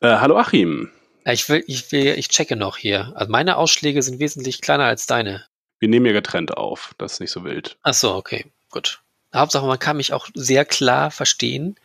Äh, 0.00 0.16
hallo 0.16 0.38
Achim. 0.38 0.90
Ich 1.24 1.48
will, 1.48 1.64
ich 1.66 1.90
will, 1.90 2.14
ich 2.16 2.28
checke 2.28 2.56
noch 2.56 2.76
hier. 2.76 3.12
Also 3.16 3.30
meine 3.30 3.56
Ausschläge 3.56 4.00
sind 4.02 4.20
wesentlich 4.20 4.60
kleiner 4.60 4.84
als 4.84 5.06
deine. 5.06 5.44
Wir 5.80 5.88
nehmen 5.88 6.06
ja 6.06 6.12
getrennt 6.12 6.56
auf. 6.56 6.94
Das 6.98 7.14
ist 7.14 7.20
nicht 7.20 7.32
so 7.32 7.44
wild. 7.44 7.78
Ach 7.82 7.94
so, 7.94 8.14
okay, 8.14 8.46
gut. 8.70 9.02
Hauptsache, 9.34 9.66
man 9.66 9.78
kann 9.78 9.96
mich 9.96 10.12
auch 10.12 10.28
sehr 10.34 10.64
klar 10.64 11.10
verstehen. 11.10 11.76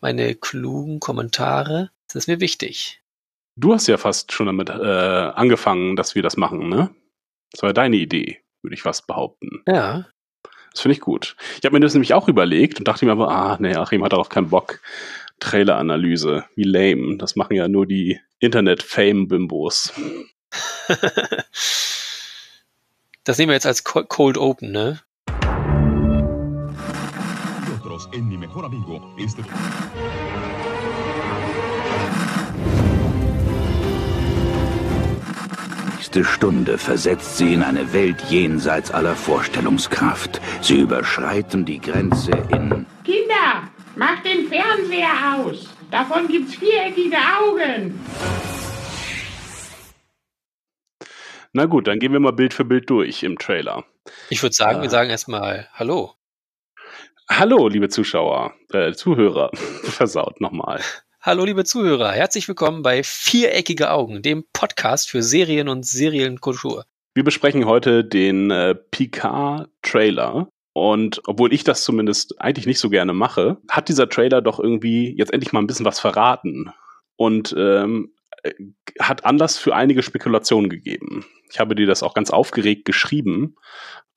Meine 0.00 0.34
klugen 0.34 1.00
Kommentare. 1.00 1.90
Das 2.08 2.16
ist 2.16 2.26
mir 2.26 2.40
wichtig. 2.40 3.00
Du 3.56 3.72
hast 3.72 3.86
ja 3.86 3.96
fast 3.96 4.32
schon 4.32 4.46
damit 4.46 4.68
äh, 4.68 4.72
angefangen, 4.72 5.96
dass 5.96 6.14
wir 6.14 6.22
das 6.22 6.36
machen, 6.36 6.68
ne? 6.68 6.90
Das 7.52 7.62
war 7.62 7.70
ja 7.70 7.74
deine 7.74 7.96
Idee, 7.96 8.40
würde 8.62 8.74
ich 8.74 8.82
fast 8.82 9.06
behaupten. 9.06 9.62
Ja. 9.66 10.06
Das 10.72 10.80
finde 10.80 10.94
ich 10.94 11.00
gut. 11.00 11.36
Ich 11.58 11.64
habe 11.64 11.74
mir 11.74 11.80
das 11.80 11.92
nämlich 11.92 12.14
auch 12.14 12.28
überlegt 12.28 12.78
und 12.78 12.88
dachte 12.88 13.04
mir 13.04 13.12
aber, 13.12 13.28
ah, 13.28 13.56
nee, 13.60 13.74
Achim 13.74 14.02
hat 14.02 14.12
darauf 14.12 14.30
keinen 14.30 14.48
Bock. 14.48 14.80
Trailer-Analyse, 15.42 16.44
wie 16.54 16.64
lame. 16.64 17.18
Das 17.18 17.36
machen 17.36 17.56
ja 17.56 17.68
nur 17.68 17.86
die 17.86 18.20
Internet-Fame-Bimbos. 18.38 19.92
das 23.24 23.38
nehmen 23.38 23.50
wir 23.50 23.54
jetzt 23.54 23.66
als 23.66 23.84
Cold 23.84 24.38
Open, 24.38 24.72
ne? 24.72 25.00
nächste 36.14 36.30
Stunde 36.30 36.76
versetzt 36.76 37.38
sie 37.38 37.54
in 37.54 37.62
eine 37.62 37.94
Welt 37.94 38.20
jenseits 38.28 38.90
aller 38.90 39.16
Vorstellungskraft. 39.16 40.42
Sie 40.60 40.80
überschreiten 40.80 41.64
die 41.64 41.80
Grenze 41.80 42.32
in... 42.50 42.84
Kinder, 43.02 43.62
macht 43.96 44.24
den 44.24 44.48
Fernseher 44.48 45.36
aus! 45.36 45.68
Davon 45.90 46.28
gibt's 46.28 46.54
viereckige 46.54 47.16
Augen! 47.16 48.00
Na 51.52 51.66
gut, 51.66 51.86
dann 51.86 51.98
gehen 51.98 52.12
wir 52.12 52.20
mal 52.20 52.32
Bild 52.32 52.54
für 52.54 52.64
Bild 52.64 52.88
durch 52.88 53.22
im 53.22 53.38
Trailer. 53.38 53.84
Ich 54.30 54.42
würde 54.42 54.54
sagen, 54.54 54.78
äh, 54.78 54.82
wir 54.82 54.90
sagen 54.90 55.10
erstmal 55.10 55.68
Hallo. 55.74 56.14
Hallo, 57.28 57.68
liebe 57.68 57.88
Zuschauer, 57.88 58.54
äh, 58.72 58.92
Zuhörer. 58.92 59.50
Versaut 59.82 60.40
nochmal. 60.40 60.80
Hallo 61.20 61.44
liebe 61.44 61.64
Zuhörer, 61.64 62.10
herzlich 62.10 62.48
willkommen 62.48 62.82
bei 62.82 63.02
Viereckige 63.04 63.90
Augen, 63.90 64.22
dem 64.22 64.44
Podcast 64.52 65.10
für 65.10 65.22
Serien 65.22 65.68
und 65.68 65.86
Serienkultur. 65.86 66.84
Wir 67.14 67.22
besprechen 67.22 67.66
heute 67.66 68.02
den 68.04 68.50
äh, 68.50 68.74
Picard-Trailer. 68.74 70.48
Und 70.72 71.20
obwohl 71.26 71.52
ich 71.52 71.64
das 71.64 71.84
zumindest 71.84 72.40
eigentlich 72.40 72.66
nicht 72.66 72.78
so 72.78 72.88
gerne 72.88 73.12
mache, 73.12 73.58
hat 73.68 73.88
dieser 73.88 74.08
Trailer 74.08 74.40
doch 74.40 74.58
irgendwie 74.58 75.14
jetzt 75.16 75.32
endlich 75.32 75.52
mal 75.52 75.60
ein 75.60 75.66
bisschen 75.66 75.86
was 75.86 76.00
verraten. 76.00 76.72
Und 77.16 77.54
ähm, 77.58 78.12
äh, 78.42 78.52
hat 78.98 79.24
Anlass 79.24 79.58
für 79.58 79.74
einige 79.74 80.02
Spekulationen 80.02 80.70
gegeben. 80.70 81.26
Ich 81.50 81.60
habe 81.60 81.74
dir 81.74 81.86
das 81.86 82.02
auch 82.02 82.14
ganz 82.14 82.30
aufgeregt 82.30 82.84
geschrieben, 82.86 83.56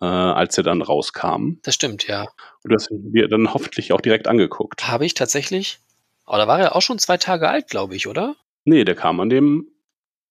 äh, 0.01 0.05
als 0.05 0.57
er 0.57 0.63
dann 0.63 0.81
rauskam. 0.81 1.59
Das 1.63 1.75
stimmt, 1.75 2.07
ja. 2.07 2.27
Und 2.63 2.73
das 2.73 2.87
haben 2.89 3.13
wir 3.13 3.27
dann 3.27 3.53
hoffentlich 3.53 3.91
auch 3.91 4.01
direkt 4.01 4.27
angeguckt. 4.27 4.87
Habe 4.87 5.05
ich 5.05 5.13
tatsächlich. 5.13 5.79
Aber 6.25 6.37
da 6.37 6.47
war 6.47 6.59
er 6.59 6.75
auch 6.75 6.81
schon 6.81 6.99
zwei 6.99 7.17
Tage 7.17 7.49
alt, 7.49 7.69
glaube 7.69 7.95
ich, 7.95 8.07
oder? 8.07 8.35
Nee, 8.63 8.83
der 8.83 8.95
kam 8.95 9.19
an 9.19 9.29
dem 9.29 9.67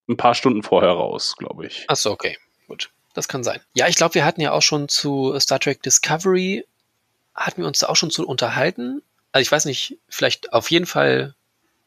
ein 0.09 0.17
paar 0.17 0.35
Stunden 0.35 0.63
vorher 0.63 0.91
raus, 0.91 1.37
glaube 1.39 1.67
ich. 1.67 1.85
Achso, 1.89 2.11
okay. 2.11 2.37
Das 3.15 3.29
kann 3.29 3.45
sein. 3.45 3.61
Ja, 3.75 3.89
ich 3.89 3.97
glaube, 3.97 4.15
wir 4.15 4.25
hatten 4.25 4.41
ja 4.41 4.53
auch 4.53 4.63
schon 4.63 4.89
zu 4.89 5.39
Star 5.41 5.61
Trek 5.61 5.83
Discovery, 5.83 6.67
hatten 7.35 7.63
wir 7.63 7.67
uns 7.67 7.79
da 7.79 7.89
auch 7.89 7.97
schon 7.97 8.11
zu 8.11 8.27
unterhalten. 8.27 9.03
Also 9.33 9.43
ich 9.43 9.53
weiß 9.53 9.65
nicht, 9.65 9.99
vielleicht 10.09 10.53
auf 10.53 10.71
jeden 10.71 10.87
Fall 10.87 11.35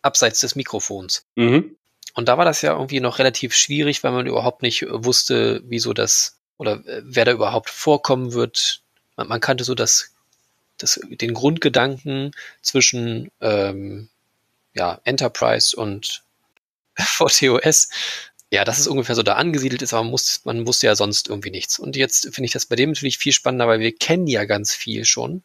abseits 0.01 0.39
des 0.39 0.55
Mikrofons. 0.55 1.25
Mhm. 1.35 1.75
Und 2.13 2.27
da 2.27 2.37
war 2.37 2.45
das 2.45 2.61
ja 2.61 2.73
irgendwie 2.73 2.99
noch 2.99 3.19
relativ 3.19 3.55
schwierig, 3.55 4.03
weil 4.03 4.11
man 4.11 4.25
überhaupt 4.25 4.63
nicht 4.63 4.85
wusste, 4.89 5.61
wieso 5.65 5.93
das 5.93 6.37
oder 6.57 6.81
wer 6.85 7.25
da 7.25 7.31
überhaupt 7.31 7.69
vorkommen 7.69 8.33
wird. 8.33 8.81
Man, 9.15 9.27
man 9.27 9.39
kannte 9.39 9.63
so 9.63 9.75
das 9.75 10.13
das, 10.77 10.99
den 11.03 11.33
Grundgedanken 11.33 12.31
zwischen 12.61 13.31
ähm, 13.41 14.09
ja, 14.73 14.99
Enterprise 15.03 15.75
und 15.75 16.23
VTOS, 16.95 17.89
ja, 18.51 18.63
dass 18.63 18.79
es 18.79 18.87
ungefähr 18.87 19.15
so 19.15 19.23
da 19.23 19.33
angesiedelt 19.33 19.81
ist, 19.81 19.93
aber 19.93 20.03
man, 20.03 20.11
muss, 20.11 20.41
man 20.45 20.65
wusste 20.65 20.87
ja 20.87 20.95
sonst 20.95 21.27
irgendwie 21.27 21.51
nichts. 21.51 21.79
Und 21.79 21.95
jetzt 21.95 22.33
finde 22.33 22.45
ich 22.45 22.53
das 22.53 22.65
bei 22.65 22.75
dem 22.75 22.91
natürlich 22.91 23.17
viel 23.17 23.33
spannender, 23.33 23.67
weil 23.67 23.79
wir 23.79 23.93
kennen 23.93 24.27
ja 24.27 24.45
ganz 24.45 24.73
viel 24.73 25.03
schon, 25.05 25.43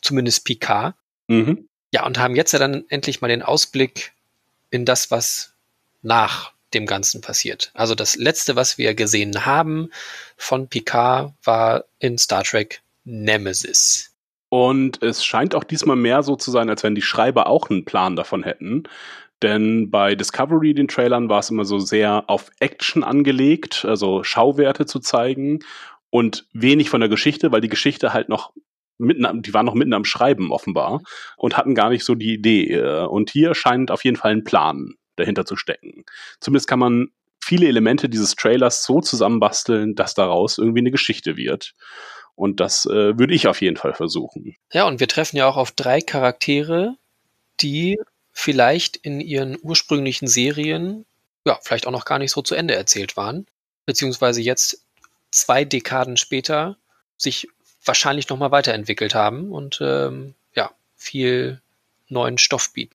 zumindest 0.00 0.44
Picard. 0.44 0.94
Mhm. 1.28 1.68
Ja, 1.92 2.04
und 2.04 2.18
haben 2.18 2.34
jetzt 2.34 2.52
ja 2.52 2.58
dann 2.58 2.84
endlich 2.88 3.20
mal 3.20 3.28
den 3.28 3.42
Ausblick 3.42 4.12
in 4.70 4.84
das, 4.84 5.12
was 5.12 5.52
nach 6.02 6.52
dem 6.74 6.86
Ganzen 6.86 7.20
passiert. 7.20 7.70
Also 7.74 7.94
das 7.94 8.16
letzte, 8.16 8.56
was 8.56 8.78
wir 8.78 8.94
gesehen 8.94 9.46
haben 9.46 9.90
von 10.36 10.68
Picard, 10.68 11.32
war 11.44 11.84
in 12.00 12.18
Star 12.18 12.42
Trek 12.42 12.82
Nemesis. 13.04 14.10
Und 14.48 15.02
es 15.02 15.24
scheint 15.24 15.54
auch 15.54 15.64
diesmal 15.64 15.96
mehr 15.96 16.22
so 16.22 16.36
zu 16.36 16.50
sein, 16.50 16.68
als 16.68 16.82
wenn 16.82 16.94
die 16.94 17.02
Schreiber 17.02 17.46
auch 17.46 17.70
einen 17.70 17.84
Plan 17.84 18.16
davon 18.16 18.42
hätten. 18.42 18.84
Denn 19.44 19.90
bei 19.90 20.14
Discovery, 20.14 20.72
den 20.72 20.88
Trailern, 20.88 21.28
war 21.28 21.40
es 21.40 21.50
immer 21.50 21.66
so 21.66 21.78
sehr 21.78 22.24
auf 22.28 22.50
Action 22.60 23.04
angelegt, 23.04 23.84
also 23.84 24.24
Schauwerte 24.24 24.86
zu 24.86 25.00
zeigen 25.00 25.58
und 26.08 26.46
wenig 26.54 26.88
von 26.88 27.00
der 27.00 27.10
Geschichte, 27.10 27.52
weil 27.52 27.60
die 27.60 27.68
Geschichte 27.68 28.14
halt 28.14 28.30
noch 28.30 28.54
mitten 28.96 29.26
am, 29.26 29.42
die 29.42 29.52
waren 29.52 29.66
noch 29.66 29.74
mitten 29.74 29.92
am 29.92 30.06
Schreiben 30.06 30.50
offenbar 30.50 31.02
und 31.36 31.58
hatten 31.58 31.74
gar 31.74 31.90
nicht 31.90 32.06
so 32.06 32.14
die 32.14 32.32
Idee. 32.32 32.80
Und 32.80 33.28
hier 33.28 33.54
scheint 33.54 33.90
auf 33.90 34.02
jeden 34.02 34.16
Fall 34.16 34.32
ein 34.32 34.44
Plan 34.44 34.94
dahinter 35.16 35.44
zu 35.44 35.56
stecken. 35.56 36.04
Zumindest 36.40 36.66
kann 36.66 36.78
man 36.78 37.08
viele 37.38 37.68
Elemente 37.68 38.08
dieses 38.08 38.36
Trailers 38.36 38.82
so 38.82 39.02
zusammenbasteln, 39.02 39.94
dass 39.94 40.14
daraus 40.14 40.56
irgendwie 40.56 40.78
eine 40.80 40.90
Geschichte 40.90 41.36
wird. 41.36 41.74
Und 42.34 42.60
das 42.60 42.86
äh, 42.86 43.18
würde 43.18 43.34
ich 43.34 43.46
auf 43.46 43.60
jeden 43.60 43.76
Fall 43.76 43.92
versuchen. 43.92 44.56
Ja, 44.72 44.86
und 44.86 45.00
wir 45.00 45.08
treffen 45.08 45.36
ja 45.36 45.46
auch 45.46 45.58
auf 45.58 45.70
drei 45.72 46.00
Charaktere, 46.00 46.96
die 47.60 47.98
vielleicht 48.34 48.96
in 48.96 49.20
ihren 49.20 49.56
ursprünglichen 49.62 50.28
Serien, 50.28 51.06
ja, 51.46 51.58
vielleicht 51.62 51.86
auch 51.86 51.92
noch 51.92 52.04
gar 52.04 52.18
nicht 52.18 52.32
so 52.32 52.42
zu 52.42 52.54
Ende 52.54 52.74
erzählt 52.74 53.16
waren, 53.16 53.46
beziehungsweise 53.86 54.42
jetzt 54.42 54.84
zwei 55.30 55.64
Dekaden 55.64 56.16
später 56.16 56.76
sich 57.16 57.48
wahrscheinlich 57.84 58.28
nochmal 58.28 58.50
weiterentwickelt 58.50 59.14
haben 59.14 59.52
und 59.52 59.78
ähm, 59.80 60.34
ja, 60.54 60.70
viel 60.96 61.60
neuen 62.08 62.38
Stoff 62.38 62.72
bieten. 62.72 62.94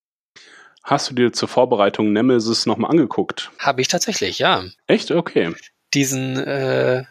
Hast 0.83 1.09
du 1.09 1.13
dir 1.13 1.33
zur 1.33 1.47
Vorbereitung 1.47 2.13
Nemesis 2.13 2.66
nochmal 2.66 2.91
angeguckt? 2.91 3.51
Habe 3.59 3.81
ich 3.81 3.88
tatsächlich, 3.88 4.39
ja. 4.39 4.66
Echt? 4.88 5.11
Okay. 5.11 5.53
Diesen 5.94 6.38
äh, 6.38 7.03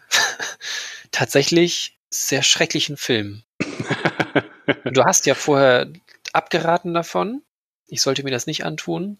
tatsächlich 1.11 1.97
sehr 2.09 2.43
schrecklichen 2.43 2.97
Film. 2.97 3.43
du 4.83 5.03
hast 5.03 5.25
ja 5.25 5.35
vorher 5.35 5.87
abgeraten 6.33 6.93
davon. 6.93 7.41
Ich 7.89 8.01
sollte 8.01 8.23
mir 8.23 8.31
das 8.31 8.47
nicht 8.47 8.63
antun. 8.65 9.19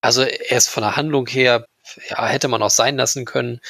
Also 0.00 0.22
erst 0.22 0.70
von 0.70 0.82
der 0.82 0.96
Handlung 0.96 1.26
her, 1.26 1.66
ja, 2.08 2.26
hätte 2.26 2.48
man 2.48 2.62
auch 2.62 2.70
sein 2.70 2.96
lassen 2.96 3.24
können. 3.24 3.60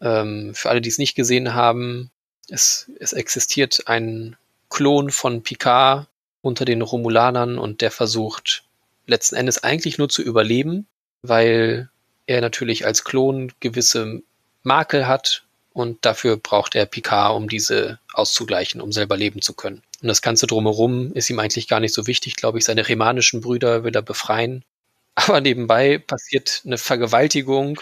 Ähm, 0.00 0.54
für 0.54 0.70
alle, 0.70 0.80
die 0.80 0.88
es 0.88 0.98
nicht 0.98 1.14
gesehen 1.14 1.54
haben, 1.54 2.10
es, 2.48 2.90
es 2.98 3.12
existiert 3.12 3.86
ein 3.86 4.36
Klon 4.70 5.10
von 5.10 5.42
Picard 5.42 6.08
unter 6.40 6.64
den 6.64 6.82
Romulanern 6.82 7.58
und 7.58 7.80
der 7.80 7.90
versucht 7.90 8.64
letzten 9.06 9.36
Endes 9.36 9.62
eigentlich 9.62 9.98
nur 9.98 10.08
zu 10.08 10.22
überleben, 10.22 10.86
weil 11.22 11.88
er 12.26 12.40
natürlich 12.40 12.86
als 12.86 13.04
Klon 13.04 13.52
gewisse 13.60 14.22
Makel 14.62 15.06
hat 15.06 15.44
und 15.72 16.04
dafür 16.04 16.36
braucht 16.36 16.74
er 16.74 16.86
Picard, 16.86 17.34
um 17.34 17.48
diese 17.48 17.98
auszugleichen, 18.12 18.80
um 18.80 18.92
selber 18.92 19.16
leben 19.16 19.42
zu 19.42 19.54
können. 19.54 19.82
Und 20.00 20.08
das 20.08 20.22
Ganze 20.22 20.46
drumherum 20.46 21.12
ist 21.12 21.28
ihm 21.30 21.38
eigentlich 21.38 21.68
gar 21.68 21.80
nicht 21.80 21.94
so 21.94 22.06
wichtig, 22.06 22.36
glaube 22.36 22.58
ich. 22.58 22.64
Seine 22.64 22.88
remanischen 22.88 23.40
Brüder 23.40 23.84
will 23.84 23.94
er 23.94 24.02
befreien. 24.02 24.64
Aber 25.14 25.40
nebenbei 25.40 25.98
passiert 25.98 26.62
eine 26.64 26.78
Vergewaltigung, 26.78 27.80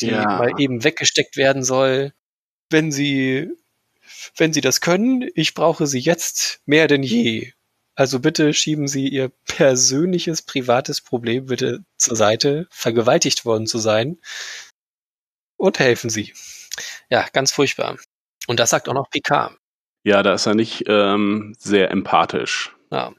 die 0.00 0.08
ja. 0.08 0.24
mal 0.24 0.52
eben 0.58 0.84
weggesteckt 0.84 1.36
werden 1.36 1.62
soll. 1.62 2.12
Wenn 2.70 2.90
sie, 2.90 3.48
wenn 4.36 4.52
sie 4.52 4.62
das 4.62 4.80
können, 4.80 5.28
ich 5.34 5.54
brauche 5.54 5.86
sie 5.86 6.00
jetzt 6.00 6.60
mehr 6.64 6.88
denn 6.88 7.02
je. 7.02 7.52
Also 7.94 8.18
bitte 8.18 8.52
schieben 8.52 8.88
Sie 8.88 9.08
Ihr 9.08 9.32
persönliches, 9.46 10.42
privates 10.42 11.00
Problem 11.00 11.46
bitte 11.46 11.82
zur 11.96 12.14
Seite, 12.14 12.66
vergewaltigt 12.70 13.46
worden 13.46 13.66
zu 13.66 13.78
sein, 13.78 14.18
und 15.56 15.78
helfen 15.78 16.10
Sie. 16.10 16.34
Ja, 17.08 17.26
ganz 17.32 17.52
furchtbar. 17.52 17.96
Und 18.46 18.60
das 18.60 18.70
sagt 18.70 18.88
auch 18.88 18.94
noch 18.94 19.10
Picard. 19.10 19.56
Ja, 20.06 20.22
da 20.22 20.32
ist 20.34 20.46
er 20.46 20.54
nicht 20.54 20.84
ähm, 20.86 21.56
sehr 21.58 21.90
empathisch. 21.90 22.76
Ja. 22.92 23.12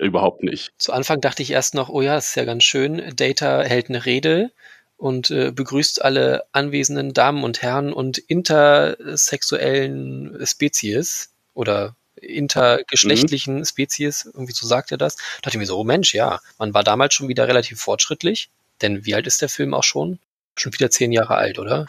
Überhaupt 0.00 0.42
nicht. 0.42 0.72
Zu 0.76 0.92
Anfang 0.92 1.20
dachte 1.20 1.40
ich 1.40 1.52
erst 1.52 1.76
noch, 1.76 1.88
oh 1.88 2.02
ja, 2.02 2.16
das 2.16 2.30
ist 2.30 2.34
ja 2.34 2.44
ganz 2.44 2.64
schön. 2.64 3.14
Data 3.14 3.62
hält 3.62 3.88
eine 3.88 4.04
Rede 4.04 4.50
und 4.96 5.30
äh, 5.30 5.52
begrüßt 5.52 6.04
alle 6.04 6.42
anwesenden 6.50 7.14
Damen 7.14 7.44
und 7.44 7.62
Herren 7.62 7.92
und 7.92 8.18
intersexuellen 8.18 10.36
Spezies 10.44 11.30
oder 11.54 11.94
intergeschlechtlichen 12.16 13.58
mhm. 13.58 13.64
Spezies, 13.64 14.24
irgendwie 14.24 14.52
so 14.52 14.66
sagt 14.66 14.90
er 14.90 14.98
das. 14.98 15.14
Da 15.14 15.22
dachte 15.42 15.58
ich 15.58 15.60
mir 15.60 15.66
so, 15.66 15.78
oh 15.78 15.84
Mensch, 15.84 16.12
ja, 16.12 16.40
man 16.58 16.74
war 16.74 16.82
damals 16.82 17.14
schon 17.14 17.28
wieder 17.28 17.46
relativ 17.46 17.80
fortschrittlich. 17.80 18.50
Denn 18.80 19.06
wie 19.06 19.14
alt 19.14 19.28
ist 19.28 19.42
der 19.42 19.48
Film 19.48 19.74
auch 19.74 19.84
schon? 19.84 20.18
Schon 20.56 20.72
wieder 20.72 20.90
zehn 20.90 21.12
Jahre 21.12 21.36
alt, 21.36 21.60
oder? 21.60 21.86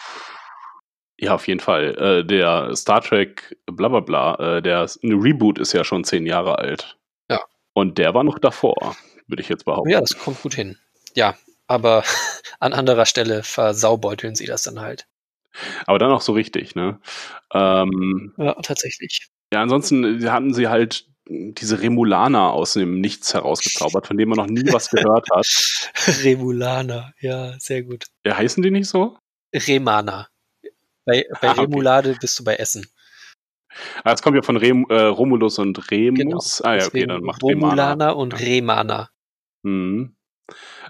Ja, 1.20 1.36
auf 1.36 1.48
jeden 1.48 1.60
Fall. 1.60 1.96
Äh, 1.98 2.26
der 2.26 2.76
Star 2.76 3.02
Trek 3.02 3.56
bla 3.66 3.88
bla 3.88 4.00
bla, 4.00 4.58
äh, 4.58 4.62
der 4.62 4.88
Reboot 5.04 5.60
ist 5.60 5.74
ja 5.74 5.84
schon 5.84 6.04
zehn 6.04 6.26
Jahre 6.26 6.58
alt. 6.58 6.98
Ja. 7.30 7.40
Und 7.74 7.98
der 7.98 8.14
war 8.14 8.24
noch 8.24 8.40
davor, 8.40 8.96
würde 9.28 9.42
ich 9.42 9.50
jetzt 9.50 9.66
behaupten. 9.66 9.90
Ja, 9.92 10.02
das 10.02 10.18
kommt 10.18 10.42
gut 10.42 10.56
hin. 10.56 10.78
Ja, 11.16 11.36
aber 11.68 12.04
an 12.60 12.74
anderer 12.74 13.06
Stelle 13.06 13.44
versaubeuteln 13.44 14.36
sie 14.36 14.46
das 14.46 14.64
dann 14.64 14.82
halt. 14.82 15.08
Aber 15.86 16.00
dann 16.00 16.12
auch 16.12 16.22
so 16.22 16.34
richtig, 16.34 16.74
ne? 16.74 17.00
Ähm, 17.54 18.34
Ja, 18.38 18.54
tatsächlich. 18.56 19.28
ja, 19.54 19.62
ansonsten 19.62 20.32
hatten 20.32 20.54
sie 20.54 20.68
halt 20.68 21.06
diese 21.28 21.80
Remulaner 21.80 22.52
aus 22.52 22.74
dem 22.74 23.00
Nichts 23.00 23.34
herausgezaubert, 23.34 24.08
von 24.08 24.18
dem 24.18 24.30
man 24.30 24.38
noch 24.38 24.48
nie 24.48 24.74
was 24.74 24.90
gehört 24.90 25.28
hat. 25.32 25.46
Remulaner, 26.24 27.14
ja, 27.20 27.58
sehr 27.60 27.84
gut. 27.84 28.06
Ja, 28.26 28.36
heißen 28.36 28.62
die 28.64 28.72
nicht 28.72 28.90
so? 28.90 29.18
Remana. 29.54 30.28
Bei, 31.06 31.26
bei 31.42 31.50
Ah, 31.50 31.52
okay. 31.52 31.62
Remulade 31.62 32.16
bist 32.20 32.40
du 32.40 32.44
bei 32.44 32.56
Essen. 32.56 32.88
Ah, 34.04 34.14
es 34.14 34.22
kommt 34.22 34.36
ja 34.36 34.42
von 34.44 34.58
Rem, 34.58 34.86
äh, 34.90 35.02
Romulus 35.02 35.58
und 35.60 35.90
Remus. 35.92 36.62
Ah 36.62 36.76
ja, 36.76 36.86
okay, 36.86 37.06
dann 37.08 37.24
macht 37.24 37.42
Romulaner 37.42 37.92
Remana. 37.92 38.10
und 38.12 38.34
Ja. 38.34 38.40
Remana. 38.40 39.10
Mhm. 39.64 40.16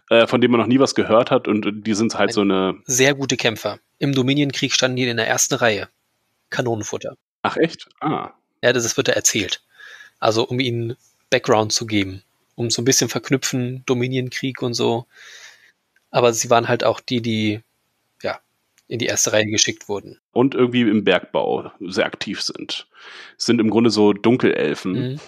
Äh, 0.09 0.27
von 0.27 0.41
dem 0.41 0.51
man 0.51 0.59
noch 0.59 0.67
nie 0.67 0.79
was 0.79 0.95
gehört 0.95 1.31
hat 1.31 1.47
und 1.47 1.83
die 1.87 1.93
sind 1.93 2.17
halt 2.17 2.31
Ein- 2.31 2.33
so 2.33 2.41
eine. 2.41 2.75
Sehr 2.85 3.13
gute 3.13 3.37
Kämpfer. 3.37 3.79
Im 3.99 4.13
Dominionkrieg 4.13 4.73
standen 4.73 4.97
die 4.97 5.07
in 5.07 5.17
der 5.17 5.27
ersten 5.27 5.53
Reihe. 5.55 5.87
Kanonenfutter. 6.49 7.15
Ach 7.43 7.55
echt? 7.57 7.87
Ah. 8.01 8.31
Ja, 8.61 8.73
das 8.73 8.97
wird 8.97 9.07
da 9.07 9.13
erzählt. 9.13 9.63
Also 10.19 10.45
um 10.47 10.59
ihnen 10.59 10.95
Background 11.29 11.71
zu 11.71 11.85
geben. 11.85 12.23
Um 12.55 12.69
so 12.69 12.81
ein 12.81 12.85
bisschen 12.85 13.09
verknüpfen, 13.09 13.83
Dominionkrieg 13.85 14.61
und 14.61 14.73
so. 14.73 15.05
Aber 16.11 16.33
sie 16.33 16.49
waren 16.49 16.67
halt 16.67 16.83
auch 16.83 16.99
die, 16.99 17.21
die 17.21 17.61
in 18.87 18.99
die 18.99 19.05
erste 19.05 19.33
Reihe 19.33 19.45
geschickt 19.45 19.89
wurden. 19.89 20.19
Und 20.31 20.55
irgendwie 20.55 20.81
im 20.81 21.03
Bergbau 21.03 21.71
sehr 21.79 22.05
aktiv 22.05 22.41
sind. 22.41 22.87
Sind 23.37 23.59
im 23.59 23.69
Grunde 23.69 23.89
so 23.89 24.13
Dunkelelfen. 24.13 24.93
Mhm. 24.93 25.19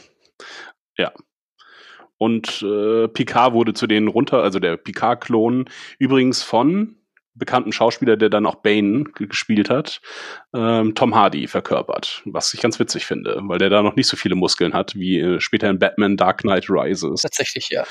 Und 2.18 2.62
äh, 2.62 3.10
Picard 3.10 3.54
wurde 3.54 3.74
zu 3.74 3.88
denen 3.88 4.07
runter, 4.07 4.42
also 4.42 4.60
der 4.60 4.78
Picard-Klon, 4.78 5.69
übrigens 6.00 6.44
von 6.44 6.96
bekannten 7.34 7.74
Schauspieler, 7.74 8.16
der 8.16 8.30
dann 8.30 8.46
auch 8.46 8.56
Bane 8.56 9.04
ge- 9.04 9.28
gespielt 9.28 9.69
hat, 9.69 10.00
ähm, 10.54 10.96
Tom 10.96 11.13
Hardy 11.13 11.48
verkörpert. 11.48 12.22
Was 12.24 12.54
ich 12.54 12.62
ganz 12.62 12.80
witzig 12.80 13.06
finde, 13.06 13.42
weil 13.44 13.60
der 13.60 13.69
da 13.69 13.84
noch 13.84 13.98
nicht 13.98 14.08
so 14.08 14.16
viele 14.16 14.36
Muskeln 14.36 14.74
hat, 14.74 14.96
wie 14.96 15.19
äh, 15.19 15.42
später 15.42 15.69
in 15.69 15.78
Batman 15.78 16.16
Dark 16.16 16.40
Knight 16.44 16.69
Rises. 16.69 17.22
Tatsächlich, 17.22 17.68
ja. 17.69 17.86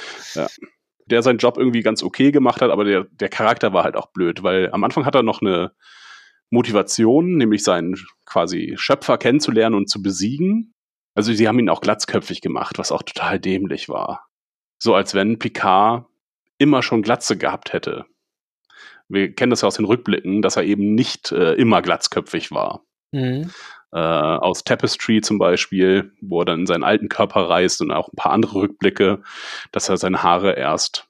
Der 1.06 1.23
seinen 1.23 1.39
Job 1.39 1.59
irgendwie 1.59 1.83
ganz 1.83 2.03
okay 2.03 2.33
gemacht 2.33 2.62
hat, 2.62 2.71
aber 2.71 2.85
der, 2.85 3.05
der 3.11 3.29
Charakter 3.29 3.73
war 3.73 3.85
halt 3.85 3.97
auch 3.97 4.12
blöd, 4.12 4.43
weil 4.43 4.71
am 4.73 4.85
Anfang 4.85 5.05
hat 5.05 5.15
er 5.15 5.23
noch 5.23 5.43
eine 5.43 5.73
Motivation, 6.51 7.37
nämlich 7.37 7.62
seinen 7.62 7.97
quasi 8.25 8.75
Schöpfer 8.77 9.19
kennenzulernen 9.19 9.75
und 9.75 9.91
zu 9.91 10.03
besiegen. 10.03 10.75
Also 11.15 11.33
sie 11.33 11.47
haben 11.47 11.59
ihn 11.59 11.69
auch 11.69 11.81
glatzköpfig 11.81 12.41
gemacht, 12.41 12.79
was 12.79 12.93
auch 12.93 13.03
total 13.03 13.39
dämlich 13.39 13.89
war. 13.89 14.27
So 14.79 14.95
als 14.95 15.15
wenn 15.15 15.39
Picard 15.39 16.06
immer 16.59 16.83
schon 16.83 17.03
Glatze 17.03 17.37
gehabt 17.37 17.73
hätte. 17.73 18.06
Wir 19.09 19.35
kennen 19.35 19.51
das 19.51 19.61
ja 19.61 19.69
aus 19.69 19.77
den 19.77 19.85
Rückblicken, 19.85 20.43
dass 20.43 20.56
er 20.56 20.65
eben 20.65 20.95
nicht 20.95 21.31
äh, 21.33 21.55
immer 21.55 21.83
glatzköpfig 21.83 22.51
war. 22.51 22.85
Mhm. 23.12 23.51
Äh, 23.94 23.99
aus 23.99 24.64
Tapestry 24.64 25.20
zum 25.20 25.38
Beispiel, 25.38 26.12
wo 26.20 26.41
er 26.41 26.46
dann 26.46 26.61
in 26.61 26.67
seinen 26.67 26.82
alten 26.82 27.08
Körper 27.08 27.49
reist 27.49 27.81
und 27.81 27.93
auch 27.93 28.08
ein 28.08 28.17
paar 28.17 28.32
andere 28.32 28.62
Rückblicke, 28.62 29.23
dass 29.70 29.88
er 29.88 29.96
seine 29.99 30.25
Haare 30.25 30.55
erst 30.55 31.06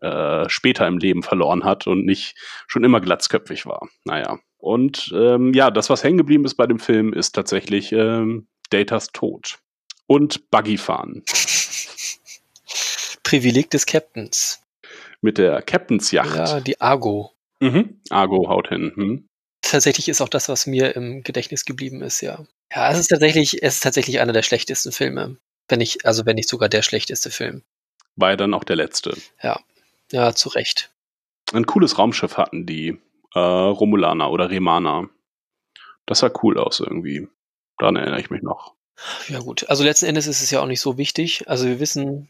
äh, 0.00 0.48
später 0.48 0.88
im 0.88 0.98
Leben 0.98 1.22
verloren 1.22 1.62
hat 1.64 1.86
und 1.86 2.04
nicht 2.04 2.34
schon 2.66 2.82
immer 2.82 3.00
glatzköpfig 3.00 3.64
war. 3.66 3.88
Naja. 4.04 4.40
Und 4.58 5.14
ähm, 5.14 5.54
ja, 5.54 5.70
das, 5.70 5.88
was 5.88 6.02
hängen 6.02 6.18
geblieben 6.18 6.44
ist 6.44 6.56
bei 6.56 6.66
dem 6.66 6.80
Film, 6.80 7.12
ist 7.12 7.30
tatsächlich 7.32 7.92
ähm, 7.92 8.48
Datas 8.70 9.08
Tod. 9.12 9.60
Und 10.08 10.50
Buggyfahren 10.50 11.22
Privileg 13.22 13.70
des 13.70 13.86
Captains. 13.86 14.62
mit 15.20 15.38
der 15.38 15.62
Captain's 15.62 16.10
Yacht. 16.10 16.34
Ja, 16.34 16.60
die 16.60 16.80
Argo. 16.80 17.32
Mhm. 17.60 18.00
Argo 18.10 18.48
haut 18.48 18.68
hin. 18.68 18.92
Hm. 18.94 19.28
Tatsächlich 19.70 20.08
ist 20.08 20.20
auch 20.20 20.28
das, 20.28 20.48
was 20.48 20.66
mir 20.66 20.94
im 20.96 21.22
Gedächtnis 21.22 21.64
geblieben 21.64 22.02
ist, 22.02 22.20
ja. 22.20 22.44
Ja, 22.74 22.90
es 22.90 22.98
ist 22.98 23.08
tatsächlich, 23.08 23.62
es 23.62 23.74
ist 23.74 23.82
tatsächlich 23.82 24.20
einer 24.20 24.32
der 24.32 24.42
schlechtesten 24.42 24.92
Filme. 24.92 25.36
Wenn 25.68 25.78
nicht, 25.78 26.04
also 26.04 26.26
wenn 26.26 26.36
nicht 26.36 26.48
sogar 26.48 26.68
der 26.68 26.82
schlechteste 26.82 27.30
Film. 27.30 27.62
War 28.16 28.30
ja 28.30 28.36
dann 28.36 28.54
auch 28.54 28.64
der 28.64 28.76
letzte. 28.76 29.16
Ja, 29.42 30.34
zu 30.34 30.48
Recht. 30.50 30.90
Ein 31.52 31.66
cooles 31.66 31.98
Raumschiff 31.98 32.36
hatten 32.36 32.66
die 32.66 32.98
äh, 33.34 33.38
Romulaner 33.38 34.30
oder 34.30 34.50
Remana. 34.50 35.08
Das 36.06 36.20
sah 36.20 36.30
cool 36.42 36.58
aus 36.58 36.80
irgendwie. 36.80 37.28
Daran 37.78 37.96
erinnere 37.96 38.20
ich 38.20 38.30
mich 38.30 38.42
noch. 38.42 38.74
Ja, 39.28 39.40
gut. 39.40 39.68
Also 39.68 39.84
letzten 39.84 40.06
Endes 40.06 40.26
ist 40.26 40.40
es 40.40 40.50
ja 40.50 40.60
auch 40.60 40.66
nicht 40.66 40.80
so 40.80 40.96
wichtig. 40.96 41.48
Also 41.48 41.66
wir 41.66 41.80
wissen, 41.80 42.28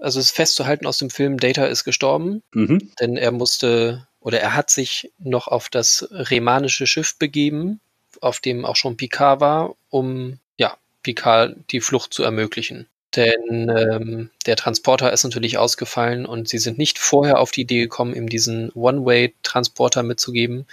also 0.00 0.18
es 0.20 0.26
ist 0.26 0.36
festzuhalten 0.36 0.86
aus 0.86 0.98
dem 0.98 1.10
Film, 1.10 1.38
Data 1.38 1.66
ist 1.66 1.84
gestorben, 1.84 2.42
Mhm. 2.52 2.90
denn 3.00 3.16
er 3.16 3.32
musste 3.32 4.07
oder 4.20 4.40
er 4.40 4.54
hat 4.54 4.70
sich 4.70 5.12
noch 5.18 5.48
auf 5.48 5.68
das 5.68 6.08
remanische 6.10 6.86
Schiff 6.86 7.16
begeben, 7.18 7.80
auf 8.20 8.40
dem 8.40 8.64
auch 8.64 8.76
schon 8.76 8.96
Picard 8.96 9.40
war, 9.40 9.74
um 9.90 10.38
ja, 10.56 10.76
Picard 11.02 11.56
die 11.70 11.80
Flucht 11.80 12.12
zu 12.12 12.22
ermöglichen. 12.22 12.88
Denn 13.16 13.70
ähm, 13.74 14.30
der 14.44 14.56
Transporter 14.56 15.12
ist 15.12 15.24
natürlich 15.24 15.56
ausgefallen 15.56 16.26
und 16.26 16.48
sie 16.48 16.58
sind 16.58 16.76
nicht 16.76 16.98
vorher 16.98 17.38
auf 17.38 17.50
die 17.52 17.62
Idee 17.62 17.80
gekommen, 17.80 18.14
ihm 18.14 18.28
diesen 18.28 18.70
One-Way-Transporter 18.72 20.02
mitzugeben, 20.02 20.66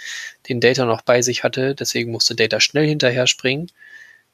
den 0.48 0.60
Data 0.60 0.84
noch 0.84 1.00
bei 1.00 1.22
sich 1.22 1.44
hatte. 1.44 1.74
Deswegen 1.74 2.12
musste 2.12 2.34
Data 2.34 2.60
schnell 2.60 2.86
hinterher 2.86 3.26
springen 3.26 3.70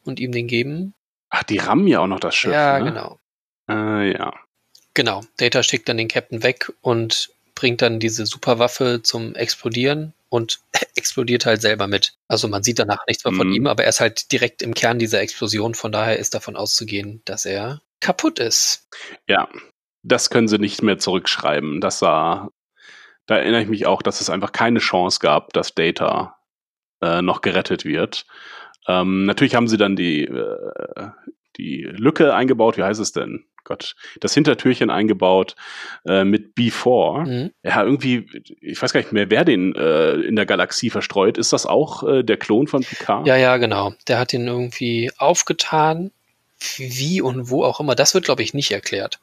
und 0.05 0.19
ihm 0.19 0.32
den 0.32 0.49
geben. 0.49 0.94
Ach, 1.31 1.44
die 1.44 1.58
rammen 1.58 1.87
ja 1.87 2.00
auch 2.00 2.08
noch 2.08 2.19
das 2.19 2.35
Schiff. 2.35 2.53
ja, 2.53 2.81
ne? 2.81 2.87
genau. 2.87 3.19
Äh, 3.69 4.12
ja. 4.12 4.35
Genau. 4.94 5.23
Data 5.37 5.62
schickt 5.62 5.88
dann 5.88 5.97
den 5.97 6.08
Captain 6.08 6.43
weg 6.43 6.73
und 6.81 7.31
bringt 7.62 7.81
dann 7.81 8.00
diese 8.00 8.26
Superwaffe 8.26 9.03
zum 9.05 9.37
Explodieren 9.37 10.14
und 10.31 10.59
explodiert 10.97 11.47
halt 11.47 11.62
selber 11.62 11.87
mit. 11.87 12.14
Also 12.26 12.49
man 12.49 12.64
sieht 12.64 12.81
danach 12.81 13.06
nichts 13.06 13.25
mehr 13.25 13.32
von 13.35 13.47
Mhm. 13.47 13.55
ihm, 13.55 13.67
aber 13.69 13.85
er 13.85 13.88
ist 13.91 14.00
halt 14.00 14.32
direkt 14.32 14.62
im 14.62 14.75
Kern 14.75 14.99
dieser 14.99 15.20
Explosion. 15.20 15.75
Von 15.75 15.93
daher 15.93 16.19
ist 16.19 16.35
davon 16.35 16.56
auszugehen, 16.56 17.23
dass 17.25 17.47
er 17.47 17.81
kaputt 18.00 18.41
ist. 18.41 18.88
Ja. 19.29 19.49
Das 20.03 20.29
können 20.29 20.49
sie 20.49 20.59
nicht 20.59 20.82
mehr 20.82 20.99
zurückschreiben. 20.99 21.81
Das 21.81 22.00
sah, 22.00 22.49
da 23.26 23.37
erinnere 23.37 23.62
ich 23.62 23.69
mich 23.69 23.87
auch, 23.87 24.03
dass 24.03 24.20
es 24.20 24.29
einfach 24.29 24.50
keine 24.50 24.81
Chance 24.81 25.20
gab, 25.20 25.53
dass 25.53 25.77
Data 25.77 26.36
äh, 27.01 27.22
noch 27.22 27.43
gerettet 27.43 27.84
wird. 27.84 28.27
Ähm, 28.89 29.25
natürlich 29.25 29.55
haben 29.55 29.69
sie 29.69 29.77
dann 29.77 29.94
die, 29.94 30.25
äh, 30.25 31.10
die 31.56 31.82
Lücke 31.84 32.34
eingebaut. 32.34 32.77
Wie 32.77 32.82
heißt 32.82 33.01
es 33.01 33.13
denn? 33.13 33.44
Gott, 33.64 33.94
das 34.20 34.34
Hintertürchen 34.34 34.90
eingebaut 34.90 35.54
äh, 36.06 36.24
mit 36.24 36.56
B4. 36.56 37.26
Mhm. 37.26 37.50
Ja, 37.62 37.82
irgendwie, 37.84 38.26
ich 38.60 38.81
weiß 38.81 38.92
gar 38.92 39.00
nicht 39.00 39.12
mehr, 39.12 39.31
wer 39.31 39.44
den 39.44 39.74
äh, 39.74 40.12
in 40.14 40.36
der 40.36 40.46
Galaxie 40.46 40.90
verstreut. 40.90 41.38
Ist 41.38 41.52
das 41.52 41.66
auch 41.66 42.02
äh, 42.02 42.22
der 42.22 42.36
Klon 42.36 42.66
von 42.66 42.82
Picard? 42.82 43.26
Ja, 43.26 43.36
ja, 43.36 43.56
genau. 43.58 43.94
Der 44.08 44.19
hat 44.19 44.32
ihn 44.32 44.46
irgendwie 44.48 45.10
aufgetan. 45.19 46.10
Wie 46.76 47.20
und 47.20 47.50
wo 47.50 47.64
auch 47.64 47.81
immer. 47.81 47.94
Das 47.94 48.14
wird, 48.14 48.24
glaube 48.24 48.42
ich, 48.42 48.54
nicht 48.54 48.70
erklärt. 48.70 49.19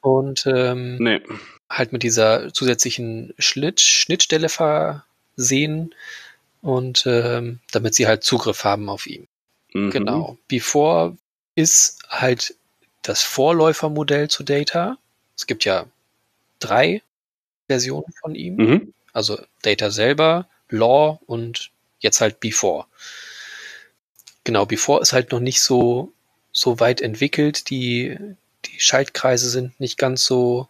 Und 0.00 0.44
ähm, 0.46 0.96
Nee. 0.98 1.20
halt 1.70 1.92
mit 1.92 2.02
dieser 2.02 2.52
zusätzlichen 2.52 3.32
Schnitt, 3.38 3.80
Schnittstelle 3.80 4.48
versehen 4.48 5.94
und 6.62 7.04
ähm, 7.06 7.60
damit 7.72 7.94
sie 7.94 8.06
halt 8.06 8.24
Zugriff 8.24 8.64
haben 8.64 8.88
auf 8.88 9.06
ihn. 9.06 9.28
Mhm. 9.72 9.90
Genau. 9.90 10.38
Before 10.48 11.16
ist 11.54 12.00
halt 12.08 12.54
das 13.04 13.22
Vorläufermodell 13.22 14.28
zu 14.28 14.42
Data. 14.42 14.98
Es 15.36 15.46
gibt 15.46 15.64
ja 15.64 15.86
drei 16.58 17.02
Versionen 17.68 18.12
von 18.20 18.34
ihm. 18.34 18.56
Mhm. 18.56 18.94
Also 19.12 19.38
Data 19.62 19.90
selber, 19.90 20.48
Law 20.70 21.20
und 21.26 21.70
jetzt 22.00 22.20
halt 22.20 22.40
Before. 22.40 22.86
Genau, 24.42 24.66
Before 24.66 25.00
ist 25.00 25.12
halt 25.12 25.30
noch 25.32 25.40
nicht 25.40 25.60
so, 25.60 26.12
so 26.50 26.80
weit 26.80 27.00
entwickelt. 27.00 27.70
Die, 27.70 28.18
die 28.64 28.80
Schaltkreise 28.80 29.48
sind 29.48 29.78
nicht 29.78 29.98
ganz 29.98 30.24
so, 30.24 30.68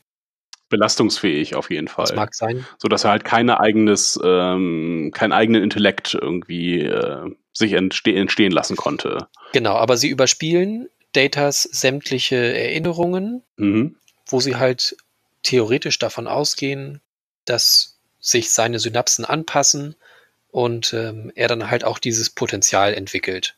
Belastungsfähig 0.71 1.55
auf 1.55 1.71
jeden 1.71 1.89
Fall. 1.89 2.07
das 2.07 2.17
mag 2.17 2.35
sein. 2.35 2.67
so 2.79 2.89
dass 2.89 3.05
er 3.05 3.11
halt 3.11 3.25
keine 3.25 3.61
eigenes, 3.61 4.19
ähm, 4.25 5.13
keinen 5.15 5.33
eigenen 5.33 5.63
Intellekt 5.63 6.15
irgendwie 6.15 6.81
äh, 6.81 7.31
sich 7.53 7.75
entste 7.75 8.13
entstehen 8.13 8.51
lassen 8.51 8.75
konnte. 8.75 9.29
Genau, 9.53 9.77
aber 9.77 9.97
sie 9.97 10.09
überspielen 10.09 10.89
Datas 11.15 11.63
sämtliche 11.63 12.37
Erinnerungen, 12.37 13.43
Mhm. 13.57 13.97
wo 14.27 14.41
sie 14.41 14.57
halt 14.57 14.97
theoretisch 15.43 15.99
davon 15.99 16.27
ausgehen, 16.27 17.01
dass 17.45 17.99
sich 18.21 18.51
seine 18.51 18.79
Synapsen 18.79 19.25
anpassen 19.25 19.95
und 20.51 20.93
ähm, 20.95 21.31
er 21.35 21.49
dann 21.49 21.71
halt 21.71 21.85
auch 21.85 21.99
dieses 21.99 22.31
Potenzial 22.31 22.95
entwickelt. 22.95 23.57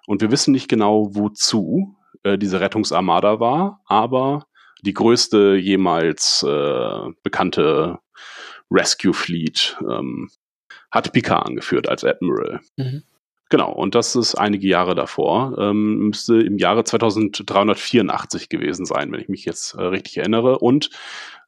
Und 0.08 0.22
wir 0.22 0.32
wissen 0.32 0.52
nicht 0.52 0.68
genau, 0.68 1.16
wozu 1.16 1.96
äh, 2.24 2.38
diese 2.38 2.60
Rettungsarmada 2.60 3.40
war, 3.40 3.82
aber 3.86 4.48
die 4.82 4.94
größte 4.94 5.56
jemals 5.56 6.44
äh, 6.48 7.10
bekannte 7.22 8.00
Rescue 8.70 9.14
Fleet 9.14 9.78
ähm, 9.82 10.30
hat 10.92 11.14
Picard 11.14 11.46
angeführt 11.46 11.88
als 11.88 12.04
Admiral. 12.04 12.60
Mhm. 12.78 13.04
Genau, 13.54 13.72
und 13.72 13.94
das 13.94 14.16
ist 14.16 14.34
einige 14.34 14.68
Jahre 14.68 14.96
davor. 14.96 15.56
Ähm, 15.60 16.08
müsste 16.08 16.42
im 16.42 16.58
Jahre 16.58 16.86
2384 16.86 18.50
gewesen 18.50 18.88
sein, 18.88 19.12
wenn 19.12 19.20
ich 19.20 19.30
mich 19.30 19.46
jetzt 19.46 19.76
äh, 19.76 19.84
richtig 19.84 20.18
erinnere. 20.18 20.58
Und 20.58 20.90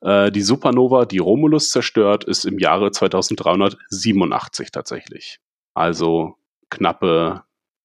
äh, 0.01 0.31
die 0.31 0.43
Supernova, 0.43 1.05
die 1.05 1.17
Romulus 1.17 1.71
zerstört, 1.71 2.23
ist 2.23 2.45
im 2.45 2.59
Jahre 2.59 2.91
2387 2.91 4.69
tatsächlich. 4.69 5.39
Also 5.73 6.35
knappe 6.69 7.41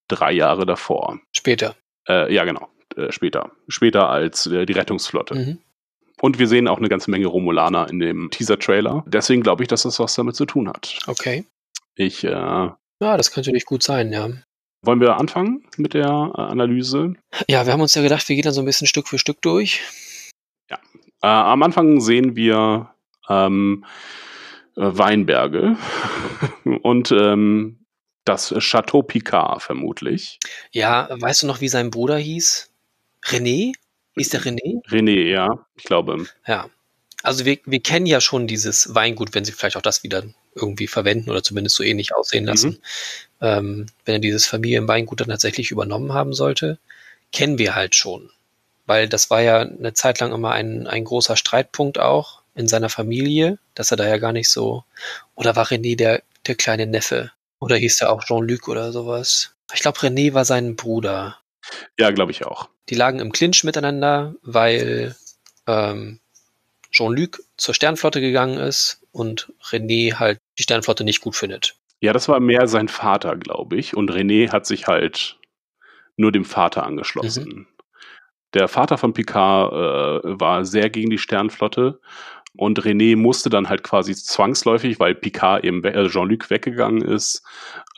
drei 0.06 0.32
Jahre 0.32 0.66
davor. 0.66 1.18
Später. 1.32 1.74
Äh, 2.06 2.30
ja, 2.30 2.44
genau. 2.44 2.68
Äh, 2.96 3.12
später. 3.12 3.52
Später 3.68 4.10
als 4.10 4.44
äh, 4.44 4.66
die 4.66 4.74
Rettungsflotte. 4.74 5.34
Mhm. 5.34 5.58
Und 6.20 6.38
wir 6.38 6.46
sehen 6.46 6.68
auch 6.68 6.76
eine 6.76 6.90
ganze 6.90 7.10
Menge 7.10 7.26
Romulaner 7.26 7.88
in 7.88 8.00
dem 8.00 8.30
Teaser-Trailer. 8.30 9.02
Deswegen 9.06 9.42
glaube 9.42 9.62
ich, 9.62 9.68
dass 9.68 9.84
das 9.84 9.98
was 9.98 10.14
damit 10.14 10.36
zu 10.36 10.44
tun 10.44 10.68
hat. 10.68 10.98
Okay. 11.06 11.46
Ich 11.94 12.22
äh, 12.22 12.68
ja, 13.00 13.16
das 13.16 13.30
könnte 13.30 13.50
natürlich 13.50 13.66
gut 13.66 13.82
sein, 13.82 14.12
ja. 14.12 14.28
Wollen 14.82 15.00
wir 15.00 15.16
anfangen 15.16 15.64
mit 15.76 15.94
der 15.94 16.06
äh, 16.06 16.40
Analyse? 16.40 17.14
Ja, 17.48 17.66
wir 17.66 17.72
haben 17.72 17.80
uns 17.80 17.94
ja 17.94 18.02
gedacht, 18.02 18.28
wir 18.28 18.36
gehen 18.36 18.44
dann 18.44 18.54
so 18.54 18.62
ein 18.62 18.66
bisschen 18.66 18.86
Stück 18.86 19.08
für 19.08 19.18
Stück 19.18 19.42
durch. 19.42 19.80
Ja. 20.70 20.78
Äh, 21.22 21.26
am 21.26 21.62
Anfang 21.62 22.00
sehen 22.00 22.34
wir 22.34 22.94
ähm, 23.28 23.84
äh, 24.76 24.80
Weinberge 24.82 25.76
und 26.82 27.12
ähm, 27.12 27.84
das 28.24 28.54
Chateau 28.58 29.02
Picard 29.02 29.62
vermutlich. 29.62 30.38
Ja, 30.72 31.08
weißt 31.10 31.42
du 31.42 31.46
noch, 31.46 31.60
wie 31.60 31.68
sein 31.68 31.90
Bruder 31.90 32.16
hieß? 32.16 32.70
René? 33.24 33.72
Hieß 34.16 34.28
der 34.30 34.42
René? 34.42 34.82
René, 34.88 35.28
ja, 35.28 35.66
ich 35.76 35.84
glaube. 35.84 36.26
Ja. 36.46 36.68
Also 37.22 37.44
wir, 37.44 37.58
wir 37.66 37.80
kennen 37.80 38.06
ja 38.06 38.20
schon 38.20 38.46
dieses 38.46 38.94
Weingut, 38.94 39.34
wenn 39.34 39.44
sie 39.44 39.52
vielleicht 39.52 39.76
auch 39.76 39.82
das 39.82 40.02
wieder 40.02 40.24
irgendwie 40.54 40.86
verwenden 40.86 41.30
oder 41.30 41.42
zumindest 41.42 41.76
so 41.76 41.82
ähnlich 41.82 42.14
aussehen 42.14 42.44
lassen. 42.44 42.70
Mhm. 42.70 42.78
Ähm, 43.40 43.86
wenn 44.04 44.16
er 44.16 44.20
dieses 44.20 44.46
Familienweingut 44.46 45.20
dann 45.20 45.28
tatsächlich 45.28 45.70
übernommen 45.70 46.12
haben 46.12 46.32
sollte, 46.32 46.78
kennen 47.32 47.58
wir 47.58 47.74
halt 47.74 47.94
schon. 47.94 48.30
Weil 48.86 49.08
das 49.08 49.30
war 49.30 49.40
ja 49.40 49.60
eine 49.60 49.94
Zeit 49.94 50.20
lang 50.20 50.32
immer 50.32 50.52
ein, 50.52 50.86
ein 50.86 51.04
großer 51.04 51.36
Streitpunkt 51.36 51.98
auch 51.98 52.42
in 52.54 52.68
seiner 52.68 52.88
Familie, 52.88 53.58
dass 53.74 53.90
er 53.90 53.96
da 53.96 54.06
ja 54.06 54.18
gar 54.18 54.32
nicht 54.32 54.50
so. 54.50 54.84
Oder 55.34 55.56
war 55.56 55.66
René 55.66 55.96
der, 55.96 56.22
der 56.46 56.54
kleine 56.56 56.86
Neffe? 56.86 57.30
Oder 57.60 57.76
hieß 57.76 58.00
er 58.00 58.12
auch 58.12 58.24
Jean-Luc 58.24 58.68
oder 58.68 58.92
sowas? 58.92 59.54
Ich 59.72 59.80
glaube, 59.80 59.98
René 60.00 60.34
war 60.34 60.44
sein 60.44 60.76
Bruder. 60.76 61.38
Ja, 61.98 62.10
glaube 62.10 62.32
ich 62.32 62.44
auch. 62.44 62.68
Die 62.88 62.94
lagen 62.94 63.20
im 63.20 63.32
Clinch 63.32 63.62
miteinander, 63.62 64.34
weil 64.42 65.14
ähm, 65.66 66.18
Jean-Luc 66.90 67.40
zur 67.60 67.74
Sternflotte 67.74 68.20
gegangen 68.20 68.58
ist 68.58 69.02
und 69.12 69.52
René 69.70 70.14
halt 70.14 70.38
die 70.58 70.62
Sternflotte 70.62 71.04
nicht 71.04 71.20
gut 71.20 71.36
findet. 71.36 71.76
Ja, 72.00 72.12
das 72.12 72.28
war 72.28 72.40
mehr 72.40 72.66
sein 72.66 72.88
Vater, 72.88 73.36
glaube 73.36 73.76
ich. 73.76 73.94
Und 73.96 74.10
René 74.10 74.50
hat 74.50 74.66
sich 74.66 74.86
halt 74.86 75.38
nur 76.16 76.32
dem 76.32 76.44
Vater 76.44 76.84
angeschlossen. 76.84 77.44
Mhm. 77.44 77.66
Der 78.54 78.66
Vater 78.66 78.98
von 78.98 79.12
Picard 79.12 79.72
äh, 79.72 80.40
war 80.40 80.64
sehr 80.64 80.90
gegen 80.90 81.10
die 81.10 81.18
Sternflotte 81.18 82.00
und 82.56 82.80
René 82.80 83.16
musste 83.16 83.48
dann 83.48 83.68
halt 83.68 83.84
quasi 83.84 84.14
zwangsläufig, 84.14 84.98
weil 84.98 85.14
Picard 85.14 85.64
eben 85.64 85.84
äh, 85.84 86.08
Jean-Luc 86.08 86.50
weggegangen 86.50 87.02
ist, 87.02 87.44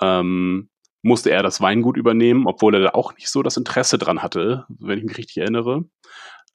ähm, 0.01 0.69
musste 1.03 1.31
er 1.31 1.43
das 1.43 1.61
Weingut 1.61 1.97
übernehmen, 1.97 2.47
obwohl 2.47 2.75
er 2.75 2.81
da 2.81 2.91
auch 2.91 3.15
nicht 3.15 3.29
so 3.29 3.43
das 3.43 3.57
Interesse 3.57 3.97
dran 3.97 4.23
hatte, 4.23 4.67
wenn 4.69 4.99
ich 4.99 5.05
mich 5.05 5.19
richtig 5.19 5.39
erinnere 5.39 5.85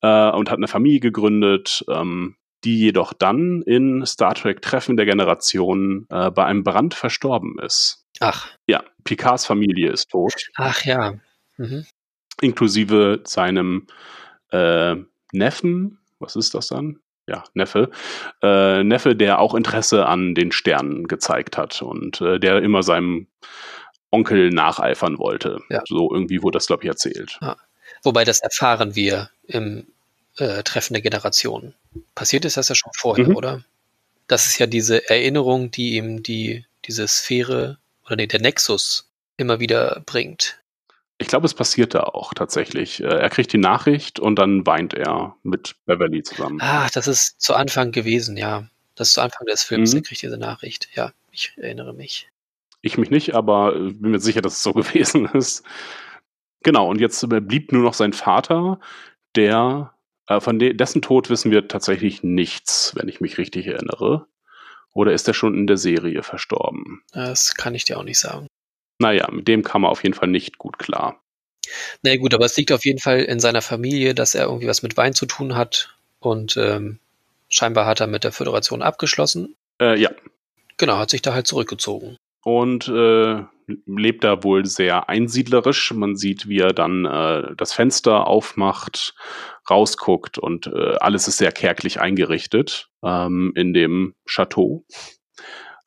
äh, 0.01 0.29
und 0.31 0.51
hat 0.51 0.57
eine 0.57 0.67
Familie 0.67 0.99
gegründet, 0.99 1.83
ähm, 1.89 2.35
die 2.67 2.79
jedoch 2.79 3.13
dann 3.13 3.61
in 3.61 4.05
Star 4.05 4.35
Trek 4.35 4.61
Treffen 4.61 4.97
der 4.97 5.05
Generation 5.05 6.05
äh, 6.09 6.29
bei 6.29 6.43
einem 6.43 6.65
Brand 6.65 6.93
verstorben 6.93 7.57
ist. 7.59 8.05
Ach. 8.19 8.49
Ja, 8.67 8.83
Picards 9.05 9.45
Familie 9.45 9.89
ist 9.89 10.09
tot. 10.09 10.33
Ach 10.55 10.83
ja. 10.83 11.13
Mhm. 11.55 11.85
Inklusive 12.41 13.21
seinem 13.25 13.87
äh, 14.51 14.95
Neffen, 15.31 15.99
was 16.19 16.35
ist 16.35 16.55
das 16.55 16.67
dann? 16.67 16.99
Ja, 17.25 17.45
Neffe. 17.53 17.89
Äh, 18.41 18.83
Neffe, 18.83 19.15
der 19.15 19.39
auch 19.39 19.55
Interesse 19.55 20.05
an 20.05 20.35
den 20.35 20.51
Sternen 20.51 21.07
gezeigt 21.07 21.57
hat 21.57 21.81
und 21.81 22.19
äh, 22.19 22.37
der 22.37 22.61
immer 22.61 22.83
seinem 22.83 23.27
Onkel 24.11 24.49
nacheifern 24.49 25.19
wollte. 25.19 25.61
Ja. 25.69 25.83
So 25.87 26.11
irgendwie 26.11 26.43
wurde 26.43 26.57
das, 26.57 26.67
glaube 26.67 26.83
ich, 26.83 26.89
erzählt. 26.89 27.37
Ah. 27.39 27.55
Wobei 28.03 28.25
das 28.25 28.41
erfahren 28.41 28.95
wir 28.95 29.29
im 29.47 29.87
äh, 30.37 30.63
Treffen 30.63 30.93
der 30.93 31.01
Generationen. 31.01 31.73
Passiert 32.15 32.45
ist 32.45 32.57
das 32.57 32.69
ja 32.69 32.75
schon 32.75 32.91
vorher, 32.95 33.29
mhm. 33.29 33.35
oder? 33.35 33.63
Das 34.27 34.47
ist 34.47 34.57
ja 34.57 34.67
diese 34.67 35.09
Erinnerung, 35.09 35.71
die 35.71 35.95
ihm 35.95 36.23
die, 36.23 36.65
diese 36.85 37.07
Sphäre 37.07 37.77
oder 38.05 38.15
nee, 38.15 38.27
der 38.27 38.41
Nexus 38.41 39.09
immer 39.37 39.59
wieder 39.59 40.01
bringt. 40.05 40.59
Ich 41.19 41.27
glaube, 41.27 41.45
es 41.45 41.53
passiert 41.53 41.95
da 41.95 42.03
auch 42.03 42.33
tatsächlich. 42.33 43.01
Äh, 43.01 43.07
er 43.07 43.29
kriegt 43.29 43.51
die 43.51 43.57
Nachricht 43.57 44.19
und 44.19 44.37
dann 44.37 44.65
weint 44.65 44.93
er 44.93 45.35
mit 45.43 45.75
Beverly 45.85 46.23
zusammen. 46.23 46.59
Ah, 46.61 46.87
das 46.93 47.07
ist 47.07 47.41
zu 47.41 47.55
Anfang 47.55 47.91
gewesen, 47.91 48.37
ja. 48.37 48.67
Das 48.95 49.09
ist 49.09 49.13
zu 49.15 49.21
Anfang 49.21 49.45
des 49.47 49.63
Films, 49.63 49.93
mhm. 49.93 49.99
er 49.99 50.03
kriegt 50.03 50.21
diese 50.21 50.37
Nachricht. 50.37 50.89
Ja, 50.95 51.11
ich 51.31 51.53
erinnere 51.57 51.93
mich. 51.93 52.29
Ich 52.81 52.97
mich 52.97 53.09
nicht, 53.09 53.33
aber 53.35 53.75
äh, 53.75 53.91
bin 53.91 54.11
mir 54.11 54.19
sicher, 54.19 54.41
dass 54.41 54.53
es 54.53 54.63
so 54.63 54.73
gewesen 54.73 55.25
ist. 55.33 55.63
Genau, 56.63 56.89
und 56.89 56.99
jetzt 56.99 57.27
blieb 57.27 57.71
nur 57.71 57.83
noch 57.83 57.93
sein 57.93 58.13
Vater, 58.13 58.79
der, 59.35 59.93
äh, 59.93 59.96
von 60.27 60.59
de 60.59 60.73
dessen 60.73 61.01
Tod 61.01 61.29
wissen 61.29 61.51
wir 61.51 61.67
tatsächlich 61.67 62.23
nichts, 62.23 62.93
wenn 62.95 63.07
ich 63.07 63.21
mich 63.21 63.37
richtig 63.37 63.67
erinnere. 63.67 64.27
Oder 64.93 65.13
ist 65.13 65.27
er 65.27 65.33
schon 65.33 65.53
in 65.53 65.67
der 65.67 65.77
Serie 65.77 66.23
verstorben? 66.23 67.03
Das 67.11 67.55
kann 67.55 67.75
ich 67.75 67.85
dir 67.85 67.97
auch 67.99 68.03
nicht 68.03 68.19
sagen. 68.19 68.47
Naja, 68.99 69.29
mit 69.31 69.47
dem 69.47 69.63
kam 69.63 69.83
er 69.83 69.89
auf 69.89 70.03
jeden 70.03 70.15
Fall 70.15 70.27
nicht 70.27 70.57
gut 70.57 70.79
klar. 70.79 71.21
Na 72.01 72.11
ja, 72.11 72.17
gut, 72.17 72.33
aber 72.33 72.45
es 72.45 72.57
liegt 72.57 72.71
auf 72.71 72.85
jeden 72.85 72.99
Fall 72.99 73.19
in 73.19 73.39
seiner 73.39 73.61
Familie, 73.61 74.15
dass 74.15 74.35
er 74.35 74.45
irgendwie 74.45 74.67
was 74.67 74.83
mit 74.83 74.97
Wein 74.97 75.13
zu 75.13 75.25
tun 75.25 75.55
hat 75.55 75.95
und 76.19 76.57
ähm, 76.57 76.99
scheinbar 77.49 77.85
hat 77.85 77.99
er 77.99 78.07
mit 78.07 78.23
der 78.23 78.31
Föderation 78.31 78.81
abgeschlossen. 78.81 79.55
Äh, 79.79 79.99
ja. 79.99 80.09
Genau, 80.77 80.97
hat 80.97 81.09
sich 81.09 81.21
da 81.21 81.33
halt 81.33 81.47
zurückgezogen. 81.47 82.17
Und 82.43 82.87
äh, 82.87 83.43
lebt 83.85 84.23
da 84.23 84.43
wohl 84.43 84.65
sehr 84.65 85.09
einsiedlerisch. 85.09 85.91
Man 85.93 86.15
sieht, 86.15 86.47
wie 86.47 86.59
er 86.59 86.73
dann 86.73 87.05
äh, 87.05 87.55
das 87.57 87.73
Fenster 87.73 88.27
aufmacht, 88.27 89.15
rausguckt 89.69 90.37
und 90.37 90.67
äh, 90.67 90.95
alles 90.99 91.27
ist 91.27 91.37
sehr 91.37 91.51
kärglich 91.51 91.99
eingerichtet 91.99 92.89
ähm, 93.03 93.51
in 93.55 93.73
dem 93.73 94.15
Chateau. 94.25 94.85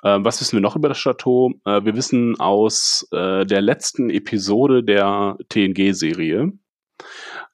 Äh, 0.03 0.19
was 0.21 0.41
wissen 0.41 0.57
wir 0.57 0.61
noch 0.61 0.77
über 0.77 0.89
das 0.89 0.99
Chateau? 0.99 1.53
Äh, 1.65 1.85
wir 1.85 1.97
wissen 1.97 2.39
aus 2.41 3.07
äh, 3.13 3.45
der 3.45 3.61
letzten 3.61 4.11
Episode 4.11 4.83
der 4.85 5.37
TNG-Serie, 5.49 6.53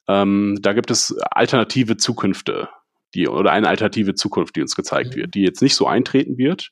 ähm, 0.07 0.57
da 0.61 0.73
gibt 0.73 0.91
es 0.91 1.15
alternative 1.31 1.97
Zukünfte, 1.97 2.69
die, 3.13 3.27
oder 3.27 3.51
eine 3.51 3.67
alternative 3.67 4.15
Zukunft, 4.15 4.55
die 4.55 4.61
uns 4.61 4.75
gezeigt 4.75 5.15
Mhm. 5.15 5.19
wird, 5.19 5.35
die 5.35 5.41
jetzt 5.41 5.61
nicht 5.61 5.75
so 5.75 5.87
eintreten 5.87 6.37
wird. 6.37 6.69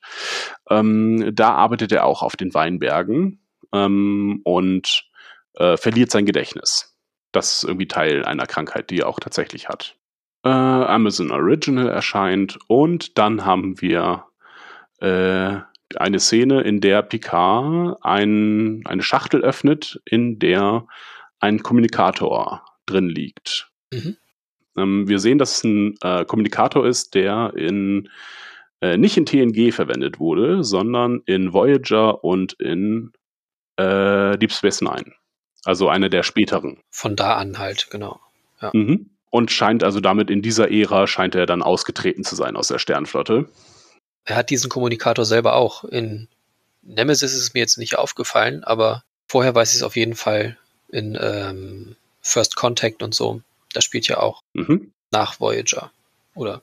Ähm, 0.70 1.30
da 1.34 1.52
arbeitet 1.52 1.92
er 1.92 2.04
auch 2.04 2.22
auf 2.22 2.36
den 2.36 2.54
Weinbergen 2.54 3.40
ähm, 3.72 4.40
und 4.44 5.04
äh, 5.54 5.76
verliert 5.76 6.10
sein 6.10 6.26
Gedächtnis. 6.26 6.95
Das 7.36 7.56
ist 7.56 7.64
irgendwie 7.64 7.88
Teil 7.88 8.24
einer 8.24 8.46
Krankheit, 8.46 8.90
die 8.90 9.00
er 9.00 9.08
auch 9.08 9.20
tatsächlich 9.20 9.68
hat. 9.68 9.96
Äh, 10.44 10.48
Amazon 10.48 11.30
Original 11.30 11.88
erscheint 11.88 12.58
und 12.66 13.18
dann 13.18 13.44
haben 13.44 13.80
wir 13.80 14.24
äh, 15.00 15.58
eine 15.96 16.18
Szene, 16.18 16.62
in 16.62 16.80
der 16.80 17.02
Picard 17.02 17.98
ein, 18.02 18.82
eine 18.86 19.02
Schachtel 19.02 19.42
öffnet, 19.42 20.00
in 20.04 20.38
der 20.38 20.86
ein 21.38 21.62
Kommunikator 21.62 22.64
drin 22.86 23.08
liegt. 23.08 23.70
Mhm. 23.92 24.16
Ähm, 24.76 25.08
wir 25.08 25.18
sehen, 25.18 25.38
dass 25.38 25.58
es 25.58 25.64
ein 25.64 25.94
äh, 26.02 26.24
Kommunikator 26.24 26.86
ist, 26.86 27.14
der 27.14 27.52
in 27.54 28.08
äh, 28.80 28.96
nicht 28.96 29.16
in 29.16 29.26
TNG 29.26 29.72
verwendet 29.72 30.18
wurde, 30.18 30.64
sondern 30.64 31.22
in 31.26 31.52
Voyager 31.52 32.24
und 32.24 32.54
in 32.54 33.12
äh, 33.76 34.36
Deep 34.38 34.52
Space 34.52 34.80
Nine. 34.80 35.12
Also 35.66 35.88
eine 35.88 36.08
der 36.08 36.22
späteren. 36.22 36.78
Von 36.90 37.16
da 37.16 37.36
an 37.36 37.58
halt, 37.58 37.88
genau. 37.90 38.20
Mhm. 38.72 39.10
Und 39.30 39.50
scheint 39.50 39.82
also 39.82 40.00
damit 40.00 40.30
in 40.30 40.40
dieser 40.40 40.70
Ära 40.70 41.06
scheint 41.06 41.34
er 41.34 41.44
dann 41.46 41.62
ausgetreten 41.62 42.24
zu 42.24 42.36
sein 42.36 42.56
aus 42.56 42.68
der 42.68 42.78
Sternflotte. 42.78 43.48
Er 44.24 44.36
hat 44.36 44.50
diesen 44.50 44.70
Kommunikator 44.70 45.24
selber 45.24 45.56
auch. 45.56 45.84
In 45.84 46.28
Nemesis 46.82 47.32
ist 47.32 47.42
es 47.42 47.54
mir 47.54 47.60
jetzt 47.60 47.78
nicht 47.78 47.98
aufgefallen, 47.98 48.64
aber 48.64 49.02
vorher 49.28 49.54
weiß 49.54 49.70
ich 49.70 49.76
es 49.76 49.82
auf 49.82 49.96
jeden 49.96 50.14
Fall 50.14 50.56
in 50.88 51.18
ähm, 51.20 51.96
First 52.22 52.56
Contact 52.56 53.02
und 53.02 53.14
so. 53.14 53.42
Das 53.72 53.84
spielt 53.84 54.08
ja 54.08 54.18
auch 54.18 54.42
Mhm. 54.54 54.92
nach 55.10 55.40
Voyager. 55.40 55.90
Oder 56.34 56.62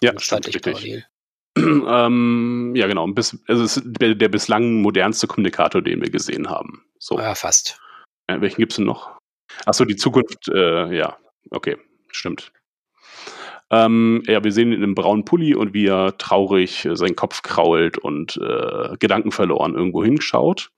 Ja, 0.00 0.16
zeitlich 0.16 0.60
parallel. 0.62 1.04
ähm, 1.56 2.72
ja, 2.74 2.86
genau. 2.86 3.06
Bis, 3.08 3.36
also 3.46 3.62
es 3.62 3.76
ist 3.76 3.84
der, 3.86 4.14
der 4.14 4.28
bislang 4.28 4.80
modernste 4.80 5.26
Kommunikator, 5.26 5.82
den 5.82 6.00
wir 6.00 6.10
gesehen 6.10 6.48
haben. 6.48 6.82
So. 6.98 7.18
Ja, 7.18 7.34
fast. 7.34 7.78
Äh, 8.28 8.40
welchen 8.40 8.60
gibt's 8.60 8.76
denn 8.76 8.84
noch? 8.84 9.18
Achso, 9.66 9.84
die 9.84 9.96
Zukunft, 9.96 10.48
äh, 10.48 10.94
ja, 10.94 11.16
okay, 11.50 11.76
stimmt. 12.12 12.52
Ähm, 13.70 14.22
ja, 14.26 14.42
wir 14.42 14.52
sehen 14.52 14.72
ihn 14.72 14.82
im 14.82 14.94
braunen 14.94 15.26
Pulli 15.26 15.54
und 15.54 15.74
wie 15.74 15.86
er 15.86 16.16
traurig 16.16 16.86
äh, 16.86 16.96
seinen 16.96 17.16
Kopf 17.16 17.42
krault 17.42 17.98
und 17.98 18.38
äh, 18.38 18.96
gedankenverloren 18.98 19.74
irgendwo 19.74 20.02
hinschaut. 20.02 20.70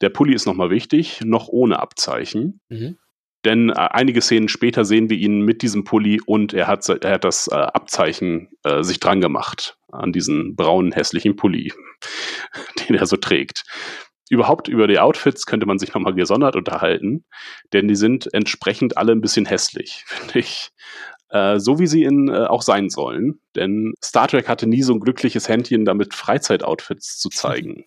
Der 0.00 0.10
Pulli 0.10 0.32
ist 0.34 0.46
nochmal 0.46 0.70
wichtig, 0.70 1.22
noch 1.24 1.48
ohne 1.48 1.80
Abzeichen. 1.80 2.60
Mhm. 2.68 2.98
Denn 3.44 3.70
äh, 3.70 3.74
einige 3.74 4.20
Szenen 4.20 4.48
später 4.48 4.84
sehen 4.84 5.10
wir 5.10 5.16
ihn 5.16 5.40
mit 5.40 5.62
diesem 5.62 5.84
Pulli 5.84 6.20
und 6.24 6.54
er 6.54 6.68
hat, 6.68 6.88
er 6.88 7.12
hat 7.12 7.24
das 7.24 7.48
äh, 7.48 7.54
Abzeichen 7.54 8.48
äh, 8.62 8.84
sich 8.84 9.00
dran 9.00 9.20
gemacht 9.20 9.78
an 9.90 10.12
diesen 10.12 10.54
braunen, 10.54 10.92
hässlichen 10.92 11.36
Pulli, 11.36 11.72
den 12.88 12.96
er 12.96 13.06
so 13.06 13.16
trägt. 13.16 13.64
Überhaupt 14.28 14.68
über 14.68 14.86
die 14.88 14.98
Outfits 14.98 15.46
könnte 15.46 15.66
man 15.66 15.78
sich 15.78 15.94
nochmal 15.94 16.14
gesondert 16.14 16.56
unterhalten, 16.56 17.24
denn 17.72 17.86
die 17.88 17.94
sind 17.94 18.32
entsprechend 18.34 18.96
alle 18.96 19.12
ein 19.12 19.20
bisschen 19.20 19.46
hässlich, 19.46 20.04
finde 20.06 20.38
ich. 20.40 20.70
Äh, 21.28 21.58
so 21.58 21.78
wie 21.80 21.86
sie 21.88 22.04
in, 22.04 22.28
äh, 22.28 22.46
auch 22.46 22.62
sein 22.62 22.88
sollen. 22.88 23.40
Denn 23.56 23.94
Star 24.02 24.28
Trek 24.28 24.48
hatte 24.48 24.66
nie 24.68 24.82
so 24.82 24.92
ein 24.94 25.00
glückliches 25.00 25.48
Händchen 25.48 25.84
damit, 25.84 26.14
Freizeitoutfits 26.14 27.18
zu 27.18 27.28
zeigen. 27.30 27.84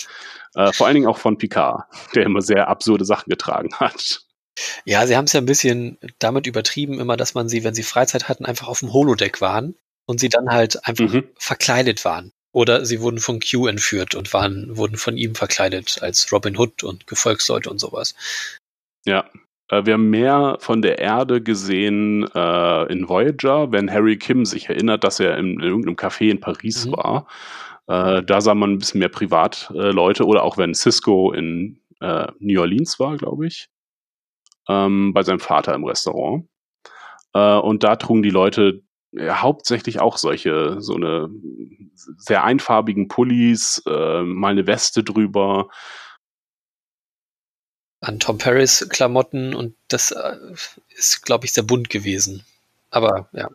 äh, 0.54 0.72
vor 0.72 0.86
allen 0.86 0.94
Dingen 0.94 1.06
auch 1.06 1.18
von 1.18 1.38
Picard, 1.38 1.84
der 2.14 2.24
immer 2.24 2.42
sehr 2.42 2.68
absurde 2.68 3.04
Sachen 3.06 3.30
getragen 3.30 3.70
hat. 3.76 4.20
Ja, 4.84 5.06
sie 5.06 5.16
haben 5.16 5.24
es 5.24 5.32
ja 5.32 5.40
ein 5.40 5.46
bisschen 5.46 5.98
damit 6.18 6.46
übertrieben, 6.46 7.00
immer, 7.00 7.16
dass 7.16 7.32
man 7.34 7.48
sie, 7.48 7.64
wenn 7.64 7.74
sie 7.74 7.82
Freizeit 7.82 8.28
hatten, 8.28 8.44
einfach 8.44 8.68
auf 8.68 8.80
dem 8.80 8.92
Holodeck 8.92 9.40
waren 9.40 9.74
und 10.04 10.20
sie 10.20 10.28
dann 10.28 10.50
halt 10.50 10.86
einfach 10.86 11.10
Mhm. 11.10 11.24
verkleidet 11.38 12.04
waren. 12.04 12.32
Oder 12.52 12.84
sie 12.84 13.00
wurden 13.00 13.18
von 13.18 13.40
Q 13.40 13.66
entführt 13.66 14.14
und 14.14 14.32
waren, 14.32 14.76
wurden 14.76 14.96
von 14.96 15.16
ihm 15.16 15.34
verkleidet 15.34 15.98
als 16.02 16.30
Robin 16.32 16.56
Hood 16.56 16.84
und 16.84 17.06
Gefolgsleute 17.06 17.70
und 17.70 17.78
sowas. 17.78 18.14
Ja. 19.06 19.24
Äh, 19.68 19.86
wir 19.86 19.94
haben 19.94 20.10
mehr 20.10 20.58
von 20.60 20.82
der 20.82 20.98
Erde 20.98 21.42
gesehen 21.42 22.28
äh, 22.34 22.92
in 22.92 23.08
Voyager, 23.08 23.72
wenn 23.72 23.90
Harry 23.90 24.18
Kim 24.18 24.44
sich 24.44 24.68
erinnert, 24.68 25.02
dass 25.04 25.18
er 25.18 25.38
in, 25.38 25.54
in 25.54 25.60
irgendeinem 25.60 25.96
Café 25.96 26.30
in 26.30 26.40
Paris 26.40 26.86
Mhm. 26.86 26.92
war. 26.92 27.26
Äh, 27.88 28.22
da 28.22 28.40
sah 28.40 28.54
man 28.54 28.72
ein 28.72 28.78
bisschen 28.78 29.00
mehr 29.00 29.08
Privatleute 29.08 30.22
äh, 30.22 30.26
oder 30.26 30.42
auch 30.44 30.58
wenn 30.58 30.74
Cisco 30.74 31.32
in 31.32 31.80
äh, 32.00 32.26
New 32.38 32.60
Orleans 32.60 33.00
war, 33.00 33.16
glaube 33.16 33.46
ich, 33.46 33.68
ähm, 34.68 35.12
bei 35.14 35.22
seinem 35.22 35.40
Vater 35.40 35.74
im 35.74 35.84
Restaurant. 35.84 36.46
Äh, 37.34 37.56
und 37.56 37.82
da 37.82 37.96
trugen 37.96 38.22
die 38.22 38.30
Leute 38.30 38.82
ja, 39.12 39.42
hauptsächlich 39.42 40.00
auch 40.00 40.16
solche, 40.16 40.80
so 40.80 40.94
eine 40.94 41.30
sehr 41.94 42.44
einfarbigen 42.44 43.08
Pullis, 43.08 43.82
äh, 43.86 44.22
mal 44.22 44.50
eine 44.50 44.66
Weste 44.66 45.04
drüber. 45.04 45.68
An 48.00 48.18
Tom 48.18 48.38
Paris 48.38 48.88
Klamotten 48.88 49.54
und 49.54 49.76
das 49.88 50.10
äh, 50.10 50.36
ist, 50.88 51.22
glaube 51.22 51.44
ich, 51.44 51.52
sehr 51.52 51.62
bunt 51.62 51.88
gewesen. 51.88 52.44
Aber 52.90 53.28
ja, 53.32 53.48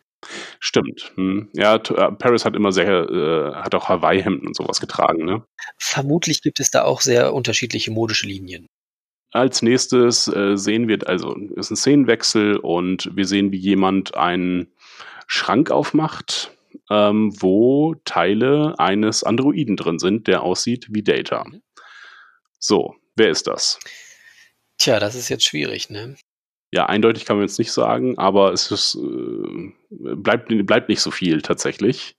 Stimmt. 0.60 1.12
Hm. 1.16 1.50
Ja, 1.54 1.76
äh, 1.76 2.12
Paris 2.12 2.44
hat 2.44 2.56
immer 2.56 2.72
sehr, 2.72 3.10
äh, 3.10 3.54
hat 3.54 3.76
auch 3.76 3.88
Hawaii-Hemden 3.88 4.48
und 4.48 4.56
sowas 4.56 4.80
getragen, 4.80 5.26
ne? 5.26 5.44
vermutlich 5.78 6.42
gibt 6.42 6.60
es 6.60 6.72
da 6.72 6.84
auch 6.84 7.02
sehr 7.02 7.34
unterschiedliche 7.34 7.92
modische 7.92 8.26
Linien. 8.26 8.68
Als 9.32 9.62
nächstes 9.62 10.28
äh, 10.28 10.58
sehen 10.58 10.88
wir, 10.88 11.08
also 11.08 11.36
ist 11.56 11.70
ein 11.70 11.76
Szenenwechsel 11.76 12.58
und 12.58 13.12
wir 13.14 13.26
sehen, 13.26 13.52
wie 13.52 13.58
jemand 13.58 14.16
einen 14.16 14.72
Schrank 15.28 15.70
aufmacht, 15.72 16.52
ähm, 16.90 17.34
wo 17.40 17.96
Teile 18.06 18.76
eines 18.80 19.24
Androiden 19.24 19.76
drin 19.76 20.00
sind, 20.00 20.28
der 20.28 20.42
aussieht 20.42 20.88
wie 20.90 21.04
Data. 21.04 21.46
So, 22.60 22.96
wer 23.16 23.30
ist 23.30 23.46
das? 23.48 23.80
Tja, 24.78 25.00
das 25.00 25.16
ist 25.16 25.30
jetzt 25.30 25.46
schwierig, 25.46 25.90
ne? 25.90 26.16
Ja, 26.72 26.86
eindeutig 26.88 27.26
kann 27.26 27.38
man 27.38 27.46
jetzt 27.46 27.60
nicht 27.60 27.72
sagen, 27.72 28.18
aber 28.18 28.52
es 28.52 28.72
ist, 28.72 28.96
äh, 28.96 29.74
bleibt, 29.90 30.50
bleibt 30.66 30.90
nicht 30.90 31.02
so 31.02 31.12
viel 31.12 31.42
tatsächlich. 31.42 32.18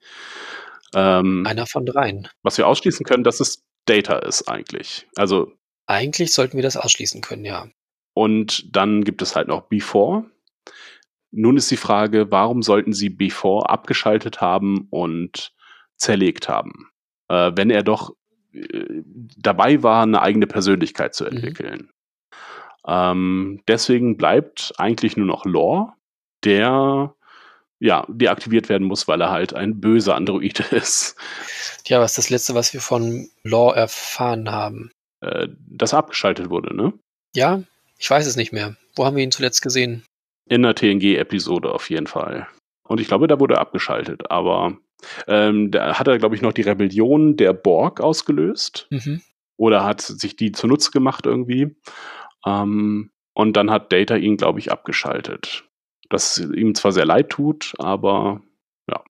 Ähm, 0.94 1.44
Einer 1.46 1.66
von 1.66 1.84
dreien. 1.84 2.28
was 2.42 2.56
wir 2.56 2.66
ausschließen 2.66 3.04
können, 3.04 3.24
dass 3.24 3.40
es 3.40 3.64
Data 3.84 4.18
ist 4.18 4.48
eigentlich. 4.48 5.06
Also 5.16 5.52
Eigentlich 5.86 6.32
sollten 6.32 6.56
wir 6.56 6.62
das 6.62 6.76
ausschließen 6.76 7.20
können, 7.20 7.44
ja. 7.44 7.68
Und 8.14 8.74
dann 8.74 9.04
gibt 9.04 9.22
es 9.22 9.36
halt 9.36 9.48
noch 9.48 9.62
Before. 9.68 10.24
Nun 11.30 11.56
ist 11.56 11.70
die 11.70 11.76
Frage, 11.76 12.30
warum 12.30 12.62
sollten 12.62 12.92
sie 12.92 13.10
Before 13.10 13.68
abgeschaltet 13.68 14.40
haben 14.40 14.86
und 14.90 15.52
zerlegt 15.96 16.48
haben, 16.48 16.90
äh, 17.28 17.52
wenn 17.54 17.70
er 17.70 17.82
doch 17.82 18.14
äh, 18.52 19.02
dabei 19.36 19.82
war, 19.82 20.02
eine 20.02 20.22
eigene 20.22 20.46
Persönlichkeit 20.46 21.14
zu 21.14 21.24
Mhm. 21.24 21.30
entwickeln. 21.30 21.90
Ähm, 22.86 23.60
deswegen 23.68 24.16
bleibt 24.16 24.72
eigentlich 24.78 25.16
nur 25.16 25.26
noch 25.26 25.44
Lore, 25.44 25.92
der 26.44 27.14
ja 27.80 28.06
deaktiviert 28.08 28.68
werden 28.68 28.86
muss, 28.86 29.06
weil 29.06 29.20
er 29.20 29.30
halt 29.30 29.52
ein 29.54 29.80
böser 29.80 30.14
Android 30.16 30.60
ist. 30.72 31.16
Tja, 31.84 32.00
was 32.00 32.12
ist 32.12 32.18
das 32.18 32.30
Letzte, 32.30 32.54
was 32.54 32.72
wir 32.72 32.80
von 32.80 33.28
Law 33.42 33.72
erfahren 33.74 34.50
haben? 34.50 34.90
Äh, 35.20 35.48
das 35.68 35.92
abgeschaltet 35.94 36.48
wurde, 36.50 36.74
ne? 36.74 36.92
Ja, 37.34 37.62
ich 37.98 38.08
weiß 38.08 38.26
es 38.26 38.36
nicht 38.36 38.52
mehr. 38.52 38.76
Wo 38.96 39.04
haben 39.04 39.16
wir 39.16 39.24
ihn 39.24 39.30
zuletzt 39.32 39.62
gesehen? 39.62 40.04
In 40.48 40.62
der 40.62 40.74
TNG-Episode 40.74 41.72
auf 41.72 41.90
jeden 41.90 42.06
Fall. 42.06 42.46
Und 42.82 43.00
ich 43.00 43.08
glaube, 43.08 43.26
da 43.26 43.38
wurde 43.38 43.54
er 43.54 43.60
abgeschaltet, 43.60 44.30
aber 44.30 44.78
ähm, 45.26 45.70
da 45.70 45.98
hat 45.98 46.08
er, 46.08 46.18
glaube 46.18 46.34
ich, 46.34 46.42
noch 46.42 46.52
die 46.52 46.62
Rebellion 46.62 47.36
der 47.36 47.52
Borg 47.52 48.00
ausgelöst. 48.00 48.86
Mhm. 48.90 49.20
Oder 49.56 49.84
hat 49.84 50.00
sich 50.00 50.36
die 50.36 50.52
zunutze 50.52 50.90
gemacht 50.90 51.26
irgendwie. 51.26 51.76
Ähm, 52.46 53.10
und 53.34 53.56
dann 53.56 53.70
hat 53.70 53.92
Data 53.92 54.16
ihn, 54.16 54.36
glaube 54.36 54.58
ich, 54.58 54.72
abgeschaltet. 54.72 55.64
Das 56.08 56.38
ihm 56.38 56.74
zwar 56.74 56.92
sehr 56.92 57.04
leid 57.04 57.30
tut, 57.30 57.74
aber 57.78 58.40
ja. 58.90 59.02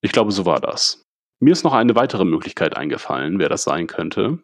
Ich 0.00 0.12
glaube, 0.12 0.32
so 0.32 0.46
war 0.46 0.60
das. 0.60 1.02
Mir 1.40 1.52
ist 1.52 1.64
noch 1.64 1.72
eine 1.74 1.94
weitere 1.94 2.24
Möglichkeit 2.24 2.76
eingefallen, 2.76 3.38
wer 3.38 3.48
das 3.48 3.64
sein 3.64 3.86
könnte. 3.86 4.38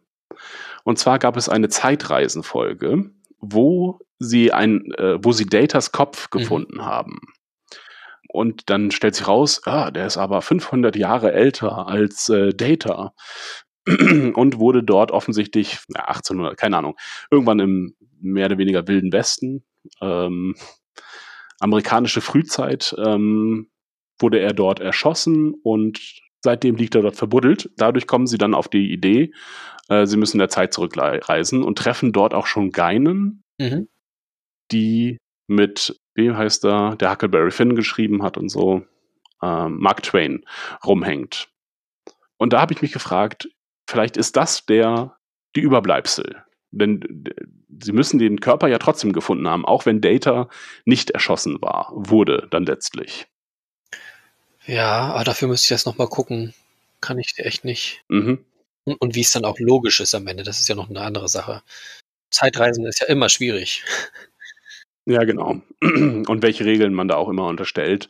Und 0.84 0.98
zwar 0.98 1.18
gab 1.18 1.36
es 1.36 1.48
eine 1.48 1.68
Zeitreisenfolge, 1.68 3.10
wo 3.38 4.00
sie 4.24 4.52
ein, 4.52 4.92
äh, 4.98 5.18
wo 5.22 5.32
sie 5.32 5.46
Datas 5.46 5.92
Kopf 5.92 6.28
Mhm. 6.32 6.38
gefunden 6.38 6.84
haben. 6.84 7.20
Und 8.28 8.68
dann 8.70 8.90
stellt 8.90 9.14
sich 9.14 9.28
raus, 9.28 9.60
ah, 9.64 9.90
der 9.90 10.06
ist 10.06 10.16
aber 10.16 10.42
500 10.42 10.96
Jahre 10.96 11.32
älter 11.32 11.86
als 11.86 12.28
äh, 12.28 12.52
Data 12.52 13.12
und 13.86 14.58
wurde 14.58 14.82
dort 14.82 15.10
offensichtlich, 15.12 15.78
ja, 15.94 16.04
1800, 16.06 16.56
keine 16.56 16.78
Ahnung, 16.78 16.96
irgendwann 17.30 17.60
im 17.60 17.94
mehr 18.20 18.46
oder 18.46 18.58
weniger 18.58 18.88
wilden 18.88 19.12
Westen, 19.12 19.64
ähm, 20.00 20.54
amerikanische 21.60 22.20
Frühzeit, 22.22 22.94
ähm, 22.98 23.68
wurde 24.18 24.38
er 24.40 24.52
dort 24.52 24.80
erschossen 24.80 25.54
und 25.62 26.00
seitdem 26.42 26.76
liegt 26.76 26.94
er 26.94 27.02
dort 27.02 27.16
verbuddelt. 27.16 27.70
Dadurch 27.76 28.06
kommen 28.06 28.26
sie 28.26 28.38
dann 28.38 28.54
auf 28.54 28.68
die 28.68 28.92
Idee, 28.92 29.32
äh, 29.88 30.06
sie 30.06 30.16
müssen 30.16 30.36
in 30.36 30.40
der 30.40 30.48
Zeit 30.48 30.72
zurückreisen 30.72 31.62
und 31.62 31.78
treffen 31.78 32.12
dort 32.12 32.34
auch 32.34 32.46
schon 32.46 32.70
Geinen, 32.70 33.42
Mhm. 33.60 33.86
Die 34.72 35.18
mit, 35.46 35.98
wem 36.14 36.36
heißt 36.36 36.64
er, 36.64 36.96
der 36.96 37.10
Huckleberry 37.10 37.50
Finn 37.50 37.74
geschrieben 37.74 38.22
hat 38.22 38.36
und 38.36 38.48
so, 38.48 38.84
ähm, 39.42 39.78
Mark 39.78 40.02
Twain 40.02 40.44
rumhängt. 40.84 41.48
Und 42.36 42.52
da 42.52 42.60
habe 42.60 42.72
ich 42.72 42.82
mich 42.82 42.92
gefragt, 42.92 43.48
vielleicht 43.88 44.16
ist 44.16 44.36
das 44.36 44.66
der, 44.66 45.16
die 45.56 45.60
Überbleibsel. 45.60 46.42
Denn 46.70 47.24
sie 47.82 47.92
müssen 47.92 48.18
den 48.18 48.40
Körper 48.40 48.68
ja 48.68 48.78
trotzdem 48.78 49.12
gefunden 49.12 49.48
haben, 49.48 49.64
auch 49.64 49.86
wenn 49.86 50.00
Data 50.00 50.48
nicht 50.84 51.10
erschossen 51.10 51.60
war, 51.62 51.92
wurde 51.94 52.48
dann 52.50 52.66
letztlich. 52.66 53.26
Ja, 54.66 55.12
aber 55.12 55.24
dafür 55.24 55.48
müsste 55.48 55.66
ich 55.66 55.68
das 55.70 55.86
nochmal 55.86 56.08
gucken. 56.08 56.54
Kann 57.00 57.18
ich 57.18 57.34
echt 57.36 57.64
nicht. 57.64 58.02
Mhm. 58.08 58.44
Und, 58.84 59.00
und 59.00 59.14
wie 59.14 59.20
es 59.20 59.32
dann 59.32 59.44
auch 59.44 59.58
logisch 59.58 60.00
ist 60.00 60.14
am 60.14 60.26
Ende, 60.26 60.42
das 60.42 60.60
ist 60.60 60.68
ja 60.68 60.74
noch 60.74 60.90
eine 60.90 61.02
andere 61.02 61.28
Sache. 61.28 61.62
Zeitreisen 62.30 62.86
ist 62.86 63.00
ja 63.00 63.06
immer 63.06 63.28
schwierig. 63.28 63.84
Ja, 65.06 65.24
genau. 65.24 65.60
Und 65.82 66.42
welche 66.42 66.64
Regeln 66.64 66.94
man 66.94 67.08
da 67.08 67.16
auch 67.16 67.28
immer 67.28 67.46
unterstellt. 67.46 68.08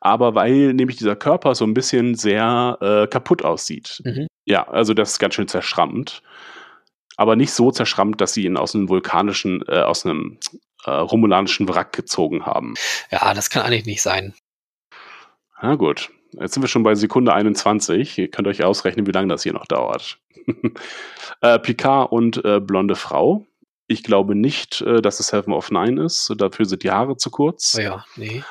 Aber 0.00 0.34
weil 0.34 0.74
nämlich 0.74 0.96
dieser 0.96 1.16
Körper 1.16 1.54
so 1.54 1.64
ein 1.64 1.74
bisschen 1.74 2.14
sehr 2.14 2.78
äh, 2.80 3.06
kaputt 3.08 3.44
aussieht. 3.44 4.00
Mhm. 4.04 4.28
Ja, 4.44 4.68
also 4.68 4.94
das 4.94 5.12
ist 5.12 5.18
ganz 5.18 5.34
schön 5.34 5.48
zerschrammt. 5.48 6.22
Aber 7.16 7.34
nicht 7.34 7.52
so 7.52 7.70
zerschrammt, 7.70 8.20
dass 8.20 8.34
sie 8.34 8.44
ihn 8.44 8.56
aus 8.56 8.74
einem 8.74 8.88
vulkanischen, 8.88 9.64
äh, 9.66 9.80
aus 9.80 10.04
einem 10.04 10.38
äh, 10.84 10.90
romulanischen 10.90 11.68
Wrack 11.68 11.92
gezogen 11.92 12.46
haben. 12.46 12.74
Ja, 13.10 13.34
das 13.34 13.50
kann 13.50 13.62
eigentlich 13.62 13.86
nicht 13.86 14.02
sein. 14.02 14.34
Na 15.60 15.74
gut, 15.74 16.10
jetzt 16.38 16.54
sind 16.54 16.62
wir 16.62 16.68
schon 16.68 16.82
bei 16.82 16.94
Sekunde 16.94 17.32
21. 17.32 18.18
Ihr 18.18 18.30
könnt 18.30 18.46
euch 18.46 18.62
ausrechnen, 18.62 19.06
wie 19.06 19.12
lange 19.12 19.28
das 19.28 19.42
hier 19.42 19.54
noch 19.54 19.66
dauert. 19.66 20.20
äh, 21.40 21.58
Picard 21.58 22.12
und 22.12 22.44
äh, 22.44 22.60
blonde 22.60 22.94
Frau. 22.94 23.46
Ich 23.88 24.02
glaube 24.02 24.34
nicht, 24.34 24.80
äh, 24.82 25.00
dass 25.00 25.20
es 25.20 25.28
Seven 25.28 25.52
of 25.52 25.70
Nine 25.70 26.04
ist. 26.04 26.32
Dafür 26.36 26.66
sind 26.66 26.82
die 26.82 26.90
Haare 26.90 27.16
zu 27.16 27.30
kurz. 27.30 27.74
Oh 27.78 27.80
ja, 27.80 28.04
nee. 28.16 28.42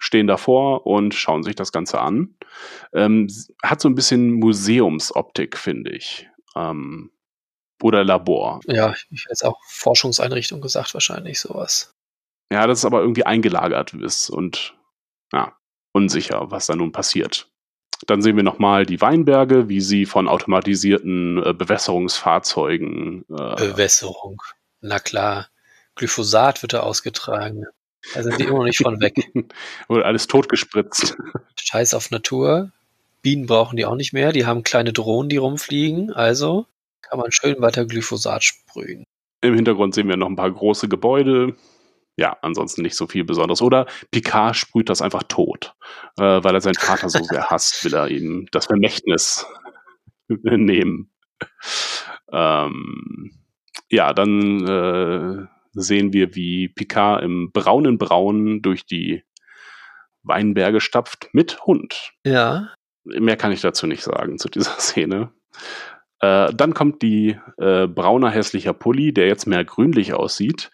Stehen 0.00 0.26
davor 0.26 0.86
und 0.86 1.14
schauen 1.14 1.42
sich 1.42 1.54
das 1.54 1.72
Ganze 1.72 2.00
an. 2.00 2.36
Ähm, 2.92 3.28
hat 3.62 3.80
so 3.80 3.88
ein 3.88 3.94
bisschen 3.94 4.32
Museumsoptik, 4.32 5.56
finde 5.56 5.92
ich. 5.92 6.28
Ähm, 6.54 7.10
oder 7.82 8.04
Labor. 8.04 8.60
Ja, 8.66 8.92
ich 8.92 9.22
hätte 9.22 9.30
jetzt 9.30 9.44
auch 9.44 9.60
Forschungseinrichtung 9.66 10.60
gesagt, 10.60 10.94
wahrscheinlich 10.94 11.40
sowas. 11.40 11.92
Ja, 12.52 12.66
das 12.66 12.78
ist 12.78 12.84
aber 12.84 13.00
irgendwie 13.00 13.26
eingelagert 13.26 13.94
ist 13.94 14.30
und 14.30 14.74
ja, 15.32 15.56
unsicher, 15.92 16.50
was 16.50 16.66
da 16.66 16.76
nun 16.76 16.92
passiert. 16.92 17.48
Dann 18.06 18.22
sehen 18.22 18.36
wir 18.36 18.42
nochmal 18.42 18.86
die 18.86 19.00
Weinberge, 19.00 19.68
wie 19.68 19.80
sie 19.80 20.06
von 20.06 20.28
automatisierten 20.28 21.42
äh, 21.42 21.54
Bewässerungsfahrzeugen 21.54 23.24
äh, 23.30 23.54
Bewässerung. 23.56 24.42
Na 24.86 24.98
klar. 24.98 25.48
Glyphosat 25.94 26.60
wird 26.62 26.74
da 26.74 26.80
ausgetragen. 26.80 27.64
Da 28.12 28.22
sind 28.22 28.38
die 28.38 28.44
immer 28.44 28.58
noch 28.58 28.64
nicht 28.64 28.82
von 28.82 29.00
weg. 29.00 29.14
wurde 29.88 30.04
alles 30.04 30.26
totgespritzt. 30.26 31.16
Scheiß 31.58 31.94
auf 31.94 32.10
Natur. 32.10 32.70
Bienen 33.22 33.46
brauchen 33.46 33.76
die 33.78 33.86
auch 33.86 33.94
nicht 33.94 34.12
mehr. 34.12 34.32
Die 34.32 34.44
haben 34.44 34.62
kleine 34.62 34.92
Drohnen, 34.92 35.30
die 35.30 35.38
rumfliegen. 35.38 36.12
Also 36.12 36.66
kann 37.00 37.18
man 37.18 37.32
schön 37.32 37.62
weiter 37.62 37.86
Glyphosat 37.86 38.44
sprühen. 38.44 39.06
Im 39.40 39.54
Hintergrund 39.54 39.94
sehen 39.94 40.08
wir 40.08 40.18
noch 40.18 40.28
ein 40.28 40.36
paar 40.36 40.52
große 40.52 40.86
Gebäude. 40.88 41.56
Ja, 42.16 42.36
ansonsten 42.42 42.82
nicht 42.82 42.94
so 42.94 43.06
viel 43.06 43.24
Besonderes. 43.24 43.62
Oder 43.62 43.86
Picard 44.10 44.54
sprüht 44.54 44.90
das 44.90 45.00
einfach 45.00 45.22
tot, 45.22 45.74
äh, 46.18 46.44
weil 46.44 46.54
er 46.54 46.60
seinen 46.60 46.74
Vater 46.74 47.08
so 47.08 47.22
sehr 47.24 47.48
hasst, 47.48 47.82
will 47.86 47.94
er 47.94 48.08
ihm 48.08 48.48
das 48.52 48.66
Vermächtnis 48.66 49.46
nehmen. 50.28 51.10
Ähm, 52.30 53.43
ja, 53.94 54.12
dann 54.12 54.66
äh, 54.66 55.46
sehen 55.72 56.12
wir, 56.12 56.34
wie 56.34 56.68
Picard 56.68 57.22
im 57.22 57.52
braunen 57.52 57.96
Braun 57.96 58.60
durch 58.60 58.86
die 58.86 59.24
Weinberge 60.22 60.80
stapft 60.80 61.28
mit 61.32 61.64
Hund. 61.64 62.12
Ja. 62.24 62.74
Mehr 63.04 63.36
kann 63.36 63.52
ich 63.52 63.60
dazu 63.60 63.86
nicht 63.86 64.02
sagen 64.02 64.38
zu 64.38 64.48
dieser 64.48 64.72
Szene. 64.78 65.32
Äh, 66.20 66.52
dann 66.54 66.74
kommt 66.74 67.02
die 67.02 67.38
äh, 67.58 67.86
brauner 67.86 68.30
hässlicher 68.30 68.72
Pulli, 68.72 69.12
der 69.12 69.26
jetzt 69.26 69.46
mehr 69.46 69.64
grünlich 69.64 70.14
aussieht, 70.14 70.70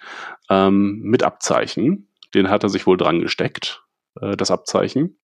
ähm, 0.48 1.00
mit 1.02 1.22
Abzeichen. 1.22 2.08
Den 2.34 2.48
hat 2.48 2.62
er 2.62 2.68
sich 2.68 2.86
wohl 2.86 2.96
dran 2.96 3.20
gesteckt, 3.20 3.84
äh, 4.20 4.36
das 4.36 4.50
Abzeichen, 4.50 5.18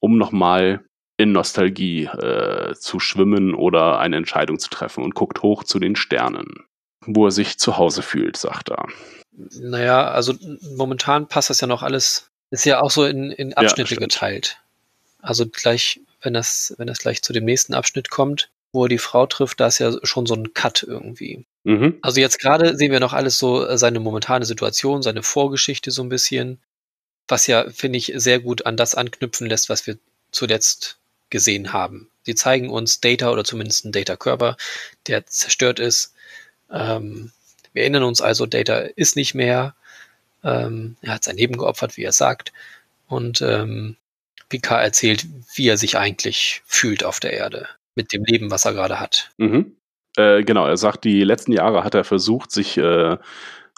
um 0.00 0.16
nochmal 0.16 0.84
in 1.20 1.32
Nostalgie 1.32 2.04
äh, 2.04 2.74
zu 2.76 2.98
schwimmen 2.98 3.54
oder 3.54 3.98
eine 3.98 4.16
Entscheidung 4.16 4.58
zu 4.58 4.70
treffen 4.70 5.04
und 5.04 5.14
guckt 5.14 5.42
hoch 5.42 5.64
zu 5.64 5.78
den 5.78 5.94
Sternen, 5.94 6.64
wo 7.04 7.26
er 7.26 7.30
sich 7.30 7.58
zu 7.58 7.76
Hause 7.76 8.00
fühlt, 8.00 8.38
sagt 8.38 8.70
er. 8.70 8.86
Naja, 9.32 10.08
also 10.08 10.34
momentan 10.76 11.28
passt 11.28 11.50
das 11.50 11.60
ja 11.60 11.66
noch 11.66 11.82
alles. 11.82 12.30
Ist 12.50 12.64
ja 12.64 12.80
auch 12.80 12.90
so 12.90 13.04
in, 13.04 13.30
in 13.30 13.52
Abschnitte 13.54 13.94
stimmt. 13.94 14.00
geteilt. 14.00 14.58
Also 15.20 15.46
gleich, 15.46 16.00
wenn 16.22 16.32
das, 16.32 16.74
wenn 16.78 16.86
das 16.86 16.98
gleich 16.98 17.22
zu 17.22 17.34
dem 17.34 17.44
nächsten 17.44 17.74
Abschnitt 17.74 18.10
kommt, 18.10 18.48
wo 18.72 18.86
er 18.86 18.88
die 18.88 18.98
Frau 18.98 19.26
trifft, 19.26 19.60
da 19.60 19.66
ist 19.66 19.78
ja 19.78 19.92
schon 20.02 20.24
so 20.24 20.34
ein 20.34 20.54
Cut 20.54 20.84
irgendwie. 20.88 21.44
Mhm. 21.64 21.98
Also 22.00 22.20
jetzt 22.20 22.40
gerade 22.40 22.76
sehen 22.76 22.92
wir 22.92 23.00
noch 23.00 23.12
alles 23.12 23.38
so 23.38 23.66
äh, 23.66 23.76
seine 23.76 24.00
momentane 24.00 24.46
Situation, 24.46 25.02
seine 25.02 25.22
Vorgeschichte 25.22 25.90
so 25.90 26.02
ein 26.02 26.08
bisschen, 26.08 26.60
was 27.28 27.46
ja, 27.46 27.68
finde 27.70 27.98
ich, 27.98 28.12
sehr 28.16 28.40
gut 28.40 28.64
an 28.64 28.78
das 28.78 28.94
anknüpfen 28.94 29.46
lässt, 29.46 29.68
was 29.68 29.86
wir 29.86 29.98
zuletzt 30.32 30.99
gesehen 31.30 31.72
haben. 31.72 32.10
Sie 32.22 32.34
zeigen 32.34 32.70
uns 32.70 33.00
Data 33.00 33.30
oder 33.30 33.44
zumindest 33.44 33.84
einen 33.84 33.92
Data-Körper, 33.92 34.56
der 35.06 35.26
zerstört 35.26 35.78
ist. 35.78 36.14
Ähm, 36.70 37.32
wir 37.72 37.82
erinnern 37.82 38.02
uns 38.02 38.20
also, 38.20 38.46
Data 38.46 38.78
ist 38.78 39.16
nicht 39.16 39.34
mehr. 39.34 39.74
Ähm, 40.44 40.96
er 41.00 41.14
hat 41.14 41.24
sein 41.24 41.36
Leben 41.36 41.56
geopfert, 41.56 41.96
wie 41.96 42.04
er 42.04 42.12
sagt. 42.12 42.52
Und 43.08 43.42
ähm, 43.42 43.96
Picard 44.48 44.82
erzählt, 44.82 45.26
wie 45.54 45.68
er 45.68 45.76
sich 45.76 45.96
eigentlich 45.96 46.62
fühlt 46.66 47.04
auf 47.04 47.20
der 47.20 47.32
Erde 47.32 47.68
mit 47.94 48.12
dem 48.12 48.24
Leben, 48.24 48.50
was 48.50 48.64
er 48.64 48.72
gerade 48.72 49.00
hat. 49.00 49.30
Mhm. 49.38 49.76
Äh, 50.16 50.42
genau, 50.42 50.66
er 50.66 50.76
sagt, 50.76 51.04
die 51.04 51.22
letzten 51.22 51.52
Jahre 51.52 51.84
hat 51.84 51.94
er 51.94 52.04
versucht, 52.04 52.50
sich, 52.50 52.76
äh, 52.76 53.10
hat 53.12 53.20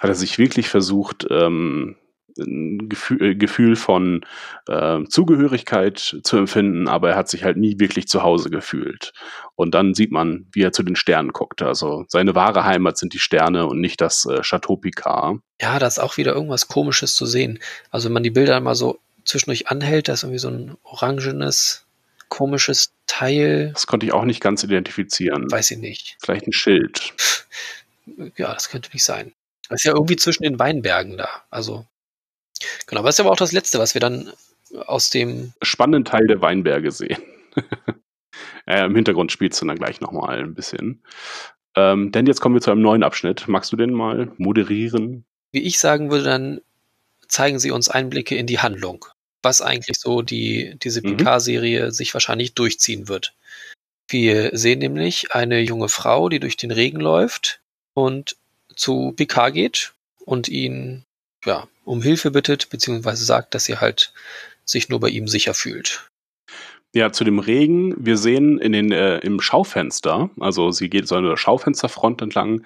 er 0.01 0.15
sich 0.15 0.39
wirklich 0.39 0.69
versucht, 0.69 1.27
ähm, 1.31 1.97
ein 2.39 2.89
Gefühl, 2.89 3.23
äh, 3.23 3.35
Gefühl 3.35 3.77
von 3.77 4.25
äh, 4.69 5.05
Zugehörigkeit 5.09 6.21
zu 6.23 6.37
empfinden, 6.37 6.89
aber 6.89 7.11
er 7.11 7.17
hat 7.17 7.29
sich 7.29 7.45
halt 7.45 7.57
nie 7.57 7.79
wirklich 7.79 8.09
zu 8.09 8.23
Hause 8.23 8.51
gefühlt. 8.51 9.13
Und 9.55 9.75
dann 9.75 9.95
sieht 9.95 10.13
man, 10.13 10.47
wie 10.53 10.63
er 10.63 10.73
zu 10.73 10.83
den 10.83 10.97
Sternen 10.97 11.33
guckt. 11.33 11.63
Also 11.63 12.05
seine 12.09 12.35
wahre 12.35 12.65
Heimat 12.65 12.99
sind 12.99 13.13
die 13.15 13.19
Sterne 13.19 13.67
und 13.67 13.81
nicht 13.81 14.01
das 14.01 14.25
äh, 14.27 14.41
Chateau 14.43 14.77
Picard. 14.77 15.41
Ja, 15.61 15.79
da 15.79 15.87
ist 15.87 16.01
auch 16.01 16.17
wieder 16.17 16.35
irgendwas 16.35 16.69
Komisches 16.69 17.15
zu 17.15 17.27
sehen. 17.27 17.59
Also 17.91 18.07
wenn 18.07 18.15
man 18.15 18.23
die 18.23 18.31
Bilder 18.31 18.61
mal 18.61 18.75
so 18.75 18.99
zwischendurch 19.25 19.69
anhält, 19.69 20.09
da 20.09 20.15
ist 20.15 20.25
irgendwie 20.25 20.39
so 20.39 20.49
ein 20.49 20.77
orangenes, 20.83 21.87
komisches 22.29 22.95
Teil. 23.07 23.71
Das 23.73 23.87
konnte 23.87 24.07
ich 24.07 24.13
auch 24.13 24.25
nicht 24.25 24.41
ganz 24.41 24.65
identifizieren. 24.65 25.51
Weiß 25.51 25.71
ich 25.71 25.79
nicht. 25.79 26.17
Vielleicht 26.21 26.47
ein 26.47 26.53
Schild. 26.53 27.13
Ja, 28.37 28.53
das 28.53 28.69
könnte 28.69 28.91
nicht 28.93 29.05
sein. 29.05 29.33
Das 29.69 29.81
ist 29.81 29.85
ja 29.85 29.93
irgendwie 29.93 30.17
zwischen 30.17 30.43
den 30.43 30.59
Weinbergen 30.59 31.17
da. 31.17 31.29
Also, 31.51 31.87
genau. 32.87 33.01
Aber 33.01 33.09
das 33.09 33.17
ist 33.17 33.21
aber 33.21 33.31
auch 33.31 33.37
das 33.37 33.53
Letzte, 33.53 33.79
was 33.79 33.95
wir 33.95 34.01
dann 34.01 34.33
aus 34.87 35.11
dem. 35.11 35.53
spannenden 35.63 36.05
Teil 36.05 36.27
der 36.27 36.41
Weinberge 36.41 36.91
sehen. 36.91 37.19
äh, 38.67 38.85
Im 38.85 38.95
Hintergrund 38.95 39.33
spielst 39.33 39.61
du 39.61 39.67
dann 39.67 39.77
gleich 39.77 40.01
nochmal 40.01 40.39
ein 40.39 40.55
bisschen. 40.55 41.03
Ähm, 41.75 42.13
denn 42.13 42.27
jetzt 42.27 42.41
kommen 42.41 42.55
wir 42.55 42.61
zu 42.63 42.71
einem 42.71 42.83
neuen 42.83 43.03
Abschnitt. 43.03 43.49
Magst 43.49 43.73
du 43.73 43.77
den 43.77 43.93
mal 43.93 44.31
moderieren? 44.37 45.25
Wie 45.53 45.63
ich 45.63 45.79
sagen 45.79 46.11
würde, 46.11 46.25
dann 46.25 46.61
zeigen 47.29 47.59
sie 47.59 47.71
uns 47.71 47.89
Einblicke 47.89 48.37
in 48.37 48.47
die 48.47 48.59
Handlung. 48.59 49.07
Was 49.43 49.61
eigentlich 49.61 49.99
so 49.99 50.23
die, 50.23 50.77
diese 50.83 51.01
Mhm. 51.03 51.17
Picard-Serie 51.17 51.91
sich 51.93 52.13
wahrscheinlich 52.15 52.55
durchziehen 52.55 53.09
wird. 53.09 53.35
Wir 54.09 54.51
sehen 54.53 54.81
nämlich 54.81 55.33
eine 55.35 55.61
junge 55.61 55.89
Frau, 55.89 56.29
die 56.29 56.41
durch 56.41 56.57
den 56.57 56.71
Regen 56.71 57.01
läuft 57.01 57.61
und 57.95 58.37
zu 58.77 59.13
Picard 59.17 59.55
geht 59.55 59.93
und 60.25 60.49
ihn 60.49 61.05
ja, 61.45 61.67
um 61.85 62.03
Hilfe 62.03 62.31
bittet, 62.31 62.71
beziehungsweise 62.71 63.25
sagt, 63.25 63.55
dass 63.55 63.65
sie 63.65 63.79
halt 63.79 64.13
sich 64.65 64.89
nur 64.89 65.01
bei 65.01 65.09
ihm 65.09 65.27
sicher 65.29 65.55
fühlt. 65.55 66.09
Ja, 66.95 67.11
zu 67.11 67.25
dem 67.25 67.39
Regen. 67.39 67.95
Wir 67.99 68.19
sehen 68.19 68.59
in 68.59 68.73
den, 68.73 68.93
äh, 68.93 69.19
im 69.21 69.41
Schaufenster, 69.41 70.29
also 70.39 70.71
sie 70.73 70.91
geht 70.91 71.09
so 71.09 71.15
eine 71.17 71.37
Schaufensterfront 71.39 72.21
entlang, 72.21 72.65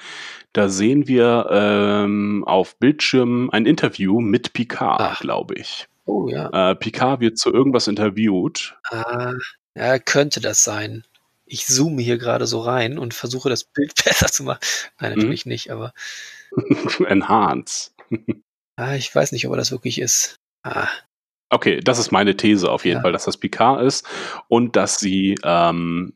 da 0.52 0.68
sehen 0.68 1.06
wir 1.06 1.46
ähm, 1.50 2.42
auf 2.44 2.76
Bildschirm 2.78 3.50
ein 3.50 3.66
Interview 3.66 4.20
mit 4.20 4.52
Picard, 4.52 5.00
Ach. 5.00 5.20
glaube 5.20 5.54
ich. 5.54 5.86
Oh 6.06 6.28
ja. 6.28 6.70
Äh, 6.70 6.74
Picard 6.74 7.20
wird 7.20 7.38
zu 7.38 7.52
irgendwas 7.52 7.86
interviewt. 7.86 8.76
Ah, 8.90 9.34
ja, 9.74 9.98
könnte 10.00 10.40
das 10.40 10.64
sein. 10.64 11.04
Ich 11.44 11.66
zoome 11.66 12.02
hier 12.02 12.18
gerade 12.18 12.46
so 12.48 12.60
rein 12.60 12.98
und 12.98 13.14
versuche 13.14 13.48
das 13.48 13.62
Bild 13.64 13.94
besser 14.04 14.26
zu 14.26 14.42
machen. 14.42 14.58
Nein, 15.00 15.12
Mhm. 15.12 15.18
natürlich 15.18 15.46
nicht, 15.46 15.70
aber 15.70 15.92
Enhance. 17.06 17.90
ah, 18.76 18.94
ich 18.94 19.14
weiß 19.14 19.32
nicht, 19.32 19.46
ob 19.46 19.52
er 19.52 19.58
das 19.58 19.72
wirklich 19.72 20.00
ist. 20.00 20.36
Ah, 20.62 20.88
Okay, 21.48 21.80
das 21.80 21.98
ist 21.98 22.10
meine 22.10 22.36
These 22.36 22.70
auf 22.70 22.84
jeden 22.84 22.96
Ja. 22.96 23.02
Fall, 23.02 23.12
dass 23.12 23.24
das 23.24 23.36
Picard 23.36 23.80
ist 23.82 24.06
und 24.48 24.74
dass 24.74 24.98
sie 24.98 25.36
ähm, 25.44 26.14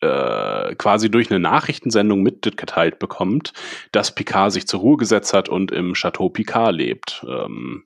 äh, 0.00 0.74
quasi 0.76 1.10
durch 1.10 1.30
eine 1.30 1.40
Nachrichtensendung 1.40 2.22
mitgeteilt 2.22 2.98
bekommt, 2.98 3.52
dass 3.92 4.14
Picard 4.14 4.52
sich 4.52 4.66
zur 4.66 4.80
Ruhe 4.80 4.96
gesetzt 4.96 5.34
hat 5.34 5.48
und 5.50 5.72
im 5.72 5.92
Chateau 5.92 6.30
Picard 6.30 6.74
lebt. 6.74 7.24
Ähm, 7.28 7.84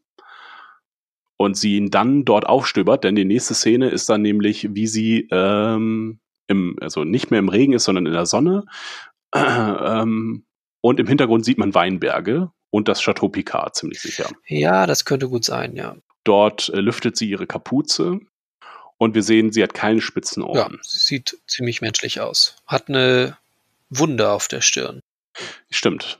und 1.38 1.57
sie 1.57 1.76
ihn 1.76 1.90
dann 1.90 2.24
dort 2.24 2.46
aufstöbert, 2.46 3.05
denn 3.05 3.14
die 3.14 3.26
nächste 3.26 3.52
Szene 3.55 3.90
ist 3.90 4.09
dann 4.09 4.22
nämlich, 4.22 4.74
wie 4.74 4.87
sie 4.87 5.29
ähm, 5.31 6.20
im, 6.46 6.76
also 6.81 7.05
nicht 7.05 7.31
mehr 7.31 7.40
im 7.40 7.50
Regen 7.50 7.74
ist, 7.74 7.85
sondern 7.85 8.07
in 8.07 8.12
der 8.12 8.26
Sonne. 8.26 8.64
ähm, 9.35 10.46
und 10.81 11.00
im 11.00 11.07
Hintergrund 11.09 11.44
sieht 11.44 11.59
man 11.59 11.74
Weinberge 11.74 12.52
und 12.76 12.88
das 12.88 13.00
Chateau 13.00 13.30
Picard 13.30 13.74
ziemlich 13.74 14.00
sicher. 14.02 14.28
ja, 14.46 14.86
das 14.86 15.06
könnte 15.06 15.28
gut 15.30 15.44
sein, 15.46 15.74
ja. 15.76 15.96
Dort 16.24 16.68
äh, 16.68 16.80
lüftet 16.80 17.16
sie 17.16 17.28
ihre 17.30 17.46
Kapuze 17.46 18.20
und 18.98 19.14
wir 19.14 19.22
sehen, 19.22 19.50
sie 19.50 19.62
hat 19.62 19.72
keine 19.72 20.02
spitzen 20.02 20.42
Ja, 20.42 20.48
Ohren. 20.48 20.78
sie 20.82 20.98
sieht 20.98 21.38
ziemlich 21.46 21.80
menschlich 21.80 22.20
aus. 22.20 22.56
Hat 22.66 22.88
eine 22.90 23.38
Wunde 23.88 24.30
auf 24.30 24.46
der 24.48 24.60
Stirn. 24.60 25.00
Stimmt. 25.70 26.18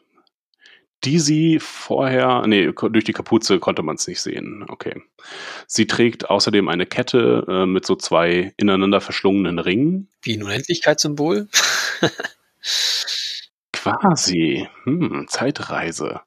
Die 1.05 1.19
sie 1.19 1.59
vorher, 1.61 2.45
nee, 2.47 2.73
durch 2.73 3.05
die 3.05 3.13
Kapuze 3.13 3.59
konnte 3.59 3.83
man 3.83 3.97
es 3.97 4.07
nicht 4.09 4.21
sehen. 4.23 4.65
Okay. 4.69 5.03
Sie 5.67 5.87
trägt 5.87 6.31
außerdem 6.31 6.69
eine 6.71 6.87
Kette 6.87 7.45
äh, 7.49 7.67
mit 7.67 7.85
so 7.85 7.97
zwei 7.97 8.55
ineinander 8.57 9.03
verschlungenen 9.03 9.59
Ringen. 9.59 10.09
Wie 10.23 10.37
ein 10.39 10.43
Unendlichkeitssymbol. 10.43 11.49
Quasi. 13.73 14.69
Hm, 14.85 15.27
Zeitreise. 15.29 16.21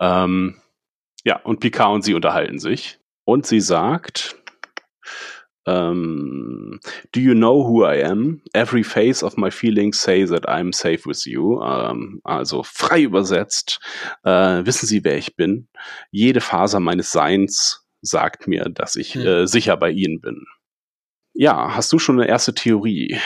Ähm, 0.00 0.60
ja, 1.24 1.40
und 1.42 1.60
Picard 1.60 1.92
und 1.94 2.02
sie 2.02 2.14
unterhalten 2.14 2.58
sich. 2.58 2.98
Und 3.24 3.46
sie 3.46 3.60
sagt, 3.60 4.36
ähm, 5.66 6.80
Do 7.12 7.20
you 7.20 7.34
know 7.34 7.64
who 7.66 7.84
I 7.86 8.02
am? 8.02 8.42
Every 8.52 8.82
phase 8.82 9.24
of 9.24 9.36
my 9.36 9.50
feelings 9.50 10.00
say 10.00 10.24
that 10.26 10.48
I'm 10.48 10.72
safe 10.74 11.08
with 11.08 11.24
you. 11.24 11.62
Ähm, 11.62 12.20
also 12.24 12.62
frei 12.64 13.02
übersetzt, 13.02 13.80
äh, 14.24 14.64
wissen 14.64 14.86
Sie, 14.86 15.04
wer 15.04 15.16
ich 15.16 15.36
bin? 15.36 15.68
Jede 16.10 16.40
Faser 16.40 16.80
meines 16.80 17.12
Seins 17.12 17.86
sagt 18.00 18.48
mir, 18.48 18.64
dass 18.64 18.96
ich 18.96 19.14
Hm. 19.14 19.26
äh, 19.26 19.46
sicher 19.46 19.76
bei 19.76 19.90
Ihnen 19.90 20.20
bin. 20.20 20.44
Ja, 21.34 21.76
hast 21.76 21.92
du 21.92 21.98
schon 22.00 22.20
eine 22.20 22.28
erste 22.28 22.52
Theorie, 22.54 23.18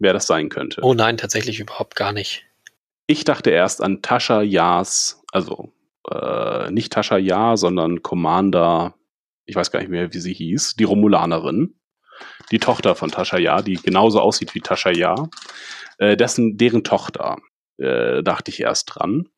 wer 0.00 0.12
das 0.12 0.26
sein 0.26 0.48
könnte? 0.48 0.80
Oh 0.82 0.94
nein, 0.94 1.16
tatsächlich 1.16 1.60
überhaupt 1.60 1.94
gar 1.94 2.12
nicht. 2.12 2.44
Ich 3.06 3.24
dachte 3.24 3.50
erst 3.50 3.82
an 3.82 4.02
Tascha 4.02 4.42
Yars, 4.42 5.22
also 5.32 5.72
äh, 6.10 6.70
nicht 6.70 6.92
Tascha 6.92 7.18
Yar, 7.18 7.56
sondern 7.56 8.02
Commander, 8.02 8.94
ich 9.44 9.56
weiß 9.56 9.70
gar 9.70 9.80
nicht 9.80 9.90
mehr, 9.90 10.12
wie 10.12 10.18
sie 10.18 10.34
hieß, 10.34 10.76
die 10.76 10.84
Romulanerin, 10.84 11.74
die 12.50 12.58
Tochter 12.58 12.94
von 12.94 13.10
Tascha 13.10 13.38
Yar, 13.38 13.62
die 13.62 13.74
genauso 13.74 14.20
aussieht 14.20 14.54
wie 14.54 14.60
Tascha 14.60 14.90
Yar, 14.90 15.30
äh, 15.98 16.16
dessen, 16.16 16.56
deren 16.56 16.84
Tochter, 16.84 17.36
äh, 17.78 18.22
dachte 18.22 18.50
ich 18.50 18.60
erst 18.60 18.94
dran. 18.94 19.28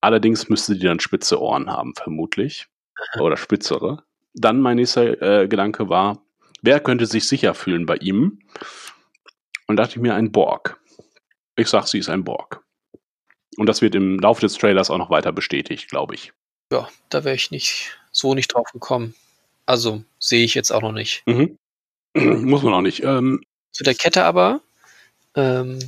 Allerdings 0.00 0.48
müsste 0.48 0.74
die 0.74 0.86
dann 0.86 1.00
spitze 1.00 1.40
Ohren 1.40 1.70
haben, 1.70 1.94
vermutlich. 1.94 2.66
Oder 3.18 3.36
spitzere. 3.36 4.04
Dann 4.34 4.60
mein 4.60 4.76
nächster 4.76 5.20
äh, 5.22 5.48
Gedanke 5.48 5.88
war, 5.88 6.22
wer 6.62 6.80
könnte 6.80 7.06
sich 7.06 7.26
sicher 7.26 7.54
fühlen 7.54 7.86
bei 7.86 7.96
ihm? 7.96 8.40
Und 9.66 9.76
dachte 9.76 9.96
ich 9.96 10.02
mir, 10.02 10.14
ein 10.14 10.32
Borg. 10.32 10.80
Ich 11.56 11.68
sag, 11.68 11.86
sie 11.86 11.98
ist 11.98 12.08
ein 12.08 12.24
Borg. 12.24 12.65
Und 13.56 13.66
das 13.66 13.82
wird 13.82 13.94
im 13.94 14.18
Laufe 14.18 14.40
des 14.40 14.54
Trailers 14.54 14.90
auch 14.90 14.98
noch 14.98 15.10
weiter 15.10 15.32
bestätigt, 15.32 15.88
glaube 15.88 16.14
ich. 16.14 16.32
Ja, 16.72 16.88
da 17.08 17.24
wäre 17.24 17.34
ich 17.34 17.50
nicht 17.50 17.96
so 18.10 18.34
nicht 18.34 18.48
drauf 18.48 18.72
gekommen. 18.72 19.14
Also 19.66 20.02
sehe 20.18 20.44
ich 20.44 20.54
jetzt 20.54 20.70
auch 20.70 20.82
noch 20.82 20.92
nicht. 20.92 21.22
Mhm. 21.26 21.58
Muss 22.14 22.62
man 22.62 22.74
auch 22.74 22.80
nicht. 22.80 23.02
Ähm, 23.02 23.42
Zu 23.72 23.84
der 23.84 23.94
Kette 23.94 24.24
aber, 24.24 24.60
ähm, 25.34 25.78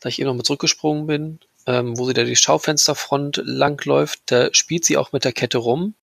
da 0.00 0.08
ich 0.08 0.18
eben 0.18 0.28
noch 0.28 0.34
mal 0.34 0.42
zurückgesprungen 0.42 1.06
bin, 1.06 1.40
ähm, 1.66 1.98
wo 1.98 2.06
sie 2.06 2.14
da 2.14 2.24
die 2.24 2.36
Schaufensterfront 2.36 3.42
langläuft, 3.44 4.20
da 4.26 4.52
spielt 4.52 4.84
sie 4.84 4.96
auch 4.96 5.12
mit 5.12 5.24
der 5.24 5.32
Kette 5.32 5.58
rum. 5.58 5.94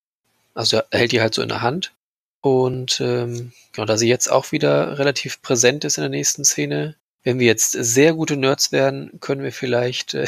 Also 0.54 0.82
hält 0.92 1.12
die 1.12 1.22
halt 1.22 1.34
so 1.34 1.42
in 1.42 1.50
der 1.50 1.62
Hand. 1.62 1.94
Und 2.42 3.00
ähm, 3.02 3.54
genau, 3.72 3.86
da 3.86 3.98
sie 3.98 4.10
jetzt 4.10 4.32
auch 4.32 4.52
wieder 4.52 4.98
relativ 4.98 5.42
präsent 5.42 5.86
ist 5.86 5.98
in 5.98 6.02
der 6.02 6.10
nächsten 6.10 6.44
Szene, 6.44 6.96
wenn 7.24 7.40
wir 7.40 7.48
jetzt 7.48 7.72
sehr 7.72 8.14
gute 8.14 8.38
Nerds 8.38 8.72
werden, 8.72 9.20
können 9.20 9.44
wir 9.44 9.52
vielleicht 9.52 10.14
äh, 10.14 10.26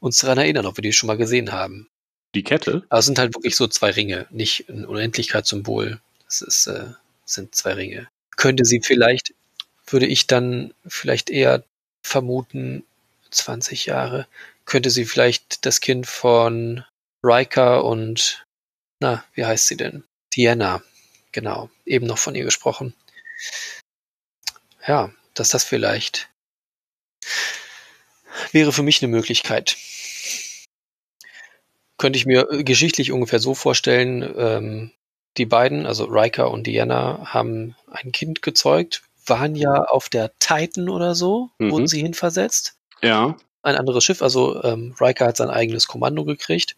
uns 0.00 0.18
daran 0.18 0.38
erinnern, 0.38 0.66
ob 0.66 0.76
wir 0.76 0.82
die 0.82 0.92
schon 0.92 1.06
mal 1.06 1.16
gesehen 1.16 1.52
haben. 1.52 1.88
die 2.34 2.42
Kette. 2.42 2.84
Aber 2.88 2.98
es 2.98 3.06
sind 3.06 3.18
halt 3.18 3.34
wirklich 3.34 3.56
so 3.56 3.68
zwei 3.68 3.90
Ringe, 3.90 4.26
nicht 4.30 4.68
ein 4.68 4.84
Unendlichkeitssymbol. 4.84 6.00
Das 6.26 6.40
ist, 6.42 6.66
äh, 6.66 6.86
sind 7.24 7.54
zwei 7.54 7.74
Ringe. 7.74 8.08
Könnte 8.36 8.64
sie 8.64 8.80
vielleicht, 8.82 9.34
würde 9.86 10.06
ich 10.06 10.26
dann 10.26 10.74
vielleicht 10.86 11.30
eher 11.30 11.64
vermuten, 12.02 12.84
20 13.30 13.86
Jahre, 13.86 14.26
könnte 14.64 14.90
sie 14.90 15.04
vielleicht 15.04 15.64
das 15.66 15.80
Kind 15.80 16.06
von 16.06 16.84
Riker 17.22 17.84
und, 17.84 18.44
na, 19.00 19.24
wie 19.34 19.44
heißt 19.44 19.66
sie 19.66 19.76
denn? 19.76 20.04
Diana. 20.34 20.82
Genau, 21.32 21.68
eben 21.84 22.06
noch 22.06 22.18
von 22.18 22.34
ihr 22.34 22.44
gesprochen. 22.44 22.94
Ja, 24.86 25.12
dass 25.34 25.48
das 25.48 25.64
vielleicht 25.64 26.28
wäre 28.52 28.72
für 28.72 28.82
mich 28.82 29.02
eine 29.02 29.10
Möglichkeit 29.10 29.76
könnte 31.98 32.16
ich 32.18 32.26
mir 32.26 32.50
äh, 32.50 32.64
geschichtlich 32.64 33.12
ungefähr 33.12 33.38
so 33.38 33.54
vorstellen, 33.54 34.22
ähm, 34.36 34.90
die 35.36 35.46
beiden, 35.46 35.86
also 35.86 36.04
Riker 36.04 36.50
und 36.50 36.66
Diana, 36.66 37.20
haben 37.24 37.76
ein 37.90 38.12
Kind 38.12 38.42
gezeugt, 38.42 39.02
waren 39.26 39.54
ja 39.56 39.84
auf 39.84 40.08
der 40.08 40.32
Titan 40.38 40.88
oder 40.88 41.14
so, 41.14 41.50
Mhm. 41.58 41.70
wurden 41.70 41.86
sie 41.88 42.02
hinversetzt. 42.02 42.76
Ja. 43.02 43.36
Ein 43.62 43.76
anderes 43.76 44.04
Schiff, 44.04 44.22
also 44.22 44.62
ähm, 44.62 44.94
Riker 45.00 45.26
hat 45.26 45.36
sein 45.36 45.50
eigenes 45.50 45.86
Kommando 45.88 46.24
gekriegt 46.24 46.76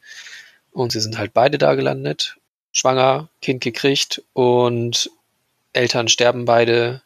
und 0.70 0.92
sie 0.92 1.00
sind 1.00 1.18
halt 1.18 1.32
beide 1.34 1.58
da 1.58 1.74
gelandet, 1.74 2.36
schwanger, 2.72 3.28
Kind 3.42 3.62
gekriegt 3.62 4.22
und 4.32 5.10
Eltern 5.72 6.08
sterben 6.08 6.44
beide 6.44 7.02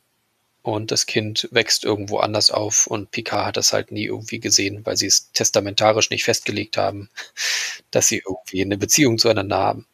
und 0.62 0.90
das 0.90 1.06
Kind 1.06 1.48
wächst 1.52 1.84
irgendwo 1.84 2.18
anders 2.18 2.50
auf 2.50 2.86
und 2.86 3.10
Picard 3.10 3.46
hat 3.46 3.56
das 3.56 3.72
halt 3.72 3.92
nie 3.92 4.04
irgendwie 4.04 4.40
gesehen, 4.40 4.84
weil 4.84 4.96
sie 4.96 5.06
es 5.06 5.32
testamentarisch 5.32 6.10
nicht 6.10 6.24
festgelegt 6.24 6.76
haben, 6.76 7.08
dass 7.90 8.08
sie 8.08 8.18
irgendwie 8.26 8.62
eine 8.62 8.76
Beziehung 8.78 9.18
zueinander 9.18 9.58
haben, 9.58 9.86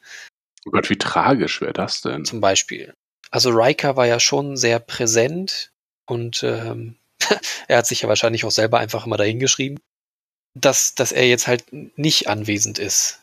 Oh 0.67 0.71
Gott, 0.73 0.91
wie 0.91 0.99
tragisch 0.99 1.61
wäre 1.61 1.73
das 1.73 2.01
denn? 2.01 2.25
zum 2.25 2.41
Beispiel. 2.41 2.93
Also 3.31 3.51
Riker 3.51 3.95
war 3.97 4.07
ja 4.07 4.19
schon 4.19 4.57
sehr 4.57 4.81
präsent 4.81 5.71
und 6.07 6.43
ähm, 6.43 6.97
er 7.69 7.79
hat 7.79 7.87
sich 7.87 8.03
ja 8.03 8.09
wahrscheinlich 8.09 8.45
auch 8.45 8.51
selber 8.51 8.79
einfach 8.79 9.07
immer 9.07 9.17
dahingeschrieben, 9.17 9.79
dass, 10.55 10.95
dass 10.97 11.13
er 11.13 11.29
jetzt 11.29 11.47
halt 11.47 11.65
nicht 11.97 12.29
anwesend 12.29 12.81
ist 12.81 13.21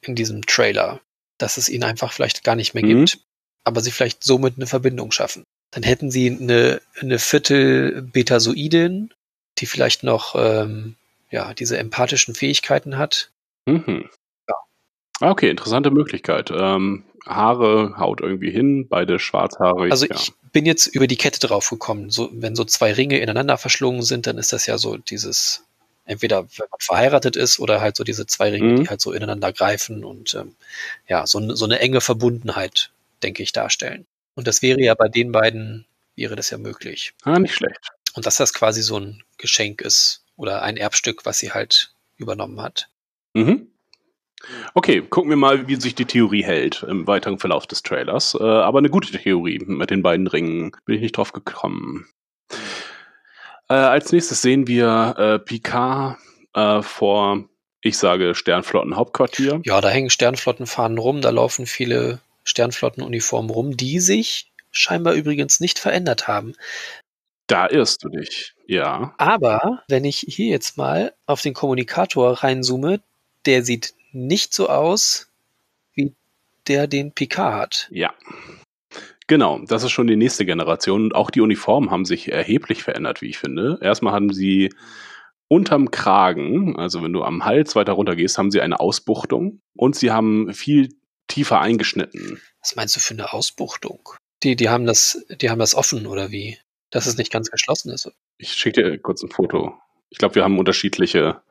in 0.00 0.14
diesem 0.14 0.46
Trailer, 0.46 1.00
dass 1.36 1.58
es 1.58 1.68
ihn 1.68 1.84
einfach 1.84 2.12
vielleicht 2.12 2.42
gar 2.44 2.56
nicht 2.56 2.72
mehr 2.72 2.84
Mhm. 2.84 3.04
gibt, 3.04 3.20
aber 3.64 3.82
sie 3.82 3.90
vielleicht 3.90 4.24
somit 4.24 4.56
eine 4.56 4.66
Verbindung 4.66 5.12
schaffen. 5.12 5.44
Dann 5.70 5.82
hätten 5.82 6.10
sie 6.10 6.30
eine, 6.30 6.80
eine 7.00 7.18
Viertel 7.18 8.02
Betasoidin, 8.02 9.12
die 9.58 9.66
vielleicht 9.66 10.02
noch 10.02 10.34
ähm, 10.36 10.96
ja, 11.30 11.52
diese 11.54 11.78
empathischen 11.78 12.34
Fähigkeiten 12.34 12.96
hat. 12.96 13.30
Mhm. 13.66 14.08
Ja. 14.48 14.54
Ah, 15.20 15.30
Okay, 15.30 15.50
interessante 15.50 15.90
Möglichkeit. 15.90 16.50
Ähm, 16.50 17.04
Haare 17.26 17.94
haut 17.98 18.20
irgendwie 18.22 18.50
hin, 18.50 18.88
beide 18.88 19.18
schwarzhaarig. 19.18 19.90
Also 19.90 20.06
ja. 20.06 20.14
ich 20.14 20.32
bin 20.52 20.64
jetzt 20.64 20.86
über 20.86 21.06
die 21.06 21.16
Kette 21.16 21.46
drauf 21.46 21.68
gekommen. 21.68 22.08
So, 22.08 22.30
wenn 22.32 22.56
so 22.56 22.64
zwei 22.64 22.92
Ringe 22.92 23.18
ineinander 23.18 23.58
verschlungen 23.58 24.02
sind, 24.02 24.26
dann 24.26 24.38
ist 24.38 24.52
das 24.54 24.64
ja 24.64 24.78
so 24.78 24.96
dieses, 24.96 25.64
entweder 26.06 26.44
wenn 26.44 26.66
man 26.70 26.80
verheiratet 26.80 27.36
ist 27.36 27.58
oder 27.58 27.82
halt 27.82 27.96
so 27.96 28.04
diese 28.04 28.26
zwei 28.26 28.50
Ringe, 28.50 28.72
Mhm. 28.72 28.76
die 28.84 28.88
halt 28.88 29.02
so 29.02 29.12
ineinander 29.12 29.52
greifen 29.52 30.04
und 30.04 30.32
ähm, 30.32 30.54
ja, 31.06 31.26
so, 31.26 31.54
so 31.54 31.66
eine 31.66 31.80
enge 31.80 32.00
Verbundenheit, 32.00 32.90
denke 33.22 33.42
ich, 33.42 33.52
darstellen. 33.52 34.06
Und 34.38 34.46
das 34.46 34.62
wäre 34.62 34.80
ja 34.80 34.94
bei 34.94 35.08
den 35.08 35.32
beiden, 35.32 35.84
wäre 36.14 36.36
das 36.36 36.50
ja 36.50 36.58
möglich. 36.58 37.12
Ah, 37.24 37.40
nicht 37.40 37.56
schlecht. 37.56 37.90
Und 38.14 38.24
dass 38.24 38.36
das 38.36 38.54
quasi 38.54 38.82
so 38.82 38.96
ein 38.96 39.24
Geschenk 39.36 39.80
ist 39.80 40.24
oder 40.36 40.62
ein 40.62 40.76
Erbstück, 40.76 41.26
was 41.26 41.40
sie 41.40 41.50
halt 41.50 41.92
übernommen 42.18 42.60
hat. 42.60 42.88
Mhm. 43.34 43.66
Okay, 44.74 45.02
gucken 45.02 45.30
wir 45.30 45.36
mal, 45.36 45.66
wie 45.66 45.74
sich 45.74 45.96
die 45.96 46.04
Theorie 46.04 46.44
hält 46.44 46.84
im 46.84 47.08
weiteren 47.08 47.40
Verlauf 47.40 47.66
des 47.66 47.82
Trailers. 47.82 48.36
Äh, 48.38 48.44
aber 48.44 48.78
eine 48.78 48.90
gute 48.90 49.10
Theorie 49.10 49.58
mit 49.58 49.90
den 49.90 50.04
beiden 50.04 50.28
Ringen. 50.28 50.70
Bin 50.84 50.94
ich 50.94 51.00
nicht 51.00 51.16
drauf 51.16 51.32
gekommen. 51.32 52.06
Äh, 53.68 53.74
als 53.74 54.12
nächstes 54.12 54.40
sehen 54.40 54.68
wir 54.68 55.16
äh, 55.18 55.38
Picard 55.40 56.16
äh, 56.54 56.80
vor, 56.82 57.42
ich 57.80 57.98
sage, 57.98 58.36
Sternflottenhauptquartier. 58.36 59.62
Ja, 59.64 59.80
da 59.80 59.88
hängen 59.88 60.10
Sternflottenfahnen 60.10 60.98
rum, 60.98 61.22
da 61.22 61.30
laufen 61.30 61.66
viele 61.66 62.20
Sternflottenuniformen 62.48 63.50
rum, 63.50 63.76
die 63.76 64.00
sich 64.00 64.50
scheinbar 64.70 65.14
übrigens 65.14 65.60
nicht 65.60 65.78
verändert 65.78 66.28
haben. 66.28 66.54
Da 67.46 67.68
irrst 67.68 68.02
du 68.04 68.08
dich, 68.08 68.54
ja. 68.66 69.14
Aber 69.18 69.82
wenn 69.88 70.04
ich 70.04 70.24
hier 70.28 70.46
jetzt 70.46 70.76
mal 70.76 71.12
auf 71.26 71.42
den 71.42 71.54
Kommunikator 71.54 72.32
reinzoome, 72.42 73.00
der 73.44 73.64
sieht 73.64 73.94
nicht 74.12 74.54
so 74.54 74.68
aus, 74.68 75.30
wie 75.94 76.14
der 76.66 76.86
den 76.86 77.12
Picard 77.12 77.54
hat. 77.54 77.88
Ja. 77.90 78.14
Genau, 79.26 79.58
das 79.66 79.82
ist 79.82 79.90
schon 79.90 80.06
die 80.06 80.16
nächste 80.16 80.46
Generation. 80.46 81.04
Und 81.04 81.14
auch 81.14 81.30
die 81.30 81.42
Uniformen 81.42 81.90
haben 81.90 82.06
sich 82.06 82.32
erheblich 82.32 82.82
verändert, 82.82 83.20
wie 83.20 83.28
ich 83.28 83.38
finde. 83.38 83.78
Erstmal 83.82 84.14
haben 84.14 84.32
sie 84.32 84.70
unterm 85.48 85.90
Kragen, 85.90 86.76
also 86.78 87.02
wenn 87.02 87.12
du 87.12 87.22
am 87.22 87.44
Hals 87.44 87.76
weiter 87.76 87.92
runter 87.92 88.16
gehst, 88.16 88.38
haben 88.38 88.50
sie 88.50 88.62
eine 88.62 88.80
Ausbuchtung 88.80 89.60
und 89.76 89.96
sie 89.96 90.10
haben 90.10 90.52
viel 90.54 90.90
tiefer 91.28 91.60
eingeschnitten. 91.60 92.40
Was 92.60 92.76
meinst 92.76 92.96
du 92.96 93.00
für 93.00 93.14
eine 93.14 93.32
Ausbuchtung? 93.32 94.10
Die, 94.42 94.56
die 94.56 94.68
haben 94.68 94.86
das, 94.86 95.24
die 95.40 95.50
haben 95.50 95.58
das 95.58 95.74
offen 95.74 96.06
oder 96.06 96.30
wie? 96.30 96.58
Dass 96.90 97.06
es 97.06 97.16
nicht 97.16 97.32
ganz 97.32 97.50
geschlossen 97.50 97.92
ist. 97.92 98.10
Ich 98.38 98.52
schicke 98.52 98.82
dir 98.82 98.98
kurz 98.98 99.22
ein 99.22 99.30
Foto. 99.30 99.78
Ich 100.10 100.18
glaube, 100.18 100.36
wir 100.36 100.44
haben 100.44 100.58
unterschiedliche 100.58 101.42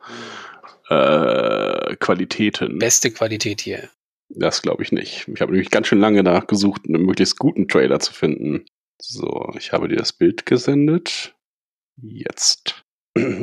äh, 0.90 1.96
Qualitäten. 1.98 2.80
Beste 2.80 3.12
Qualität 3.12 3.62
hier. 3.62 3.90
Das 4.30 4.62
glaube 4.62 4.84
ich 4.84 4.92
nicht. 4.92 5.28
Ich 5.28 5.42
habe 5.42 5.52
nämlich 5.52 5.70
ganz 5.70 5.88
schön 5.88 6.00
lange 6.00 6.24
nachgesucht, 6.24 6.84
einen 6.88 7.04
möglichst 7.04 7.38
guten 7.38 7.68
Trailer 7.68 8.00
zu 8.00 8.13
finden. 8.13 8.66
So, 9.00 9.54
ich 9.58 9.74
habe 9.74 9.88
dir 9.88 9.98
das 9.98 10.12
Bild 10.12 10.46
gesendet. 10.46 11.36
Jetzt. 12.02 12.84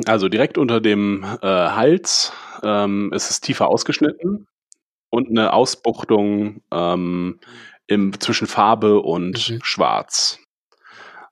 Also 0.05 0.29
direkt 0.29 0.57
unter 0.57 0.79
dem 0.79 1.23
äh, 1.23 1.47
Hals 1.47 2.31
ähm, 2.63 3.11
ist 3.13 3.29
es 3.29 3.41
tiefer 3.41 3.67
ausgeschnitten 3.67 4.47
und 5.09 5.29
eine 5.29 5.53
Ausbuchtung 5.53 6.61
ähm, 6.71 7.39
im, 7.87 8.19
zwischen 8.19 8.47
Farbe 8.47 9.01
und 9.01 9.49
Mhm. 9.49 9.59
Schwarz. 9.63 10.39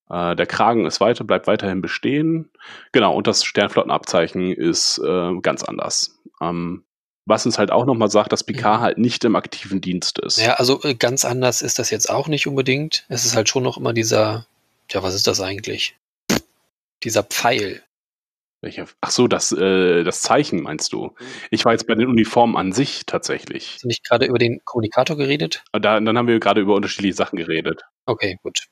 Äh, 0.10 0.36
der 0.36 0.46
Kragen 0.46 0.86
ist 0.86 1.00
weiter, 1.02 1.24
bleibt 1.24 1.48
weiterhin 1.48 1.82
bestehen. 1.82 2.50
Genau, 2.92 3.16
und 3.16 3.28
das 3.28 3.44
Sternflottenabzeichen 3.44 4.52
ist 4.52 5.00
äh, 5.00 5.40
ganz 5.42 5.64
anders. 5.64 6.20
Ähm, 6.42 6.84
was 7.26 7.46
uns 7.46 7.58
halt 7.58 7.72
auch 7.72 7.86
nochmal 7.86 8.12
sagt, 8.12 8.34
dass 8.34 8.44
Picard 8.44 8.80
Mhm. 8.80 8.84
halt 8.84 8.98
nicht 8.98 9.24
im 9.24 9.36
aktiven 9.36 9.80
Dienst 9.82 10.20
ist. 10.20 10.38
Ja, 10.42 10.56
also 10.56 10.82
äh, 10.84 10.94
ganz 10.94 11.24
anders 11.26 11.62
ist 11.62 11.80
das 11.80 11.90
jetzt 11.90 12.10
auch 12.10 12.28
nicht 12.28 12.48
unbedingt. 12.48 13.06
Es 13.08 13.26
ist 13.26 13.36
halt 13.36 13.48
schon 13.50 13.64
noch 13.64 13.78
immer 13.78 13.94
dieser, 13.94 14.46
ja, 14.92 15.02
was 15.04 15.16
ist 15.16 15.26
das 15.28 15.40
eigentlich? 15.42 15.96
Dieser 17.04 17.24
Pfeil. 17.24 17.82
Welcher? 18.63 18.88
Ach 19.02 19.12
so, 19.12 19.28
das, 19.28 19.52
äh, 19.52 20.04
das 20.04 20.21
Zeichen 20.21 20.62
meinst 20.62 20.93
du? 20.93 21.13
Ich 21.52 21.65
war 21.65 21.73
jetzt 21.73 21.86
bei 21.86 21.95
den 21.95 22.08
Uniformen 22.08 22.56
an 22.56 22.71
sich 22.71 23.06
tatsächlich. 23.06 23.73
Hast 23.73 23.84
du 23.84 23.88
nicht 23.89 24.06
gerade 24.08 24.26
über 24.26 24.38
den 24.38 24.62
Kommunikator 24.63 25.17
geredet? 25.17 25.65
Und 25.73 25.84
Da, 25.84 25.99
dann 25.99 26.17
haben 26.17 26.28
wir 26.30 26.39
gerade 26.39 26.62
über 26.62 26.73
unterschiedliche 26.73 27.13
Sachen 27.13 27.36
geredet. 27.38 27.82
Okay, 28.06 28.39
gut. 28.41 28.67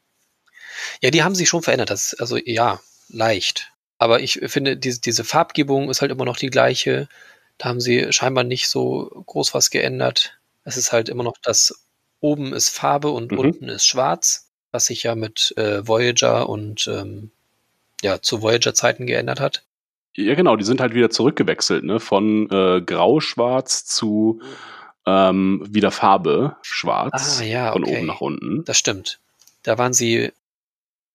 Ja, 1.01 1.11
die 1.11 1.23
haben 1.23 1.35
sich 1.35 1.49
schon 1.49 1.61
verändert. 1.61 1.89
Das, 1.89 2.13
also 2.17 2.37
ja, 2.37 2.79
leicht. 3.09 3.73
Aber 3.97 4.21
ich 4.21 4.39
finde, 4.45 4.77
diese, 4.77 5.01
diese 5.01 5.25
Farbgebung 5.25 5.89
ist 5.89 5.99
halt 6.01 6.11
immer 6.11 6.25
noch 6.25 6.37
die 6.37 6.49
gleiche. 6.49 7.09
Da 7.57 7.67
haben 7.67 7.81
sie 7.81 8.13
scheinbar 8.13 8.45
nicht 8.45 8.69
so 8.69 9.23
groß 9.27 9.53
was 9.53 9.71
geändert. 9.71 10.39
Es 10.63 10.77
ist 10.77 10.93
halt 10.93 11.09
immer 11.09 11.23
noch 11.23 11.35
das, 11.43 11.85
oben 12.21 12.53
ist 12.53 12.69
Farbe 12.69 13.09
und 13.09 13.33
Mhm. 13.33 13.39
unten 13.39 13.67
ist 13.69 13.85
schwarz, 13.85 14.49
was 14.71 14.85
sich 14.85 15.03
ja 15.03 15.15
mit 15.15 15.53
äh, 15.57 15.85
Voyager 15.85 16.47
und 16.47 16.87
ähm, 16.87 17.31
ja, 18.01 18.21
zu 18.21 18.41
Voyager-Zeiten 18.41 19.05
geändert 19.05 19.41
hat. 19.41 19.63
Ja, 20.15 20.35
genau, 20.35 20.55
die 20.57 20.65
sind 20.65 20.81
halt 20.81 20.93
wieder 20.93 21.09
zurückgewechselt, 21.09 21.83
ne? 21.83 21.99
Von 21.99 22.49
äh, 22.49 22.81
grau-schwarz 22.81 23.85
zu 23.85 24.41
ähm, 25.05 25.65
wieder 25.69 25.91
Farbe 25.91 26.57
schwarz. 26.61 27.39
Ah, 27.39 27.43
ja, 27.43 27.71
Von 27.71 27.83
okay. 27.83 27.97
oben 27.97 28.07
nach 28.07 28.21
unten. 28.21 28.63
Das 28.65 28.77
stimmt. 28.77 29.19
Da 29.63 29.77
waren 29.77 29.93
sie, 29.93 30.31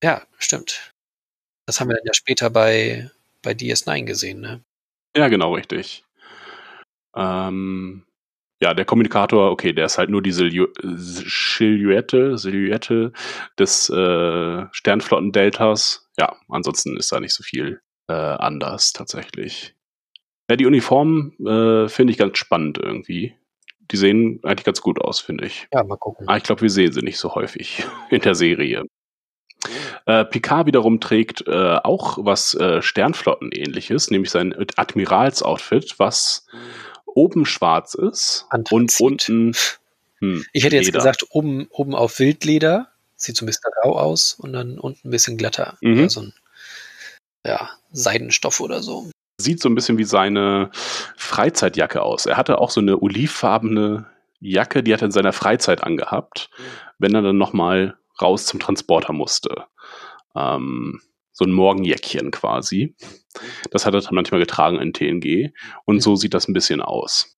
ja, 0.02 0.22
stimmt. 0.38 0.92
Das 1.66 1.80
haben 1.80 1.88
wir 1.88 1.96
dann 1.96 2.06
ja 2.06 2.14
später 2.14 2.48
bei, 2.48 3.11
bei 3.42 3.52
DS9 3.52 4.04
gesehen, 4.04 4.40
ne? 4.40 4.62
Ja, 5.16 5.28
genau, 5.28 5.54
richtig. 5.54 6.04
Ähm, 7.14 8.04
ja, 8.61 8.72
der 8.72 8.85
Kommunikator, 8.85 9.50
okay, 9.50 9.72
der 9.72 9.87
ist 9.87 9.98
halt 9.98 10.11
nur 10.11 10.22
die 10.22 10.32
Silhou 10.32 10.68
Silhouette, 10.82 12.38
Silhouette 12.38 13.12
des 13.59 13.90
äh, 13.90 14.66
Sternflotten-Deltas. 14.72 16.09
Ja, 16.18 16.37
ansonsten 16.48 16.96
ist 16.96 17.12
da 17.12 17.20
nicht 17.20 17.35
so 17.35 17.42
viel 17.42 17.80
äh, 18.09 18.12
anders 18.12 18.92
tatsächlich. 18.92 19.75
Ja, 20.49 20.57
die 20.57 20.66
Uniformen 20.66 21.33
äh, 21.45 21.88
finde 21.88 22.12
ich 22.12 22.19
ganz 22.19 22.38
spannend 22.38 22.79
irgendwie. 22.79 23.35
Die 23.90 23.97
sehen 23.97 24.40
eigentlich 24.42 24.64
ganz 24.64 24.81
gut 24.81 25.01
aus, 25.01 25.21
finde 25.21 25.47
ich. 25.47 25.69
Ja, 25.73 25.83
mal 25.85 25.97
gucken. 25.97 26.29
Ah, 26.29 26.37
ich 26.37 26.42
glaube, 26.42 26.62
wir 26.62 26.71
sehen 26.71 26.92
sie 26.92 27.03
nicht 27.03 27.19
so 27.19 27.35
häufig 27.35 27.85
in 28.11 28.21
der 28.21 28.35
Serie. 28.35 28.85
Äh, 30.07 30.25
Picard 30.25 30.66
wiederum 30.66 31.01
trägt 31.01 31.47
äh, 31.49 31.79
auch 31.83 32.19
was 32.21 32.55
äh, 32.55 32.81
Sternflotten-ähnliches, 32.83 34.11
nämlich 34.11 34.31
sein 34.31 34.55
Admiralsoutfit, 34.77 35.99
was 35.99 36.47
oben 37.07 37.45
schwarz 37.47 37.95
ist 37.95 38.47
und 38.53 38.73
Anthrazit. 38.73 39.01
unten. 39.01 39.53
Hm, 40.21 40.45
Ich 40.53 40.64
hätte 40.64 40.77
jetzt 40.77 40.87
Leder. 40.87 40.99
gesagt, 40.99 41.25
oben, 41.31 41.66
oben 41.71 41.95
auf 41.95 42.19
Wildleder, 42.21 42.88
sieht 43.16 43.37
so 43.37 43.45
ein 43.45 43.47
bisschen 43.47 43.71
rau 43.85 43.99
aus 43.99 44.35
und 44.35 44.53
dann 44.53 44.79
unten 44.79 45.09
ein 45.09 45.11
bisschen 45.11 45.37
glatter. 45.37 45.77
Mhm. 45.81 46.01
Ja, 46.01 46.09
so 46.09 46.21
ein 46.21 46.33
ja, 47.47 47.71
Seidenstoff 47.96 48.61
oder 48.61 48.82
so. 48.82 49.11
Sieht 49.40 49.61
so 49.61 49.68
ein 49.68 49.74
bisschen 49.74 49.98
wie 49.98 50.04
seine 50.04 50.70
Freizeitjacke 51.16 52.02
aus. 52.02 52.26
Er 52.26 52.37
hatte 52.37 52.59
auch 52.59 52.70
so 52.70 52.80
eine 52.80 52.98
olivfarbene 53.02 54.06
Jacke, 54.40 54.82
die 54.82 54.92
hat 54.92 55.02
er 55.02 55.06
in 55.06 55.12
seiner 55.12 55.32
Freizeit 55.32 55.82
angehabt, 55.82 56.50
wenn 56.98 57.14
er 57.14 57.22
dann 57.22 57.38
nochmal 57.38 57.96
raus 58.20 58.46
zum 58.46 58.61
Transporter 58.61 59.12
musste. 59.12 59.64
Ähm, 60.35 61.00
so 61.32 61.44
ein 61.44 61.52
Morgenjäckchen 61.52 62.30
quasi. 62.30 62.94
Das 63.70 63.85
hat 63.85 63.94
er 63.94 64.00
dann 64.00 64.14
manchmal 64.14 64.40
getragen 64.40 64.78
in 64.80 64.94
TNG. 64.94 65.52
Und 65.85 66.00
so 66.00 66.16
sieht 66.16 66.32
das 66.32 66.48
ein 66.48 66.54
bisschen 66.54 66.80
aus. 66.80 67.37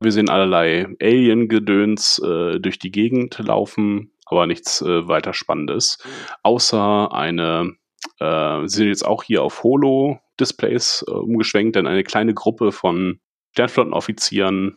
Wir 0.00 0.12
sehen 0.12 0.28
allerlei 0.28 0.86
Alien-Gedöns 1.00 2.20
äh, 2.20 2.60
durch 2.60 2.78
die 2.78 2.92
Gegend 2.92 3.38
laufen, 3.38 4.12
aber 4.26 4.46
nichts 4.46 4.82
äh, 4.82 5.08
weiter 5.08 5.32
Spannendes. 5.32 5.98
Außer 6.42 7.12
eine, 7.12 7.72
äh, 8.20 8.66
sind 8.66 8.88
jetzt 8.88 9.04
auch 9.04 9.22
hier 9.22 9.42
auf 9.42 9.62
Holo-Displays 9.62 11.04
äh, 11.08 11.10
umgeschwenkt, 11.12 11.76
denn 11.76 11.86
eine 11.86 12.04
kleine 12.04 12.34
Gruppe 12.34 12.72
von 12.72 13.20
Sternflottenoffizieren 13.52 14.76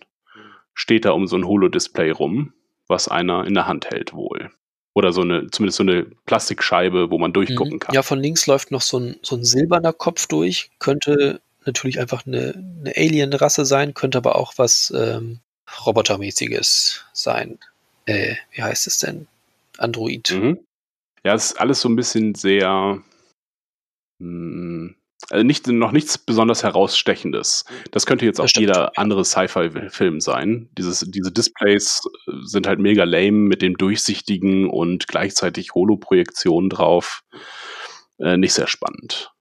steht 0.74 1.06
da 1.06 1.12
um 1.12 1.28
so 1.28 1.36
ein 1.36 1.46
Holo-Display 1.46 2.12
rum, 2.12 2.54
was 2.88 3.08
einer 3.08 3.46
in 3.46 3.54
der 3.54 3.68
Hand 3.68 3.90
hält 3.90 4.14
wohl. 4.14 4.52
Oder 4.94 5.14
so 5.14 5.22
eine, 5.22 5.50
zumindest 5.52 5.78
so 5.78 5.84
eine 5.84 6.06
Plastikscheibe, 6.26 7.12
wo 7.12 7.18
man 7.18 7.32
durchgucken 7.34 7.76
Mhm. 7.76 7.80
kann. 7.80 7.96
Ja, 7.96 8.04
von 8.04 8.20
links 8.20 8.48
läuft 8.48 8.72
noch 8.72 8.82
so 8.82 9.00
ein, 9.00 9.16
so 9.22 9.36
ein 9.36 9.44
silberner 9.46 9.94
Kopf 9.94 10.28
durch. 10.28 10.70
Könnte 10.80 11.42
natürlich 11.66 12.00
einfach 12.00 12.26
eine, 12.26 12.54
eine 12.56 12.94
Alien-Rasse 12.96 13.66
sein, 13.66 13.94
könnte 13.94 14.18
aber 14.18 14.36
auch 14.36 14.54
was 14.58 14.92
ähm, 14.96 15.40
Robotermäßiges 15.86 17.06
sein. 17.14 17.60
Äh, 18.06 18.36
wie 18.52 18.64
heißt 18.64 18.88
es 18.88 19.00
denn? 19.00 19.28
Android. 19.78 20.32
Mhm. 20.32 20.60
Ja, 21.24 21.36
es 21.36 21.52
ist 21.52 21.60
alles 21.60 21.82
so 21.82 21.90
ein 21.90 21.96
bisschen 21.96 22.36
sehr. 22.36 23.02
Mh, 24.22 24.94
also 25.30 25.44
nicht, 25.46 25.68
noch 25.68 25.92
nichts 25.92 26.18
besonders 26.18 26.64
herausstechendes. 26.64 27.66
Das 27.92 28.06
könnte 28.06 28.26
jetzt 28.26 28.42
auch 28.42 28.50
jeder 28.56 28.92
andere 28.98 29.24
Sci-Fi-Film 29.24 30.20
sein. 30.20 30.70
Dieses, 30.78 31.06
diese 31.08 31.32
Displays 31.32 32.02
äh, 32.28 32.32
sind 32.44 32.68
halt 32.68 32.80
mega 32.80 33.04
lame 33.04 33.32
mit 33.32 33.62
dem 33.62 33.78
durchsichtigen 33.78 34.70
und 34.70 35.08
gleichzeitig 35.08 35.74
Holo-Projektionen 35.74 36.70
drauf. 36.70 37.22
Äh, 38.20 38.38
nicht 38.38 38.54
sehr 38.54 38.68
spannend. 38.68 39.32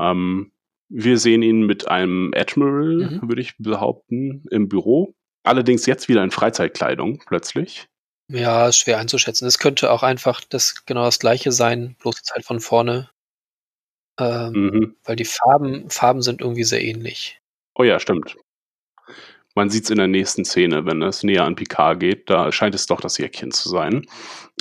Ähm, 0.00 0.52
wir 0.88 1.18
sehen 1.18 1.42
ihn 1.42 1.62
mit 1.66 1.88
einem 1.88 2.32
Admiral, 2.34 2.96
Mhm. 3.20 3.28
würde 3.28 3.42
ich 3.42 3.54
behaupten, 3.58 4.44
im 4.50 4.68
Büro. 4.68 5.14
Allerdings 5.44 5.86
jetzt 5.86 6.08
wieder 6.08 6.24
in 6.24 6.30
Freizeitkleidung 6.30 7.22
plötzlich. 7.26 7.86
Ja, 8.30 8.68
ist 8.68 8.78
schwer 8.78 8.98
einzuschätzen. 8.98 9.46
Es 9.46 9.58
könnte 9.58 9.90
auch 9.90 10.02
einfach 10.02 10.42
das 10.48 10.84
genau 10.84 11.04
das 11.04 11.18
gleiche 11.18 11.52
sein, 11.52 11.96
bloß 12.00 12.16
jetzt 12.18 12.32
halt 12.32 12.44
von 12.44 12.60
vorne. 12.60 13.10
Ähm, 14.18 14.52
Mhm. 14.52 14.96
Weil 15.04 15.16
die 15.16 15.24
Farben, 15.24 15.88
Farben 15.90 16.22
sind 16.22 16.40
irgendwie 16.40 16.64
sehr 16.64 16.82
ähnlich. 16.82 17.40
Oh 17.74 17.84
ja, 17.84 18.00
stimmt. 18.00 18.36
Man 19.54 19.70
sieht 19.70 19.84
es 19.84 19.90
in 19.90 19.98
der 19.98 20.06
nächsten 20.06 20.44
Szene, 20.44 20.86
wenn 20.86 21.02
es 21.02 21.22
näher 21.24 21.44
an 21.44 21.56
Picard 21.56 21.98
geht. 21.98 22.30
Da 22.30 22.52
scheint 22.52 22.74
es 22.74 22.86
doch 22.86 23.00
das 23.00 23.18
Jäckchen 23.18 23.50
zu 23.50 23.68
sein. 23.68 24.06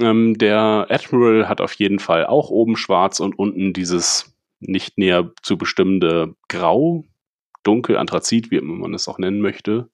Ähm, 0.01 0.37
der 0.37 0.87
Admiral 0.89 1.47
hat 1.47 1.61
auf 1.61 1.73
jeden 1.73 1.99
Fall 1.99 2.25
auch 2.25 2.49
oben 2.49 2.75
schwarz 2.77 3.19
und 3.19 3.37
unten 3.37 3.73
dieses 3.73 4.33
nicht 4.59 4.97
näher 4.97 5.31
zu 5.43 5.57
bestimmende 5.57 6.35
Grau, 6.47 7.03
dunkel, 7.63 7.97
Anthrazit, 7.97 8.49
wie 8.49 8.59
man 8.61 8.93
es 8.95 9.07
auch 9.07 9.19
nennen 9.19 9.39
möchte. 9.39 9.89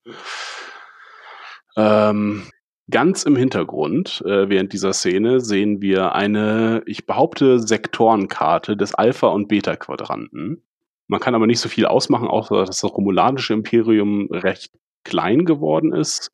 Ähm, 1.75 2.43
ganz 2.89 3.23
im 3.23 3.35
Hintergrund, 3.35 4.23
äh, 4.25 4.49
während 4.49 4.73
dieser 4.73 4.93
Szene, 4.93 5.39
sehen 5.39 5.81
wir 5.81 6.13
eine, 6.13 6.83
ich 6.85 7.05
behaupte, 7.05 7.59
Sektorenkarte 7.59 8.75
des 8.75 8.93
Alpha- 8.93 9.29
und 9.29 9.47
Beta-Quadranten. 9.47 10.63
Man 11.07 11.19
kann 11.19 11.35
aber 11.35 11.47
nicht 11.47 11.59
so 11.59 11.69
viel 11.69 11.85
ausmachen, 11.85 12.27
außer 12.27 12.65
dass 12.65 12.81
das 12.81 12.91
romulanische 12.91 13.53
Imperium 13.53 14.27
recht 14.31 14.71
klein 15.03 15.45
geworden 15.45 15.93
ist 15.93 16.31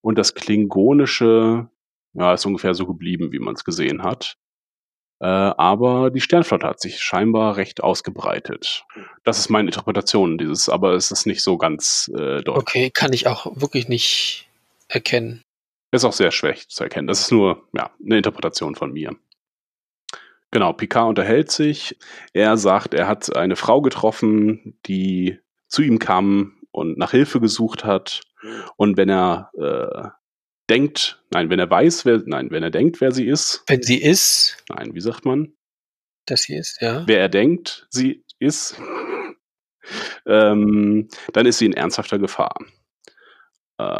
und 0.00 0.18
das 0.18 0.34
klingonische 0.34 1.68
ja, 2.14 2.34
ist 2.34 2.46
ungefähr 2.46 2.74
so 2.74 2.86
geblieben, 2.86 3.32
wie 3.32 3.38
man 3.38 3.54
es 3.54 3.64
gesehen 3.64 4.02
hat. 4.02 4.36
Äh, 5.20 5.26
aber 5.26 6.10
die 6.10 6.20
Sternflotte 6.20 6.66
hat 6.66 6.80
sich 6.80 7.00
scheinbar 7.00 7.56
recht 7.56 7.82
ausgebreitet. 7.82 8.84
Das 9.24 9.38
ist 9.38 9.50
meine 9.50 9.68
Interpretation 9.68 10.38
dieses, 10.38 10.68
aber 10.68 10.92
es 10.92 11.10
ist 11.10 11.26
nicht 11.26 11.42
so 11.42 11.58
ganz 11.58 12.10
äh, 12.14 12.42
deutlich. 12.42 12.56
Okay, 12.56 12.90
kann 12.90 13.12
ich 13.12 13.26
auch 13.26 13.60
wirklich 13.60 13.88
nicht 13.88 14.48
erkennen. 14.86 15.42
Ist 15.90 16.04
auch 16.04 16.12
sehr 16.12 16.30
schlecht 16.30 16.70
zu 16.70 16.84
erkennen. 16.84 17.06
Das 17.06 17.20
ist 17.20 17.32
nur 17.32 17.68
ja, 17.74 17.90
eine 18.04 18.18
Interpretation 18.18 18.74
von 18.74 18.92
mir. 18.92 19.16
Genau, 20.50 20.72
Picard 20.72 21.08
unterhält 21.08 21.50
sich. 21.50 21.96
Er 22.32 22.56
sagt, 22.56 22.94
er 22.94 23.06
hat 23.06 23.34
eine 23.36 23.56
Frau 23.56 23.82
getroffen, 23.82 24.78
die 24.86 25.38
zu 25.66 25.82
ihm 25.82 25.98
kam 25.98 26.58
und 26.70 26.98
nach 26.98 27.10
Hilfe 27.10 27.40
gesucht 27.40 27.84
hat. 27.84 28.22
Und 28.76 28.96
wenn 28.96 29.08
er 29.08 29.50
äh, 29.58 30.08
denkt, 30.70 31.22
nein, 31.30 31.50
wenn 31.50 31.58
er 31.58 31.70
weiß, 31.70 32.04
wer, 32.04 32.22
nein, 32.24 32.50
wenn 32.50 32.62
er 32.62 32.70
denkt, 32.70 33.00
wer 33.00 33.12
sie 33.12 33.26
ist. 33.26 33.62
Wenn 33.66 33.82
sie 33.82 34.00
ist. 34.00 34.56
Nein, 34.68 34.94
wie 34.94 35.00
sagt 35.00 35.24
man? 35.24 35.54
Dass 36.26 36.42
sie 36.42 36.56
ist, 36.56 36.80
ja. 36.80 37.06
Wer 37.06 37.20
er 37.20 37.28
denkt, 37.28 37.86
sie 37.90 38.24
ist, 38.38 38.80
ähm, 40.26 41.08
dann 41.32 41.46
ist 41.46 41.58
sie 41.58 41.66
in 41.66 41.72
ernsthafter 41.72 42.18
Gefahr. 42.18 42.54
Äh, 43.78 43.98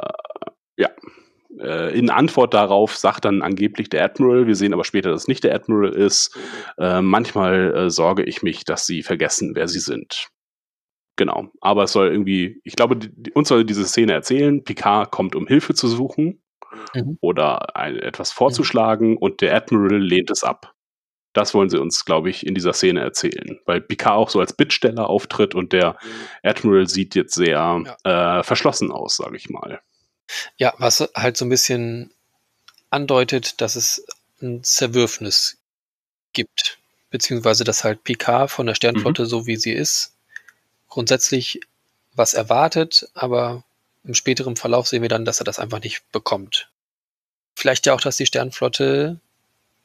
ja. 0.76 0.90
Äh, 1.58 1.98
in 1.98 2.10
Antwort 2.10 2.52
darauf 2.54 2.96
sagt 2.96 3.24
dann 3.24 3.42
angeblich 3.42 3.88
der 3.88 4.04
Admiral, 4.04 4.46
wir 4.46 4.54
sehen 4.54 4.74
aber 4.74 4.84
später, 4.84 5.10
dass 5.10 5.22
es 5.22 5.28
nicht 5.28 5.44
der 5.44 5.54
Admiral 5.54 5.92
ist, 5.92 6.36
äh, 6.78 7.00
manchmal 7.00 7.74
äh, 7.74 7.90
sorge 7.90 8.24
ich 8.24 8.42
mich, 8.42 8.64
dass 8.64 8.86
sie 8.86 9.02
vergessen, 9.02 9.52
wer 9.54 9.68
sie 9.68 9.80
sind. 9.80 10.28
Genau. 11.16 11.50
Aber 11.60 11.84
es 11.84 11.92
soll 11.92 12.08
irgendwie, 12.08 12.60
ich 12.64 12.76
glaube, 12.76 12.96
die, 12.96 13.32
uns 13.32 13.48
soll 13.48 13.64
diese 13.64 13.84
Szene 13.84 14.12
erzählen, 14.12 14.62
Picard 14.62 15.10
kommt, 15.10 15.34
um 15.34 15.46
Hilfe 15.46 15.74
zu 15.74 15.88
suchen 15.88 16.42
mhm. 16.94 17.18
oder 17.20 17.76
ein, 17.76 17.96
etwas 17.96 18.30
vorzuschlagen 18.30 19.12
mhm. 19.12 19.16
und 19.16 19.40
der 19.40 19.54
Admiral 19.56 19.98
lehnt 19.98 20.30
es 20.30 20.44
ab. 20.44 20.74
Das 21.32 21.54
wollen 21.54 21.70
sie 21.70 21.80
uns, 21.80 22.04
glaube 22.04 22.30
ich, 22.30 22.46
in 22.46 22.54
dieser 22.54 22.72
Szene 22.72 23.00
erzählen, 23.00 23.58
weil 23.66 23.80
Picard 23.80 24.16
auch 24.16 24.30
so 24.30 24.40
als 24.40 24.52
Bittsteller 24.52 25.10
auftritt 25.10 25.54
und 25.54 25.72
der 25.72 25.96
Admiral 26.42 26.88
sieht 26.88 27.14
jetzt 27.14 27.34
sehr 27.34 27.82
ja. 28.04 28.38
äh, 28.38 28.42
verschlossen 28.42 28.92
aus, 28.92 29.16
sage 29.16 29.36
ich 29.36 29.50
mal. 29.50 29.80
Ja, 30.56 30.74
was 30.78 31.00
halt 31.14 31.36
so 31.36 31.44
ein 31.44 31.48
bisschen 31.48 32.12
andeutet, 32.90 33.60
dass 33.60 33.76
es 33.76 34.06
ein 34.40 34.62
Zerwürfnis 34.62 35.58
gibt, 36.32 36.78
beziehungsweise 37.10 37.64
dass 37.64 37.84
halt 37.84 38.04
Picard 38.04 38.50
von 38.50 38.66
der 38.66 38.74
Sternflotte, 38.74 39.22
mhm. 39.22 39.28
so 39.28 39.46
wie 39.46 39.56
sie 39.56 39.72
ist, 39.72 40.14
grundsätzlich 40.88 41.60
was 42.14 42.34
erwartet, 42.34 43.08
aber 43.14 43.64
im 44.04 44.14
späteren 44.14 44.56
Verlauf 44.56 44.88
sehen 44.88 45.02
wir 45.02 45.08
dann, 45.08 45.24
dass 45.24 45.40
er 45.40 45.44
das 45.44 45.58
einfach 45.58 45.80
nicht 45.82 46.02
bekommt. 46.12 46.70
Vielleicht 47.54 47.86
ja 47.86 47.94
auch, 47.94 48.00
dass 48.00 48.16
die 48.16 48.26
Sternflotte 48.26 49.20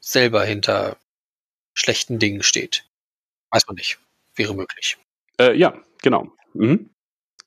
selber 0.00 0.44
hinter 0.44 0.96
schlechten 1.74 2.18
Dingen 2.18 2.42
steht. 2.42 2.84
Weiß 3.50 3.66
man 3.66 3.76
nicht. 3.76 3.98
Wäre 4.36 4.54
möglich. 4.54 4.96
Äh, 5.38 5.56
ja, 5.56 5.74
genau. 6.02 6.32
Mhm. 6.54 6.90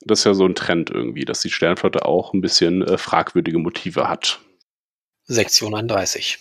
Das 0.08 0.20
ist 0.20 0.26
ja 0.26 0.34
so 0.34 0.46
ein 0.46 0.56
Trend 0.56 0.90
irgendwie, 0.90 1.26
dass 1.26 1.42
die 1.42 1.50
Sternflotte 1.50 2.06
auch 2.06 2.34
ein 2.34 2.42
bisschen 2.42 2.82
äh, 2.82 2.98
fragwürdige 2.98 3.60
Motive 3.60 4.08
hat. 4.08 4.40
Sektion 5.26 5.76
31. 5.76 6.40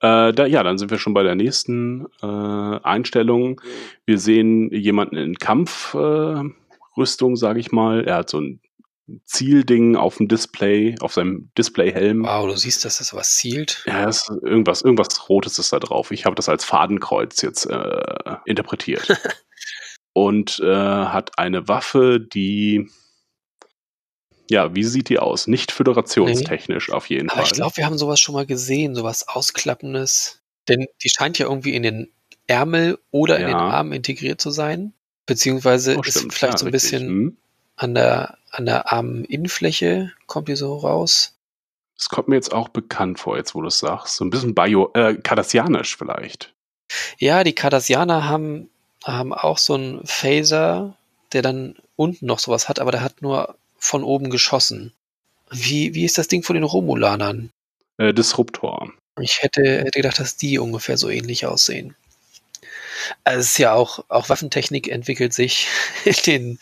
Äh, 0.00 0.32
da, 0.32 0.46
ja, 0.46 0.62
dann 0.62 0.78
sind 0.78 0.90
wir 0.90 0.98
schon 0.98 1.14
bei 1.14 1.24
der 1.24 1.34
nächsten 1.34 2.06
äh, 2.22 2.26
Einstellung. 2.26 3.60
Wir 4.06 4.18
sehen 4.18 4.72
jemanden 4.72 5.16
in 5.16 5.34
Kampfrüstung, 5.34 6.54
sage 7.34 7.58
ich 7.58 7.72
mal. 7.72 8.04
Er 8.04 8.16
hat 8.16 8.30
so 8.30 8.40
ein 8.40 8.60
Zielding 9.24 9.96
auf 9.96 10.18
dem 10.18 10.28
Display, 10.28 10.94
auf 11.00 11.14
seinem 11.14 11.50
Displayhelm. 11.56 12.24
Wow, 12.24 12.46
du 12.46 12.56
siehst, 12.56 12.84
dass 12.84 12.98
das 12.98 13.14
was 13.14 13.36
zielt. 13.36 13.82
Ja, 13.86 14.08
ist 14.08 14.30
irgendwas, 14.42 14.82
irgendwas 14.82 15.28
Rotes 15.28 15.58
ist 15.58 15.72
da 15.72 15.80
drauf. 15.80 16.10
Ich 16.10 16.26
habe 16.26 16.36
das 16.36 16.48
als 16.48 16.64
Fadenkreuz 16.64 17.42
jetzt 17.42 17.66
äh, 17.66 18.36
interpretiert. 18.44 19.08
Und 20.18 20.58
äh, 20.58 20.66
hat 20.66 21.38
eine 21.38 21.68
Waffe, 21.68 22.18
die 22.18 22.90
ja, 24.50 24.74
wie 24.74 24.82
sieht 24.82 25.10
die 25.10 25.20
aus? 25.20 25.46
Nicht 25.46 25.70
föderationstechnisch 25.70 26.88
nee. 26.88 26.94
auf 26.94 27.08
jeden 27.08 27.28
Aber 27.28 27.42
Fall. 27.42 27.46
Ich 27.46 27.52
glaube, 27.52 27.76
wir 27.76 27.86
haben 27.86 27.98
sowas 27.98 28.18
schon 28.18 28.34
mal 28.34 28.44
gesehen, 28.44 28.96
sowas 28.96 29.28
Ausklappendes. 29.28 30.40
Denn 30.66 30.86
die 31.04 31.08
scheint 31.08 31.38
ja 31.38 31.46
irgendwie 31.46 31.76
in 31.76 31.84
den 31.84 32.10
Ärmel 32.48 32.98
oder 33.12 33.36
in 33.36 33.42
ja. 33.42 33.48
den 33.48 33.56
Arm 33.56 33.92
integriert 33.92 34.40
zu 34.40 34.50
sein. 34.50 34.92
Beziehungsweise 35.24 35.96
oh, 35.96 36.02
ist 36.02 36.32
vielleicht 36.32 36.54
ja, 36.54 36.58
so 36.58 36.66
ein 36.66 36.72
richtig. 36.72 36.90
bisschen 36.90 37.08
hm. 37.08 37.36
an 37.76 37.94
der, 37.94 38.38
an 38.50 38.66
der 38.66 38.92
Arminnenfläche 38.92 40.12
kommt 40.26 40.48
die 40.48 40.56
so 40.56 40.78
raus. 40.78 41.38
Das 41.96 42.08
kommt 42.08 42.26
mir 42.26 42.34
jetzt 42.34 42.52
auch 42.52 42.70
bekannt 42.70 43.20
vor, 43.20 43.36
jetzt 43.36 43.54
wo 43.54 43.60
du 43.60 43.68
es 43.68 43.78
sagst. 43.78 44.16
So 44.16 44.24
ein 44.24 44.30
bisschen 44.30 44.56
bio, 44.56 44.90
äh, 44.94 45.14
kardassianisch 45.14 45.96
vielleicht. 45.96 46.54
Ja, 47.18 47.44
die 47.44 47.54
Kardassianer 47.54 48.28
haben, 48.28 48.70
haben 49.12 49.32
auch 49.32 49.58
so 49.58 49.74
einen 49.74 50.06
Phaser, 50.06 50.94
der 51.32 51.42
dann 51.42 51.76
unten 51.96 52.26
noch 52.26 52.38
sowas 52.38 52.68
hat, 52.68 52.78
aber 52.78 52.92
der 52.92 53.02
hat 53.02 53.22
nur 53.22 53.56
von 53.78 54.02
oben 54.04 54.30
geschossen. 54.30 54.92
Wie, 55.50 55.94
wie 55.94 56.04
ist 56.04 56.18
das 56.18 56.28
Ding 56.28 56.42
von 56.42 56.54
den 56.54 56.64
Romulanern? 56.64 57.50
Äh, 57.96 58.12
Disruptor. 58.12 58.92
Ich 59.20 59.42
hätte, 59.42 59.62
hätte 59.62 59.98
gedacht, 59.98 60.20
dass 60.20 60.36
die 60.36 60.58
ungefähr 60.58 60.96
so 60.96 61.08
ähnlich 61.08 61.46
aussehen. 61.46 61.96
Also 63.24 63.40
es 63.40 63.50
ist 63.50 63.58
ja 63.58 63.72
auch, 63.72 64.04
auch 64.08 64.28
Waffentechnik 64.28 64.88
entwickelt 64.88 65.32
sich 65.32 65.68
in 66.04 66.14
den 66.26 66.58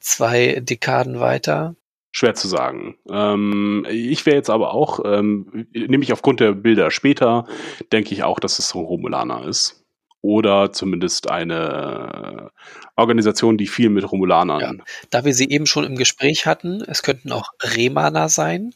zwei 0.00 0.60
Dekaden 0.60 1.20
weiter. 1.20 1.74
Schwer 2.14 2.34
zu 2.34 2.46
sagen. 2.46 2.96
Ähm, 3.08 3.86
ich 3.88 4.26
wäre 4.26 4.36
jetzt 4.36 4.50
aber 4.50 4.74
auch, 4.74 5.00
ähm, 5.04 5.66
nämlich 5.72 6.12
aufgrund 6.12 6.40
der 6.40 6.52
Bilder 6.52 6.90
später, 6.90 7.46
denke 7.90 8.12
ich 8.12 8.22
auch, 8.22 8.38
dass 8.38 8.58
es 8.58 8.68
so 8.68 8.80
Romulaner 8.80 9.46
ist 9.46 9.81
oder 10.22 10.72
zumindest 10.72 11.28
eine 11.28 12.50
Organisation, 12.96 13.58
die 13.58 13.66
viel 13.66 13.90
mit 13.90 14.10
Romulanern. 14.10 14.78
Ja. 14.78 14.84
Da 15.10 15.24
wir 15.24 15.34
sie 15.34 15.50
eben 15.50 15.66
schon 15.66 15.84
im 15.84 15.96
Gespräch 15.96 16.46
hatten, 16.46 16.80
es 16.80 17.02
könnten 17.02 17.32
auch 17.32 17.50
Remaner 17.60 18.28
sein, 18.28 18.72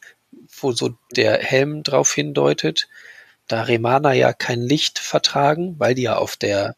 wo 0.59 0.73
so 0.73 0.97
der 1.15 1.37
Helm 1.39 1.83
drauf 1.83 2.13
hindeutet, 2.13 2.89
da 3.47 3.63
Remaner 3.63 4.11
ja 4.11 4.33
kein 4.33 4.61
Licht 4.61 4.99
vertragen, 4.99 5.75
weil 5.79 5.95
die 5.95 6.03
ja 6.03 6.17
auf 6.17 6.35
der 6.35 6.75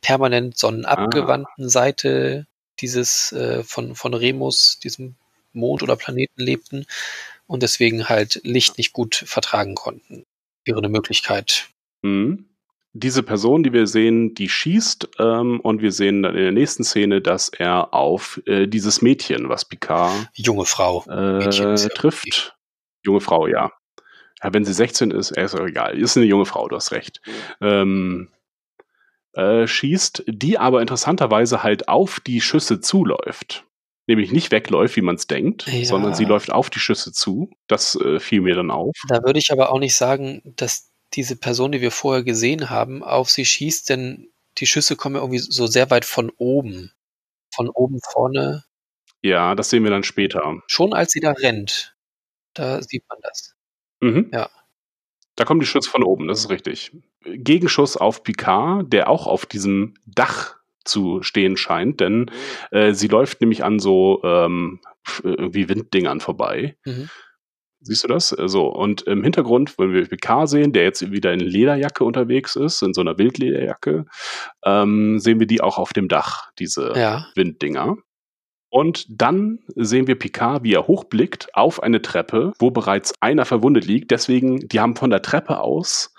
permanent 0.00 0.58
sonnenabgewandten 0.58 1.66
ah. 1.66 1.68
Seite 1.68 2.46
dieses 2.80 3.32
äh, 3.32 3.62
von, 3.62 3.94
von 3.94 4.14
Remus, 4.14 4.80
diesem 4.80 5.14
Mond 5.52 5.82
oder 5.82 5.96
Planeten 5.96 6.40
lebten 6.40 6.86
und 7.46 7.62
deswegen 7.62 8.08
halt 8.08 8.40
Licht 8.42 8.78
nicht 8.78 8.92
gut 8.92 9.14
vertragen 9.14 9.76
konnten. 9.76 10.24
Wäre 10.64 10.78
eine 10.78 10.88
Möglichkeit. 10.88 11.68
Mhm 12.02 12.48
diese 12.92 13.22
Person, 13.22 13.62
die 13.62 13.72
wir 13.72 13.86
sehen, 13.86 14.34
die 14.34 14.48
schießt 14.48 15.10
ähm, 15.18 15.60
und 15.60 15.82
wir 15.82 15.92
sehen 15.92 16.22
dann 16.22 16.34
in 16.34 16.42
der 16.42 16.52
nächsten 16.52 16.84
Szene, 16.84 17.20
dass 17.20 17.48
er 17.48 17.92
auf 17.94 18.40
äh, 18.46 18.66
dieses 18.66 19.02
Mädchen, 19.02 19.48
was 19.48 19.64
Picard 19.64 20.28
junge 20.34 20.64
Frau 20.64 21.04
äh, 21.06 21.48
trifft. 21.90 22.56
Junge 23.04 23.20
Frau, 23.20 23.46
ja. 23.46 23.70
ja. 24.42 24.52
Wenn 24.54 24.64
sie 24.64 24.72
16 24.72 25.10
ist, 25.10 25.30
ist 25.30 25.54
auch 25.54 25.66
egal. 25.66 25.98
Ist 25.98 26.16
eine 26.16 26.26
junge 26.26 26.46
Frau, 26.46 26.68
du 26.68 26.76
hast 26.76 26.92
recht. 26.92 27.20
Ähm, 27.60 28.30
äh, 29.34 29.66
schießt, 29.66 30.24
die 30.26 30.58
aber 30.58 30.80
interessanterweise 30.80 31.62
halt 31.62 31.88
auf 31.88 32.20
die 32.20 32.40
Schüsse 32.40 32.80
zuläuft. 32.80 33.64
Nämlich 34.06 34.32
nicht 34.32 34.50
wegläuft, 34.50 34.96
wie 34.96 35.02
man 35.02 35.16
es 35.16 35.26
denkt, 35.26 35.66
ja. 35.66 35.84
sondern 35.84 36.14
sie 36.14 36.24
läuft 36.24 36.50
auf 36.50 36.70
die 36.70 36.80
Schüsse 36.80 37.12
zu. 37.12 37.50
Das 37.66 37.94
äh, 37.94 38.18
fiel 38.18 38.40
mir 38.40 38.54
dann 38.54 38.70
auf. 38.70 38.96
Da 39.06 39.22
würde 39.22 39.38
ich 39.38 39.52
aber 39.52 39.70
auch 39.70 39.78
nicht 39.78 39.94
sagen, 39.94 40.40
dass 40.56 40.87
diese 41.14 41.36
Person, 41.36 41.72
die 41.72 41.80
wir 41.80 41.90
vorher 41.90 42.22
gesehen 42.22 42.70
haben, 42.70 43.02
auf 43.02 43.30
sie 43.30 43.44
schießt, 43.44 43.88
denn 43.90 44.30
die 44.58 44.66
Schüsse 44.66 44.96
kommen 44.96 45.16
ja 45.16 45.22
irgendwie 45.22 45.38
so 45.38 45.66
sehr 45.66 45.90
weit 45.90 46.04
von 46.04 46.30
oben. 46.36 46.92
Von 47.54 47.68
oben 47.68 48.00
vorne. 48.12 48.64
Ja, 49.22 49.54
das 49.54 49.70
sehen 49.70 49.84
wir 49.84 49.90
dann 49.90 50.04
später. 50.04 50.62
Schon 50.66 50.92
als 50.92 51.12
sie 51.12 51.20
da 51.20 51.32
rennt, 51.32 51.96
da 52.54 52.82
sieht 52.82 53.04
man 53.08 53.18
das. 53.22 53.54
Mhm. 54.00 54.30
Ja. 54.32 54.50
Da 55.36 55.44
kommen 55.44 55.60
die 55.60 55.66
Schüsse 55.66 55.90
von 55.90 56.02
oben, 56.02 56.28
das 56.28 56.40
ist 56.40 56.50
richtig. 56.50 56.92
Gegenschuss 57.24 57.96
auf 57.96 58.22
Picard, 58.22 58.92
der 58.92 59.08
auch 59.08 59.26
auf 59.26 59.46
diesem 59.46 59.94
Dach 60.06 60.56
zu 60.84 61.22
stehen 61.22 61.56
scheint, 61.56 62.00
denn 62.00 62.30
äh, 62.70 62.92
sie 62.92 63.08
läuft 63.08 63.40
nämlich 63.40 63.62
an 63.62 63.78
so 63.78 64.20
ähm, 64.24 64.80
irgendwie 65.22 65.68
Winddingern 65.68 66.20
vorbei. 66.20 66.76
Mhm. 66.84 67.08
Siehst 67.88 68.04
du 68.04 68.08
das? 68.08 68.28
So, 68.28 68.66
und 68.66 69.00
im 69.02 69.22
Hintergrund, 69.24 69.78
wenn 69.78 69.94
wir 69.94 70.06
PK 70.06 70.46
sehen, 70.46 70.74
der 70.74 70.82
jetzt 70.82 71.10
wieder 71.10 71.32
in 71.32 71.40
Lederjacke 71.40 72.04
unterwegs 72.04 72.54
ist, 72.54 72.82
in 72.82 72.92
so 72.92 73.00
einer 73.00 73.16
Wildlederjacke, 73.16 74.04
ähm, 74.62 75.18
sehen 75.18 75.40
wir 75.40 75.46
die 75.46 75.62
auch 75.62 75.78
auf 75.78 75.94
dem 75.94 76.06
Dach, 76.06 76.50
diese 76.58 76.92
ja. 76.94 77.24
Winddinger. 77.34 77.96
Und 78.68 79.06
dann 79.08 79.60
sehen 79.74 80.06
wir 80.06 80.18
Picard, 80.18 80.64
wie 80.64 80.74
er 80.74 80.86
hochblickt 80.86 81.48
auf 81.54 81.82
eine 81.82 82.02
Treppe, 82.02 82.52
wo 82.58 82.70
bereits 82.70 83.14
einer 83.20 83.46
verwundet 83.46 83.86
liegt. 83.86 84.10
Deswegen, 84.10 84.68
die 84.68 84.80
haben 84.80 84.94
von 84.94 85.08
der 85.08 85.22
Treppe 85.22 85.60
aus 85.60 86.12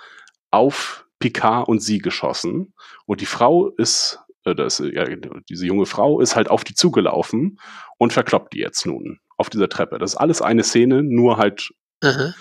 auf 0.50 1.06
Picard 1.20 1.68
und 1.68 1.84
sie 1.84 2.00
geschossen. 2.00 2.74
Und 3.06 3.22
die 3.22 3.28
Frau 3.28 3.68
ist, 3.68 4.22
äh, 4.44 4.56
das, 4.56 4.80
ja, 4.80 5.06
diese 5.48 5.68
junge 5.68 5.86
Frau 5.86 6.20
ist 6.20 6.36
halt 6.36 6.50
auf 6.50 6.64
die 6.64 6.74
zugelaufen 6.74 7.60
und 8.00 8.12
verkloppt 8.12 8.54
die 8.54 8.60
jetzt 8.60 8.88
nun 8.88 9.20
auf 9.40 9.50
dieser 9.50 9.70
Treppe. 9.70 9.98
Das 9.98 10.14
ist 10.14 10.18
alles 10.18 10.42
eine 10.42 10.64
Szene, 10.64 11.04
nur 11.04 11.38
halt 11.38 11.74
Aha. 12.04 12.34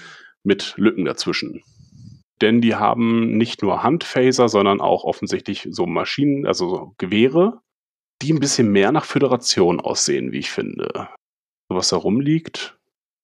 mit 0.42 0.74
Lücken 0.76 1.04
dazwischen. 1.04 1.62
Denn 2.40 2.60
die 2.60 2.74
haben 2.74 3.36
nicht 3.36 3.62
nur 3.62 3.82
Handphaser, 3.82 4.48
sondern 4.48 4.80
auch 4.80 5.04
offensichtlich 5.04 5.68
so 5.70 5.86
Maschinen, 5.86 6.46
also 6.46 6.68
so 6.68 6.94
Gewehre, 6.98 7.60
die 8.22 8.32
ein 8.32 8.40
bisschen 8.40 8.70
mehr 8.70 8.92
nach 8.92 9.04
Föderation 9.04 9.80
aussehen, 9.80 10.32
wie 10.32 10.38
ich 10.38 10.50
finde. 10.50 11.08
So 11.68 11.76
was 11.76 11.88
da 11.88 11.96
rumliegt 11.96 12.76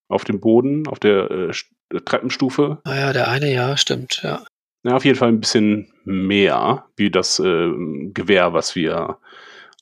auf 0.09 0.25
dem 0.25 0.41
Boden, 0.41 0.87
auf 0.87 0.99
der 0.99 1.31
äh, 1.31 1.51
St- 1.51 1.71
Treppenstufe. 2.05 2.81
Naja, 2.85 3.13
der 3.13 3.29
eine, 3.29 3.53
ja, 3.53 3.77
stimmt, 3.77 4.21
ja. 4.23 4.45
Ja, 4.85 4.97
auf 4.97 5.05
jeden 5.05 5.17
Fall 5.17 5.29
ein 5.29 5.41
bisschen 5.41 5.93
mehr 6.05 6.87
wie 6.97 7.11
das 7.11 7.39
äh, 7.39 7.71
Gewehr, 8.13 8.53
was 8.53 8.75
wir 8.75 9.19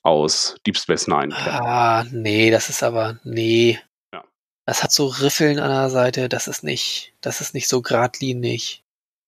aus 0.03 0.55
Deep 0.65 0.77
Space 0.77 1.07
Nine. 1.07 1.35
Ah, 1.35 2.05
nee, 2.11 2.51
das 2.51 2.69
ist 2.69 2.83
aber, 2.83 3.19
nee. 3.23 3.79
Ja. 4.13 4.23
Das 4.65 4.83
hat 4.83 4.91
so 4.91 5.07
Riffeln 5.07 5.59
an 5.59 5.69
der 5.71 5.89
Seite, 5.89 6.29
das 6.29 6.47
ist 6.47 6.63
nicht, 6.63 7.13
das 7.21 7.41
ist 7.41 7.53
nicht 7.53 7.67
so 7.67 7.81
geradlinig. 7.81 8.83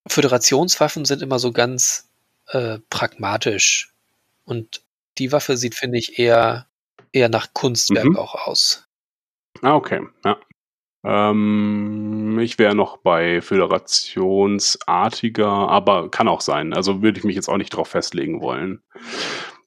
Föderationswaffen 0.07 1.05
sind 1.05 1.21
immer 1.21 1.39
so 1.39 1.51
ganz 1.51 2.09
äh, 2.47 2.79
pragmatisch. 2.89 3.93
Und 4.43 4.83
die 5.17 5.31
Waffe 5.31 5.57
sieht, 5.57 5.75
finde 5.75 5.97
ich, 5.97 6.19
eher, 6.19 6.67
eher 7.11 7.29
nach 7.29 7.53
Kunstwerk 7.53 8.05
Mhm. 8.05 8.17
auch 8.17 8.35
aus. 8.47 8.87
Ah, 9.61 9.75
okay, 9.75 10.01
ja. 10.23 10.37
Ähm, 11.03 12.37
ich 12.39 12.59
wäre 12.59 12.75
noch 12.75 12.97
bei 12.97 13.41
föderationsartiger, 13.41 15.47
aber 15.47 16.11
kann 16.11 16.27
auch 16.27 16.41
sein. 16.41 16.73
Also 16.73 17.01
würde 17.01 17.19
ich 17.19 17.23
mich 17.23 17.35
jetzt 17.35 17.47
auch 17.47 17.57
nicht 17.57 17.69
drauf 17.69 17.87
festlegen 17.89 18.41
wollen. 18.41 18.83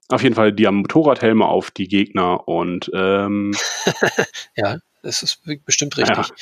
Auf 0.09 0.23
jeden 0.23 0.35
Fall, 0.35 0.53
die 0.53 0.67
haben 0.67 0.77
Motorradhelme 0.77 1.45
auf, 1.47 1.71
die 1.71 1.87
Gegner, 1.89 2.49
und, 2.49 2.91
ähm, 2.95 3.55
Ja, 4.57 4.79
das 5.03 5.23
ist 5.23 5.43
bestimmt 5.65 5.97
richtig. 5.99 6.33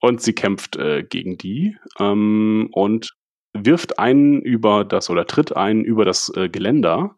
und 0.00 0.20
sie 0.22 0.34
kämpft 0.34 0.76
äh, 0.76 1.02
gegen 1.02 1.38
die 1.38 1.76
ähm, 1.98 2.68
und 2.72 3.14
wirft 3.54 3.98
einen 3.98 4.40
über 4.40 4.84
das 4.84 5.10
oder 5.10 5.26
tritt 5.26 5.56
einen 5.56 5.84
über 5.84 6.04
das 6.04 6.30
äh, 6.36 6.48
Geländer 6.48 7.16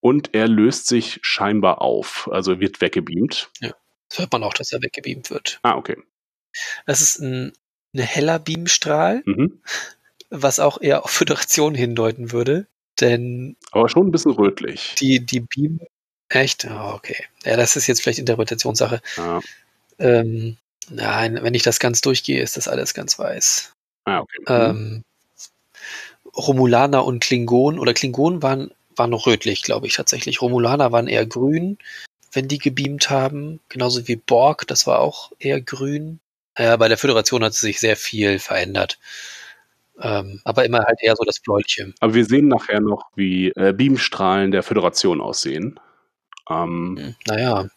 und 0.00 0.34
er 0.34 0.48
löst 0.48 0.86
sich 0.86 1.18
scheinbar 1.22 1.80
auf, 1.82 2.28
also 2.32 2.60
wird 2.60 2.80
weggebeamt. 2.80 3.50
Das 4.08 4.18
hört 4.18 4.32
man 4.32 4.42
auch, 4.42 4.54
dass 4.54 4.72
er 4.72 4.82
weggebeamt 4.82 5.30
wird. 5.30 5.60
Ah, 5.62 5.76
okay. 5.76 5.96
Das 6.86 7.00
ist 7.00 7.18
ein, 7.20 7.52
ein 7.94 8.00
heller 8.00 8.38
Beamstrahl, 8.38 9.22
Mhm. 9.24 9.60
was 10.30 10.58
auch 10.60 10.80
eher 10.80 11.04
auf 11.04 11.10
Föderation 11.10 11.74
hindeuten 11.74 12.32
würde. 12.32 12.66
Denn 13.00 13.56
Aber 13.72 13.88
schon 13.88 14.08
ein 14.08 14.10
bisschen 14.10 14.32
rötlich. 14.32 14.94
die, 14.98 15.24
die 15.24 15.40
Beam. 15.40 15.80
Echt? 16.28 16.66
Oh, 16.70 16.92
okay. 16.94 17.24
Ja, 17.44 17.56
das 17.56 17.76
ist 17.76 17.86
jetzt 17.86 18.02
vielleicht 18.02 18.18
Interpretationssache. 18.18 19.00
Ja. 19.16 19.40
Ähm, 19.98 20.56
nein, 20.88 21.40
wenn 21.42 21.54
ich 21.54 21.62
das 21.62 21.80
ganz 21.80 22.00
durchgehe, 22.00 22.42
ist 22.42 22.56
das 22.56 22.68
alles 22.68 22.94
ganz 22.94 23.18
weiß. 23.18 23.72
Ah, 24.04 24.20
okay. 24.20 24.38
Mhm. 24.40 24.46
Ähm, 24.48 25.04
Romulaner 26.36 27.04
und 27.04 27.22
Klingonen 27.22 27.80
oder 27.80 27.94
Klingonen 27.94 28.42
waren, 28.42 28.70
waren 28.94 29.10
noch 29.10 29.26
rötlich, 29.26 29.62
glaube 29.62 29.86
ich 29.86 29.94
tatsächlich. 29.94 30.40
Romulaner 30.40 30.92
waren 30.92 31.08
eher 31.08 31.26
grün, 31.26 31.78
wenn 32.32 32.48
die 32.48 32.58
gebeamt 32.58 33.10
haben. 33.10 33.60
Genauso 33.68 34.06
wie 34.06 34.16
Borg, 34.16 34.66
das 34.68 34.86
war 34.86 35.00
auch 35.00 35.32
eher 35.38 35.60
grün. 35.60 36.20
Ja, 36.56 36.76
bei 36.76 36.88
der 36.88 36.98
Föderation 36.98 37.42
hat 37.42 37.54
sich 37.54 37.80
sehr 37.80 37.96
viel 37.96 38.38
verändert. 38.38 38.98
Ähm, 40.02 40.40
aber 40.44 40.64
immer 40.64 40.80
halt 40.84 40.98
eher 41.02 41.14
so 41.16 41.24
das 41.24 41.40
Bläuliche. 41.40 41.92
Aber 42.00 42.14
wir 42.14 42.24
sehen 42.24 42.48
nachher 42.48 42.80
noch, 42.80 43.10
wie 43.14 43.48
äh, 43.50 43.72
Beamstrahlen 43.76 44.50
der 44.50 44.62
Föderation 44.62 45.20
aussehen. 45.20 45.78
Ähm, 46.48 46.96
Hm, 46.98 47.14
Naja, 47.26 47.68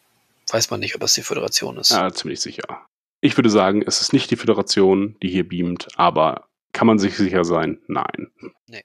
weiß 0.50 0.70
man 0.70 0.80
nicht, 0.80 0.94
ob 0.94 1.00
das 1.00 1.14
die 1.14 1.22
Föderation 1.22 1.76
ist. 1.76 1.90
ja, 1.90 2.10
ziemlich 2.12 2.40
sicher. 2.40 2.86
Ich 3.20 3.36
würde 3.36 3.50
sagen, 3.50 3.82
es 3.86 4.00
ist 4.00 4.12
nicht 4.12 4.30
die 4.30 4.36
Föderation, 4.36 5.16
die 5.22 5.28
hier 5.28 5.48
beamt, 5.48 5.88
aber 5.96 6.48
kann 6.72 6.86
man 6.86 6.98
sich 6.98 7.16
sicher 7.16 7.44
sein? 7.44 7.78
Nein. 7.86 8.30
Nee. 8.66 8.82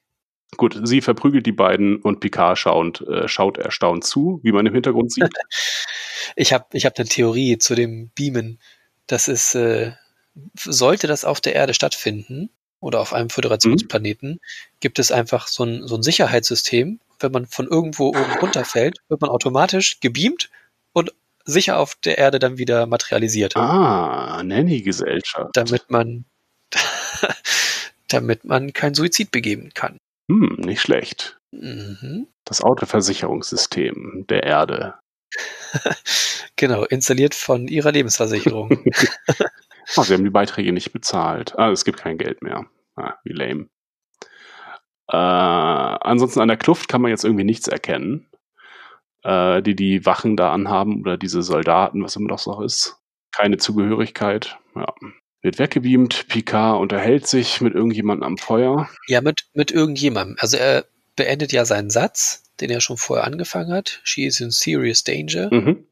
Gut, 0.58 0.80
sie 0.84 1.02
verprügelt 1.02 1.46
die 1.46 1.52
beiden 1.52 1.98
und 1.98 2.20
Picard 2.22 2.58
schaut, 2.58 3.02
äh, 3.02 3.28
schaut 3.28 3.58
erstaunt 3.58 4.04
zu, 4.04 4.40
wie 4.44 4.52
man 4.52 4.66
im 4.66 4.74
Hintergrund 4.74 5.12
sieht. 5.12 5.30
Ich 6.36 6.54
habe 6.54 6.66
ich 6.74 6.86
hab 6.86 6.98
eine 7.00 7.08
Theorie 7.08 7.58
zu 7.58 7.74
dem 7.76 8.12
Beamen. 8.14 8.60
Das 9.08 9.28
ist, 9.28 9.56
äh, 9.56 9.94
sollte 10.56 11.08
das 11.08 11.26
auf 11.26 11.42
der 11.42 11.56
Erde 11.56 11.74
stattfinden 11.74 12.50
oder 12.80 13.00
auf 13.00 13.14
einem 13.14 13.30
Föderationsplaneten, 13.30 14.40
gibt 14.80 15.00
es 15.00 15.12
einfach 15.12 15.48
so 15.48 15.64
ein, 15.64 15.88
so 15.88 15.96
ein 15.96 16.04
Sicherheitssystem. 16.04 17.00
Wenn 17.20 17.32
man 17.32 17.46
von 17.46 17.68
irgendwo 17.68 18.10
oben 18.10 18.32
runterfällt, 18.42 19.00
wird 19.10 19.22
man 19.22 19.30
automatisch 19.30 20.00
gebeamt 20.00 20.50
und 20.94 21.12
sicher 21.46 21.78
auf 21.78 21.96
der 21.96 22.18
Erde 22.18 22.40
dann 22.40 22.58
wieder 22.58 22.86
materialisiert, 22.86 23.58
ah, 23.58 24.42
Nanny-Gesellschaft. 24.44 25.50
damit 25.54 25.90
man, 25.90 26.26
damit 28.08 28.46
man 28.46 28.72
keinen 28.74 28.96
Suizid 28.96 29.32
begeben 29.32 29.72
kann. 29.74 29.98
Hm, 30.30 30.56
nicht 30.60 30.82
schlecht. 30.82 31.38
Mhm. 31.52 32.28
Das 32.46 32.62
Autoversicherungssystem 32.62 34.26
der 34.30 34.44
Erde. 34.44 34.96
Genau, 36.56 36.84
installiert 36.84 37.36
von 37.36 37.70
ihrer 37.70 37.94
Lebensversicherung. 37.94 38.84
Oh, 39.98 40.04
sie 40.04 40.14
haben 40.14 40.24
die 40.24 40.30
Beiträge 40.30 40.72
nicht 40.72 40.92
bezahlt. 40.94 41.58
Ah, 41.58 41.72
es 41.72 41.86
gibt 41.86 42.00
kein 42.00 42.18
Geld 42.18 42.42
mehr. 42.42 42.66
Ah, 42.96 43.16
wie 43.24 43.34
lame. 43.34 43.70
Äh, 45.12 45.16
ansonsten 45.16 46.40
an 46.42 46.48
der 46.48 46.58
Kluft 46.58 46.88
kann 46.88 47.02
man 47.02 47.12
jetzt 47.12 47.24
irgendwie 47.24 47.44
nichts 47.44 47.68
erkennen, 47.68 48.30
äh, 49.24 49.62
die 49.62 49.76
die 49.76 50.06
Wachen 50.06 50.38
da 50.38 50.52
anhaben 50.54 51.02
oder 51.02 51.18
diese 51.18 51.42
Soldaten, 51.42 52.04
was 52.04 52.16
immer 52.16 52.30
das 52.30 52.46
noch 52.46 52.62
ist. 52.62 52.98
Keine 53.32 53.58
Zugehörigkeit. 53.58 54.58
Ja. 54.76 54.94
Wird 55.42 55.58
weggebeamt. 55.58 56.28
Picard 56.28 56.80
unterhält 56.82 57.26
sich 57.26 57.62
mit 57.62 57.74
irgendjemandem 57.74 58.24
am 58.28 58.38
Feuer. 58.38 58.90
Ja, 59.08 59.22
mit, 59.22 59.48
mit 59.54 59.72
irgendjemandem. 59.72 60.36
Also 60.40 60.58
er 60.58 60.86
beendet 61.16 61.52
ja 61.54 61.66
seinen 61.66 61.90
Satz, 61.90 62.44
den 62.60 62.70
er 62.70 62.82
schon 62.82 62.98
vorher 62.98 63.26
angefangen 63.26 63.72
hat. 63.74 64.02
She 64.04 64.26
is 64.26 64.40
in 64.42 64.52
serious 64.52 65.04
danger. 65.04 65.50
Mhm. 65.52 65.86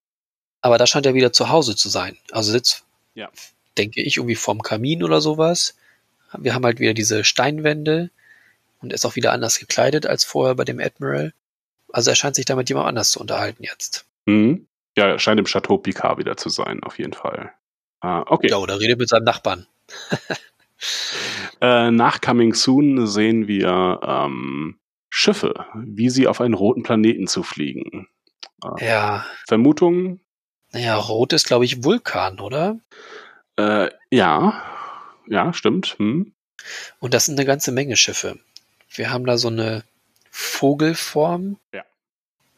Aber 0.62 0.78
da 0.78 0.86
scheint 0.86 1.06
er 1.06 1.14
wieder 1.14 1.32
zu 1.32 1.50
Hause 1.50 1.76
zu 1.76 1.90
sein. 1.90 2.18
Also 2.32 2.52
sitzt, 2.52 2.86
Ja. 3.14 3.30
Denke 3.78 4.02
ich, 4.02 4.18
irgendwie 4.18 4.36
vorm 4.36 4.62
Kamin 4.62 5.04
oder 5.04 5.22
sowas. 5.22 5.78
Wir 6.38 6.54
haben 6.54 6.66
halt 6.66 6.80
wieder 6.80 6.94
diese 6.94 7.24
Steinwände 7.24 8.10
und 8.82 8.92
er 8.92 8.96
ist 8.96 9.06
auch 9.06 9.16
wieder 9.16 9.32
anders 9.32 9.60
gekleidet 9.60 10.06
als 10.06 10.24
vorher 10.24 10.56
bei 10.56 10.66
dem 10.66 10.80
Admiral. 10.80 11.34
Also 11.92 12.10
er 12.10 12.16
scheint 12.16 12.36
sich 12.36 12.46
da 12.46 12.56
mit 12.56 12.70
jemand 12.70 12.88
anders 12.88 13.12
zu 13.12 13.20
unterhalten 13.20 13.64
jetzt. 13.64 14.06
Mhm. 14.26 14.68
Ja, 14.98 15.08
er 15.08 15.20
scheint 15.20 15.40
im 15.40 15.46
Chateau 15.46 15.78
Picard 15.78 16.18
wieder 16.18 16.38
zu 16.38 16.50
sein, 16.50 16.84
auf 16.84 16.98
jeden 16.98 17.14
Fall. 17.14 17.54
Ah, 18.02 18.24
okay. 18.28 18.50
Ja, 18.50 18.58
oder 18.58 18.80
redet 18.80 19.00
mit 19.00 19.10
seinem 19.10 19.26
Nachbarn. 19.26 19.68
Äh, 21.60 21.90
nach 21.90 22.22
Coming 22.22 22.54
Soon 22.54 23.08
sehen 23.08 23.48
wir 23.48 24.00
ähm, 24.04 24.78
Schiffe, 25.10 25.66
wie 25.74 26.12
sie 26.12 26.28
auf 26.28 26.40
einen 26.40 26.54
roten 26.54 26.84
Planeten 26.84 27.26
zufliegen. 27.26 28.08
Ja, 28.80 29.26
Vermutung? 29.48 30.20
naja, 30.72 30.96
rot 30.96 31.34
ist, 31.34 31.48
glaube 31.48 31.66
ich, 31.66 31.84
Vulkan, 31.84 32.40
oder? 32.40 32.80
Äh, 33.58 33.90
ja, 34.12 34.62
ja, 35.28 35.54
stimmt. 35.54 35.96
Hm. 35.98 36.32
Und 37.00 37.14
das 37.14 37.26
sind 37.26 37.38
eine 37.40 37.46
ganze 37.46 37.72
Menge 37.72 37.96
Schiffe. 37.98 38.40
Wir 38.90 39.12
haben 39.12 39.26
da 39.26 39.38
so 39.38 39.48
eine 39.50 39.84
Vogelform. 40.32 41.58
Ja. 41.74 41.84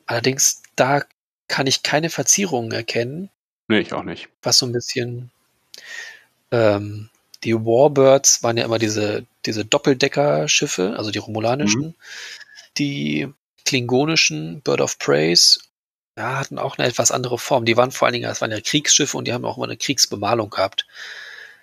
Allerdings, 0.06 0.62
da 0.76 1.04
kann 1.48 1.68
ich 1.68 1.84
keine 1.84 2.10
Verzierungen 2.10 2.72
erkennen, 2.72 3.30
Nee, 3.68 3.80
ich 3.80 3.94
auch 3.94 4.04
nicht. 4.04 4.30
was 4.42 4.58
so 4.58 4.66
ein 4.66 4.72
bisschen. 4.72 5.32
Ähm, 6.52 7.10
die 7.44 7.54
Warbirds 7.56 8.44
waren 8.44 8.58
ja 8.58 8.66
immer 8.66 8.80
diese, 8.80 9.26
diese 9.46 9.64
Doppeldecker-Schiffe, 9.66 10.96
also 10.98 11.12
die 11.12 11.20
romulanischen. 11.20 11.96
Die 12.78 13.32
klingonischen 13.66 14.62
Bird 14.62 14.82
of 14.82 14.98
Praise 15.00 15.60
ja, 16.18 16.40
hatten 16.40 16.60
auch 16.60 16.78
eine 16.78 16.88
etwas 16.88 17.12
andere 17.12 17.38
Form. 17.38 17.66
Die 17.66 17.78
waren 17.78 17.92
vor 17.92 18.06
allen 18.06 18.14
Dingen, 18.14 18.28
das 18.28 18.42
waren 18.42 18.52
ja 18.52 18.62
Kriegsschiffe 18.62 19.18
und 19.18 19.28
die 19.28 19.34
haben 19.34 19.46
auch 19.46 19.58
immer 19.58 19.68
eine 19.68 19.78
Kriegsbemalung 19.78 20.50
gehabt. 20.50 20.86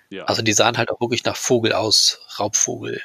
Ja. 0.09 0.25
Also 0.25 0.41
die 0.41 0.53
sahen 0.53 0.77
halt 0.77 0.89
auch 0.89 1.01
wirklich 1.01 1.25
nach 1.25 1.35
Vogel 1.35 1.73
aus, 1.73 2.25
Raubvogel. 2.39 3.01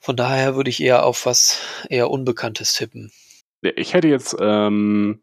Von 0.00 0.16
daher 0.16 0.56
würde 0.56 0.70
ich 0.70 0.82
eher 0.82 1.04
auf 1.04 1.26
was 1.26 1.60
eher 1.88 2.10
Unbekanntes 2.10 2.74
tippen. 2.74 3.12
ich 3.60 3.92
hätte 3.94 4.08
jetzt 4.08 4.36
ähm, 4.40 5.20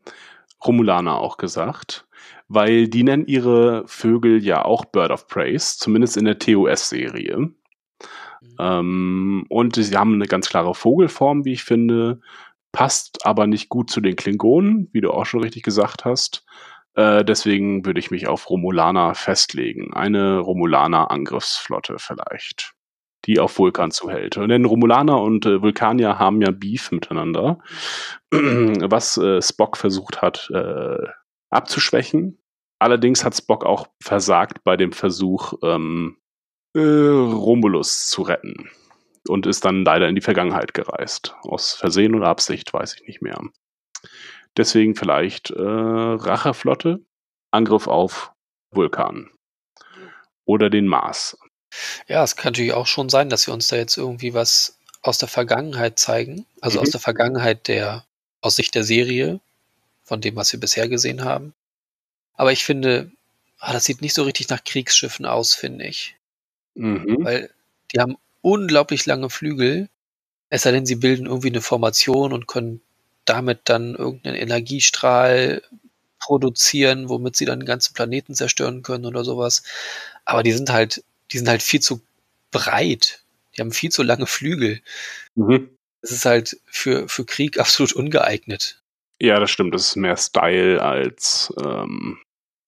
Romulaner 0.63 1.19
auch 1.19 1.37
gesagt, 1.37 2.05
weil 2.47 2.87
die 2.87 3.03
nennen 3.03 3.25
ihre 3.25 3.87
Vögel 3.87 4.43
ja 4.43 4.63
auch 4.63 4.85
Bird 4.85 5.11
of 5.11 5.27
Praise, 5.27 5.77
zumindest 5.77 6.17
in 6.17 6.25
der 6.25 6.39
TOS-Serie. 6.39 7.49
Ähm, 8.59 9.45
und 9.49 9.75
sie 9.75 9.97
haben 9.97 10.13
eine 10.13 10.27
ganz 10.27 10.49
klare 10.49 10.75
Vogelform, 10.75 11.45
wie 11.45 11.53
ich 11.53 11.63
finde, 11.63 12.19
passt 12.73 13.25
aber 13.25 13.47
nicht 13.47 13.69
gut 13.69 13.89
zu 13.89 14.01
den 14.01 14.17
Klingonen, 14.17 14.89
wie 14.91 14.99
du 14.99 15.11
auch 15.11 15.25
schon 15.25 15.41
richtig 15.41 15.63
gesagt 15.63 16.03
hast. 16.03 16.43
Äh, 16.95 17.23
deswegen 17.23 17.85
würde 17.85 17.99
ich 17.99 18.11
mich 18.11 18.27
auf 18.27 18.49
Romulaner 18.49 19.15
festlegen. 19.15 19.93
Eine 19.93 20.39
Romulaner-Angriffsflotte 20.39 21.97
vielleicht, 21.99 22.73
die 23.25 23.39
auf 23.39 23.57
Vulkan 23.57 23.91
zuhält. 23.91 24.35
Denn 24.35 24.65
Romulaner 24.65 25.21
und 25.21 25.45
äh, 25.45 25.61
Vulkanier 25.61 26.19
haben 26.19 26.41
ja 26.41 26.51
Beef 26.51 26.91
miteinander, 26.91 27.59
was 28.31 29.17
äh, 29.17 29.41
Spock 29.41 29.77
versucht 29.77 30.21
hat 30.21 30.49
äh, 30.53 31.07
abzuschwächen. 31.49 32.39
Allerdings 32.79 33.23
hat 33.23 33.35
Spock 33.35 33.65
auch 33.65 33.87
versagt 34.01 34.63
bei 34.63 34.77
dem 34.77 34.91
Versuch, 34.91 35.53
ähm, 35.63 36.17
äh, 36.75 36.79
Romulus 36.79 38.07
zu 38.07 38.23
retten 38.23 38.69
und 39.27 39.45
ist 39.45 39.65
dann 39.65 39.83
leider 39.83 40.07
in 40.07 40.15
die 40.15 40.21
Vergangenheit 40.21 40.73
gereist. 40.73 41.35
Aus 41.41 41.73
Versehen 41.73 42.15
oder 42.15 42.27
Absicht, 42.27 42.73
weiß 42.73 42.95
ich 42.95 43.07
nicht 43.07 43.21
mehr. 43.21 43.39
Deswegen 44.57 44.95
vielleicht 44.95 45.51
äh, 45.51 45.61
Racherflotte, 45.61 47.01
Angriff 47.51 47.87
auf 47.87 48.31
Vulkan 48.71 49.29
oder 50.45 50.69
den 50.69 50.87
Mars. 50.87 51.37
Ja, 52.07 52.23
es 52.23 52.35
kann 52.35 52.51
natürlich 52.51 52.73
auch 52.73 52.87
schon 52.87 53.09
sein, 53.09 53.29
dass 53.29 53.47
wir 53.47 53.53
uns 53.53 53.67
da 53.67 53.77
jetzt 53.77 53.97
irgendwie 53.97 54.33
was 54.33 54.77
aus 55.01 55.17
der 55.17 55.27
Vergangenheit 55.27 55.97
zeigen, 55.99 56.45
also 56.61 56.77
Mhm. 56.79 56.83
aus 56.83 56.91
der 56.91 56.99
Vergangenheit 56.99 57.67
der, 57.67 58.05
aus 58.41 58.55
Sicht 58.55 58.75
der 58.75 58.83
Serie, 58.83 59.39
von 60.03 60.21
dem, 60.21 60.35
was 60.35 60.51
wir 60.53 60.59
bisher 60.59 60.87
gesehen 60.87 61.23
haben. 61.23 61.53
Aber 62.35 62.51
ich 62.51 62.63
finde, 62.63 63.11
ah, 63.59 63.73
das 63.73 63.85
sieht 63.85 64.01
nicht 64.01 64.13
so 64.13 64.23
richtig 64.23 64.49
nach 64.49 64.63
Kriegsschiffen 64.63 65.25
aus, 65.25 65.55
finde 65.55 65.85
ich. 65.85 66.15
Mhm. 66.75 67.23
Weil 67.23 67.49
die 67.91 67.99
haben 67.99 68.17
unglaublich 68.43 69.07
lange 69.07 69.31
Flügel, 69.31 69.89
es 70.49 70.61
sei 70.61 70.71
denn, 70.71 70.85
sie 70.85 70.97
bilden 70.97 71.25
irgendwie 71.25 71.47
eine 71.47 71.61
Formation 71.61 72.31
und 72.31 72.45
können 72.45 72.81
damit 73.25 73.61
dann 73.65 73.95
irgendeinen 73.95 74.35
Energiestrahl 74.35 75.63
produzieren, 76.19 77.09
womit 77.09 77.35
sie 77.35 77.45
dann 77.45 77.61
den 77.61 77.65
ganzen 77.65 77.95
Planeten 77.95 78.35
zerstören 78.35 78.83
können 78.83 79.05
oder 79.05 79.23
sowas. 79.23 79.63
Aber 80.25 80.43
die 80.43 80.51
sind 80.51 80.69
halt, 80.69 81.03
die 81.31 81.39
sind 81.39 81.47
halt 81.47 81.63
viel 81.63 81.79
zu 81.79 82.01
breit. 82.51 83.23
Die 83.55 83.61
haben 83.61 83.71
viel 83.71 83.91
zu 83.91 84.03
lange 84.03 84.27
Flügel. 84.27 84.81
Mhm. 85.33 85.69
Es 86.01 86.11
ist 86.11 86.25
halt 86.25 86.59
für, 86.65 87.07
für 87.07 87.25
Krieg 87.25 87.59
absolut 87.59 87.93
ungeeignet. 87.93 88.81
Ja, 89.19 89.39
das 89.39 89.51
stimmt. 89.51 89.73
Das 89.73 89.87
ist 89.87 89.95
mehr 89.95 90.17
Style 90.17 90.81
als. 90.81 91.51
Ähm, 91.63 92.19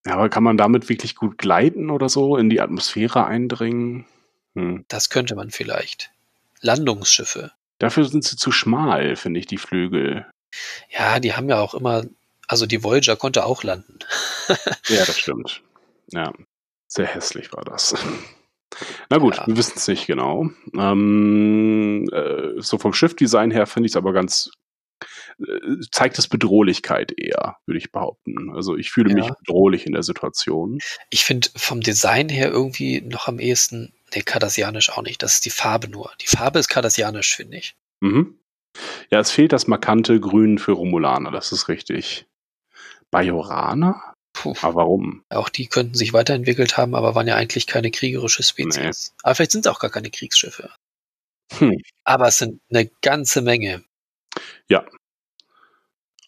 ja, 0.05 0.13
aber 0.13 0.29
kann 0.29 0.43
man 0.43 0.57
damit 0.57 0.89
wirklich 0.89 1.15
gut 1.15 1.37
gleiten 1.37 1.89
oder 1.89 2.09
so, 2.09 2.37
in 2.37 2.49
die 2.49 2.61
Atmosphäre 2.61 3.25
eindringen? 3.25 4.05
Hm. 4.55 4.85
Das 4.87 5.09
könnte 5.09 5.35
man 5.35 5.51
vielleicht. 5.51 6.11
Landungsschiffe. 6.61 7.51
Dafür 7.79 8.05
sind 8.05 8.23
sie 8.23 8.37
zu 8.37 8.51
schmal, 8.51 9.15
finde 9.15 9.39
ich, 9.39 9.45
die 9.45 9.57
Flügel. 9.57 10.25
Ja, 10.89 11.19
die 11.19 11.33
haben 11.33 11.49
ja 11.49 11.59
auch 11.59 11.73
immer, 11.73 12.05
also 12.47 12.65
die 12.65 12.83
Voyager 12.83 13.15
konnte 13.17 13.45
auch 13.45 13.63
landen. 13.63 13.99
Ja, 14.87 15.03
das 15.05 15.17
stimmt. 15.17 15.63
Ja, 16.11 16.31
sehr 16.87 17.07
hässlich 17.07 17.51
war 17.51 17.63
das. 17.65 17.95
Na 19.09 19.17
gut, 19.17 19.37
Ja. 19.37 19.47
wir 19.47 19.57
wissen 19.57 19.73
es 19.77 19.87
nicht 19.87 20.05
genau. 20.05 20.49
Ähm, 20.77 22.07
äh, 22.13 22.61
so 22.61 22.77
vom 22.77 22.93
Schiffdesign 22.93 23.49
her 23.51 23.65
finde 23.65 23.87
ich 23.87 23.93
es 23.93 23.97
aber 23.97 24.13
ganz, 24.13 24.51
äh, 25.39 25.77
zeigt 25.91 26.19
es 26.19 26.27
Bedrohlichkeit 26.27 27.11
eher, 27.17 27.57
würde 27.65 27.79
ich 27.79 27.91
behaupten. 27.91 28.51
Also 28.55 28.75
ich 28.77 28.91
fühle 28.91 29.13
mich 29.15 29.25
Ja. 29.25 29.33
bedrohlich 29.33 29.87
in 29.87 29.93
der 29.93 30.03
Situation. 30.03 30.77
Ich 31.09 31.25
finde 31.25 31.49
vom 31.55 31.81
Design 31.81 32.29
her 32.29 32.51
irgendwie 32.51 33.01
noch 33.01 33.27
am 33.27 33.39
ehesten, 33.39 33.94
nee, 34.13 34.21
kardassianisch 34.21 34.89
auch 34.91 35.01
nicht. 35.01 35.23
Das 35.23 35.35
ist 35.35 35.45
die 35.45 35.49
Farbe 35.49 35.87
nur. 35.87 36.11
Die 36.21 36.27
Farbe 36.27 36.59
ist 36.59 36.69
kardassianisch, 36.69 37.35
finde 37.35 37.57
ich. 37.57 37.75
Mhm. 38.01 38.37
Ja, 39.09 39.19
es 39.19 39.31
fehlt 39.31 39.53
das 39.53 39.67
markante 39.67 40.19
Grün 40.19 40.57
für 40.57 40.73
Romulaner, 40.73 41.31
das 41.31 41.51
ist 41.51 41.69
richtig. 41.69 42.25
Bajoraner? 43.09 44.13
Puh. 44.33 44.53
Aber 44.61 44.75
warum? 44.75 45.23
Auch 45.29 45.47
die 45.47 45.67
könnten 45.67 45.95
sich 45.95 46.11
weiterentwickelt 46.11 46.75
haben, 46.75 46.93
aber 46.93 47.15
waren 47.15 47.27
ja 47.27 47.35
eigentlich 47.35 47.67
keine 47.67 47.89
kriegerische 47.89 48.43
Spezies. 48.43 49.13
Aber 49.23 49.35
vielleicht 49.35 49.51
sind 49.51 49.65
es 49.65 49.71
auch 49.71 49.79
gar 49.79 49.91
keine 49.91 50.11
Kriegsschiffe. 50.11 50.71
Hm. 51.57 51.77
Aber 52.03 52.27
es 52.27 52.39
sind 52.39 52.59
eine 52.69 52.89
ganze 53.01 53.41
Menge. 53.41 53.85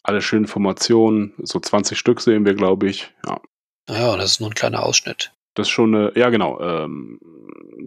Alle 0.08 0.22
schönen 0.22 0.46
Formationen, 0.46 1.34
so 1.36 1.60
20 1.60 1.98
Stück 1.98 2.22
sehen 2.22 2.46
wir, 2.46 2.54
glaube 2.54 2.88
ich. 2.88 3.12
Ja. 3.26 3.42
Naja, 3.88 4.16
das 4.16 4.32
ist 4.32 4.40
nur 4.40 4.48
ein 4.48 4.54
kleiner 4.54 4.82
Ausschnitt. 4.82 5.32
Das 5.58 5.66
ist 5.66 5.72
schon 5.72 5.92
eine, 5.92 6.12
ja 6.14 6.30
genau, 6.30 6.60
ähm, 6.60 7.18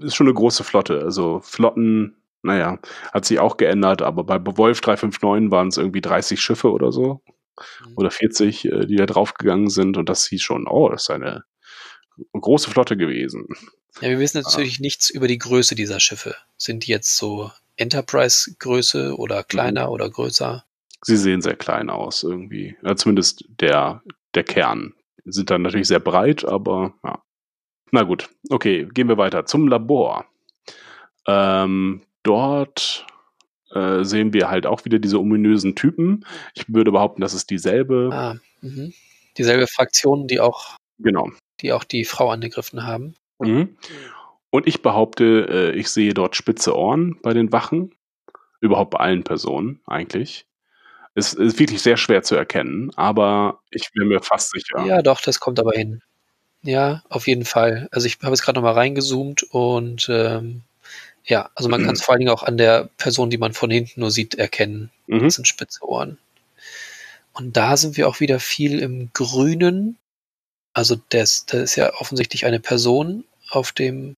ist 0.02 0.16
schon 0.16 0.28
eine 0.28 0.34
große 0.34 0.66
Flotte. 0.66 1.02
Also 1.02 1.40
Flotten, 1.40 2.18
naja, 2.44 2.80
hat 3.14 3.24
sich 3.24 3.40
auch 3.40 3.56
geändert, 3.56 4.02
aber 4.02 4.26
bei 4.26 4.40
Wolf 4.58 4.82
359 4.82 5.52
waren 5.52 5.70
es 5.70 5.78
irgendwie 5.78 6.02
30 6.02 6.42
Schiffe 6.42 6.70
oder 6.72 6.92
so. 6.92 7.22
Mhm. 7.86 7.94
Oder 7.96 8.12
40, 8.12 8.66
äh, 8.66 8.86
die 8.88 8.98
da 8.98 9.06
draufgegangen 9.06 9.70
sind. 9.70 9.96
Und 9.96 10.10
das 10.10 10.28
hieß 10.28 10.42
schon, 10.42 10.68
oh, 10.68 10.90
das 10.90 11.04
ist 11.04 11.12
eine 11.12 11.46
große 12.34 12.70
Flotte 12.70 12.98
gewesen. 12.98 13.48
Ja, 14.02 14.10
wir 14.10 14.20
wissen 14.20 14.42
natürlich 14.42 14.82
nichts 14.82 15.10
über 15.10 15.30
die 15.30 15.38
Größe 15.38 15.74
dieser 15.74 16.02
Schiffe. 16.02 16.36
Sind 16.58 16.88
die 16.88 16.92
jetzt 16.92 17.16
so 17.16 17.52
Enterprise-Größe 17.78 19.16
oder 19.18 19.44
kleiner 19.44 19.92
oder 19.92 20.10
größer? 20.10 20.66
Sie 21.04 21.18
sehen 21.18 21.42
sehr 21.42 21.56
klein 21.56 21.90
aus 21.90 22.24
irgendwie. 22.24 22.76
Ja, 22.84 22.98
zumindest 22.98 23.46
der, 23.48 24.04
der 24.36 24.44
Kern. 24.44 24.94
Sind 25.24 25.50
dann 25.50 25.62
natürlich 25.62 25.88
sehr 25.88 26.00
breit, 26.00 26.44
aber 26.44 26.96
ja. 27.04 27.22
Na 27.92 28.04
gut, 28.04 28.30
okay, 28.50 28.88
gehen 28.94 29.10
wir 29.10 29.18
weiter 29.18 29.46
zum 29.46 29.68
Labor. 29.68 30.26
Ähm, 31.28 32.02
dort 32.24 33.06
äh, 33.72 34.04
sehen 34.04 34.34
wir 34.34 34.50
halt 34.50 34.66
auch 34.66 34.86
wieder 34.86 35.00
diese 35.00 35.20
ominösen 35.20 35.76
Typen. 35.76 36.26
Ich 36.56 36.66
würde 36.74 36.92
behaupten, 36.92 37.22
das 37.22 37.34
ist 37.34 37.50
dieselbe. 37.50 38.10
Ah, 38.12 38.36
mhm. 38.62 38.94
Dieselbe 39.38 39.68
Fraktion, 39.68 40.28
die 40.28 40.40
auch, 40.40 40.78
Genau. 41.00 41.30
die 41.62 41.74
auch 41.74 41.84
die 41.84 42.06
Frau 42.06 42.30
angegriffen 42.30 42.86
haben. 42.86 43.16
Mhm. 43.40 43.78
Und 44.50 44.68
ich 44.68 44.82
behaupte, 44.82 45.48
äh, 45.50 45.72
ich 45.78 45.90
sehe 45.90 46.14
dort 46.14 46.36
spitze 46.36 46.76
Ohren 46.76 47.20
bei 47.22 47.34
den 47.34 47.52
Wachen. 47.52 47.96
Überhaupt 48.60 48.92
bei 48.92 49.00
allen 49.00 49.24
Personen 49.24 49.82
eigentlich. 49.88 50.46
Es 51.14 51.34
ist 51.34 51.60
wirklich 51.60 51.82
sehr 51.82 51.98
schwer 51.98 52.24
zu 52.24 52.36
erkennen, 52.36 52.92
aber 52.96 53.60
ich 53.70 53.90
bin 53.94 54.08
mir 54.08 54.22
fast 54.22 54.52
sicher. 54.52 54.86
Ja, 54.86 55.02
doch, 55.02 55.20
das 55.20 55.40
kommt 55.40 55.60
aber 55.60 55.72
hin. 55.72 56.02
Ja, 56.64 57.04
auf 57.10 57.28
jeden 57.28 57.46
Fall. 57.46 57.88
Also 57.92 58.06
ich 58.06 58.20
habe 58.22 58.30
jetzt 58.30 58.44
gerade 58.44 58.60
nochmal 58.60 58.74
reingezoomt 58.74 59.44
und 59.44 60.08
ähm, 60.10 60.62
ja, 61.26 61.50
also 61.56 61.70
man 61.70 61.84
kann 61.84 61.96
es 61.96 62.02
vor 62.04 62.14
allen 62.14 62.20
Dingen 62.20 62.32
auch 62.32 62.44
an 62.44 62.58
der 62.58 62.90
Person, 62.98 63.30
die 63.30 63.38
man 63.38 63.54
von 63.54 63.72
hinten 63.72 64.02
nur 64.02 64.12
sieht, 64.12 64.36
erkennen. 64.36 64.92
Mhm. 65.08 65.24
Das 65.24 65.36
sind 65.36 65.48
spitze 65.48 65.84
Ohren. 65.84 66.18
Und 67.34 67.58
da 67.58 67.78
sind 67.78 67.98
wir 67.98 68.08
auch 68.08 68.20
wieder 68.20 68.40
viel 68.40 68.80
im 68.80 69.10
Grünen. 69.14 69.98
Also 70.74 70.98
das, 71.10 71.46
das 71.46 71.62
ist 71.62 71.76
ja 71.76 71.94
offensichtlich 71.96 72.46
eine 72.46 72.60
Person 72.60 73.24
auf 73.50 73.72
dem, 73.72 74.16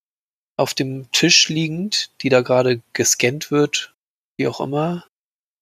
auf 0.58 0.74
dem 0.74 1.12
Tisch 1.12 1.50
liegend, 1.50 2.12
die 2.22 2.30
da 2.30 2.41
gerade 2.41 2.82
gescannt 2.94 3.52
wird, 3.52 3.94
wie 4.38 4.48
auch 4.48 4.60
immer. 4.60 5.06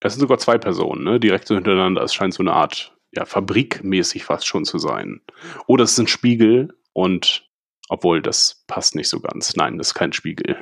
Es 0.03 0.13
sind 0.13 0.21
sogar 0.21 0.39
zwei 0.39 0.57
Personen, 0.57 1.03
ne? 1.03 1.19
direkt 1.19 1.47
so 1.47 1.55
hintereinander. 1.55 2.01
Es 2.01 2.13
scheint 2.13 2.33
so 2.33 2.41
eine 2.41 2.53
Art 2.53 2.91
ja, 3.11 3.25
fabrikmäßig 3.25 4.23
fast 4.23 4.47
schon 4.47 4.65
zu 4.65 4.77
sein. 4.77 5.21
Oder 5.67 5.83
es 5.83 5.93
ist 5.93 5.99
ein 5.99 6.07
Spiegel 6.07 6.77
und 6.93 7.47
obwohl 7.89 8.21
das 8.21 8.63
passt 8.67 8.95
nicht 8.95 9.09
so 9.09 9.19
ganz. 9.19 9.55
Nein, 9.55 9.77
das 9.77 9.87
ist 9.87 9.93
kein 9.95 10.13
Spiegel. 10.13 10.57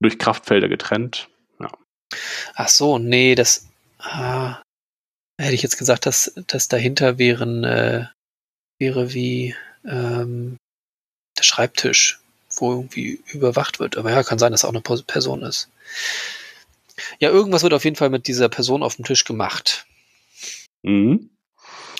Durch 0.00 0.18
Kraftfelder 0.18 0.68
getrennt. 0.68 1.28
Ach 2.54 2.68
so, 2.68 2.98
nee, 2.98 3.34
das 3.34 3.66
ah, 3.98 4.62
hätte 5.40 5.54
ich 5.54 5.62
jetzt 5.62 5.78
gesagt, 5.78 6.06
dass, 6.06 6.32
dass 6.46 6.68
dahinter 6.68 7.18
wären, 7.18 7.64
äh, 7.64 8.06
wäre 8.78 9.12
wie 9.12 9.54
ähm, 9.84 10.56
der 11.38 11.42
Schreibtisch, 11.42 12.20
wo 12.56 12.72
irgendwie 12.72 13.22
überwacht 13.26 13.80
wird. 13.80 13.96
Aber 13.96 14.10
ja, 14.10 14.22
kann 14.22 14.38
sein, 14.38 14.52
dass 14.52 14.64
auch 14.64 14.70
eine 14.70 14.80
Person 14.80 15.42
ist. 15.42 15.68
Ja, 17.18 17.28
irgendwas 17.28 17.62
wird 17.62 17.74
auf 17.74 17.84
jeden 17.84 17.96
Fall 17.96 18.10
mit 18.10 18.26
dieser 18.26 18.48
Person 18.48 18.82
auf 18.82 18.96
dem 18.96 19.04
Tisch 19.04 19.24
gemacht, 19.24 19.86
Mhm. 20.86 21.30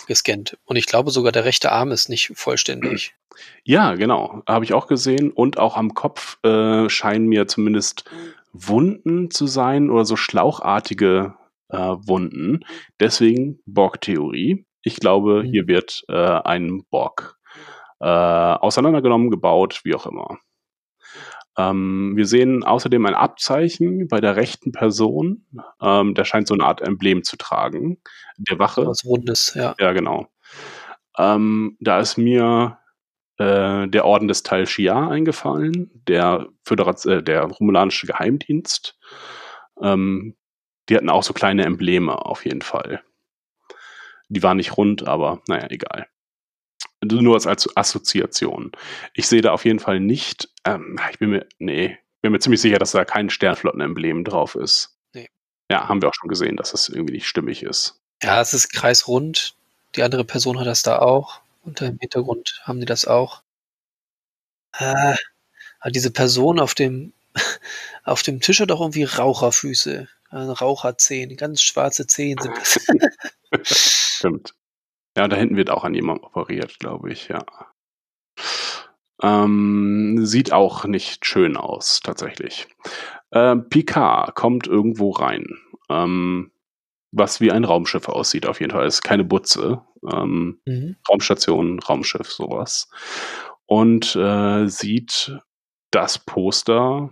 gescannt. 0.06 0.56
Und 0.64 0.76
ich 0.76 0.86
glaube 0.86 1.10
sogar, 1.10 1.32
der 1.32 1.44
rechte 1.44 1.72
Arm 1.72 1.90
ist 1.90 2.08
nicht 2.08 2.32
vollständig. 2.36 3.14
Ja, 3.64 3.94
genau. 3.96 4.42
Habe 4.46 4.64
ich 4.64 4.72
auch 4.72 4.86
gesehen. 4.86 5.30
Und 5.32 5.58
auch 5.58 5.76
am 5.76 5.94
Kopf 5.94 6.38
äh, 6.44 6.88
scheinen 6.88 7.26
mir 7.26 7.48
zumindest 7.48 8.04
Wunden 8.52 9.30
zu 9.30 9.46
sein 9.46 9.90
oder 9.90 10.04
so 10.04 10.16
schlauchartige 10.16 11.34
äh, 11.68 11.76
Wunden. 11.76 12.60
Deswegen 13.00 13.58
Borg-Theorie. 13.66 14.64
Ich 14.82 14.96
glaube, 14.96 15.42
Mhm. 15.42 15.50
hier 15.50 15.66
wird 15.66 16.04
äh, 16.08 16.14
ein 16.14 16.84
Borg 16.90 17.36
äh, 18.00 18.06
auseinandergenommen, 18.06 19.30
gebaut, 19.30 19.80
wie 19.84 19.94
auch 19.94 20.06
immer. 20.06 20.38
Ähm, 21.58 22.12
wir 22.16 22.26
sehen 22.26 22.64
außerdem 22.64 23.06
ein 23.06 23.14
Abzeichen 23.14 24.08
bei 24.08 24.20
der 24.20 24.36
rechten 24.36 24.72
Person. 24.72 25.46
Ähm, 25.80 26.14
der 26.14 26.24
scheint 26.24 26.48
so 26.48 26.54
eine 26.54 26.64
Art 26.64 26.82
Emblem 26.82 27.24
zu 27.24 27.36
tragen. 27.36 27.98
Der 28.36 28.58
Wache. 28.58 28.86
Was 28.86 29.04
Rundes, 29.04 29.54
ja. 29.54 29.74
Ja, 29.78 29.92
genau. 29.92 30.28
Ähm, 31.18 31.76
da 31.80 32.00
ist 32.00 32.18
mir 32.18 32.78
äh, 33.38 33.88
der 33.88 34.04
Orden 34.04 34.28
des 34.28 34.42
Tal 34.42 34.66
Shiar 34.66 35.10
eingefallen, 35.10 35.90
der, 36.08 36.48
Föderat 36.64 37.04
äh, 37.06 37.22
der 37.22 37.44
romulanische 37.44 38.06
Geheimdienst. 38.06 38.98
Ähm, 39.82 40.36
die 40.88 40.96
hatten 40.96 41.10
auch 41.10 41.22
so 41.22 41.32
kleine 41.32 41.64
Embleme 41.64 42.24
auf 42.24 42.44
jeden 42.44 42.62
Fall. 42.62 43.02
Die 44.28 44.42
waren 44.42 44.56
nicht 44.56 44.76
rund, 44.76 45.06
aber 45.06 45.40
naja, 45.48 45.66
egal. 45.70 46.06
Nur 47.06 47.46
als, 47.46 47.76
Assoziation. 47.76 48.72
Ich 49.14 49.26
sehe 49.26 49.42
da 49.42 49.52
auf 49.52 49.64
jeden 49.64 49.78
Fall 49.78 50.00
nicht, 50.00 50.48
ähm, 50.64 50.98
ich 51.10 51.18
bin 51.18 51.30
mir, 51.30 51.46
nee, 51.58 51.98
bin 52.22 52.32
mir 52.32 52.38
ziemlich 52.38 52.60
sicher, 52.60 52.78
dass 52.78 52.92
da 52.92 53.04
kein 53.04 53.30
Sternflottenemblem 53.30 54.24
drauf 54.24 54.54
ist. 54.54 54.96
Nee. 55.12 55.28
Ja, 55.70 55.88
haben 55.88 56.02
wir 56.02 56.08
auch 56.08 56.14
schon 56.14 56.28
gesehen, 56.28 56.56
dass 56.56 56.72
das 56.72 56.88
irgendwie 56.88 57.14
nicht 57.14 57.28
stimmig 57.28 57.62
ist. 57.62 58.00
Ja, 58.22 58.40
es 58.40 58.54
ist 58.54 58.72
kreisrund. 58.72 59.54
Die 59.94 60.02
andere 60.02 60.24
Person 60.24 60.58
hat 60.58 60.66
das 60.66 60.82
da 60.82 60.98
auch. 60.98 61.40
Unter 61.62 61.86
dem 61.86 61.98
Hintergrund 61.98 62.60
haben 62.64 62.80
die 62.80 62.86
das 62.86 63.06
auch. 63.06 63.42
Aber 64.78 65.90
diese 65.90 66.10
Person 66.10 66.60
auf 66.60 66.74
dem, 66.74 67.12
auf 68.04 68.22
dem 68.22 68.40
Tisch 68.40 68.60
hat 68.60 68.70
auch 68.70 68.80
irgendwie 68.80 69.04
Raucherfüße. 69.04 70.08
Also 70.28 70.52
Raucherzehen, 70.52 71.36
ganz 71.36 71.62
schwarze 71.62 72.06
Zehen 72.06 72.38
sind 72.40 72.56
das. 72.56 72.86
Stimmt. 74.16 74.54
Ja, 75.16 75.26
da 75.28 75.36
hinten 75.36 75.56
wird 75.56 75.70
auch 75.70 75.84
an 75.84 75.94
jemandem 75.94 76.24
operiert, 76.26 76.78
glaube 76.78 77.10
ich, 77.10 77.28
ja. 77.28 77.44
Ähm, 79.22 80.18
sieht 80.26 80.52
auch 80.52 80.84
nicht 80.84 81.24
schön 81.24 81.56
aus, 81.56 82.00
tatsächlich. 82.00 82.68
Ähm, 83.32 83.68
Picard 83.68 84.34
kommt 84.34 84.66
irgendwo 84.66 85.10
rein. 85.10 85.46
Ähm, 85.88 86.50
was 87.12 87.40
wie 87.40 87.52
ein 87.52 87.64
Raumschiff 87.64 88.08
aussieht, 88.08 88.46
auf 88.46 88.60
jeden 88.60 88.72
Fall. 88.72 88.86
Es 88.86 88.96
ist 88.96 89.02
keine 89.02 89.24
Butze. 89.24 89.82
Ähm, 90.12 90.60
Mhm. 90.66 90.96
Raumstation, 91.08 91.78
Raumschiff, 91.80 92.30
sowas. 92.30 92.90
Und 93.66 94.14
äh, 94.16 94.66
sieht 94.68 95.38
das 95.90 96.18
Poster, 96.18 97.10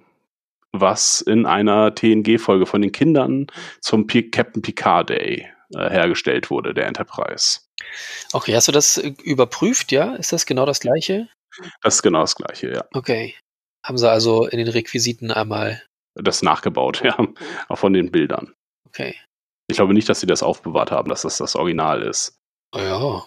was 0.72 1.20
in 1.22 1.46
einer 1.46 1.94
TNG-Folge 1.94 2.66
von 2.66 2.82
den 2.82 2.92
Kindern 2.92 3.46
zum 3.80 4.06
P 4.06 4.24
Captain 4.30 4.62
Picard 4.62 5.10
Day 5.10 5.48
äh, 5.74 5.90
hergestellt 5.90 6.50
wurde, 6.50 6.74
der 6.74 6.86
Enterprise. 6.86 7.60
Okay, 8.32 8.54
hast 8.54 8.68
du 8.68 8.72
das 8.72 8.96
äh, 8.98 9.14
überprüft, 9.22 9.92
ja? 9.92 10.14
Ist 10.16 10.32
das 10.32 10.46
genau 10.46 10.66
das 10.66 10.80
gleiche? 10.80 11.28
Das 11.82 11.96
ist 11.96 12.02
genau 12.02 12.20
das 12.20 12.34
gleiche, 12.34 12.72
ja. 12.72 12.84
Okay. 12.92 13.34
Haben 13.84 13.98
sie 13.98 14.10
also 14.10 14.46
in 14.46 14.58
den 14.58 14.68
Requisiten 14.68 15.30
einmal. 15.30 15.82
Das 16.14 16.42
nachgebaut, 16.42 17.00
ja, 17.04 17.16
auch 17.68 17.76
von 17.76 17.92
den 17.92 18.10
Bildern. 18.10 18.54
Okay. 18.86 19.14
Ich 19.68 19.76
glaube 19.76 19.94
nicht, 19.94 20.08
dass 20.08 20.20
sie 20.20 20.26
das 20.26 20.42
aufbewahrt 20.42 20.90
haben, 20.90 21.08
dass 21.08 21.22
das 21.22 21.38
das 21.38 21.56
Original 21.56 22.02
ist. 22.02 22.36
Oh 22.72 22.78
ja. 22.78 23.24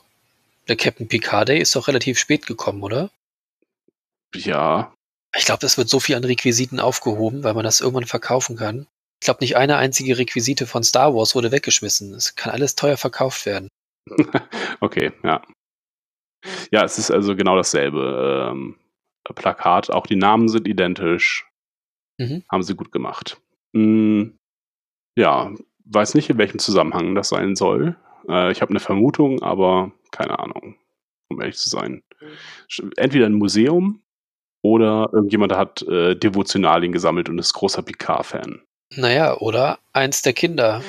Der 0.68 0.76
Captain 0.76 1.08
Picard 1.08 1.50
Day 1.50 1.60
ist 1.60 1.76
doch 1.76 1.88
relativ 1.88 2.20
spät 2.20 2.46
gekommen, 2.46 2.84
oder? 2.84 3.10
Ja, 4.36 4.94
Ich 5.36 5.46
glaube, 5.46 5.66
es 5.66 5.78
wird 5.78 5.90
so 5.90 6.00
viel 6.00 6.16
an 6.16 6.24
Requisiten 6.24 6.80
aufgehoben, 6.80 7.44
weil 7.44 7.54
man 7.54 7.64
das 7.64 7.80
irgendwann 7.82 8.06
verkaufen 8.06 8.58
kann. 8.58 8.88
Ich 9.20 9.26
glaube, 9.26 9.40
nicht 9.42 9.58
eine 9.58 9.78
einzige 9.78 10.18
Requisite 10.18 10.68
von 10.68 10.84
Star 10.84 11.14
Wars 11.16 11.36
wurde 11.36 11.52
weggeschmissen. 11.52 12.14
Es 12.14 12.36
kann 12.36 12.54
alles 12.54 12.76
teuer 12.76 12.98
verkauft 12.98 13.46
werden. 13.46 13.68
okay, 14.80 15.12
ja. 15.24 15.42
Ja, 16.72 16.84
es 16.84 16.98
ist 16.98 17.12
also 17.12 17.36
genau 17.36 17.56
dasselbe 17.56 18.52
ähm, 18.52 18.76
Plakat. 19.36 19.90
Auch 19.90 20.06
die 20.08 20.16
Namen 20.16 20.48
sind 20.50 20.68
identisch. 20.68 21.46
Mhm. 22.20 22.44
Haben 22.50 22.64
sie 22.64 22.76
gut 22.76 22.92
gemacht. 22.92 23.42
Mm, 23.74 24.30
ja, 25.18 25.52
weiß 25.86 26.16
nicht, 26.16 26.30
in 26.30 26.38
welchem 26.38 26.60
Zusammenhang 26.60 27.16
das 27.16 27.30
sein 27.30 27.56
soll. 27.56 27.98
Äh, 28.28 28.52
ich 28.52 28.62
habe 28.62 28.70
eine 28.70 28.80
Vermutung, 28.80 29.42
aber 29.42 29.92
keine 30.12 30.40
Ahnung, 30.40 30.76
um 31.30 31.42
ehrlich 31.42 31.58
zu 31.58 31.70
sein. 31.70 32.04
Entweder 32.98 33.26
ein 33.26 33.34
Museum 33.34 34.04
oder 34.64 35.10
irgendjemand 35.14 35.54
hat 35.54 35.82
äh, 35.84 36.16
Devotionalien 36.16 36.92
gesammelt 36.92 37.30
und 37.30 37.40
ist 37.40 37.54
großer 37.54 37.84
Picard-Fan. 37.84 38.62
Naja, 38.96 39.38
oder 39.38 39.80
eins 39.94 40.22
der 40.22 40.34
Kinder, 40.34 40.82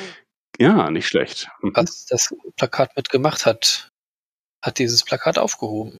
Ja, 0.59 0.90
nicht 0.90 1.07
schlecht. 1.09 1.49
Mhm. 1.62 1.72
was 1.74 2.07
das 2.07 2.34
Plakat 2.57 2.96
mitgemacht 2.96 3.46
hat, 3.46 3.88
hat 4.62 4.78
dieses 4.78 5.05
Plakat 5.05 5.38
aufgehoben. 5.38 5.96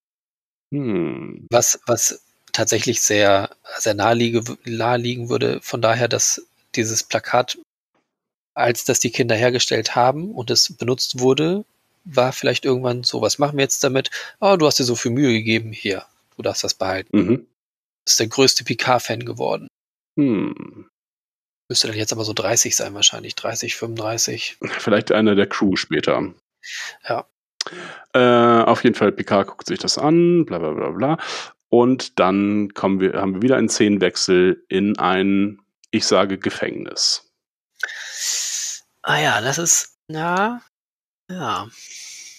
Hm. 0.73 1.47
Was, 1.51 1.81
was 1.87 2.23
tatsächlich 2.53 3.03
sehr, 3.03 3.51
sehr 3.79 3.95
naheliege, 3.95 4.43
naheliegen 4.65 5.29
würde, 5.31 5.61
von 5.63 5.83
daher, 5.83 6.09
dass 6.09 6.47
dieses 6.75 7.03
Plakat, 7.05 7.59
als 8.55 8.85
das 8.85 9.01
die 9.01 9.11
Kinder 9.11 9.37
hergestellt 9.37 9.97
haben 9.97 10.33
und 10.35 10.51
es 10.51 10.77
benutzt 10.77 11.21
wurde, 11.21 11.65
war 12.05 12.33
vielleicht 12.33 12.65
irgendwann 12.65 13.05
so, 13.05 13.23
was 13.23 13.39
machen 13.39 13.59
wir 13.59 13.65
jetzt 13.65 13.85
damit? 13.85 14.11
Oh, 14.41 14.57
du 14.59 14.67
hast 14.67 14.79
dir 14.79 14.85
so 14.85 14.97
viel 14.97 15.13
Mühe 15.13 15.33
gegeben, 15.33 15.73
hier, 15.73 16.07
du 16.37 16.43
darfst 16.43 16.65
das 16.65 16.75
behalten. 16.75 17.19
Mhm. 17.19 17.47
Ist 18.07 18.21
der 18.21 18.29
größte 18.29 18.65
Picard-Fan 18.65 19.25
geworden. 19.27 19.69
Hm. 20.19 20.89
Müsste 21.69 21.89
dann 21.89 21.97
jetzt 21.97 22.13
aber 22.13 22.25
so 22.25 22.33
30 22.33 22.75
sein 22.75 22.95
wahrscheinlich, 22.95 23.35
30, 23.35 23.77
35. 23.77 24.57
Vielleicht 24.79 25.13
einer 25.13 25.35
der 25.35 25.47
Crew 25.47 25.77
später. 25.77 26.35
Ja. 27.07 27.27
Äh, 28.15 28.65
auf 28.65 28.85
jeden 28.85 28.97
Fall, 28.97 29.13
Picard 29.13 29.47
guckt 29.49 29.67
sich 29.67 29.79
das 29.79 29.99
an, 29.99 30.47
bla 30.47 30.59
bla 30.59 30.73
bla 30.73 30.91
bla. 30.91 31.19
Und 31.69 32.19
dann 32.19 32.73
kommen 32.73 33.01
wir, 33.01 33.15
haben 33.15 33.35
wir 33.35 33.43
wieder 33.43 33.57
einen 33.57 33.69
Szenenwechsel 33.69 34.65
in 34.69 34.99
ein, 34.99 35.61
ich 35.91 36.07
sage, 36.07 36.39
Gefängnis. 36.39 37.31
Ah 39.03 39.19
ja, 39.19 39.41
das 39.43 39.59
ist, 39.59 39.99
ja, 40.09 40.63
ja. 41.31 41.69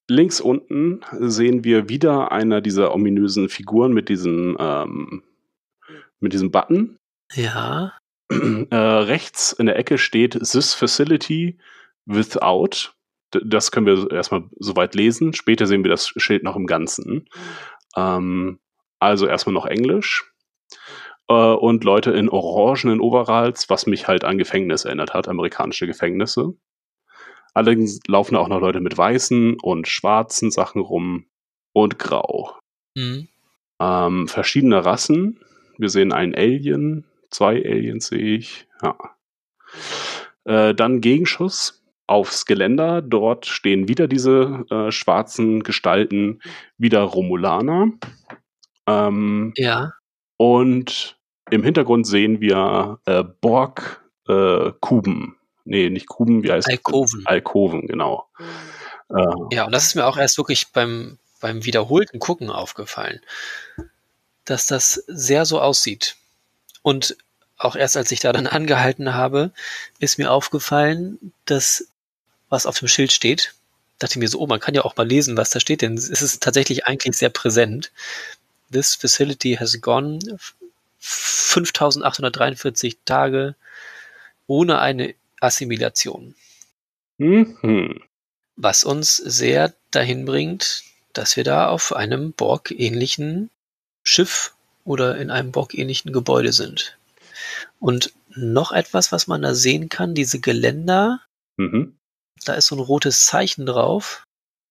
Links 0.07 0.41
unten 0.41 1.01
sehen 1.11 1.63
wir 1.63 1.87
wieder 1.87 2.31
einer 2.31 2.61
dieser 2.61 2.95
ominösen 2.95 3.47
Figuren 3.47 3.93
mit 3.93 4.09
diesem, 4.09 4.57
ähm, 4.59 5.23
mit 6.19 6.33
diesem 6.33 6.49
Button. 6.49 6.97
Ja, 7.33 7.93
äh, 8.29 8.75
rechts 8.75 9.53
in 9.53 9.65
der 9.65 9.77
Ecke 9.77 9.97
steht 9.97 10.33
This 10.39 10.73
Facility 10.73 11.57
Without. 12.05 12.91
D 13.33 13.39
das 13.43 13.71
können 13.71 13.85
wir 13.85 14.11
erstmal 14.11 14.43
soweit 14.59 14.95
lesen. 14.95 15.33
Später 15.33 15.67
sehen 15.67 15.83
wir 15.83 15.91
das 15.91 16.07
Schild 16.07 16.43
noch 16.43 16.55
im 16.55 16.65
Ganzen. 16.65 17.27
Ähm, 17.95 18.59
also 18.99 19.27
erstmal 19.27 19.53
noch 19.53 19.65
Englisch. 19.65 20.31
Äh, 21.27 21.33
und 21.33 21.83
Leute 21.83 22.11
in 22.11 22.29
orangenen 22.29 22.99
Overalls, 22.99 23.69
was 23.69 23.85
mich 23.85 24.07
halt 24.07 24.23
an 24.23 24.37
Gefängnis 24.37 24.85
erinnert 24.85 25.13
hat, 25.13 25.27
amerikanische 25.27 25.87
Gefängnisse. 25.87 26.53
Allerdings 27.53 27.99
laufen 28.07 28.35
da 28.35 28.41
auch 28.41 28.47
noch 28.47 28.61
Leute 28.61 28.79
mit 28.79 28.97
weißen 28.97 29.57
und 29.59 29.87
schwarzen 29.87 30.51
Sachen 30.51 30.81
rum 30.81 31.25
und 31.73 31.99
grau. 31.99 32.55
hm. 32.95 33.27
Ähm, 33.81 34.27
verschiedene 34.27 34.83
Rassen. 34.83 35.39
Wir 35.77 35.89
sehen 35.89 36.11
einen 36.11 36.35
Alien, 36.35 37.05
zwei 37.29 37.55
Aliens 37.63 38.07
sehe 38.07 38.37
ich. 38.37 38.67
Ja. 38.81 38.97
Äh, 40.45 40.73
dann 40.73 41.01
Gegenschuss 41.01 41.83
aufs 42.07 42.45
Geländer. 42.45 43.01
Dort 43.01 43.45
stehen 43.45 43.87
wieder 43.87 44.07
diese 44.07 44.65
äh, 44.69 44.91
schwarzen 44.91 45.63
Gestalten, 45.63 46.41
wieder 46.77 47.01
Romulaner. 47.01 47.91
Ähm, 48.87 49.53
ja, 49.55 49.93
und 50.37 51.17
im 51.49 51.63
Hintergrund 51.63 52.07
sehen 52.07 52.39
wir 52.41 52.99
äh, 53.05 53.23
Borg 53.23 54.03
äh, 54.27 54.71
Kuben. 54.79 55.35
Nee, 55.65 55.89
nicht 55.89 56.07
Kuben, 56.07 56.43
wie 56.43 56.51
heißt 56.51 56.69
Alkoven. 56.69 57.23
Alkoven, 57.25 57.87
genau. 57.87 58.27
Äh, 59.09 59.25
Ja, 59.51 59.65
und 59.65 59.73
das 59.73 59.87
ist 59.87 59.95
mir 59.95 60.05
auch 60.05 60.17
erst 60.17 60.37
wirklich 60.37 60.71
beim, 60.71 61.19
beim 61.41 61.65
wiederholten 61.65 62.19
Gucken 62.19 62.49
aufgefallen, 62.49 63.19
dass 64.45 64.65
das 64.65 64.93
sehr 65.07 65.45
so 65.45 65.59
aussieht. 65.59 66.15
Und 66.81 67.17
auch 67.57 67.75
erst 67.75 67.97
als 67.97 68.11
ich 68.11 68.19
da 68.19 68.33
dann 68.33 68.47
angehalten 68.47 69.13
habe, 69.13 69.51
ist 69.99 70.17
mir 70.17 70.31
aufgefallen, 70.31 71.33
dass 71.45 71.87
was 72.49 72.65
auf 72.65 72.79
dem 72.79 72.87
Schild 72.87 73.11
steht, 73.11 73.53
dachte 73.99 74.13
ich 74.13 74.17
mir 74.17 74.27
so, 74.27 74.39
oh, 74.39 74.47
man 74.47 74.59
kann 74.59 74.73
ja 74.73 74.83
auch 74.83 74.95
mal 74.95 75.07
lesen, 75.07 75.37
was 75.37 75.51
da 75.51 75.59
steht, 75.59 75.81
denn 75.81 75.93
es 75.95 76.09
ist 76.09 76.41
tatsächlich 76.41 76.85
eigentlich 76.85 77.15
sehr 77.15 77.29
präsent. 77.29 77.91
This 78.71 78.95
facility 78.95 79.55
has 79.55 79.79
gone 79.81 80.19
5843 80.99 82.97
Tage 83.05 83.55
ohne 84.47 84.79
eine 84.79 85.13
Assimilation 85.39 86.35
mhm. 87.19 88.01
was 88.55 88.83
uns 88.83 89.17
sehr 89.17 89.73
dahin 89.91 90.25
bringt, 90.25 90.83
dass 91.13 91.35
wir 91.37 91.43
da 91.43 91.67
auf 91.67 91.93
einem 91.93 92.33
Borg-ähnlichen 92.33 93.49
Schiff 94.03 94.53
oder 94.89 95.17
in 95.17 95.29
einem 95.29 95.51
Borg-ähnlichen 95.51 96.11
Gebäude 96.11 96.51
sind. 96.51 96.97
Und 97.79 98.11
noch 98.29 98.71
etwas, 98.71 99.11
was 99.11 99.27
man 99.27 99.43
da 99.43 99.53
sehen 99.53 99.87
kann, 99.87 100.15
diese 100.15 100.39
Geländer, 100.39 101.21
Mhm. 101.57 101.95
da 102.45 102.53
ist 102.55 102.65
so 102.67 102.75
ein 102.75 102.79
rotes 102.81 103.25
Zeichen 103.25 103.67
drauf, 103.67 104.23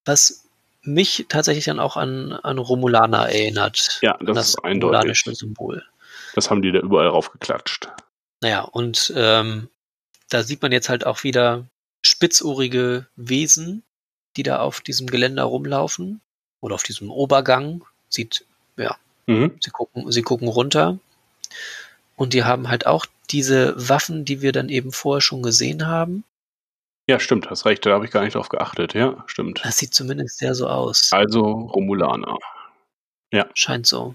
was 0.05 0.45
mich 0.83 1.27
tatsächlich 1.29 1.67
dann 1.67 1.79
auch 1.79 1.97
an, 1.97 2.33
an 2.33 2.59
Romulaner 2.59 3.29
erinnert. 3.29 4.01
Ja, 4.03 4.17
an 4.17 4.27
das 4.27 4.49
ist 4.49 4.65
eindeutig. 4.65 5.23
Symbol. 5.23 5.85
Das 6.35 6.51
haben 6.51 6.63
die 6.63 6.73
da 6.73 6.81
überall 6.81 7.09
raufgeklatscht. 7.09 7.89
Naja, 8.41 8.63
und 8.63 9.13
ähm, 9.15 9.69
da 10.31 10.43
sieht 10.43 10.63
man 10.63 10.73
jetzt 10.73 10.89
halt 10.89 11.07
auch 11.07 11.23
wieder 11.23 11.65
spitzohrige 12.05 13.07
Wesen, 13.15 13.85
die 14.37 14.43
da 14.43 14.59
auf 14.61 14.81
diesem 14.81 15.07
Geländer 15.07 15.45
rumlaufen 15.45 16.21
oder 16.61 16.75
auf 16.75 16.83
diesem 16.83 17.11
Obergang. 17.11 17.85
Sieht, 18.09 18.45
ja, 18.77 18.97
Mhm. 19.29 19.57
sie 19.61 19.71
gucken, 19.71 20.11
sie 20.11 20.23
gucken 20.23 20.49
runter 20.49 20.99
und 22.17 22.33
die 22.33 22.45
haben 22.45 22.69
halt 22.69 22.87
auch 22.87 23.07
diese 23.31 23.75
Waffen, 23.77 24.25
die 24.25 24.41
wir 24.41 24.53
dann 24.53 24.71
eben 24.71 24.91
vorher 24.91 25.21
schon 25.21 25.43
gesehen 25.43 25.87
haben. 25.87 26.25
Ja, 27.09 27.21
stimmt, 27.21 27.49
hast 27.51 27.65
recht, 27.65 27.87
da 27.87 27.93
habe 27.93 28.05
ich 28.05 28.11
gar 28.11 28.23
nicht 28.23 28.35
drauf 28.35 28.49
geachtet. 28.49 28.95
Ja, 28.95 29.25
stimmt. 29.27 29.61
Das 29.65 29.79
sieht 29.79 29.95
zumindest 29.95 30.39
sehr 30.39 30.55
so 30.55 30.67
aus. 30.69 31.11
Also 31.13 31.43
Romulaner. 31.43 32.39
Ja. 33.33 33.47
Scheint 33.55 33.87
so. 33.87 34.15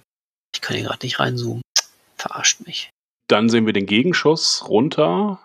Ich 0.53 0.61
kann 0.61 0.76
hier 0.76 0.86
gerade 0.86 1.05
nicht 1.05 1.20
reinzoomen. 1.20 1.61
Verarscht 2.18 2.66
mich. 2.66 2.89
Dann 3.28 3.49
sehen 3.49 3.66
wir 3.66 3.74
den 3.74 3.86
Gegenschuss 3.86 4.68
runter. 4.68 5.39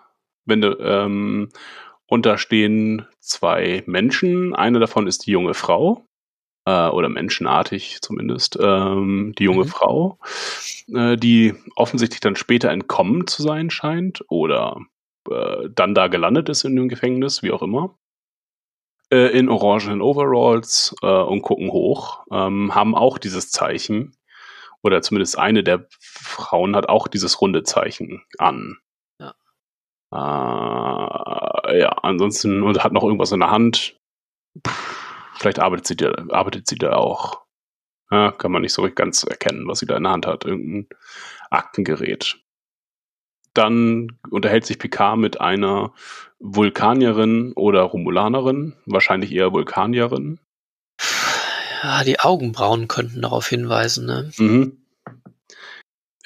Wenn 0.45 0.61
du, 0.61 0.77
ähm, 0.79 1.49
und 2.07 2.25
da 2.25 2.37
stehen 2.37 3.05
zwei 3.19 3.83
Menschen. 3.85 4.55
Eine 4.55 4.79
davon 4.79 5.07
ist 5.07 5.25
die 5.25 5.31
junge 5.31 5.53
Frau. 5.53 6.05
Äh, 6.69 6.89
oder 6.89 7.09
menschenartig 7.09 8.01
zumindest. 8.01 8.57
Ähm, 8.61 9.33
die 9.37 9.45
junge 9.45 9.63
Mhm. 9.65 9.69
Frau. 9.69 10.19
Äh, 10.93 11.15
die 11.17 11.55
offensichtlich 11.75 12.19
dann 12.19 12.35
später 12.35 12.69
entkommen 12.69 13.25
zu 13.27 13.41
sein 13.41 13.69
scheint. 13.71 14.23
Oder 14.29 14.79
äh, 15.29 15.69
dann 15.73 15.95
da 15.95 16.07
gelandet 16.07 16.49
ist 16.49 16.63
in 16.65 16.75
dem 16.75 16.89
Gefängnis, 16.89 17.41
wie 17.43 17.51
auch 17.51 17.61
immer. 17.63 17.97
Äh, 19.11 19.37
in 19.37 19.49
orangenen 19.49 20.01
Overalls 20.01 20.95
äh, 21.01 21.07
und 21.07 21.41
gucken 21.41 21.71
hoch. 21.71 22.23
Ähm, 22.31 22.75
haben 22.75 22.93
auch 22.95 23.17
dieses 23.17 23.49
Zeichen. 23.51 24.15
Oder 24.83 25.01
zumindest 25.01 25.37
eine 25.39 25.63
der 25.63 25.87
Frauen 25.99 26.75
hat 26.75 26.87
auch 26.89 27.07
dieses 27.07 27.41
runde 27.41 27.63
Zeichen 27.63 28.23
an. 28.37 28.77
Ja. 29.19 29.33
Äh, 30.11 31.79
ja, 31.79 31.89
ansonsten 32.03 32.63
und 32.63 32.83
hat 32.83 32.93
noch 32.93 33.03
irgendwas 33.03 33.31
in 33.31 33.39
der 33.41 33.51
Hand. 33.51 33.97
Pff, 34.67 35.08
vielleicht 35.39 35.59
arbeitet 35.59 35.87
sie 35.87 35.95
da, 35.95 36.11
arbeitet 36.29 36.67
sie 36.67 36.77
da 36.77 36.93
auch. 36.93 37.41
Ja, 38.11 38.31
kann 38.31 38.51
man 38.51 38.63
nicht 38.63 38.73
so 38.73 38.81
richtig 38.81 38.97
ganz 38.97 39.23
erkennen, 39.23 39.67
was 39.67 39.79
sie 39.79 39.85
da 39.85 39.97
in 39.97 40.03
der 40.03 40.11
Hand 40.11 40.25
hat. 40.25 40.45
Irgendein 40.45 40.87
Aktengerät. 41.49 42.37
Dann 43.53 44.19
unterhält 44.29 44.65
sich 44.65 44.79
Picard 44.79 45.17
mit 45.17 45.41
einer 45.41 45.93
Vulkanierin 46.39 47.53
oder 47.53 47.81
Romulanerin, 47.81 48.75
wahrscheinlich 48.85 49.31
eher 49.31 49.53
Vulkanierin. 49.53 50.39
Ja, 51.83 52.03
die 52.03 52.19
Augenbrauen 52.19 52.87
könnten 52.87 53.21
darauf 53.21 53.47
hinweisen, 53.47 54.05
ne? 54.05 54.31
Mhm. 54.37 54.85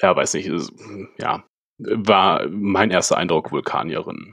Ja, 0.00 0.14
weiß 0.14 0.34
nicht, 0.34 0.46
ist, 0.46 0.72
ja, 1.18 1.44
war 1.78 2.46
mein 2.48 2.90
erster 2.90 3.16
Eindruck 3.16 3.52
Vulkanierin. 3.52 4.32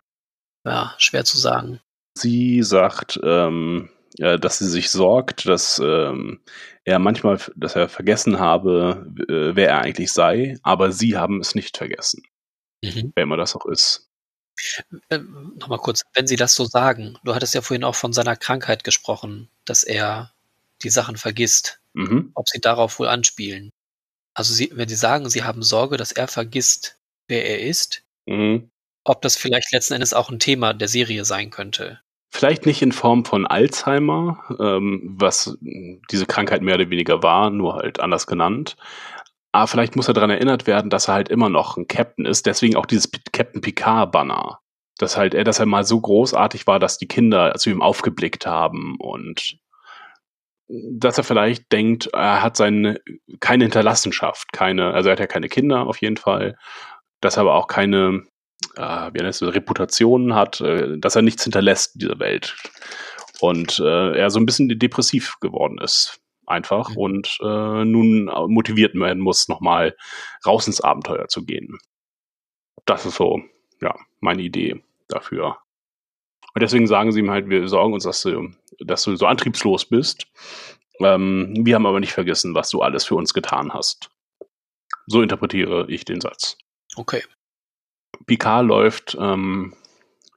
Ja, 0.66 0.94
schwer 0.98 1.26
zu 1.26 1.38
sagen. 1.38 1.80
Sie 2.18 2.62
sagt, 2.64 3.20
ähm, 3.24 3.90
ja, 4.18 4.38
dass 4.38 4.60
sie 4.60 4.68
sich 4.70 4.90
sorgt, 4.92 5.46
dass 5.48 5.80
ähm, 5.84 6.42
er 6.86 7.00
manchmal, 7.00 7.40
dass 7.56 7.76
er 7.76 7.90
vergessen 7.90 8.40
habe, 8.40 9.06
äh, 9.30 9.56
wer 9.56 9.70
er 9.70 9.82
eigentlich 9.82 10.12
sei, 10.12 10.58
aber 10.64 10.92
sie 10.92 11.18
haben 11.18 11.40
es 11.42 11.56
nicht 11.56 11.78
vergessen, 11.78 12.24
Mhm. 12.84 13.14
wer 13.16 13.24
immer 13.24 13.38
das 13.38 13.56
auch 13.56 13.66
ist. 13.68 14.08
Ähm, 15.10 15.54
Nochmal 15.60 15.80
kurz, 15.80 16.04
wenn 16.14 16.28
Sie 16.28 16.36
das 16.36 16.54
so 16.56 16.66
sagen, 16.66 17.18
du 17.24 17.34
hattest 17.36 17.54
ja 17.56 17.62
vorhin 17.62 17.84
auch 17.84 17.96
von 17.96 18.14
seiner 18.14 18.36
Krankheit 18.36 18.84
gesprochen, 18.84 19.50
dass 19.66 19.84
er 19.84 20.32
die 20.84 20.90
Sachen 20.90 21.18
vergisst, 21.18 21.80
Mhm. 21.94 22.32
ob 22.36 22.48
Sie 22.50 22.60
darauf 22.62 23.00
wohl 23.00 23.08
anspielen. 23.08 23.72
Also 24.36 24.54
Sie, 24.54 24.72
wenn 24.74 24.90
Sie 24.90 24.96
sagen, 24.96 25.30
Sie 25.30 25.44
haben 25.44 25.64
Sorge, 25.64 25.98
dass 25.98 26.12
er 26.12 26.28
vergisst, 26.28 26.98
wer 27.28 27.46
er 27.46 27.62
ist, 27.68 28.04
Mhm. 28.28 28.70
ob 29.06 29.22
das 29.24 29.36
vielleicht 29.38 29.72
letzten 29.74 29.96
Endes 29.96 30.14
auch 30.14 30.30
ein 30.30 30.40
Thema 30.40 30.74
der 30.74 30.88
Serie 30.88 31.26
sein 31.26 31.50
könnte. 31.52 32.02
Vielleicht 32.34 32.66
nicht 32.66 32.82
in 32.82 32.94
Form 32.94 33.26
von 33.26 33.46
Alzheimer, 33.46 34.42
ähm, 34.60 35.02
was 35.20 35.58
diese 35.60 36.26
Krankheit 36.26 36.62
mehr 36.62 36.76
oder 36.76 36.90
weniger 36.90 37.22
war, 37.22 37.50
nur 37.50 37.76
halt 37.76 38.00
anders 38.00 38.26
genannt. 38.26 38.78
Aber 39.52 39.68
vielleicht 39.68 39.98
muss 39.98 40.08
er 40.08 40.14
daran 40.14 40.30
erinnert 40.30 40.66
werden, 40.66 40.90
dass 40.90 41.10
er 41.10 41.16
halt 41.16 41.30
immer 41.30 41.50
noch 41.50 41.76
ein 41.76 41.88
Captain 41.88 42.26
ist. 42.26 42.46
Deswegen 42.46 42.78
auch 42.78 42.86
dieses 42.86 43.12
Captain 43.34 43.60
Picard-Banner. 43.62 44.60
Dass 44.98 45.18
halt 45.18 45.34
er, 45.34 45.44
dass 45.44 45.60
er 45.60 45.66
mal 45.66 45.84
so 45.84 46.00
großartig 46.00 46.68
war, 46.68 46.80
dass 46.80 46.98
die 46.98 47.08
Kinder 47.08 47.54
zu 47.56 47.70
ihm 47.70 47.82
aufgeblickt 47.82 48.46
haben 48.46 48.96
und 49.00 49.58
dass 50.70 51.18
er 51.18 51.26
vielleicht 51.26 51.72
denkt, 51.72 52.08
er 52.14 52.42
hat 52.42 52.56
seine 52.56 53.02
keine 53.42 53.66
Hinterlassenschaft, 53.66 54.54
keine, 54.54 54.94
also 54.94 55.10
er 55.10 55.14
hat 55.14 55.20
ja 55.20 55.28
keine 55.28 55.50
Kinder 55.50 55.86
auf 55.86 55.98
jeden 55.98 56.18
Fall, 56.18 56.58
dass 57.20 57.36
er 57.38 57.42
aber 57.42 57.56
auch 57.56 57.68
keine 57.68 58.24
äh, 58.76 59.12
wie 59.14 59.24
heißt 59.24 59.42
das, 59.42 59.54
Reputation 59.54 60.36
hat, 60.36 60.62
äh, 60.62 60.98
dass 60.98 61.16
er 61.16 61.22
nichts 61.22 61.44
hinterlässt 61.44 61.96
in 61.96 62.00
dieser 62.00 62.20
Welt. 62.20 62.56
Und 63.40 63.80
äh, 63.80 64.18
er 64.18 64.30
so 64.30 64.40
ein 64.40 64.46
bisschen 64.46 64.68
depressiv 64.68 65.40
geworden 65.40 65.78
ist. 65.80 66.20
Einfach 66.48 66.90
Mhm. 66.90 66.98
und 66.98 67.38
äh, 67.42 67.86
nun 67.86 68.26
motiviert 68.48 68.94
werden 68.96 69.22
muss, 69.22 69.48
nochmal 69.48 69.96
raus 70.46 70.68
ins 70.68 70.82
Abenteuer 70.82 71.28
zu 71.28 71.46
gehen. 71.46 71.78
Das 72.86 73.06
ist 73.06 73.16
so, 73.16 73.42
ja, 73.82 73.96
meine 74.20 74.42
Idee 74.42 74.84
dafür. 75.08 75.58
Und 76.54 76.62
deswegen 76.62 76.88
sagen 76.88 77.12
sie 77.12 77.20
ihm 77.20 77.32
halt, 77.32 77.50
wir 77.50 77.68
sorgen 77.70 77.94
uns, 77.94 78.04
dass 78.04 78.24
du, 78.24 78.50
dass 78.80 79.04
du 79.04 79.16
so 79.16 79.28
antriebslos 79.28 79.86
bist. 79.86 80.28
Ähm, 81.00 81.54
wir 81.60 81.76
haben 81.76 81.86
aber 81.86 82.00
nicht 82.00 82.12
vergessen, 82.12 82.54
was 82.54 82.70
du 82.70 82.82
alles 82.82 83.06
für 83.06 83.16
uns 83.16 83.34
getan 83.34 83.74
hast. 83.74 84.10
So 85.08 85.22
interpretiere 85.22 85.86
ich 85.90 86.04
den 86.06 86.22
Satz. 86.22 86.58
Okay. 86.96 87.24
Picard 88.26 88.66
läuft 88.66 89.18
ähm, 89.20 89.74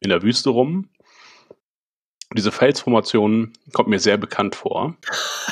in 0.00 0.10
der 0.10 0.22
Wüste 0.22 0.50
rum. 0.50 0.88
Diese 2.32 2.52
Felsformation 2.52 3.52
kommt 3.72 3.88
mir 3.88 4.00
sehr 4.00 4.16
bekannt 4.16 4.56
vor. 4.56 4.96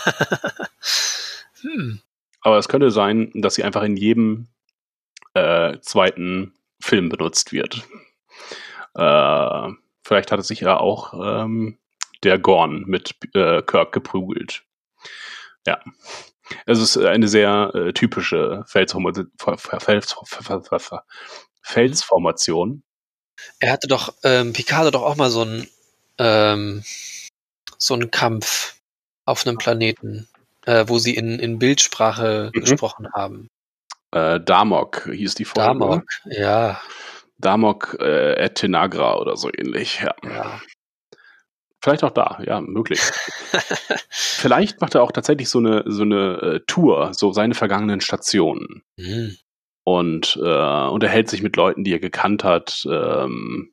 hm. 1.60 2.00
Aber 2.40 2.58
es 2.58 2.68
könnte 2.68 2.90
sein, 2.90 3.30
dass 3.34 3.54
sie 3.54 3.64
einfach 3.64 3.82
in 3.82 3.96
jedem 3.96 4.48
äh, 5.34 5.78
zweiten 5.80 6.54
Film 6.80 7.08
benutzt 7.08 7.52
wird. 7.52 7.86
Äh, 8.94 9.68
vielleicht 10.04 10.32
hat 10.32 10.40
es 10.40 10.48
sich 10.48 10.60
ja 10.60 10.76
auch 10.76 11.14
ähm, 11.14 11.78
der 12.24 12.38
Gorn 12.38 12.84
mit 12.86 13.14
äh, 13.34 13.62
Kirk 13.62 13.92
geprügelt. 13.92 14.64
Ja. 15.66 15.80
Es 16.66 16.80
ist 16.80 16.98
eine 16.98 17.28
sehr 17.28 17.70
äh, 17.74 17.92
typische 17.92 18.64
Felsformation. 18.66 19.30
Felsformation. 21.62 22.82
Er 23.58 23.72
hatte 23.72 23.88
doch, 23.88 24.14
ähm, 24.22 24.52
Picard 24.52 24.80
hatte 24.80 24.90
doch 24.92 25.02
auch 25.02 25.16
mal 25.16 25.30
so 25.30 25.42
einen, 25.42 25.68
ähm, 26.18 26.84
so 27.78 27.94
einen 27.94 28.10
Kampf 28.10 28.76
auf 29.24 29.46
einem 29.46 29.58
Planeten, 29.58 30.28
äh, 30.66 30.84
wo 30.86 30.98
sie 30.98 31.14
in, 31.14 31.38
in 31.38 31.58
Bildsprache 31.58 32.50
Mhm. 32.54 32.60
gesprochen 32.60 33.08
haben. 33.14 33.48
Äh, 34.12 34.40
Damok 34.40 35.08
hieß 35.12 35.34
die 35.34 35.44
Folge. 35.44 35.68
Damok, 35.68 36.04
ja, 36.26 36.80
Damok 37.38 37.96
äh, 38.00 38.34
et 38.34 38.56
Tenagra 38.56 39.16
oder 39.18 39.36
so 39.36 39.50
ähnlich. 39.56 40.00
Ja. 40.02 40.14
ja. 40.22 40.60
Vielleicht 41.82 42.04
auch 42.04 42.10
da, 42.12 42.40
ja, 42.46 42.60
möglich. 42.60 43.00
Vielleicht 44.10 44.80
macht 44.80 44.94
er 44.94 45.02
auch 45.02 45.10
tatsächlich 45.10 45.48
so 45.48 45.58
eine, 45.58 45.82
so 45.86 46.02
eine 46.02 46.36
äh, 46.40 46.60
Tour, 46.66 47.12
so 47.14 47.32
seine 47.32 47.54
vergangenen 47.54 48.00
Stationen. 48.00 48.84
hm. 48.98 49.36
Und 49.84 50.38
äh, 50.40 50.88
unterhält 50.88 51.28
sich 51.28 51.42
mit 51.42 51.56
Leuten, 51.56 51.82
die 51.82 51.92
er 51.92 51.98
gekannt 51.98 52.44
hat, 52.44 52.86
ähm, 52.88 53.72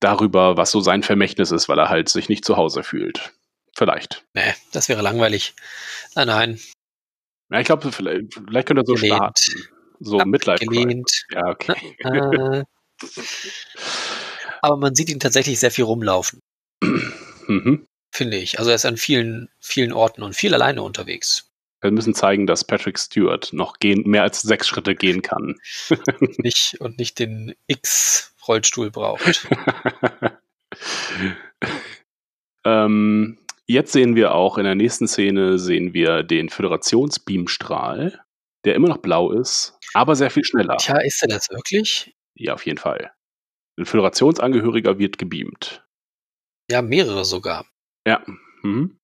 darüber, 0.00 0.56
was 0.56 0.70
so 0.70 0.80
sein 0.80 1.02
Vermächtnis 1.02 1.52
ist, 1.52 1.68
weil 1.68 1.78
er 1.78 1.88
halt 1.88 2.08
sich 2.08 2.28
nicht 2.28 2.44
zu 2.44 2.56
Hause 2.56 2.82
fühlt. 2.82 3.32
Vielleicht. 3.76 4.24
Nee, 4.34 4.54
das 4.72 4.88
wäre 4.88 5.02
langweilig. 5.02 5.54
Nein, 6.14 6.26
nein, 6.28 6.60
Ja, 7.50 7.60
ich 7.60 7.66
glaube, 7.66 7.92
vielleicht, 7.92 8.34
vielleicht 8.34 8.66
könnte 8.66 8.82
er 8.82 8.86
so 8.86 8.94
Gelehnt. 8.94 9.14
starten. 9.14 9.68
So 10.00 10.18
Mitleid. 10.18 10.60
Ja, 11.32 11.46
okay. 11.46 11.74
Äh, 12.00 12.64
aber 14.62 14.76
man 14.76 14.94
sieht 14.94 15.10
ihn 15.10 15.20
tatsächlich 15.20 15.60
sehr 15.60 15.70
viel 15.70 15.84
rumlaufen, 15.84 16.40
mhm. 17.46 17.86
finde 18.10 18.36
ich. 18.36 18.58
Also 18.58 18.70
er 18.70 18.76
ist 18.76 18.86
an 18.86 18.96
vielen, 18.96 19.48
vielen 19.60 19.92
Orten 19.92 20.22
und 20.22 20.34
viel 20.34 20.54
alleine 20.54 20.82
unterwegs. 20.82 21.45
Wir 21.86 21.92
müssen 21.92 22.14
zeigen, 22.14 22.46
dass 22.46 22.64
Patrick 22.64 22.98
Stewart 22.98 23.52
noch 23.52 23.78
gehen, 23.78 24.02
mehr 24.08 24.22
als 24.22 24.42
sechs 24.42 24.66
Schritte 24.66 24.96
gehen 24.96 25.22
kann. 25.22 25.54
Nicht, 26.38 26.76
und 26.80 26.98
nicht 26.98 27.18
den 27.20 27.54
X-Rollstuhl 27.68 28.90
braucht. 28.90 29.48
ähm, 32.64 33.38
jetzt 33.66 33.92
sehen 33.92 34.16
wir 34.16 34.34
auch 34.34 34.58
in 34.58 34.64
der 34.64 34.74
nächsten 34.74 35.06
Szene 35.06 35.58
sehen 35.58 35.94
wir 35.94 36.24
den 36.24 36.48
Föderationsbeamstrahl, 36.48 38.20
der 38.64 38.74
immer 38.74 38.88
noch 38.88 38.98
blau 38.98 39.30
ist, 39.30 39.78
aber 39.94 40.16
sehr 40.16 40.30
viel 40.30 40.44
schneller. 40.44 40.76
Tja, 40.78 40.98
ist 40.98 41.22
er 41.22 41.28
das 41.28 41.48
wirklich? 41.50 42.16
Ja, 42.34 42.54
auf 42.54 42.66
jeden 42.66 42.78
Fall. 42.78 43.12
Ein 43.78 43.86
Föderationsangehöriger 43.86 44.98
wird 44.98 45.18
gebeamt. 45.18 45.86
Ja, 46.68 46.82
mehrere 46.82 47.24
sogar. 47.24 47.64
Ja. 48.06 48.24
Mhm. 48.62 48.98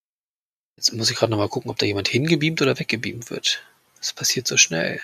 Jetzt 0.83 0.95
muss 0.95 1.13
ich 1.13 1.17
gerade 1.17 1.31
nochmal 1.31 1.49
gucken, 1.49 1.71
ob 1.71 1.79
da 1.79 1.87
jemand 1.87 2.09
hingebeamt 2.09 2.61
oder 2.61 2.77
weggebeamt 2.77 3.31
wird. 3.31 3.63
Das 3.99 4.13
passiert 4.13 4.49
so 4.49 4.57
schnell. 4.57 5.01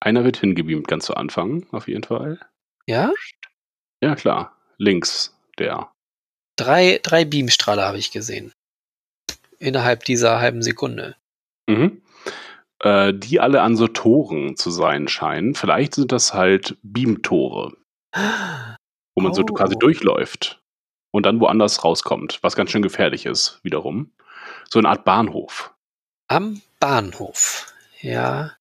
Einer 0.00 0.24
wird 0.24 0.38
hingebeamt 0.38 0.88
ganz 0.88 1.04
zu 1.04 1.16
Anfang, 1.16 1.66
auf 1.70 1.86
jeden 1.86 2.02
Fall. 2.02 2.40
Ja? 2.86 3.12
Ja, 4.02 4.14
klar. 4.14 4.56
Links, 4.78 5.36
der. 5.58 5.92
Drei, 6.56 6.98
drei 7.02 7.26
Beamstrahler 7.26 7.84
habe 7.84 7.98
ich 7.98 8.10
gesehen. 8.10 8.52
Innerhalb 9.58 10.04
dieser 10.04 10.40
halben 10.40 10.62
Sekunde. 10.62 11.14
Mhm. 11.68 12.00
Äh, 12.82 13.12
die 13.12 13.38
alle 13.38 13.60
an 13.60 13.76
so 13.76 13.86
Toren 13.86 14.56
zu 14.56 14.70
sein 14.70 15.08
scheinen. 15.08 15.54
Vielleicht 15.54 15.94
sind 15.96 16.10
das 16.10 16.32
halt 16.32 16.78
Beamtore, 16.82 17.76
wo 18.14 19.20
man 19.20 19.34
so 19.34 19.42
Oh. 19.42 19.52
quasi 19.52 19.76
durchläuft 19.78 20.58
und 21.12 21.26
dann 21.26 21.38
woanders 21.38 21.84
rauskommt, 21.84 22.38
was 22.40 22.56
ganz 22.56 22.70
schön 22.70 22.80
gefährlich 22.80 23.26
ist, 23.26 23.60
wiederum. 23.62 24.10
So 24.70 24.78
eine 24.78 24.88
Art 24.88 25.04
Bahnhof. 25.04 25.72
Am 26.28 26.60
Bahnhof. 26.78 27.72
Ja. 28.00 28.52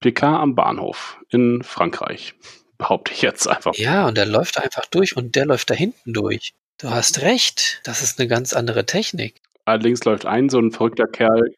Picard 0.00 0.40
am 0.40 0.54
Bahnhof 0.54 1.18
in 1.30 1.62
Frankreich. 1.62 2.34
Behaupte 2.78 3.12
ich 3.12 3.22
jetzt 3.22 3.46
einfach. 3.46 3.74
Ja, 3.74 4.06
und 4.06 4.16
der 4.16 4.26
läuft 4.26 4.56
da 4.56 4.60
einfach 4.60 4.86
durch 4.86 5.16
und 5.16 5.36
der 5.36 5.46
läuft 5.46 5.68
da 5.70 5.74
hinten 5.74 6.14
durch. 6.14 6.54
Du 6.78 6.90
hast 6.90 7.20
recht. 7.20 7.80
Das 7.84 8.02
ist 8.02 8.18
eine 8.18 8.28
ganz 8.28 8.54
andere 8.54 8.86
Technik. 8.86 9.40
Allerdings 9.66 10.02
läuft 10.04 10.24
ein 10.24 10.48
so 10.48 10.58
ein 10.58 10.72
verrückter 10.72 11.06
Kerl 11.06 11.54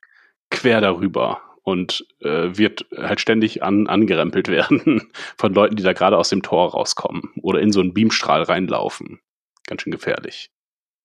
quer 0.51 0.81
darüber 0.81 1.41
und 1.63 2.05
äh, 2.21 2.57
wird 2.57 2.87
halt 2.97 3.21
ständig 3.21 3.63
an, 3.63 3.87
angerempelt 3.87 4.49
werden 4.49 5.13
von 5.37 5.55
Leuten, 5.55 5.77
die 5.77 5.83
da 5.85 5.93
gerade 5.93 6.19
aus 6.19 6.29
dem 6.29 6.43
Tor 6.43 6.73
rauskommen 6.73 7.31
oder 7.41 7.61
in 7.61 7.73
so 7.73 7.81
einen 7.81 7.95
Beamstrahl 7.95 8.43
reinlaufen. 8.43 9.21
Ganz 9.67 9.83
schön 9.83 9.93
gefährlich. 9.93 10.51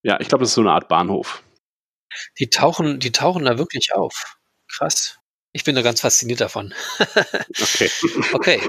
Ja, 0.02 0.20
ich 0.20 0.28
glaube, 0.30 0.44
das 0.44 0.50
ist 0.50 0.56
so 0.56 0.62
eine 0.62 0.72
Art 0.72 0.88
Bahnhof. 0.88 1.44
Die 2.40 2.50
tauchen, 2.50 3.00
die 3.00 3.12
tauchen 3.12 3.46
da 3.46 3.58
wirklich 3.58 3.94
auf. 3.94 4.38
Krass. 4.70 5.20
Ich 5.54 5.64
bin 5.64 5.76
da 5.76 5.82
ganz 5.82 6.02
fasziniert 6.02 6.42
davon. 6.42 6.74
Okay. 7.62 7.90
okay. 8.34 8.62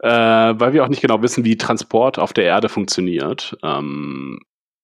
äh, 0.00 0.08
weil 0.08 0.72
wir 0.72 0.84
auch 0.84 0.88
nicht 0.88 1.02
genau 1.02 1.22
wissen, 1.22 1.44
wie 1.44 1.56
Transport 1.56 2.18
auf 2.18 2.32
der 2.32 2.44
Erde 2.44 2.68
funktioniert. 2.68 3.56
Ähm, 3.62 4.40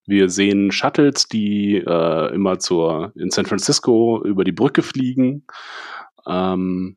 wir 0.07 0.31
sehen 0.31 0.73
Shuttles, 0.73 1.29
die 1.29 1.77
äh, 1.77 2.35
immer 2.35 2.59
zur 2.59 3.13
in 3.17 3.31
San 3.31 3.47
Francisco 3.47 4.23
über 4.25 4.45
die 4.45 4.53
Brücke 4.53 4.83
fliegen. 4.83 5.47
Ähm, 6.27 6.97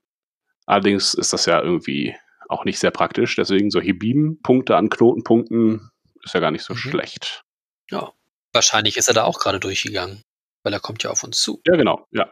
allerdings 0.66 1.14
ist 1.14 1.34
das 1.34 1.46
ja 1.46 1.62
irgendwie 1.62 2.16
auch 2.48 2.66
nicht 2.66 2.80
sehr 2.80 2.92
praktisch. 2.92 3.36
Deswegen 3.36 3.70
solche 3.70 3.94
Beam-Punkte 3.94 4.76
an 4.78 4.90
Knotenpunkten 4.90 5.92
ist 6.24 6.34
ja 6.34 6.40
gar 6.40 6.52
nicht 6.52 6.64
so 6.64 6.74
Mhm. 6.74 6.78
schlecht. 6.78 7.44
Ja. 7.90 8.14
Wahrscheinlich 8.54 8.98
ist 8.98 9.08
er 9.08 9.14
da 9.14 9.24
auch 9.24 9.40
gerade 9.40 9.60
durchgegangen, 9.60 10.24
weil 10.64 10.74
er 10.74 10.80
kommt 10.80 11.04
ja 11.04 11.12
auf 11.12 11.24
uns 11.24 11.42
zu. 11.42 11.62
Ja, 11.66 11.76
genau, 11.76 12.06
ja. 12.12 12.30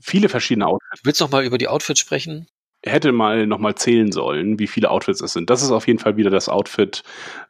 Viele 0.00 0.28
verschiedene 0.28 0.66
Outfits. 0.66 1.00
Du 1.02 1.06
willst 1.06 1.20
noch 1.20 1.30
mal 1.30 1.44
über 1.44 1.58
die 1.58 1.68
Outfits 1.68 2.00
sprechen? 2.00 2.46
Er 2.82 2.92
hätte 2.92 3.10
mal 3.10 3.46
nochmal 3.46 3.74
zählen 3.74 4.12
sollen, 4.12 4.58
wie 4.58 4.68
viele 4.68 4.90
Outfits 4.90 5.20
es 5.20 5.32
sind. 5.32 5.50
Das 5.50 5.62
ist 5.62 5.72
auf 5.72 5.88
jeden 5.88 5.98
Fall 5.98 6.16
wieder 6.16 6.30
das 6.30 6.48
Outfit, 6.48 7.02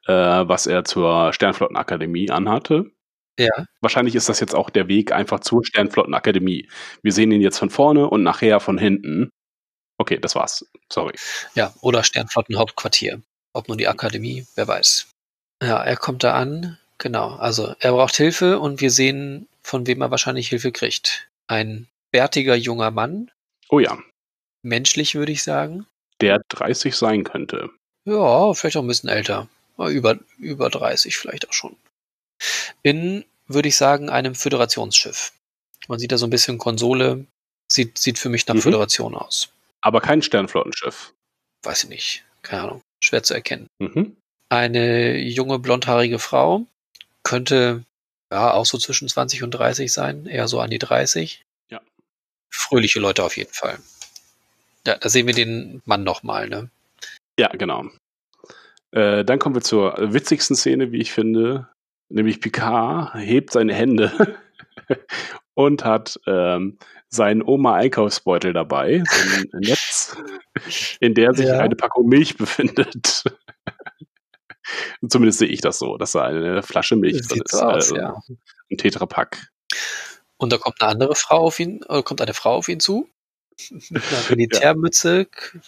äh, 0.06 0.12
was 0.12 0.66
er 0.66 0.84
zur 0.84 1.32
Sternflottenakademie 1.32 2.30
anhatte. 2.30 2.90
Ja. 3.38 3.66
Wahrscheinlich 3.80 4.14
ist 4.14 4.28
das 4.28 4.40
jetzt 4.40 4.54
auch 4.54 4.70
der 4.70 4.88
Weg 4.88 5.12
einfach 5.12 5.40
zur 5.40 5.64
Sternflottenakademie. 5.64 6.68
Wir 7.02 7.12
sehen 7.12 7.30
ihn 7.30 7.42
jetzt 7.42 7.58
von 7.58 7.70
vorne 7.70 8.08
und 8.08 8.22
nachher 8.22 8.58
von 8.58 8.78
hinten. 8.78 9.30
Okay, 9.98 10.18
das 10.18 10.34
war's. 10.34 10.64
Sorry. 10.90 11.14
Ja, 11.54 11.74
oder 11.82 12.02
Sternflottenhauptquartier. 12.02 13.22
Ob 13.52 13.68
nun 13.68 13.78
die 13.78 13.88
Akademie, 13.88 14.46
wer 14.54 14.66
weiß. 14.66 15.10
Ja, 15.62 15.82
er 15.82 15.96
kommt 15.96 16.24
da 16.24 16.34
an. 16.34 16.77
Genau. 16.98 17.34
Also 17.36 17.74
er 17.80 17.92
braucht 17.92 18.16
Hilfe 18.16 18.58
und 18.58 18.80
wir 18.80 18.90
sehen, 18.90 19.48
von 19.62 19.86
wem 19.86 20.00
er 20.02 20.10
wahrscheinlich 20.10 20.48
Hilfe 20.48 20.72
kriegt. 20.72 21.28
Ein 21.46 21.86
bärtiger 22.10 22.54
junger 22.56 22.90
Mann. 22.90 23.30
Oh 23.68 23.78
ja, 23.80 23.98
Menschlich 24.62 25.14
würde 25.14 25.32
ich 25.32 25.42
sagen. 25.44 25.86
der 26.20 26.40
30 26.48 26.96
sein 26.96 27.22
könnte. 27.24 27.70
Ja, 28.04 28.52
vielleicht 28.54 28.76
auch 28.76 28.82
ein 28.82 28.88
bisschen 28.88 29.08
älter. 29.08 29.48
Über, 29.78 30.18
über 30.38 30.68
30 30.70 31.16
vielleicht 31.16 31.48
auch 31.48 31.52
schon. 31.52 31.76
In, 32.82 33.24
würde 33.46 33.68
ich 33.68 33.76
sagen, 33.76 34.10
einem 34.10 34.34
Föderationsschiff. 34.34 35.32
Man 35.86 35.98
sieht 36.00 36.10
da 36.10 36.18
so 36.18 36.26
ein 36.26 36.30
bisschen 36.30 36.58
Konsole. 36.58 37.26
Sieht, 37.70 37.98
sieht 37.98 38.18
für 38.18 38.28
mich 38.30 38.46
nach 38.48 38.56
Mhm. 38.56 38.62
Föderation 38.62 39.14
aus. 39.14 39.50
Aber 39.82 40.00
kein 40.00 40.22
Sternflottenschiff. 40.22 41.12
Weiß 41.62 41.84
ich 41.84 41.88
nicht. 41.90 42.24
Keine 42.42 42.62
Ahnung. 42.62 42.80
Schwer 43.04 43.22
zu 43.22 43.34
erkennen. 43.34 43.68
Mhm. 43.78 44.16
Eine 44.48 45.18
junge 45.18 45.58
blondhaarige 45.60 46.18
Frau. 46.18 46.66
Könnte 47.28 47.84
ja 48.32 48.52
auch 48.54 48.64
so 48.64 48.78
zwischen 48.78 49.06
20 49.06 49.42
und 49.42 49.50
30 49.50 49.92
sein. 49.92 50.24
Eher 50.24 50.48
so 50.48 50.60
an 50.60 50.70
die 50.70 50.78
30. 50.78 51.44
Ja. 51.70 51.82
Fröhliche 52.50 53.00
Leute 53.00 53.22
auf 53.22 53.36
jeden 53.36 53.52
Fall. 53.52 53.78
Ja, 54.86 54.96
da 54.96 55.10
sehen 55.10 55.26
wir 55.26 55.34
den 55.34 55.82
Mann 55.84 56.04
nochmal, 56.04 56.48
ne? 56.48 56.70
Ja, 57.38 57.48
genau. 57.48 57.84
Äh, 58.92 59.26
dann 59.26 59.38
kommen 59.38 59.54
wir 59.54 59.60
zur 59.60 59.94
witzigsten 59.98 60.56
Szene, 60.56 60.90
wie 60.90 61.00
ich 61.00 61.12
finde. 61.12 61.68
Nämlich 62.08 62.40
Picard 62.40 63.12
hebt 63.14 63.52
seine 63.52 63.74
Hände 63.74 64.38
und 65.54 65.84
hat 65.84 66.18
ähm, 66.26 66.78
seinen 67.10 67.42
Oma-Einkaufsbeutel 67.42 68.54
dabei, 68.54 69.02
so 69.06 69.36
ein 69.36 69.60
Netz, 69.60 70.16
in 71.00 71.12
der 71.12 71.34
sich 71.34 71.46
Ja. 71.46 71.58
eine 71.58 71.76
Packung 71.76 72.08
Milch 72.08 72.38
befindet. 72.38 73.24
Zumindest 75.08 75.38
sehe 75.38 75.48
ich 75.48 75.60
das 75.60 75.78
so, 75.78 75.96
dass 75.96 76.12
da 76.12 76.24
eine 76.24 76.62
Flasche 76.62 76.96
Milch 76.96 77.26
drin 77.26 77.42
ist. 77.44 77.54
aus, 77.54 77.62
also 77.62 77.96
ja. 77.96 78.20
Ein 78.70 78.76
Tetrapack. 78.78 79.48
Und 80.36 80.52
da 80.52 80.58
kommt 80.58 80.80
eine 80.82 80.90
andere 80.92 81.14
Frau 81.14 81.38
auf 81.38 81.58
ihn, 81.58 81.82
oder 81.84 82.02
kommt 82.02 82.20
eine 82.20 82.34
Frau 82.34 82.54
auf 82.54 82.68
ihn 82.68 82.80
zu. 82.80 83.08
Mit 83.70 84.02
einer 84.04 84.22
Militärmütze, 84.30 85.24
k- 85.26 85.58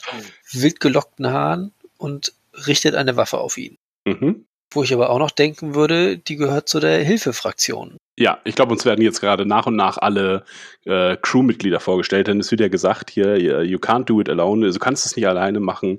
wild 0.52 0.80
gelockten 0.80 1.28
Haaren 1.30 1.72
und 1.98 2.32
richtet 2.66 2.94
eine 2.94 3.16
Waffe 3.16 3.38
auf 3.38 3.56
ihn. 3.58 3.76
Mhm. 4.06 4.46
Wo 4.72 4.84
ich 4.84 4.94
aber 4.94 5.10
auch 5.10 5.18
noch 5.18 5.32
denken 5.32 5.74
würde, 5.74 6.16
die 6.18 6.36
gehört 6.36 6.68
zu 6.68 6.78
der 6.78 7.02
Hilfefraktion. 7.02 7.96
Ja, 8.16 8.38
ich 8.44 8.54
glaube, 8.54 8.72
uns 8.72 8.84
werden 8.84 9.02
jetzt 9.02 9.20
gerade 9.20 9.46
nach 9.46 9.66
und 9.66 9.76
nach 9.76 9.96
alle 9.96 10.44
äh, 10.84 11.16
Crewmitglieder 11.16 11.80
vorgestellt, 11.80 12.26
denn 12.26 12.40
es 12.40 12.50
wird 12.50 12.60
ja 12.60 12.68
gesagt 12.68 13.10
hier, 13.10 13.38
you 13.64 13.78
can't 13.78 14.04
do 14.04 14.20
it 14.20 14.28
alone, 14.28 14.66
also 14.66 14.78
du 14.78 14.84
kannst 14.84 15.06
es 15.06 15.16
nicht 15.16 15.26
alleine 15.26 15.60
machen. 15.60 15.96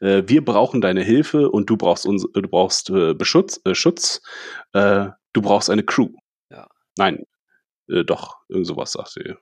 Äh, 0.00 0.22
wir 0.26 0.44
brauchen 0.44 0.80
deine 0.80 1.02
Hilfe 1.02 1.50
und 1.50 1.68
du 1.68 1.76
brauchst 1.76 2.06
uns, 2.06 2.26
du 2.32 2.48
brauchst 2.48 2.90
äh, 2.90 3.14
Beschutz, 3.14 3.60
äh, 3.64 3.74
Schutz, 3.74 4.22
äh, 4.72 5.06
du 5.32 5.42
brauchst 5.42 5.68
eine 5.68 5.82
Crew. 5.82 6.10
Ja. 6.50 6.68
Nein, 6.96 7.24
äh, 7.88 8.04
doch, 8.04 8.36
irgend 8.48 8.66
sowas 8.66 8.92
sagt 8.92 9.10
sie. 9.10 9.34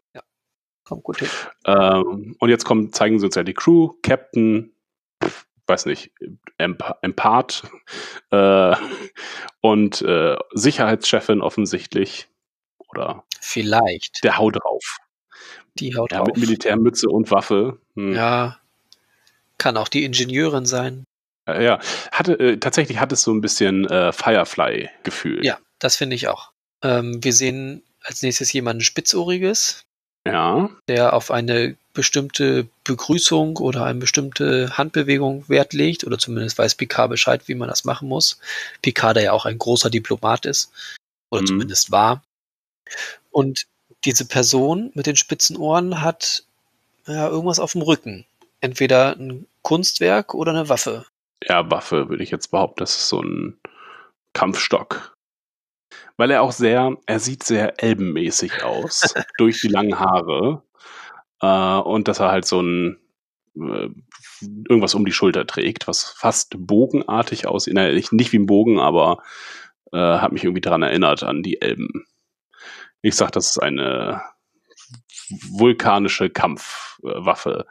Kommt 0.84 1.04
gut 1.04 1.18
hin. 1.18 1.28
Ähm, 1.64 2.36
und 2.38 2.48
jetzt 2.48 2.64
kommen, 2.64 2.92
zeigen 2.92 3.18
sie 3.18 3.26
uns 3.26 3.34
ja 3.34 3.44
die 3.44 3.54
Crew, 3.54 3.92
Captain, 4.02 4.74
weiß 5.66 5.86
nicht, 5.86 6.12
Emp 6.58 6.82
Empath 7.02 7.62
äh, 8.30 8.74
und 9.62 10.02
äh, 10.02 10.36
Sicherheitschefin 10.52 11.40
offensichtlich. 11.40 12.28
Oder 12.90 13.24
Vielleicht. 13.40 14.22
der 14.22 14.36
Hau 14.36 14.50
drauf. 14.50 14.98
Die 15.78 15.96
haut 15.96 16.12
Ja, 16.12 16.18
drauf. 16.18 16.26
mit 16.26 16.36
Militärmütze 16.36 17.08
und 17.08 17.30
Waffe. 17.30 17.78
Hm. 17.96 18.14
Ja. 18.14 18.58
Kann 19.56 19.78
auch 19.78 19.88
die 19.88 20.04
Ingenieurin 20.04 20.66
sein. 20.66 21.04
Äh, 21.46 21.64
ja. 21.64 21.78
Hatte, 22.10 22.38
äh, 22.38 22.58
tatsächlich 22.58 22.98
hat 22.98 23.12
es 23.12 23.22
so 23.22 23.32
ein 23.32 23.40
bisschen 23.40 23.88
äh, 23.88 24.12
Firefly-Gefühl. 24.12 25.44
Ja, 25.46 25.58
das 25.78 25.96
finde 25.96 26.16
ich 26.16 26.28
auch. 26.28 26.52
Ähm, 26.82 27.24
wir 27.24 27.32
sehen 27.32 27.82
als 28.02 28.22
nächstes 28.22 28.52
jemanden 28.52 28.82
Spitzohriges, 28.82 29.84
Ja. 30.26 30.70
der 30.88 31.14
auf 31.14 31.30
eine 31.30 31.76
bestimmte 31.94 32.68
Begrüßung 32.84 33.56
oder 33.58 33.84
eine 33.84 33.98
bestimmte 33.98 34.76
Handbewegung 34.78 35.48
Wert 35.48 35.72
legt, 35.72 36.04
oder 36.04 36.16
zumindest 36.18 36.56
weiß 36.58 36.76
Picard 36.76 37.10
Bescheid, 37.10 37.42
wie 37.48 37.54
man 37.54 37.68
das 37.68 37.84
machen 37.84 38.08
muss. 38.08 38.38
Picard, 38.82 39.16
der 39.16 39.24
ja 39.24 39.32
auch 39.32 39.44
ein 39.46 39.58
großer 39.58 39.90
Diplomat 39.90 40.46
ist, 40.46 40.72
oder 41.30 41.42
Mhm. 41.42 41.46
zumindest 41.46 41.90
war. 41.90 42.22
Und 43.30 43.66
diese 44.04 44.24
Person 44.24 44.90
mit 44.94 45.06
den 45.06 45.16
spitzen 45.16 45.56
Ohren 45.56 46.00
hat 46.02 46.44
ja, 47.06 47.28
irgendwas 47.28 47.58
auf 47.58 47.72
dem 47.72 47.82
Rücken. 47.82 48.24
Entweder 48.60 49.16
ein 49.16 49.46
Kunstwerk 49.62 50.34
oder 50.34 50.52
eine 50.52 50.68
Waffe. 50.68 51.04
Ja, 51.48 51.68
Waffe 51.70 52.08
würde 52.08 52.22
ich 52.22 52.30
jetzt 52.30 52.52
behaupten, 52.52 52.80
das 52.80 52.94
ist 52.94 53.08
so 53.08 53.20
ein 53.20 53.58
Kampfstock. 54.34 55.11
Weil 56.16 56.30
er 56.30 56.42
auch 56.42 56.52
sehr, 56.52 56.96
er 57.06 57.18
sieht 57.18 57.42
sehr 57.42 57.82
elbenmäßig 57.82 58.62
aus, 58.62 59.14
durch 59.38 59.60
die 59.60 59.68
langen 59.68 59.98
Haare. 59.98 60.62
Äh, 61.40 61.80
und 61.80 62.08
dass 62.08 62.20
er 62.20 62.30
halt 62.30 62.46
so 62.46 62.60
ein 62.60 62.98
äh, 63.56 63.88
irgendwas 64.68 64.94
um 64.94 65.04
die 65.04 65.12
Schulter 65.12 65.46
trägt, 65.46 65.86
was 65.88 66.04
fast 66.04 66.54
bogenartig 66.58 67.46
aussieht. 67.46 67.74
Nicht, 67.74 68.12
nicht 68.12 68.32
wie 68.32 68.38
ein 68.38 68.46
Bogen, 68.46 68.78
aber 68.78 69.22
äh, 69.92 69.98
hat 69.98 70.32
mich 70.32 70.44
irgendwie 70.44 70.60
daran 70.60 70.82
erinnert 70.82 71.22
an 71.22 71.42
die 71.42 71.60
Elben. 71.60 72.06
Ich 73.02 73.16
sag, 73.16 73.32
das 73.32 73.50
ist 73.50 73.58
eine 73.58 74.22
vulkanische 75.50 76.30
Kampfwaffe. 76.30 77.66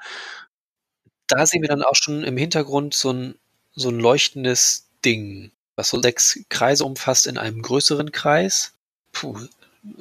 Da 1.28 1.46
sehen 1.46 1.62
wir 1.62 1.70
dann 1.70 1.84
auch 1.84 1.96
schon 1.96 2.24
im 2.24 2.38
Hintergrund 2.38 2.94
so 2.94 3.12
ein, 3.12 3.36
so 3.74 3.90
ein 3.90 4.00
leuchtendes 4.00 4.92
Ding, 5.06 5.52
was 5.82 5.90
so 5.90 6.00
sechs 6.00 6.40
Kreise 6.50 6.86
umfasst 6.86 7.26
in 7.26 7.40
einem 7.40 7.64
größeren 7.64 8.12
Kreis. 8.12 8.74
Puh, 9.12 9.36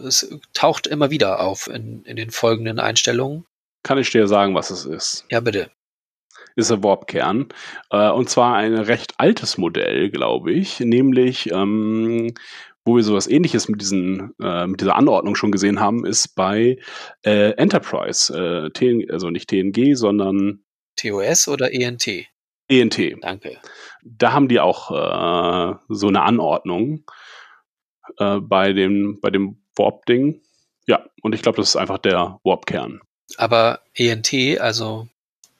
es 0.04 0.30
taucht 0.52 0.86
immer 0.86 1.10
wieder 1.10 1.40
auf 1.40 1.68
in, 1.68 2.04
in 2.04 2.16
den 2.16 2.30
folgenden 2.30 2.78
Einstellungen. 2.78 3.46
Kann 3.82 3.96
ich 3.96 4.10
dir 4.10 4.28
sagen, 4.28 4.54
was 4.54 4.68
es 4.68 4.84
ist? 4.84 5.24
Ja, 5.30 5.40
bitte. 5.40 5.70
ist 6.54 6.68
der 6.70 6.82
Warpkern. 6.82 7.48
Äh, 7.90 8.10
und 8.10 8.28
zwar 8.28 8.56
ein 8.56 8.74
recht 8.74 9.14
altes 9.16 9.56
Modell, 9.56 10.10
glaube 10.10 10.52
ich, 10.52 10.80
nämlich 10.80 11.50
ähm, 11.50 12.34
wo 12.84 12.96
wir 12.96 13.02
sowas 13.02 13.26
ähnliches 13.26 13.68
mit, 13.68 13.80
diesen, 13.80 14.34
äh, 14.42 14.66
mit 14.66 14.82
dieser 14.82 14.96
Anordnung 14.96 15.34
schon 15.34 15.52
gesehen 15.52 15.80
haben, 15.80 16.04
ist 16.04 16.34
bei 16.34 16.78
äh, 17.24 17.52
Enterprise. 17.52 18.32
Äh, 18.34 18.70
TN, 18.70 19.10
also 19.10 19.30
nicht 19.30 19.48
TNG, 19.48 19.94
sondern 19.94 20.62
TOS 20.96 21.48
oder 21.48 21.72
ENT? 21.72 22.06
ENT. 22.70 22.98
Danke. 23.22 23.58
Da 24.02 24.32
haben 24.32 24.48
die 24.48 24.60
auch 24.60 24.90
äh, 24.90 25.74
so 25.88 26.08
eine 26.08 26.22
Anordnung 26.22 27.04
äh, 28.18 28.38
bei 28.38 28.72
dem, 28.72 29.18
bei 29.20 29.30
dem 29.30 29.58
Warp-Ding. 29.76 30.40
Ja, 30.86 31.04
und 31.22 31.34
ich 31.34 31.42
glaube, 31.42 31.56
das 31.56 31.70
ist 31.70 31.76
einfach 31.76 31.98
der 31.98 32.38
Warpkern. 32.44 33.00
Aber 33.36 33.80
ENT, 33.94 34.32
also 34.60 35.08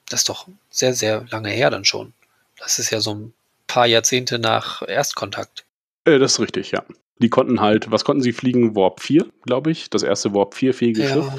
das 0.09 0.21
ist 0.21 0.29
doch 0.29 0.47
sehr, 0.69 0.93
sehr 0.93 1.25
lange 1.29 1.49
her 1.49 1.69
dann 1.69 1.85
schon. 1.85 2.13
Das 2.57 2.79
ist 2.79 2.89
ja 2.91 2.99
so 2.99 3.13
ein 3.13 3.33
paar 3.67 3.87
Jahrzehnte 3.87 4.39
nach 4.39 4.81
Erstkontakt. 4.87 5.65
Äh, 6.05 6.19
das 6.19 6.33
ist 6.33 6.39
richtig, 6.39 6.71
ja. 6.71 6.83
Die 7.19 7.29
konnten 7.29 7.61
halt, 7.61 7.91
was 7.91 8.03
konnten 8.03 8.23
sie 8.23 8.33
fliegen? 8.33 8.75
Warp 8.75 8.99
4, 8.99 9.25
glaube 9.43 9.71
ich. 9.71 9.89
Das 9.89 10.01
erste 10.03 10.33
Warp 10.33 10.55
4-fähige 10.55 11.03
Ja. 11.03 11.13
Schiff. 11.13 11.31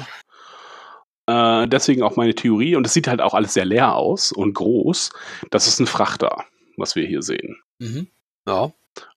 Äh, 1.27 1.67
deswegen 1.67 2.03
auch 2.03 2.15
meine 2.15 2.35
Theorie. 2.35 2.75
Und 2.75 2.85
es 2.85 2.93
sieht 2.93 3.07
halt 3.07 3.21
auch 3.21 3.33
alles 3.33 3.53
sehr 3.53 3.65
leer 3.65 3.95
aus 3.95 4.31
und 4.31 4.53
groß. 4.53 5.11
Das 5.51 5.67
ist 5.67 5.79
ein 5.79 5.87
Frachter, 5.87 6.45
was 6.77 6.95
wir 6.95 7.05
hier 7.05 7.21
sehen. 7.21 7.57
Mhm. 7.79 8.07
Ja. 8.47 8.71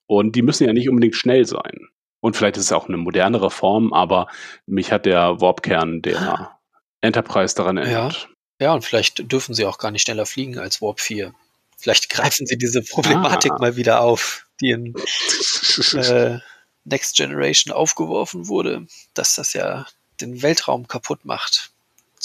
Und 0.06 0.36
die 0.36 0.42
müssen 0.42 0.66
ja 0.66 0.72
nicht 0.72 0.88
unbedingt 0.88 1.16
schnell 1.16 1.44
sein. 1.46 1.88
Und 2.20 2.36
vielleicht 2.36 2.56
ist 2.56 2.64
es 2.66 2.72
auch 2.72 2.88
eine 2.88 2.96
modernere 2.96 3.50
Form, 3.50 3.92
aber 3.92 4.28
mich 4.66 4.92
hat 4.92 5.06
der 5.06 5.40
Warp-Kern 5.40 6.02
der 6.02 6.56
Enterprise 7.00 7.54
daran 7.54 7.76
erinnert. 7.76 8.28
Ja, 8.60 8.72
und 8.72 8.84
vielleicht 8.84 9.30
dürfen 9.30 9.54
sie 9.54 9.66
auch 9.66 9.78
gar 9.78 9.90
nicht 9.90 10.02
schneller 10.02 10.26
fliegen 10.26 10.58
als 10.58 10.80
Warp 10.80 11.00
4. 11.00 11.34
Vielleicht 11.76 12.08
greifen 12.10 12.46
sie 12.46 12.56
diese 12.56 12.82
Problematik 12.82 13.52
Ah. 13.52 13.58
mal 13.60 13.76
wieder 13.76 14.00
auf, 14.00 14.46
die 14.60 14.70
in 14.70 14.94
äh, 15.94 16.38
Next 16.84 17.16
Generation 17.16 17.74
aufgeworfen 17.74 18.48
wurde, 18.48 18.86
dass 19.14 19.34
das 19.34 19.52
ja 19.52 19.86
den 20.20 20.42
Weltraum 20.42 20.88
kaputt 20.88 21.24
macht. 21.24 21.72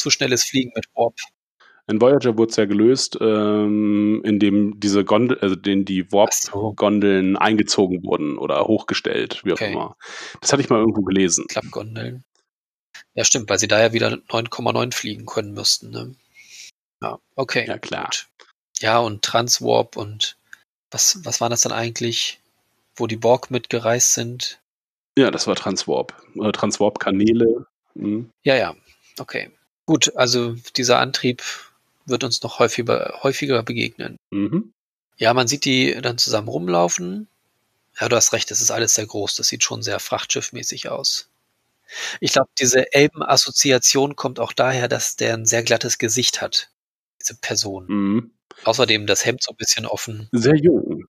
Zu 0.02 0.10
schnelles 0.10 0.43
Fliegen 0.43 0.72
mit 0.76 0.86
Warp. 0.95 1.16
In 1.88 2.02
Voyager 2.02 2.38
wurde 2.38 2.49
es 2.49 2.56
ja 2.56 2.66
gelöst, 2.66 3.18
ähm, 3.22 4.22
indem 4.24 4.80
diese 4.80 5.04
Gondel, 5.04 5.38
also 5.39 5.56
den 5.56 5.86
die. 5.86 6.12
Warp-Gondeln 6.12 7.38
eingezogen 7.38 8.04
wurden 8.04 8.38
oder 8.38 8.66
hochgestellt, 8.66 9.41
wie 9.43 9.52
auch 9.52 9.56
Okay. 9.56 9.74
immer. 9.74 9.95
Das 10.39 10.52
hatte 10.52 10.64
ich 10.64 10.70
mal 10.70 10.80
irgendwo 10.80 11.02
gelesen. 11.02 11.45
Klappgondeln. 11.47 12.24
Ja, 13.14 13.24
stimmt, 13.26 13.49
weil 13.49 13.60
sie 13.60 13.68
da 13.68 13.80
ja 13.80 13.93
wieder 13.93 14.18
9,9 14.30 14.91
fliegen 14.93 15.26
können 15.26 15.54
müssten. 15.54 15.91
Ne? 15.91 16.16
Ja, 17.02 17.20
okay. 17.36 17.68
Ja, 17.68 17.78
klar. 17.78 18.06
Gut. 18.06 18.28
Ja, 18.80 18.99
und 18.99 19.22
Transwarp 19.22 19.97
und 19.97 20.38
was, 20.89 21.20
was 21.26 21.41
war 21.41 21.49
das 21.49 21.62
dann 21.62 21.72
eigentlich, 21.74 22.39
wo 22.95 23.06
die 23.06 23.18
Borg 23.18 23.52
mitgereist 23.52 24.14
sind? 24.14 24.60
Ja, 25.18 25.30
das 25.30 25.45
war 25.45 25.56
Transwarp. 25.56 26.16
Äh, 26.41 26.52
Transwarp-Kanäle. 26.52 27.66
Mhm. 27.95 28.32
Ja, 28.43 28.56
ja, 28.56 28.76
okay. 29.20 29.52
Gut, 29.86 30.15
also 30.15 30.55
dieser 30.75 30.99
Antrieb 30.99 31.43
wird 32.05 32.23
uns 32.23 32.41
noch 32.41 32.59
häufiger, 32.59 33.19
häufiger 33.23 33.63
begegnen. 33.63 34.17
Mhm. 34.29 34.73
Ja, 35.17 35.34
man 35.34 35.47
sieht 35.47 35.65
die 35.65 35.99
dann 36.01 36.17
zusammen 36.17 36.47
rumlaufen. 36.47 37.27
Ja, 37.99 38.09
du 38.09 38.15
hast 38.15 38.34
recht, 38.34 38.49
das 38.49 38.61
ist 38.61 38.71
alles 38.71 38.95
sehr 38.95 39.05
groß. 39.05 39.36
Das 39.36 39.47
sieht 39.47 39.63
schon 39.63 39.84
sehr 39.84 39.99
frachtschiffmäßig 39.99 40.89
aus. 40.89 41.29
Ich 42.19 42.32
glaube, 42.34 42.49
diese 42.59 42.93
Elben-Assoziation 42.93 44.15
kommt 44.15 44.39
auch 44.39 44.53
daher, 44.53 44.88
dass 44.88 45.17
der 45.17 45.34
ein 45.34 45.45
sehr 45.45 45.63
glattes 45.63 45.97
Gesicht 45.97 46.41
hat. 46.41 46.69
Diese 47.21 47.36
Person. 47.36 47.86
Mhm. 47.88 48.32
Außerdem 48.63 49.07
das 49.07 49.25
Hemd 49.25 49.43
so 49.43 49.51
ein 49.51 49.57
bisschen 49.57 49.86
offen. 49.86 50.29
Sehr 50.32 50.55
jung. 50.55 51.05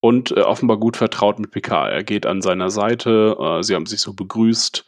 Und 0.00 0.32
äh, 0.32 0.40
offenbar 0.40 0.78
gut 0.78 0.96
vertraut 0.96 1.38
mit 1.38 1.50
Picard. 1.50 1.92
Er 1.92 2.02
geht 2.02 2.26
an 2.26 2.42
seiner 2.42 2.70
Seite, 2.70 3.36
äh, 3.38 3.62
sie 3.62 3.74
haben 3.74 3.86
sich 3.86 4.00
so 4.00 4.14
begrüßt. 4.14 4.84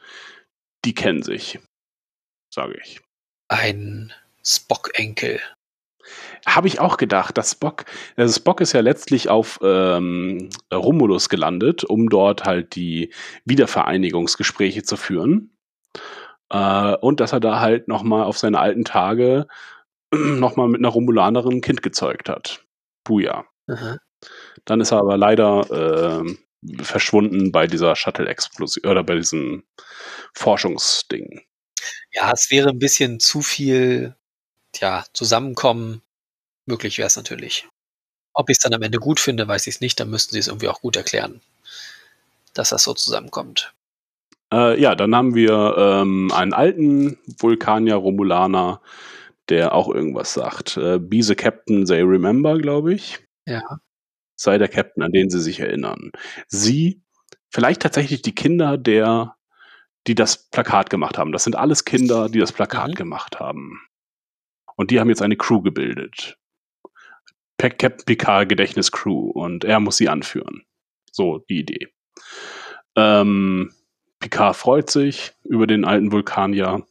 Die 0.84 0.94
kennen 0.94 1.22
sich, 1.22 1.60
sage 2.50 2.76
ich. 2.82 3.00
Ein 3.56 4.12
Spock-Enkel. 4.44 5.38
Habe 6.44 6.66
ich 6.66 6.80
auch 6.80 6.96
gedacht, 6.96 7.38
dass 7.38 7.52
Spock, 7.52 7.84
also 8.16 8.34
Spock 8.34 8.60
ist 8.60 8.72
ja 8.72 8.80
letztlich 8.80 9.28
auf 9.28 9.60
ähm, 9.62 10.48
Romulus 10.72 11.28
gelandet, 11.28 11.84
um 11.84 12.08
dort 12.08 12.44
halt 12.44 12.74
die 12.74 13.12
Wiedervereinigungsgespräche 13.44 14.82
zu 14.82 14.96
führen. 14.96 15.56
Äh, 16.50 16.96
und 16.96 17.20
dass 17.20 17.32
er 17.32 17.38
da 17.38 17.60
halt 17.60 17.86
nochmal 17.86 18.24
auf 18.24 18.38
seine 18.38 18.58
alten 18.58 18.84
Tage 18.84 19.46
nochmal 20.12 20.66
mit 20.66 20.80
einer 20.80 20.88
Romulanerin 20.88 21.58
ein 21.58 21.60
Kind 21.60 21.80
gezeugt 21.80 22.28
hat. 22.28 22.64
Buja. 23.04 23.44
Dann 24.64 24.80
ist 24.80 24.90
er 24.90 24.98
aber 24.98 25.16
leider 25.16 26.16
ähm, 26.18 26.38
verschwunden 26.82 27.52
bei 27.52 27.68
dieser 27.68 27.94
Shuttle-Explosion 27.94 28.90
oder 28.90 29.04
bei 29.04 29.14
diesem 29.14 29.62
Forschungsding. 30.34 31.44
Ja, 32.12 32.32
es 32.32 32.50
wäre 32.50 32.70
ein 32.70 32.78
bisschen 32.78 33.20
zu 33.20 33.42
viel, 33.42 34.14
ja, 34.76 35.04
Zusammenkommen. 35.12 36.02
Möglich 36.66 36.98
wäre 36.98 37.06
es 37.06 37.16
natürlich. 37.16 37.68
Ob 38.32 38.50
ich 38.50 38.56
es 38.56 38.62
dann 38.62 38.74
am 38.74 38.82
Ende 38.82 38.98
gut 38.98 39.20
finde, 39.20 39.46
weiß 39.46 39.66
ich 39.66 39.76
es 39.76 39.80
nicht. 39.80 40.00
Dann 40.00 40.10
müssten 40.10 40.32
sie 40.32 40.40
es 40.40 40.48
irgendwie 40.48 40.68
auch 40.68 40.80
gut 40.80 40.96
erklären, 40.96 41.40
dass 42.54 42.70
das 42.70 42.82
so 42.82 42.94
zusammenkommt. 42.94 43.72
Äh, 44.52 44.80
ja, 44.80 44.94
dann 44.94 45.14
haben 45.14 45.34
wir 45.34 45.74
ähm, 45.76 46.30
einen 46.32 46.52
alten 46.52 47.18
Vulkanier 47.38 47.96
Romulaner, 47.96 48.80
der 49.48 49.74
auch 49.74 49.88
irgendwas 49.88 50.32
sagt. 50.32 50.76
Äh, 50.76 50.98
Be 50.98 51.22
the 51.22 51.34
Captain 51.34 51.84
they 51.84 52.02
remember, 52.02 52.58
glaube 52.58 52.94
ich. 52.94 53.18
Ja. 53.46 53.62
Sei 54.36 54.58
der 54.58 54.68
Captain, 54.68 55.02
an 55.02 55.12
den 55.12 55.30
sie 55.30 55.40
sich 55.40 55.60
erinnern. 55.60 56.10
Sie, 56.48 57.02
vielleicht 57.50 57.82
tatsächlich 57.82 58.22
die 58.22 58.34
Kinder 58.34 58.78
der, 58.78 59.36
die 60.06 60.14
das 60.14 60.48
Plakat 60.50 60.90
gemacht 60.90 61.18
haben. 61.18 61.32
Das 61.32 61.44
sind 61.44 61.56
alles 61.56 61.84
Kinder, 61.84 62.28
die 62.28 62.38
das 62.38 62.52
Plakat 62.52 62.90
Mhm. 62.90 62.94
gemacht 62.94 63.40
haben. 63.40 63.80
Und 64.76 64.90
die 64.90 65.00
haben 65.00 65.08
jetzt 65.08 65.22
eine 65.22 65.36
Crew 65.36 65.62
gebildet. 65.62 66.38
Captain 67.58 68.04
Picard 68.04 68.48
Gedächtnis 68.48 68.92
Crew 68.92 69.30
und 69.30 69.64
er 69.64 69.80
muss 69.80 69.96
sie 69.96 70.08
anführen. 70.08 70.64
So 71.10 71.38
die 71.48 71.60
Idee. 71.60 71.88
Ähm, 72.96 73.72
Picard 74.20 74.56
freut 74.56 74.90
sich 74.90 75.32
über 75.44 75.66
den 75.66 75.84
alten 75.84 76.12
Vulkanier. 76.12 76.86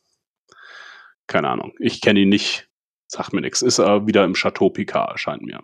Keine 1.27 1.49
Ahnung. 1.49 1.73
Ich 1.79 2.01
kenne 2.01 2.21
ihn 2.21 2.29
nicht. 2.29 2.69
Sagt 3.07 3.33
mir 3.33 3.41
nichts. 3.41 3.61
Ist 3.61 3.77
er 3.77 4.07
wieder 4.07 4.23
im 4.23 4.33
Chateau 4.33 4.69
Picard, 4.69 5.11
erscheint 5.11 5.43
mir. 5.43 5.61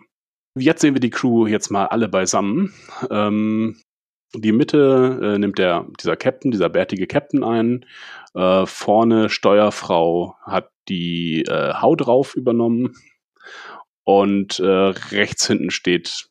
Jetzt 0.56 0.80
sehen 0.82 0.94
wir 0.94 1.00
die 1.00 1.10
Crew 1.10 1.46
jetzt 1.46 1.70
mal 1.70 1.86
alle 1.86 2.08
beisammen. 2.08 2.72
Ähm, 3.10 3.80
die 4.34 4.52
Mitte 4.52 5.18
äh, 5.22 5.38
nimmt 5.38 5.58
der, 5.58 5.86
dieser 6.00 6.16
Captain, 6.16 6.50
dieser 6.50 6.68
bärtige 6.68 7.06
Captain 7.06 7.42
ein. 7.42 7.86
Äh, 8.34 8.66
vorne 8.66 9.28
Steuerfrau 9.28 10.36
hat 10.44 10.70
die 10.88 11.42
äh, 11.42 11.74
Hau 11.74 11.96
drauf 11.96 12.34
übernommen. 12.34 12.94
Und 14.04 14.58
äh, 14.60 14.66
rechts 14.66 15.46
hinten 15.46 15.70
steht 15.70 16.28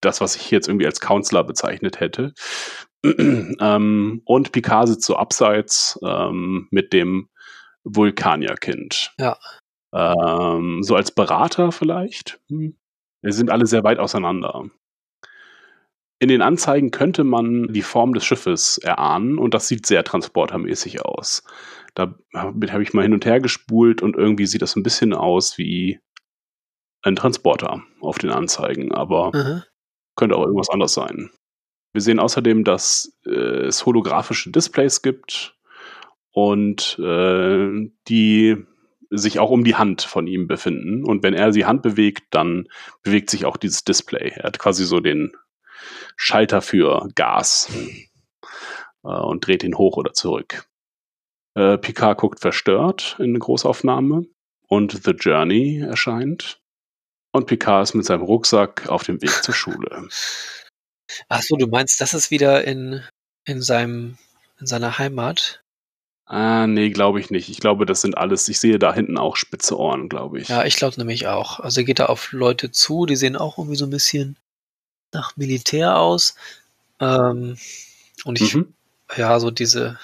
das, 0.00 0.20
was 0.20 0.36
ich 0.36 0.42
hier 0.42 0.56
jetzt 0.56 0.68
irgendwie 0.68 0.86
als 0.86 1.00
Counselor 1.00 1.44
bezeichnet 1.44 2.00
hätte. 2.00 2.32
ähm, 3.04 4.22
und 4.24 4.52
Picard 4.52 4.88
sitzt 4.88 5.06
so 5.06 5.16
abseits 5.16 5.98
ähm, 6.04 6.68
mit 6.70 6.92
dem 6.92 7.28
Vulkanierkind. 7.84 9.12
Ja. 9.18 9.38
Ähm, 9.92 10.82
so 10.82 10.94
als 10.96 11.10
Berater 11.10 11.72
vielleicht. 11.72 12.40
Hm. 12.48 12.76
Wir 13.22 13.32
sind 13.32 13.50
alle 13.50 13.66
sehr 13.66 13.84
weit 13.84 13.98
auseinander. 13.98 14.64
In 16.20 16.28
den 16.28 16.42
Anzeigen 16.42 16.90
könnte 16.90 17.24
man 17.24 17.72
die 17.72 17.82
Form 17.82 18.12
des 18.12 18.26
Schiffes 18.26 18.76
erahnen 18.76 19.38
und 19.38 19.54
das 19.54 19.68
sieht 19.68 19.86
sehr 19.86 20.04
transportermäßig 20.04 21.02
aus. 21.02 21.42
Da 21.94 22.14
habe 22.34 22.82
ich 22.82 22.92
mal 22.92 23.02
hin 23.02 23.14
und 23.14 23.24
her 23.24 23.40
gespult 23.40 24.02
und 24.02 24.16
irgendwie 24.16 24.46
sieht 24.46 24.60
das 24.60 24.76
ein 24.76 24.82
bisschen 24.82 25.14
aus 25.14 25.56
wie 25.56 25.98
ein 27.02 27.16
Transporter 27.16 27.82
auf 28.00 28.18
den 28.18 28.30
Anzeigen, 28.30 28.92
aber 28.92 29.34
Aha. 29.34 29.64
könnte 30.14 30.36
auch 30.36 30.42
irgendwas 30.42 30.68
anderes 30.68 30.92
sein. 30.92 31.30
Wir 31.94 32.02
sehen 32.02 32.20
außerdem, 32.20 32.64
dass 32.64 33.18
äh, 33.26 33.30
es 33.30 33.86
holographische 33.86 34.50
Displays 34.50 35.00
gibt 35.00 35.56
und 36.32 36.98
äh, 36.98 37.90
die 38.08 38.56
sich 39.08 39.38
auch 39.38 39.50
um 39.50 39.64
die 39.64 39.74
Hand 39.74 40.02
von 40.02 40.26
ihm 40.26 40.46
befinden. 40.46 41.04
Und 41.04 41.22
wenn 41.22 41.34
er 41.34 41.50
die 41.50 41.64
Hand 41.64 41.82
bewegt, 41.82 42.24
dann 42.30 42.68
bewegt 43.02 43.30
sich 43.30 43.44
auch 43.46 43.56
dieses 43.56 43.82
Display. 43.82 44.34
Er 44.36 44.44
hat 44.44 44.58
quasi 44.58 44.84
so 44.84 45.00
den 45.00 45.32
Schalter 46.16 46.62
für 46.62 47.08
Gas 47.14 47.68
äh, 49.04 49.08
und 49.08 49.46
dreht 49.46 49.62
ihn 49.62 49.76
hoch 49.76 49.96
oder 49.96 50.12
zurück. 50.12 50.68
Äh, 51.54 51.78
Picard 51.78 52.18
guckt 52.18 52.40
verstört 52.40 53.16
in 53.18 53.38
Großaufnahme 53.38 54.26
und 54.68 55.04
The 55.04 55.12
Journey 55.12 55.80
erscheint. 55.80 56.60
Und 57.32 57.46
Picard 57.46 57.84
ist 57.84 57.94
mit 57.94 58.04
seinem 58.04 58.22
Rucksack 58.22 58.88
auf 58.88 59.04
dem 59.04 59.20
Weg 59.22 59.30
zur 59.42 59.54
Schule. 59.54 60.08
Ach 61.28 61.42
so, 61.42 61.56
du 61.56 61.66
meinst, 61.66 62.00
das 62.00 62.14
ist 62.14 62.30
wieder 62.30 62.64
in, 62.64 63.02
in 63.44 63.62
seinem, 63.62 64.18
in 64.60 64.66
seiner 64.66 64.98
Heimat? 64.98 65.62
Ah, 66.26 66.68
nee, 66.68 66.90
glaube 66.90 67.18
ich 67.18 67.30
nicht. 67.30 67.48
Ich 67.48 67.58
glaube, 67.58 67.86
das 67.86 68.02
sind 68.02 68.16
alles, 68.16 68.46
ich 68.48 68.60
sehe 68.60 68.78
da 68.78 68.94
hinten 68.94 69.18
auch 69.18 69.34
spitze 69.34 69.76
Ohren, 69.76 70.08
glaube 70.08 70.38
ich. 70.38 70.48
Ja, 70.48 70.64
ich 70.64 70.76
glaube 70.76 70.96
nämlich 70.96 71.26
auch. 71.26 71.58
Also 71.58 71.80
er 71.80 71.84
geht 71.84 71.98
da 71.98 72.06
auf 72.06 72.30
Leute 72.30 72.70
zu, 72.70 73.04
die 73.04 73.16
sehen 73.16 73.34
auch 73.34 73.58
irgendwie 73.58 73.76
so 73.76 73.86
ein 73.86 73.90
bisschen 73.90 74.36
nach 75.12 75.36
Militär 75.36 75.96
aus. 75.98 76.34
Ähm, 77.00 77.56
und 78.24 78.40
ich, 78.40 78.54
Mhm. 78.54 78.74
ja, 79.16 79.38
so 79.40 79.50
diese 79.50 79.98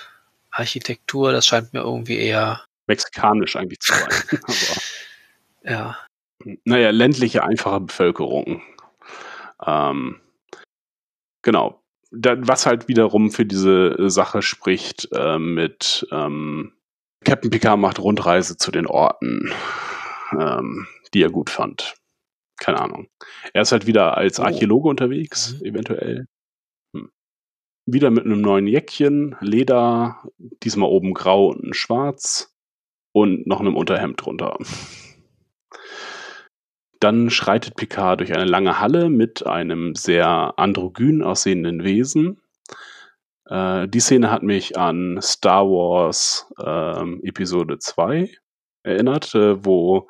Architektur, 0.50 1.32
das 1.32 1.46
scheint 1.46 1.72
mir 1.72 1.80
irgendwie 1.80 2.18
eher, 2.18 2.62
Mexikanisch 2.88 3.56
eigentlich 3.56 3.80
zu 3.80 3.92
sein. 3.94 4.08
Ja, 5.64 5.96
naja, 6.64 6.90
ländliche, 6.90 7.42
einfache 7.42 7.80
Bevölkerung. 7.80 8.62
Ähm, 9.66 10.20
genau. 11.42 11.82
Da, 12.12 12.36
was 12.38 12.66
halt 12.66 12.86
wiederum 12.86 13.32
für 13.32 13.44
diese 13.44 13.96
Sache 14.08 14.42
spricht 14.42 15.08
äh, 15.12 15.38
mit 15.40 16.06
ähm, 16.12 16.72
Captain 17.24 17.50
Picard 17.50 17.80
macht 17.80 17.98
Rundreise 17.98 18.56
zu 18.56 18.70
den 18.70 18.86
Orten, 18.86 19.52
ähm, 20.38 20.86
die 21.12 21.22
er 21.22 21.30
gut 21.30 21.50
fand. 21.50 21.94
Keine 22.58 22.80
Ahnung. 22.80 23.08
Er 23.52 23.62
ist 23.62 23.72
halt 23.72 23.86
wieder 23.86 24.16
als 24.16 24.40
Oh. 24.40 24.44
Archäologe 24.44 24.88
unterwegs, 24.88 25.54
Mhm. 25.60 25.66
eventuell. 25.66 26.26
Hm. 26.94 27.10
Wieder 27.86 28.10
mit 28.10 28.24
einem 28.24 28.40
neuen 28.40 28.66
Jäckchen, 28.66 29.36
Leder, 29.40 30.22
diesmal 30.38 30.88
oben 30.88 31.14
grau 31.14 31.48
und 31.48 31.74
schwarz 31.76 32.54
und 33.12 33.46
noch 33.46 33.60
einem 33.60 33.76
Unterhemd 33.76 34.24
drunter. 34.24 34.58
Dann 37.00 37.28
schreitet 37.30 37.76
Picard 37.76 38.20
durch 38.20 38.32
eine 38.34 38.44
lange 38.46 38.80
Halle 38.80 39.10
mit 39.10 39.46
einem 39.46 39.94
sehr 39.94 40.54
androgyn 40.58 41.22
aussehenden 41.22 41.84
Wesen. 41.84 42.40
Äh, 43.44 43.86
die 43.88 44.00
Szene 44.00 44.30
hat 44.30 44.42
mich 44.42 44.78
an 44.78 45.18
Star 45.20 45.66
Wars 45.66 46.52
ähm, 46.64 47.20
Episode 47.22 47.78
2 47.78 48.30
erinnert, 48.82 49.34
äh, 49.34 49.64
wo 49.64 50.08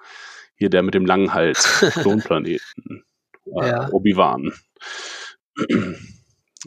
hier 0.57 0.71
der 0.71 0.83
mit 0.83 0.95
dem 0.95 1.07
langen 1.07 1.33
Hals 1.35 1.85
Klonplaneten 2.03 3.05
äh, 3.47 3.69
Ja. 3.69 3.89
Obi-Wan 3.93 4.53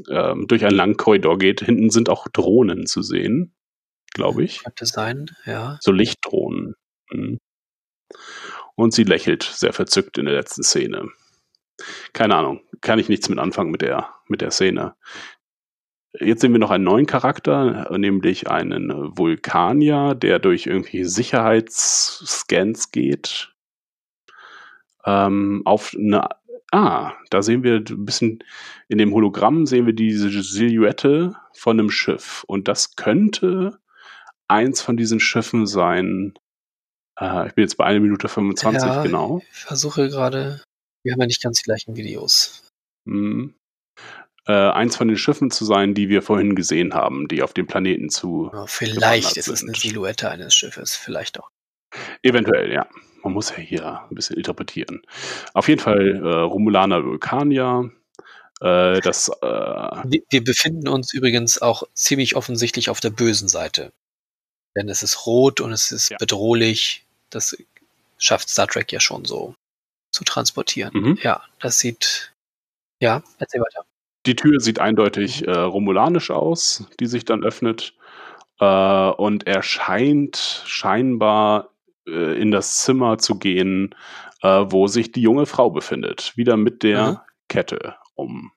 ähm, 0.09 0.47
durch 0.47 0.65
einen 0.65 0.75
langen 0.75 0.97
Korridor 0.97 1.37
geht. 1.37 1.61
Hinten 1.61 1.89
sind 1.89 2.09
auch 2.09 2.27
Drohnen 2.27 2.85
zu 2.85 3.01
sehen, 3.01 3.53
glaube 4.13 4.43
ich. 4.43 4.63
Könnte 4.63 4.85
sein, 4.85 5.27
ja. 5.45 5.77
So 5.81 5.91
Lichtdrohnen. 5.91 6.75
Mhm. 7.11 7.39
Und 8.75 8.93
sie 8.93 9.03
lächelt 9.03 9.43
sehr 9.43 9.73
verzückt 9.73 10.17
in 10.17 10.25
der 10.25 10.35
letzten 10.35 10.63
Szene. 10.63 11.09
Keine 12.13 12.35
Ahnung, 12.35 12.61
kann 12.81 12.99
ich 12.99 13.09
nichts 13.09 13.29
mit 13.29 13.39
anfangen 13.39 13.71
mit 13.71 13.81
der, 13.81 14.15
mit 14.27 14.41
der 14.41 14.51
Szene. 14.51 14.95
Jetzt 16.19 16.41
sehen 16.41 16.53
wir 16.53 16.59
noch 16.59 16.71
einen 16.71 16.85
neuen 16.85 17.05
Charakter, 17.05 17.95
nämlich 17.97 18.49
einen 18.49 19.17
Vulkanier, 19.17 20.15
der 20.15 20.39
durch 20.39 20.65
irgendwie 20.65 21.03
Sicherheitsscans 21.03 22.91
geht. 22.91 23.53
Ähm, 25.05 25.61
auf 25.65 25.95
eine, 25.97 26.29
ah, 26.71 27.13
da 27.29 27.41
sehen 27.41 27.63
wir 27.63 27.75
ein 27.77 28.05
bisschen, 28.05 28.43
in 28.87 28.97
dem 28.97 29.13
Hologramm 29.13 29.65
sehen 29.65 29.85
wir 29.85 29.93
diese 29.93 30.29
Silhouette 30.43 31.35
von 31.53 31.79
einem 31.79 31.89
Schiff. 31.89 32.43
Und 32.47 32.67
das 32.67 32.95
könnte 32.95 33.79
eins 34.47 34.81
von 34.81 34.97
diesen 34.97 35.19
Schiffen 35.19 35.67
sein. 35.67 36.33
Äh, 37.19 37.47
ich 37.47 37.53
bin 37.53 37.63
jetzt 37.63 37.77
bei 37.77 37.85
1 37.85 38.01
Minute 38.01 38.27
25, 38.27 38.87
Ja. 38.87 39.03
genau. 39.03 39.41
Ich 39.51 39.59
versuche 39.59 40.09
gerade, 40.09 40.61
wir 41.03 41.13
haben 41.13 41.21
ja 41.21 41.27
nicht 41.27 41.41
ganz 41.41 41.59
die 41.59 41.63
gleichen 41.63 41.95
Videos. 41.95 42.67
Mhm. 43.05 43.55
Äh, 44.47 44.53
eins 44.53 44.95
von 44.95 45.07
den 45.07 45.17
Schiffen 45.17 45.51
zu 45.51 45.63
sein, 45.63 45.93
die 45.93 46.09
wir 46.09 46.23
vorhin 46.23 46.55
gesehen 46.55 46.93
haben, 46.93 47.27
die 47.27 47.43
auf 47.43 47.53
dem 47.53 47.67
Planeten 47.67 48.09
zu. 48.09 48.49
Ja, 48.51 48.65
vielleicht 48.65 48.97
gewandert 48.97 49.37
ist 49.37 49.47
es 49.47 49.63
eine. 49.63 49.75
Silhouette 49.75 50.29
eines 50.29 50.55
Schiffes, 50.55 50.95
vielleicht 50.95 51.39
auch. 51.39 51.49
Eventuell, 52.23 52.71
ja. 52.71 52.87
Man 53.23 53.33
muss 53.33 53.49
ja 53.49 53.57
hier 53.57 54.01
ein 54.09 54.15
bisschen 54.15 54.37
interpretieren. 54.37 55.01
Auf 55.53 55.67
jeden 55.67 55.81
Fall 55.81 56.15
äh, 56.15 56.29
Romulaner 56.41 57.03
Vulkanier. 57.03 57.91
Äh, 58.61 58.99
das, 59.01 59.29
äh, 59.41 59.45
Wir, 59.45 60.21
wir 60.29 60.43
befinden 60.43 60.87
uns 60.87 61.13
übrigens 61.13 61.61
auch 61.61 61.83
ziemlich 61.93 62.35
offensichtlich 62.35 62.89
auf 62.89 62.99
der 62.99 63.09
bösen 63.09 63.47
Seite. 63.47 63.91
Denn 64.75 64.89
es 64.89 65.03
ist 65.03 65.25
rot 65.25 65.61
und 65.61 65.71
es 65.71 65.91
ist 65.91 66.09
Ja. 66.09 66.17
bedrohlich. 66.19 67.05
Das 67.29 67.55
schafft 68.17 68.49
Star 68.49 68.67
Trek 68.67 68.91
ja 68.91 68.99
schon 68.99 69.25
so 69.25 69.55
zu 70.11 70.23
transportieren. 70.23 70.91
Mhm. 70.93 71.19
Ja, 71.21 71.41
das 71.59 71.79
sieht. 71.79 72.33
Ja, 73.01 73.23
erzähl 73.37 73.61
weiter. 73.61 73.85
die 74.25 74.35
Tür 74.35 74.59
sieht 74.59 74.79
eindeutig 74.79 75.47
äh, 75.47 75.51
romulanisch 75.51 76.31
aus, 76.31 76.85
die 76.99 77.05
sich 77.07 77.23
dann 77.25 77.43
öffnet. 77.43 77.93
Äh, 78.59 78.65
und 78.65 79.47
er 79.47 79.63
scheint 79.63 80.63
scheinbar 80.65 81.68
äh, 82.11 82.33
in 82.41 82.51
das 82.51 82.79
Zimmer 82.79 83.17
zu 83.17 83.37
gehen, 83.39 83.95
äh, 84.41 84.65
wo 84.67 84.87
sich 84.87 85.11
die 85.11 85.21
junge 85.21 85.45
Frau 85.45 85.69
befindet. 85.69 86.33
Wieder 86.35 86.57
mit 86.57 86.83
der 86.83 87.11
Mhm. 87.11 87.17
Kette 87.49 87.95
um. 88.15 88.51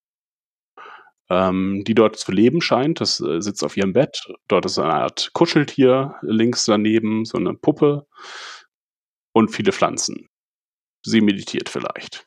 Ähm, 1.30 1.82
die 1.86 1.94
dort 1.94 2.16
zu 2.16 2.32
leben 2.32 2.60
scheint. 2.60 3.00
Das 3.00 3.20
äh, 3.20 3.40
sitzt 3.40 3.64
auf 3.64 3.76
ihrem 3.76 3.92
Bett. 3.94 4.22
Dort 4.48 4.66
ist 4.66 4.78
eine 4.78 4.92
Art 4.94 5.30
Kuscheltier 5.32 6.16
links 6.22 6.66
daneben, 6.66 7.24
so 7.24 7.38
eine 7.38 7.54
Puppe 7.54 8.06
und 9.32 9.50
viele 9.50 9.72
Pflanzen. 9.72 10.28
Sie 11.04 11.20
meditiert 11.20 11.68
vielleicht. 11.68 12.26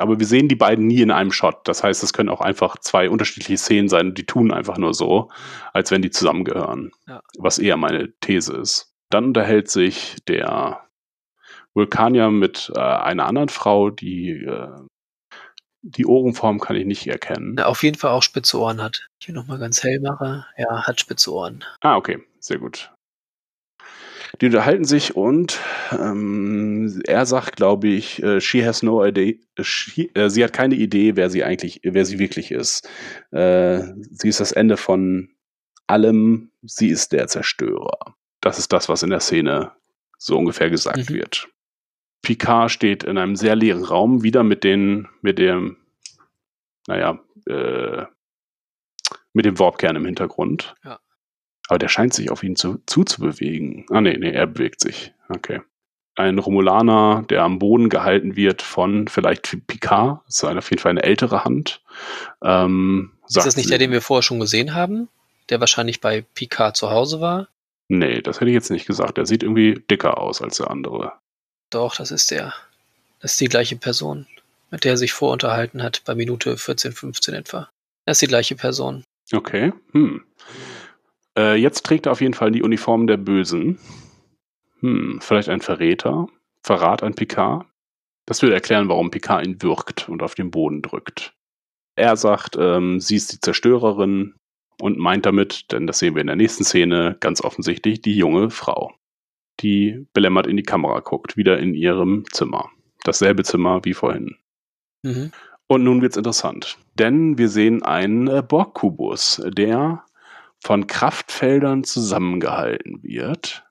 Aber 0.00 0.18
wir 0.18 0.26
sehen 0.26 0.48
die 0.48 0.54
beiden 0.56 0.86
nie 0.86 1.02
in 1.02 1.10
einem 1.10 1.32
Shot. 1.32 1.66
Das 1.66 1.82
heißt, 1.82 2.02
es 2.04 2.12
können 2.12 2.28
auch 2.28 2.40
einfach 2.40 2.78
zwei 2.78 3.10
unterschiedliche 3.10 3.58
Szenen 3.58 3.88
sein 3.88 4.14
die 4.14 4.24
tun 4.26 4.52
einfach 4.52 4.78
nur 4.78 4.94
so, 4.94 5.28
als 5.72 5.90
wenn 5.90 6.02
die 6.02 6.10
zusammengehören. 6.10 6.92
Ja. 7.06 7.20
Was 7.38 7.58
eher 7.58 7.76
meine 7.76 8.12
These 8.20 8.56
ist. 8.56 8.94
Dann 9.10 9.24
unterhält 9.26 9.70
sich 9.70 10.16
der 10.26 10.86
Vulkanier 11.74 12.30
mit 12.30 12.70
äh, 12.74 12.80
einer 12.80 13.26
anderen 13.26 13.48
Frau, 13.48 13.90
die 13.90 14.44
äh, 14.44 14.68
die 15.82 16.06
Ohrenform 16.06 16.60
kann 16.60 16.76
ich 16.76 16.86
nicht 16.86 17.06
erkennen. 17.06 17.56
Der 17.56 17.68
auf 17.68 17.82
jeden 17.82 17.96
Fall 17.96 18.10
auch 18.10 18.22
spitze 18.22 18.58
Ohren 18.58 18.82
hat. 18.82 19.08
Ich 19.20 19.26
hier 19.26 19.34
nochmal 19.34 19.58
ganz 19.58 19.82
hell 19.82 20.00
mache. 20.00 20.44
Ja, 20.56 20.86
hat 20.86 21.00
spitze 21.00 21.32
Ohren. 21.32 21.64
Ah, 21.80 21.96
okay, 21.96 22.18
sehr 22.40 22.58
gut. 22.58 22.92
Die 24.40 24.46
unterhalten 24.46 24.84
sich 24.84 25.16
und 25.16 25.58
ähm, 25.90 27.00
er 27.06 27.24
sagt, 27.24 27.56
glaube 27.56 27.88
ich, 27.88 28.22
äh, 28.22 28.40
she 28.40 28.64
has 28.64 28.82
no 28.82 29.04
idea, 29.04 29.34
she, 29.60 30.10
äh, 30.14 30.28
sie 30.28 30.44
hat 30.44 30.52
keine 30.52 30.74
Idee, 30.74 31.16
wer 31.16 31.30
sie 31.30 31.44
eigentlich, 31.44 31.80
wer 31.82 32.04
sie 32.04 32.18
wirklich 32.18 32.50
ist. 32.50 32.88
Äh, 33.30 33.80
sie 34.10 34.28
ist 34.28 34.40
das 34.40 34.52
Ende 34.52 34.76
von 34.76 35.30
allem, 35.86 36.50
sie 36.62 36.88
ist 36.88 37.12
der 37.12 37.26
Zerstörer. 37.28 38.17
Das 38.40 38.58
ist 38.58 38.72
das, 38.72 38.88
was 38.88 39.02
in 39.02 39.10
der 39.10 39.20
Szene 39.20 39.72
so 40.18 40.36
ungefähr 40.38 40.70
gesagt 40.70 41.10
Mhm. 41.10 41.14
wird. 41.14 41.48
Picard 42.22 42.70
steht 42.70 43.04
in 43.04 43.16
einem 43.18 43.36
sehr 43.36 43.56
leeren 43.56 43.84
Raum, 43.84 44.22
wieder 44.22 44.42
mit 44.42 44.64
den, 44.64 45.08
mit 45.22 45.38
dem, 45.38 45.76
naja, 46.86 47.18
äh, 47.46 48.04
mit 49.32 49.44
dem 49.44 49.58
Warpkern 49.58 49.96
im 49.96 50.04
Hintergrund. 50.04 50.74
Ja. 50.84 50.98
Aber 51.68 51.78
der 51.78 51.88
scheint 51.88 52.14
sich 52.14 52.30
auf 52.30 52.42
ihn 52.42 52.56
zu, 52.56 52.82
zuzubewegen. 52.86 53.86
Ah, 53.90 54.00
nee, 54.00 54.16
nee, 54.18 54.30
er 54.32 54.46
bewegt 54.46 54.80
sich. 54.80 55.12
Okay. 55.28 55.60
Ein 56.16 56.38
Romulaner, 56.38 57.24
der 57.30 57.42
am 57.44 57.60
Boden 57.60 57.88
gehalten 57.90 58.34
wird 58.34 58.62
von 58.62 59.06
vielleicht 59.06 59.66
Picard, 59.68 60.22
das 60.26 60.36
ist 60.36 60.44
auf 60.44 60.70
jeden 60.70 60.80
Fall 60.82 60.90
eine 60.90 61.04
ältere 61.04 61.44
Hand. 61.44 61.82
Ähm, 62.42 63.12
Ist 63.28 63.36
das 63.36 63.56
nicht 63.56 63.70
der, 63.70 63.78
den 63.78 63.92
wir 63.92 64.02
vorher 64.02 64.22
schon 64.22 64.40
gesehen 64.40 64.74
haben? 64.74 65.08
Der 65.50 65.60
wahrscheinlich 65.60 66.00
bei 66.00 66.22
Picard 66.34 66.76
zu 66.76 66.90
Hause 66.90 67.20
war? 67.20 67.48
Nee, 67.88 68.20
das 68.20 68.40
hätte 68.40 68.50
ich 68.50 68.54
jetzt 68.54 68.70
nicht 68.70 68.86
gesagt. 68.86 69.16
Der 69.16 69.26
sieht 69.26 69.42
irgendwie 69.42 69.82
dicker 69.90 70.18
aus 70.18 70.42
als 70.42 70.58
der 70.58 70.70
andere. 70.70 71.14
Doch, 71.70 71.96
das 71.96 72.10
ist 72.10 72.30
der. 72.30 72.54
Das 73.20 73.32
ist 73.32 73.40
die 73.40 73.48
gleiche 73.48 73.76
Person, 73.76 74.26
mit 74.70 74.84
der 74.84 74.92
er 74.92 74.96
sich 74.98 75.12
vorunterhalten 75.12 75.82
hat, 75.82 76.02
bei 76.04 76.14
Minute 76.14 76.56
14, 76.56 76.92
15 76.92 77.34
etwa. 77.34 77.68
Das 78.04 78.16
ist 78.16 78.22
die 78.22 78.26
gleiche 78.26 78.56
Person. 78.56 79.04
Okay. 79.32 79.72
Hm. 79.92 80.22
Äh, 81.36 81.56
jetzt 81.56 81.84
trägt 81.84 82.06
er 82.06 82.12
auf 82.12 82.20
jeden 82.20 82.34
Fall 82.34 82.52
die 82.52 82.62
Uniform 82.62 83.06
der 83.06 83.16
Bösen. 83.16 83.78
Hm, 84.80 85.20
vielleicht 85.20 85.48
ein 85.48 85.60
Verräter. 85.60 86.28
Verrat 86.62 87.02
an 87.02 87.14
Picard. 87.14 87.66
Das 88.26 88.42
würde 88.42 88.54
erklären, 88.54 88.88
warum 88.88 89.10
Picard 89.10 89.46
ihn 89.46 89.62
würgt 89.62 90.08
und 90.08 90.22
auf 90.22 90.34
den 90.34 90.50
Boden 90.50 90.82
drückt. 90.82 91.32
Er 91.96 92.16
sagt, 92.16 92.56
ähm, 92.58 93.00
sie 93.00 93.16
ist 93.16 93.32
die 93.32 93.40
Zerstörerin 93.40 94.34
und 94.80 94.98
meint 94.98 95.26
damit, 95.26 95.72
denn 95.72 95.86
das 95.86 95.98
sehen 95.98 96.14
wir 96.14 96.20
in 96.20 96.26
der 96.28 96.36
nächsten 96.36 96.64
Szene, 96.64 97.16
ganz 97.20 97.40
offensichtlich 97.40 98.00
die 98.00 98.16
junge 98.16 98.50
Frau, 98.50 98.92
die 99.60 100.06
belämmert 100.12 100.46
in 100.46 100.56
die 100.56 100.62
Kamera 100.62 101.00
guckt, 101.00 101.36
wieder 101.36 101.58
in 101.58 101.74
ihrem 101.74 102.24
Zimmer. 102.32 102.70
Dasselbe 103.04 103.42
Zimmer 103.42 103.84
wie 103.84 103.94
vorhin. 103.94 104.36
Mhm. 105.02 105.32
Und 105.66 105.84
nun 105.84 106.00
wird's 106.00 106.16
interessant, 106.16 106.78
denn 106.94 107.36
wir 107.36 107.48
sehen 107.48 107.82
einen 107.82 108.26
äh, 108.26 108.42
Borg-Kubus, 108.42 109.42
der 109.48 110.04
von 110.60 110.86
Kraftfeldern 110.86 111.84
zusammengehalten 111.84 113.02
wird 113.02 113.64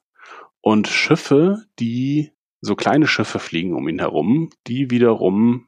und 0.61 0.87
Schiffe, 0.87 1.65
die 1.79 2.31
so 2.61 2.75
kleine 2.75 3.07
Schiffe 3.07 3.39
fliegen 3.39 3.73
um 3.73 3.87
ihn 3.87 3.99
herum, 3.99 4.49
die 4.67 4.91
wiederum, 4.91 5.67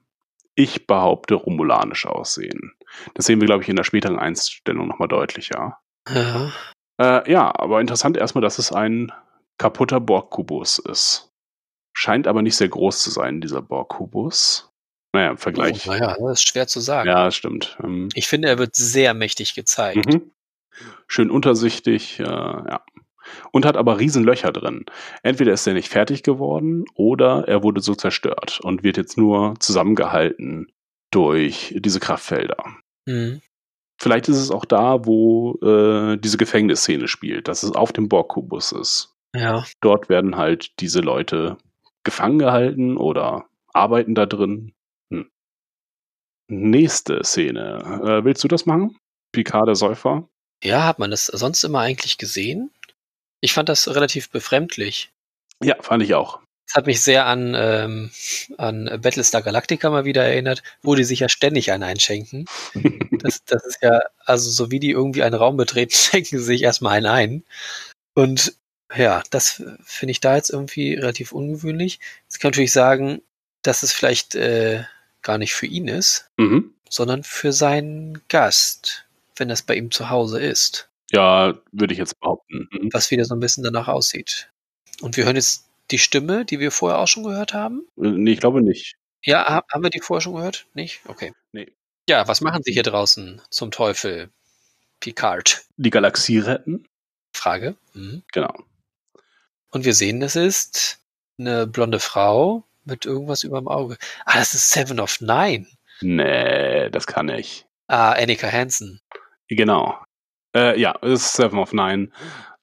ich 0.59 0.87
behaupte, 0.87 1.35
romulanisch 1.35 2.05
aussehen. 2.05 2.73
Das 3.13 3.25
sehen 3.25 3.39
wir, 3.39 3.45
glaube 3.45 3.63
ich, 3.63 3.69
in 3.69 3.75
der 3.75 3.83
späteren 3.83 4.19
Einstellung 4.19 4.87
nochmal 4.87 5.07
deutlicher. 5.07 5.77
Ja. 6.09 6.51
Äh, 6.99 7.31
ja, 7.31 7.51
aber 7.57 7.79
interessant 7.79 8.17
erstmal, 8.17 8.41
dass 8.41 8.59
es 8.59 8.71
ein 8.73 9.11
kaputter 9.57 9.99
Borg-Kubus 9.99 10.79
ist. 10.79 11.31
Scheint 11.93 12.27
aber 12.27 12.41
nicht 12.41 12.55
sehr 12.57 12.69
groß 12.69 13.01
zu 13.01 13.09
sein, 13.09 13.41
dieser 13.41 13.61
Borg-Kubus. 13.61 14.71
Naja, 15.13 15.31
im 15.31 15.37
Vergleich. 15.37 15.87
Oh, 15.87 15.91
naja, 15.91 16.15
das 16.19 16.31
ist 16.33 16.47
schwer 16.49 16.67
zu 16.67 16.81
sagen. 16.81 17.07
Ja, 17.07 17.25
das 17.25 17.35
stimmt. 17.35 17.77
Ähm, 17.83 18.09
Ich 18.13 18.27
finde, 18.27 18.47
er 18.49 18.57
wird 18.59 18.75
sehr 18.75 19.13
mächtig 19.13 19.55
gezeigt. 19.55 20.05
mhm. 20.05 20.31
Schön 21.07 21.29
untersichtig, 21.31 22.19
äh, 22.19 22.23
ja. 22.23 22.81
Und 23.51 23.65
hat 23.65 23.77
aber 23.77 23.99
Riesenlöcher 23.99 24.51
drin. 24.51 24.85
Entweder 25.23 25.53
ist 25.53 25.67
er 25.67 25.73
nicht 25.73 25.89
fertig 25.89 26.23
geworden 26.23 26.85
oder 26.95 27.47
er 27.47 27.63
wurde 27.63 27.81
so 27.81 27.95
zerstört 27.95 28.59
und 28.63 28.83
wird 28.83 28.97
jetzt 28.97 29.17
nur 29.17 29.55
zusammengehalten 29.59 30.71
durch 31.11 31.75
diese 31.79 31.99
Kraftfelder. 31.99 32.63
Mhm. 33.05 33.41
Vielleicht 34.01 34.29
ist 34.29 34.37
es 34.37 34.51
auch 34.51 34.65
da, 34.65 35.05
wo 35.05 35.55
äh, 35.61 36.17
diese 36.17 36.37
Gefängnisszene 36.37 37.07
spielt, 37.07 37.49
dass 37.49 37.63
es 37.63 37.73
auf 37.73 37.91
dem 37.91 38.07
Borg-Kubus 38.07 38.71
ist. 38.71 39.13
Ja. 39.35 39.65
Dort 39.81 40.07
werden 40.07 40.37
halt 40.37 40.79
diese 40.79 41.01
Leute 41.01 41.57
gefangen 42.03 42.39
gehalten 42.39 42.97
oder 42.97 43.49
arbeiten 43.73 44.15
da 44.15 44.25
drin. 44.25 44.73
Hm. 45.11 45.29
Nächste 46.47 47.23
Szene. 47.23 48.01
Äh, 48.03 48.23
willst 48.23 48.43
du 48.43 48.47
das 48.47 48.65
machen? 48.65 48.97
Picard 49.33 49.67
der 49.67 49.75
Säufer? 49.75 50.29
Ja, 50.63 50.85
hat 50.85 50.99
man 50.99 51.11
das 51.11 51.27
sonst 51.27 51.63
immer 51.63 51.79
eigentlich 51.79 52.17
gesehen? 52.17 52.71
Ich 53.41 53.53
fand 53.53 53.69
das 53.69 53.87
relativ 53.87 54.29
befremdlich. 54.29 55.11
Ja, 55.63 55.75
fand 55.81 56.03
ich 56.03 56.13
auch. 56.15 56.39
Es 56.67 56.75
hat 56.75 56.85
mich 56.85 57.01
sehr 57.01 57.25
an, 57.25 57.55
ähm, 57.57 58.11
an 58.57 58.99
Battlestar 59.01 59.41
Galactica 59.41 59.89
mal 59.89 60.05
wieder 60.05 60.23
erinnert, 60.23 60.61
wo 60.83 60.93
die 60.93 61.03
sich 61.03 61.21
ja 61.21 61.29
ständig 61.29 61.71
einen 61.71 61.83
einschenken. 61.83 62.45
Das, 63.21 63.43
das 63.43 63.65
ist 63.65 63.79
ja, 63.81 63.99
also 64.23 64.49
so 64.49 64.71
wie 64.71 64.79
die 64.79 64.91
irgendwie 64.91 65.23
einen 65.23 65.35
Raum 65.35 65.57
betreten, 65.57 65.91
schenken 65.93 66.37
sie 66.39 66.45
sich 66.45 66.63
erstmal 66.63 66.93
einen 66.93 67.05
ein. 67.07 67.43
Und 68.13 68.53
ja, 68.95 69.23
das 69.29 69.61
finde 69.83 70.11
ich 70.11 70.21
da 70.21 70.37
jetzt 70.37 70.49
irgendwie 70.49 70.93
relativ 70.93 71.33
ungewöhnlich. 71.33 71.99
Jetzt 72.23 72.39
kann 72.39 72.51
ich 72.51 72.55
natürlich 72.55 72.71
sagen, 72.71 73.21
dass 73.61 73.83
es 73.83 73.91
vielleicht 73.91 74.35
äh, 74.35 74.85
gar 75.21 75.37
nicht 75.37 75.53
für 75.53 75.65
ihn 75.65 75.89
ist, 75.89 76.29
Mhm. 76.37 76.73
sondern 76.89 77.23
für 77.23 77.51
seinen 77.51 78.21
Gast, 78.29 79.05
wenn 79.35 79.49
das 79.49 79.63
bei 79.63 79.75
ihm 79.75 79.91
zu 79.91 80.09
Hause 80.09 80.39
ist. 80.39 80.88
Ja, 81.11 81.53
würde 81.71 81.93
ich 81.93 81.99
jetzt 81.99 82.19
behaupten. 82.19 82.67
Mhm. 82.71 82.89
was 82.93 83.09
wieder 83.11 83.25
so 83.25 83.33
ein 83.35 83.39
bisschen 83.39 83.63
danach 83.63 83.87
aussieht. 83.87 84.49
Und 85.01 85.17
wir 85.17 85.25
hören 85.25 85.35
jetzt 85.35 85.67
die 85.91 85.97
Stimme, 85.99 86.45
die 86.45 86.59
wir 86.59 86.71
vorher 86.71 86.99
auch 86.99 87.07
schon 87.07 87.23
gehört 87.23 87.53
haben. 87.53 87.87
Äh, 87.97 88.09
Nee, 88.09 88.33
ich 88.33 88.39
glaube 88.39 88.61
nicht. 88.61 88.95
Ja, 89.23 89.45
ha- 89.47 89.63
haben 89.71 89.83
wir 89.83 89.89
die 89.89 90.01
vorher 90.01 90.21
schon 90.21 90.35
gehört? 90.35 90.67
Nicht? 90.73 91.01
Okay. 91.07 91.33
Nee. 91.51 91.71
Ja, 92.07 92.27
was 92.27 92.41
machen 92.41 92.61
Sie 92.63 92.71
hier 92.73 92.83
draußen 92.83 93.41
zum 93.49 93.71
Teufel? 93.71 94.29
Picard. 94.99 95.63
Die 95.77 95.89
Galaxie 95.89 96.39
retten? 96.39 96.87
Frage. 97.33 97.75
Mhm. 97.93 98.23
Genau. 98.31 98.53
Und 99.71 99.85
wir 99.85 99.93
sehen, 99.93 100.21
es 100.21 100.35
ist 100.35 100.99
eine 101.37 101.67
blonde 101.67 101.99
Frau 101.99 102.63
mit 102.85 103.05
irgendwas 103.05 103.43
über 103.43 103.59
dem 103.59 103.67
Auge. 103.67 103.97
Ah, 104.25 104.37
das 104.39 104.53
ist 104.53 104.69
Seven 104.71 104.99
of 104.99 105.21
Nine. 105.21 105.67
Nee, 106.01 106.89
das 106.89 107.07
kann 107.07 107.29
ich. 107.29 107.65
Ah, 107.87 108.11
Annika 108.13 108.51
Hansen. 108.51 108.99
Genau. 109.47 109.97
Äh, 110.55 110.79
ja, 110.79 110.97
es 111.01 111.23
ist 111.23 111.33
Seven 111.33 111.59
of 111.59 111.73
Nine. 111.73 112.09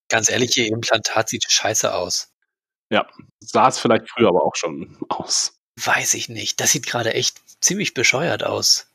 Ganz 0.08 0.28
ehrlich, 0.28 0.56
ihr 0.56 0.66
Implantat 0.66 1.28
sieht 1.28 1.50
scheiße 1.50 1.92
aus. 1.92 2.32
Ja, 2.90 3.06
sah 3.40 3.68
es 3.68 3.78
vielleicht 3.78 4.08
früher 4.08 4.28
aber 4.28 4.44
auch 4.44 4.54
schon 4.54 4.96
aus. 5.08 5.58
Weiß 5.82 6.14
ich 6.14 6.28
nicht. 6.28 6.60
Das 6.60 6.72
sieht 6.72 6.86
gerade 6.86 7.14
echt 7.14 7.40
ziemlich 7.60 7.94
bescheuert 7.94 8.44
aus. 8.44 8.88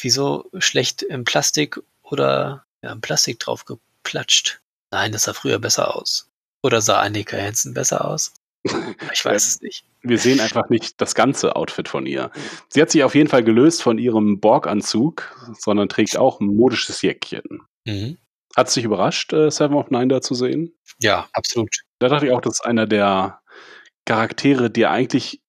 Wieso 0.00 0.48
schlecht 0.58 1.02
im 1.02 1.24
Plastik 1.24 1.80
oder 2.02 2.64
ja, 2.82 2.92
im 2.92 3.00
Plastik 3.00 3.40
drauf 3.40 3.64
geplatscht? 3.64 4.60
Nein, 4.90 5.12
das 5.12 5.24
sah 5.24 5.32
früher 5.32 5.58
besser 5.58 5.96
aus. 5.96 6.30
Oder 6.62 6.80
sah 6.80 7.00
Annika 7.00 7.36
Hansen 7.36 7.74
besser 7.74 8.04
aus? 8.04 8.32
Ich 9.12 9.24
weiß 9.24 9.46
es 9.46 9.60
nicht. 9.62 9.84
Wir 10.02 10.18
sehen 10.18 10.40
einfach 10.40 10.68
nicht 10.68 11.00
das 11.00 11.14
ganze 11.14 11.56
Outfit 11.56 11.88
von 11.88 12.06
ihr. 12.06 12.30
Sie 12.68 12.80
hat 12.80 12.90
sich 12.90 13.02
auf 13.02 13.14
jeden 13.14 13.28
Fall 13.28 13.42
gelöst 13.42 13.82
von 13.82 13.98
ihrem 13.98 14.40
Borg-Anzug, 14.40 15.34
sondern 15.58 15.88
trägt 15.88 16.16
auch 16.16 16.40
ein 16.40 16.46
modisches 16.46 17.02
Jäckchen. 17.02 17.62
Mhm. 17.84 18.18
Hat 18.56 18.68
es 18.68 18.74
dich 18.74 18.84
überrascht, 18.84 19.32
äh, 19.32 19.50
Seven 19.50 19.76
of 19.76 19.90
Nine 19.90 20.08
da 20.08 20.20
zu 20.20 20.34
sehen? 20.34 20.74
Ja, 21.00 21.28
absolut. 21.32 21.74
Da 21.98 22.08
dachte 22.08 22.26
ich 22.26 22.32
auch, 22.32 22.40
das 22.40 22.54
ist 22.54 22.64
einer 22.64 22.86
der 22.86 23.40
Charaktere, 24.04 24.70
die 24.70 24.86
eigentlich 24.86 25.40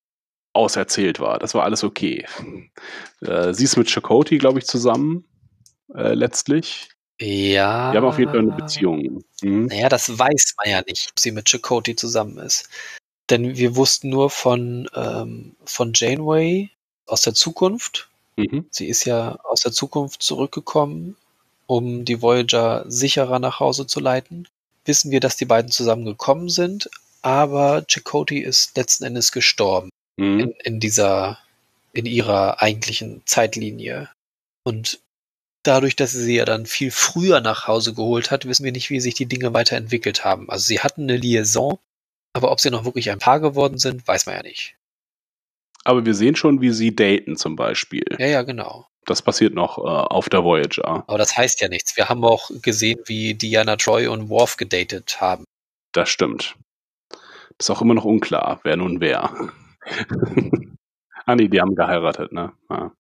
auserzählt 0.54 1.20
war. 1.20 1.40
Das 1.40 1.54
war 1.54 1.64
alles 1.64 1.84
okay. 1.84 2.26
Äh, 3.22 3.54
sie 3.54 3.66
ist 3.66 3.76
mit 3.76 3.90
Chakotay, 3.90 4.38
glaube 4.38 4.60
ich, 4.60 4.66
zusammen. 4.66 5.26
Äh, 5.94 6.14
letztlich. 6.14 6.90
Ja. 7.20 7.92
Die 7.92 7.98
haben 7.98 8.06
auf 8.06 8.18
jeden 8.18 8.32
Fall 8.32 8.40
eine 8.40 8.56
Beziehung. 8.56 9.24
Mhm. 9.42 9.66
Naja, 9.66 9.90
das 9.90 10.18
weiß 10.18 10.54
man 10.58 10.72
ja 10.72 10.82
nicht, 10.88 11.10
ob 11.12 11.20
sie 11.20 11.32
mit 11.32 11.50
Chakotay 11.50 11.96
zusammen 11.96 12.38
ist. 12.38 12.70
Denn 13.30 13.58
wir 13.58 13.76
wussten 13.76 14.10
nur 14.10 14.30
von, 14.30 14.90
ähm, 14.96 15.56
von 15.66 15.92
Janeway 15.94 16.70
aus 17.06 17.24
der 17.24 17.34
Zukunft. 17.34 18.10
Mhm. 18.38 18.66
Sie 18.72 18.88
ist 18.88 19.06
ja 19.06 19.38
aus 19.44 19.62
der 19.62 19.72
Zukunft 19.72 20.24
zurückgekommen, 20.24 21.18
um 21.70 22.04
die 22.04 22.22
Voyager 22.24 22.84
sicherer 22.88 23.38
nach 23.38 23.60
Hause 23.60 23.86
zu 23.86 24.00
leiten. 24.00 24.48
Wissen 24.86 25.12
wir, 25.12 25.20
dass 25.20 25.38
die 25.38 25.46
beiden 25.46 25.70
zusammengekommen 25.70 26.50
sind, 26.50 26.90
aber 27.22 27.84
Chakotay 27.88 28.40
ist 28.40 28.76
letzten 28.76 29.04
Endes 29.04 29.32
gestorben 29.32 29.90
Mhm. 30.20 30.40
in, 30.40 30.52
in 30.64 30.80
dieser, 30.80 31.38
in 31.94 32.06
ihrer 32.06 32.62
eigentlichen 32.62 33.22
Zeitlinie. 33.26 34.10
Und 34.64 35.00
dadurch, 35.64 35.96
dass 35.96 36.12
sie 36.12 36.24
sie 36.24 36.36
ja 36.36 36.46
dann 36.46 36.66
viel 36.66 36.92
früher 36.92 37.40
nach 37.40 37.68
Hause 37.68 37.94
geholt 37.94 38.32
hat, 38.32 38.46
wissen 38.46 38.66
wir 38.66 38.74
nicht, 38.74 38.90
wie 38.90 39.00
sich 39.00 39.14
die 39.14 39.28
Dinge 39.28 39.54
weiterentwickelt 39.54 40.26
haben. 40.26 40.50
Also 40.50 40.66
sie 40.66 40.80
hatten 40.80 41.04
eine 41.04 41.18
Liaison, 41.18 41.80
aber 42.34 42.52
ob 42.52 42.60
sie 42.60 42.70
noch 42.70 42.84
wirklich 42.84 43.12
ein 43.12 43.20
Paar 43.20 43.40
geworden 43.40 43.78
sind, 43.78 44.08
weiß 44.08 44.26
man 44.26 44.36
ja 44.36 44.44
nicht. 44.44 44.76
Aber 45.86 46.06
wir 46.06 46.14
sehen 46.16 46.36
schon, 46.36 46.60
wie 46.62 46.72
sie 46.72 46.94
daten 46.94 47.38
zum 47.38 47.56
Beispiel. 47.56 48.06
Ja, 48.20 48.28
ja, 48.28 48.42
genau. 48.42 48.89
Das 49.06 49.22
passiert 49.22 49.54
noch 49.54 49.78
äh, 49.78 49.82
auf 49.82 50.30
der 50.30 50.44
Voyager. 50.44 51.04
Aber 51.08 51.18
das 51.18 51.36
heißt 51.36 51.62
ja 51.62 51.68
nichts. 51.68 51.98
Wir 51.98 52.10
haben 52.10 52.24
auch 52.24 52.50
gesehen, 52.62 53.00
wie 53.06 53.34
Diana 53.34 53.76
Troy 53.76 54.08
und 54.08 54.30
Worf 54.30 54.58
gedatet 54.58 55.20
haben. 55.20 55.46
Das 55.94 56.10
stimmt. 56.10 56.56
Ist 57.58 57.70
auch 57.70 57.82
immer 57.82 57.94
noch 57.94 58.06
unklar, 58.06 58.60
wer 58.64 58.78
nun 58.78 59.02
wer. 59.02 59.34
ah 61.26 61.36
nee, 61.36 61.48
die 61.48 61.60
haben 61.60 61.76
geheiratet, 61.76 62.32
ne? 62.32 62.54
Ja, 62.70 62.92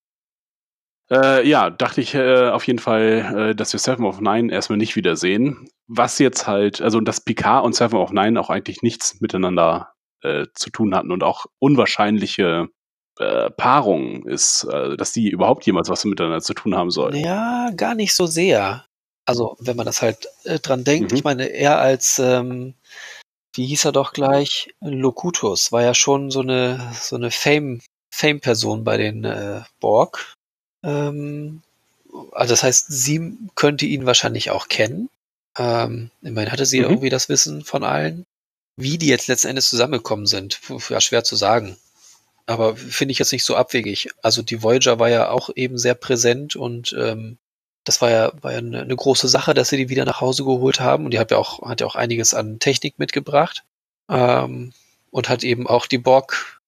äh, 1.11 1.47
ja 1.47 1.69
dachte 1.69 2.01
ich 2.01 2.15
äh, 2.15 2.49
auf 2.49 2.65
jeden 2.65 2.79
Fall, 2.79 3.51
äh, 3.51 3.55
dass 3.55 3.73
wir 3.73 3.79
Seven 3.79 4.05
of 4.05 4.21
Nine 4.21 4.51
erstmal 4.51 4.77
nicht 4.77 4.95
wiedersehen. 4.95 5.69
Was 5.87 6.19
jetzt 6.19 6.47
halt, 6.47 6.81
also 6.81 6.99
dass 7.01 7.21
Picard 7.21 7.65
und 7.65 7.75
Seven 7.75 7.97
of 7.97 8.11
Nine 8.11 8.39
auch 8.39 8.49
eigentlich 8.49 8.81
nichts 8.81 9.19
miteinander 9.21 9.93
äh, 10.21 10.45
zu 10.53 10.69
tun 10.69 10.95
hatten 10.95 11.11
und 11.11 11.23
auch 11.23 11.45
unwahrscheinliche 11.59 12.67
äh, 13.19 13.49
Paarung 13.51 14.25
ist, 14.25 14.63
äh, 14.63 14.97
dass 14.97 15.11
die 15.13 15.29
überhaupt 15.29 15.65
jemals 15.65 15.89
was 15.89 16.05
miteinander 16.05 16.41
zu 16.41 16.53
tun 16.53 16.75
haben 16.75 16.89
sollen. 16.91 17.15
Ja, 17.15 17.69
gar 17.75 17.95
nicht 17.95 18.15
so 18.15 18.25
sehr. 18.25 18.85
Also, 19.25 19.55
wenn 19.59 19.75
man 19.75 19.85
das 19.85 20.01
halt 20.01 20.27
äh, 20.45 20.59
dran 20.59 20.83
denkt, 20.83 21.11
Mhm. 21.11 21.17
ich 21.17 21.23
meine, 21.23 21.45
er 21.47 21.79
als, 21.79 22.17
ähm, 22.19 22.73
wie 23.55 23.65
hieß 23.67 23.85
er 23.85 23.91
doch 23.91 24.13
gleich, 24.13 24.73
Locutus, 24.81 25.71
war 25.71 25.83
ja 25.83 25.93
schon 25.93 26.31
so 26.31 26.39
eine, 26.41 26.91
so 26.99 27.15
eine 27.15 27.29
Fame, 27.29 27.81
Fame-Person 28.13 28.83
bei 28.83 28.97
den 28.97 29.23
äh, 29.25 29.61
Borg. 29.79 30.33
Ähm, 30.83 31.61
also 32.31 32.53
das 32.53 32.63
heißt, 32.63 32.87
sie 32.89 33.37
könnte 33.55 33.85
ihn 33.85 34.05
wahrscheinlich 34.05 34.49
auch 34.49 34.67
kennen. 34.67 35.09
Ähm, 35.57 36.09
immerhin 36.21 36.51
hatte 36.51 36.65
sie 36.65 36.79
Mhm. 36.79 36.85
irgendwie 36.85 37.09
das 37.09 37.29
Wissen 37.29 37.63
von 37.63 37.83
allen. 37.83 38.23
Wie 38.77 38.97
die 38.97 39.07
jetzt 39.07 39.27
letzten 39.27 39.49
Endes 39.49 39.69
zusammengekommen 39.69 40.25
sind, 40.25 40.59
ja, 40.89 41.01
schwer 41.01 41.23
zu 41.23 41.35
sagen. 41.35 41.75
Aber 42.49 42.75
finde 42.75 43.11
ich 43.11 43.19
jetzt 43.19 43.31
nicht 43.31 43.45
so 43.45 43.55
abwegig. 43.55 44.09
Also 44.23 44.41
die 44.41 44.63
Voyager 44.63 44.97
war 44.97 45.07
ja 45.07 45.29
auch 45.29 45.51
eben 45.55 45.77
sehr 45.77 45.93
präsent 45.93 46.55
und 46.55 46.95
ähm, 46.97 47.37
das 47.83 48.01
war 48.01 48.09
ja, 48.09 48.31
war 48.41 48.53
ja 48.53 48.57
eine, 48.57 48.81
eine 48.81 48.95
große 48.95 49.27
Sache, 49.27 49.53
dass 49.53 49.69
sie 49.69 49.77
die 49.77 49.89
wieder 49.89 50.03
nach 50.03 50.19
Hause 50.19 50.43
geholt 50.43 50.79
haben. 50.79 51.05
Und 51.05 51.11
die 51.11 51.19
hat 51.19 51.29
ja 51.29 51.37
auch, 51.37 51.61
hat 51.61 51.79
ja 51.81 51.85
auch 51.85 51.93
einiges 51.93 52.33
an 52.33 52.57
Technik 52.57 52.97
mitgebracht. 52.97 53.63
Ähm, 54.09 54.73
und 55.11 55.29
hat 55.29 55.43
eben 55.43 55.67
auch 55.67 55.85
die 55.85 55.99
Borg 55.99 56.59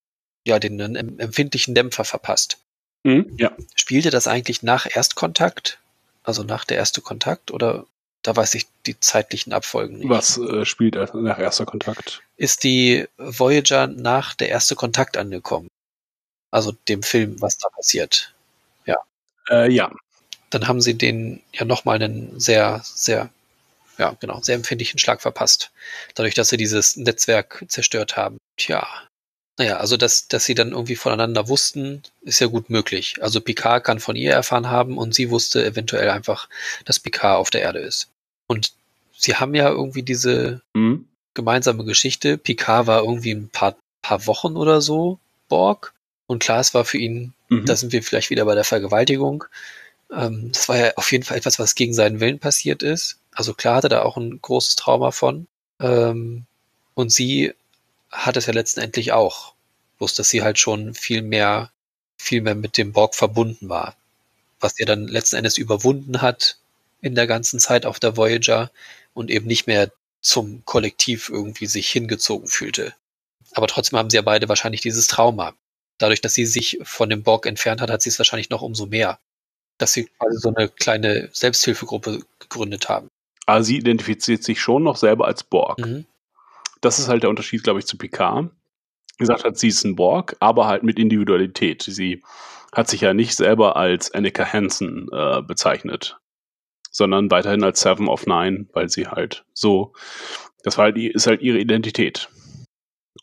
ja 0.46 0.60
den 0.60 0.80
einen 0.80 1.20
empfindlichen 1.20 1.74
Dämpfer 1.74 2.04
verpasst. 2.04 2.60
Mhm, 3.04 3.36
ja. 3.40 3.52
Spielte 3.74 4.12
das 4.12 4.28
eigentlich 4.28 4.62
nach 4.62 4.88
Erstkontakt? 4.88 5.80
Also 6.22 6.44
nach 6.44 6.64
der 6.64 6.78
erste 6.78 7.02
Kontakt? 7.02 7.50
Oder 7.50 7.86
da 8.22 8.36
weiß 8.36 8.56
ich 8.56 8.68
die 8.86 9.00
zeitlichen 9.00 9.54
Abfolgen 9.54 10.00
nicht. 10.00 10.10
Was 10.10 10.38
äh, 10.38 10.66
spielt 10.66 10.96
nach 10.96 11.40
erster 11.40 11.66
Kontakt? 11.66 12.22
Ist 12.38 12.64
die 12.64 13.08
Voyager 13.18 13.88
nach 13.88 14.36
der 14.36 14.50
erste 14.50 14.76
Kontakt 14.76 15.18
angekommen? 15.18 15.68
Also 16.52 16.74
dem 16.88 17.04
Film, 17.04 17.42
was 17.42 17.58
da 17.58 17.70
passiert. 17.70 18.34
Äh, 19.50 19.72
ja. 19.72 19.92
Dann 20.50 20.68
haben 20.68 20.82
sie 20.82 20.98
den 20.98 21.42
ja 21.54 21.66
nochmal 21.66 22.02
einen 22.02 22.40
sehr, 22.40 22.82
sehr, 22.84 23.30
ja, 23.98 24.16
genau, 24.20 24.42
sehr 24.42 24.56
empfindlichen 24.56 25.00
Schlag 25.00 25.22
verpasst. 25.22 25.72
Dadurch, 26.16 26.34
dass 26.34 26.50
sie 26.50 26.58
dieses 26.58 26.98
Netzwerk 26.98 27.64
zerstört 27.68 28.18
haben. 28.18 28.38
Tja. 28.58 28.88
Naja, 29.62 29.78
also 29.78 29.96
dass, 29.96 30.28
dass 30.28 30.46
sie 30.46 30.56
dann 30.56 30.72
irgendwie 30.72 30.96
voneinander 30.96 31.48
wussten, 31.48 32.02
ist 32.24 32.40
ja 32.40 32.48
gut 32.48 32.72
möglich. 32.72 33.18
Also 33.22 33.40
Picard 33.42 33.84
kann 33.84 34.00
von 34.00 34.16
ihr 34.16 34.32
erfahren 34.34 34.72
haben 34.72 34.98
und 34.98 35.14
sie 35.14 35.30
wusste 35.30 35.64
eventuell 35.64 36.10
einfach, 36.10 36.50
dass 36.84 36.98
Picard 37.00 37.38
auf 37.38 37.52
der 37.52 37.62
Erde 37.62 37.78
ist. 37.78 38.08
Und 38.48 38.72
sie 39.16 39.36
haben 39.36 39.54
ja 39.54 39.70
irgendwie 39.70 40.02
diese 40.02 40.62
Mhm. 40.74 41.06
gemeinsame 41.36 41.86
Geschichte. 41.86 42.40
Picard 42.40 42.88
war 42.88 43.02
irgendwie 43.04 43.34
ein 43.36 43.50
paar, 43.50 43.76
paar 44.02 44.26
Wochen 44.26 44.58
oder 44.58 44.82
so 44.82 45.20
Borg. 45.48 45.94
Und 46.26 46.42
klar, 46.42 46.60
es 46.60 46.74
war 46.74 46.84
für 46.84 46.98
ihn, 46.98 47.34
Mhm. 47.50 47.68
da 47.68 47.76
sind 47.76 47.94
wir 47.94 48.02
vielleicht 48.02 48.32
wieder 48.32 48.46
bei 48.46 48.56
der 48.56 48.64
Vergewaltigung. 48.64 49.44
Ähm, 50.12 50.50
das 50.52 50.68
war 50.70 50.78
ja 50.78 50.92
auf 50.96 51.12
jeden 51.12 51.24
Fall 51.24 51.38
etwas, 51.38 51.60
was 51.60 51.76
gegen 51.76 51.94
seinen 51.94 52.20
Willen 52.20 52.40
passiert 52.40 52.82
ist. 52.82 53.20
Also 53.36 53.54
klar 53.54 53.76
hatte 53.76 53.90
da 53.90 54.02
auch 54.02 54.18
ein 54.18 54.42
großes 54.42 54.76
Trauma 54.76 55.12
von. 55.12 55.46
Ähm, 55.80 56.46
und 56.96 57.12
sie 57.12 57.54
hat 58.12 58.38
es 58.38 58.46
ja 58.46 58.54
letztendlich 58.54 59.12
auch. 59.12 59.54
Bloß, 59.98 60.16
dass 60.16 60.30
sie 60.30 60.42
halt 60.42 60.60
schon 60.60 60.94
viel 60.94 61.22
mehr, 61.22 61.72
viel 62.18 62.42
mehr 62.42 62.56
mit 62.56 62.78
dem 62.78 62.92
Borg 62.92 63.16
verbunden 63.16 63.70
war. 63.70 63.96
Was 64.60 64.80
ihr 64.80 64.86
dann 64.86 65.08
letzten 65.08 65.38
Endes 65.38 65.58
überwunden 65.58 66.22
hat 66.22 66.58
in 67.02 67.16
der 67.16 67.28
ganzen 67.28 67.60
Zeit 67.60 67.86
auf 67.86 68.00
der 68.00 68.18
Voyager 68.18 68.72
und 69.14 69.32
eben 69.32 69.48
nicht 69.48 69.68
mehr 69.68 69.92
zum 70.22 70.64
Kollektiv 70.66 71.30
irgendwie 71.30 71.66
sich 71.66 71.90
hingezogen 71.90 72.48
fühlte. 72.48 72.94
Aber 73.54 73.68
trotzdem 73.68 73.98
haben 73.98 74.10
sie 74.10 74.18
ja 74.18 74.22
beide 74.22 74.48
wahrscheinlich 74.50 74.82
dieses 74.82 75.08
Trauma. 75.08 75.54
Dadurch, 75.98 76.22
dass 76.22 76.34
sie 76.34 76.46
sich 76.46 76.80
von 76.84 77.10
dem 77.10 77.24
Borg 77.24 77.46
entfernt 77.46 77.82
hat, 77.82 77.90
hat 77.90 78.02
sie 78.02 78.10
es 78.10 78.20
wahrscheinlich 78.20 78.50
noch 78.50 78.62
umso 78.62 78.86
mehr. 78.86 79.20
Dass 79.78 79.94
sie 79.94 80.06
quasi 80.06 80.38
so 80.38 80.54
eine 80.54 80.70
kleine 80.70 81.30
Selbsthilfegruppe 81.34 82.22
gegründet 82.40 82.88
haben. 82.88 83.10
Aber 83.46 83.64
sie 83.64 83.78
identifiziert 83.78 84.44
sich 84.44 84.62
schon 84.62 84.84
noch 84.84 84.96
selber 84.96 85.26
als 85.26 85.44
Borg. 85.44 85.80
Mhm. 85.80 86.06
Das 86.82 87.00
ist 87.00 87.08
halt 87.08 87.24
der 87.24 87.30
Unterschied, 87.30 87.64
glaube 87.64 87.80
ich, 87.80 87.86
zu 87.86 87.98
Picard. 87.98 88.52
Gesagt 89.18 89.44
hat, 89.44 89.58
sie 89.58 89.68
ist 89.68 89.84
ein 89.84 89.96
Borg, 89.96 90.36
aber 90.40 90.68
halt 90.68 90.84
mit 90.84 90.98
Individualität. 90.98 91.84
Sie 91.84 92.24
hat 92.74 92.90
sich 92.90 93.02
ja 93.02 93.14
nicht 93.14 93.36
selber 93.36 93.76
als 93.76 94.12
Annika 94.14 94.46
Hansen 94.46 95.08
äh, 95.12 95.42
bezeichnet, 95.42 96.20
sondern 96.90 97.30
weiterhin 97.30 97.64
als 97.64 97.82
Seven 97.82 98.08
of 98.08 98.26
Nine, 98.26 98.68
weil 98.74 98.90
sie 98.90 99.08
halt 99.08 99.46
so, 99.54 99.94
das 100.64 100.78
war 100.78 100.86
halt, 100.86 100.98
ist 100.98 101.28
halt 101.28 101.42
ihre 101.42 101.60
Identität. 101.60 102.30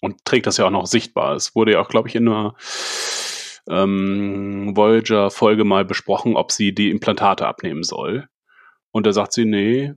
Und 0.00 0.24
trägt 0.24 0.46
das 0.46 0.58
ja 0.58 0.66
auch 0.66 0.70
noch 0.70 0.86
sichtbar. 0.86 1.34
Es 1.34 1.56
wurde 1.56 1.72
ja 1.72 1.80
auch, 1.80 1.88
glaube 1.88 2.08
ich, 2.08 2.14
in 2.14 2.28
einer 2.28 2.54
ähm, 3.68 4.76
Voyager-Folge 4.76 5.64
mal 5.64 5.84
besprochen, 5.84 6.36
ob 6.36 6.52
sie 6.52 6.72
die 6.74 6.90
Implantate 6.90 7.46
abnehmen 7.46 7.82
soll. 7.82 8.28
Und 8.92 9.06
da 9.06 9.12
sagt 9.12 9.32
sie, 9.32 9.44
nee, 9.44 9.94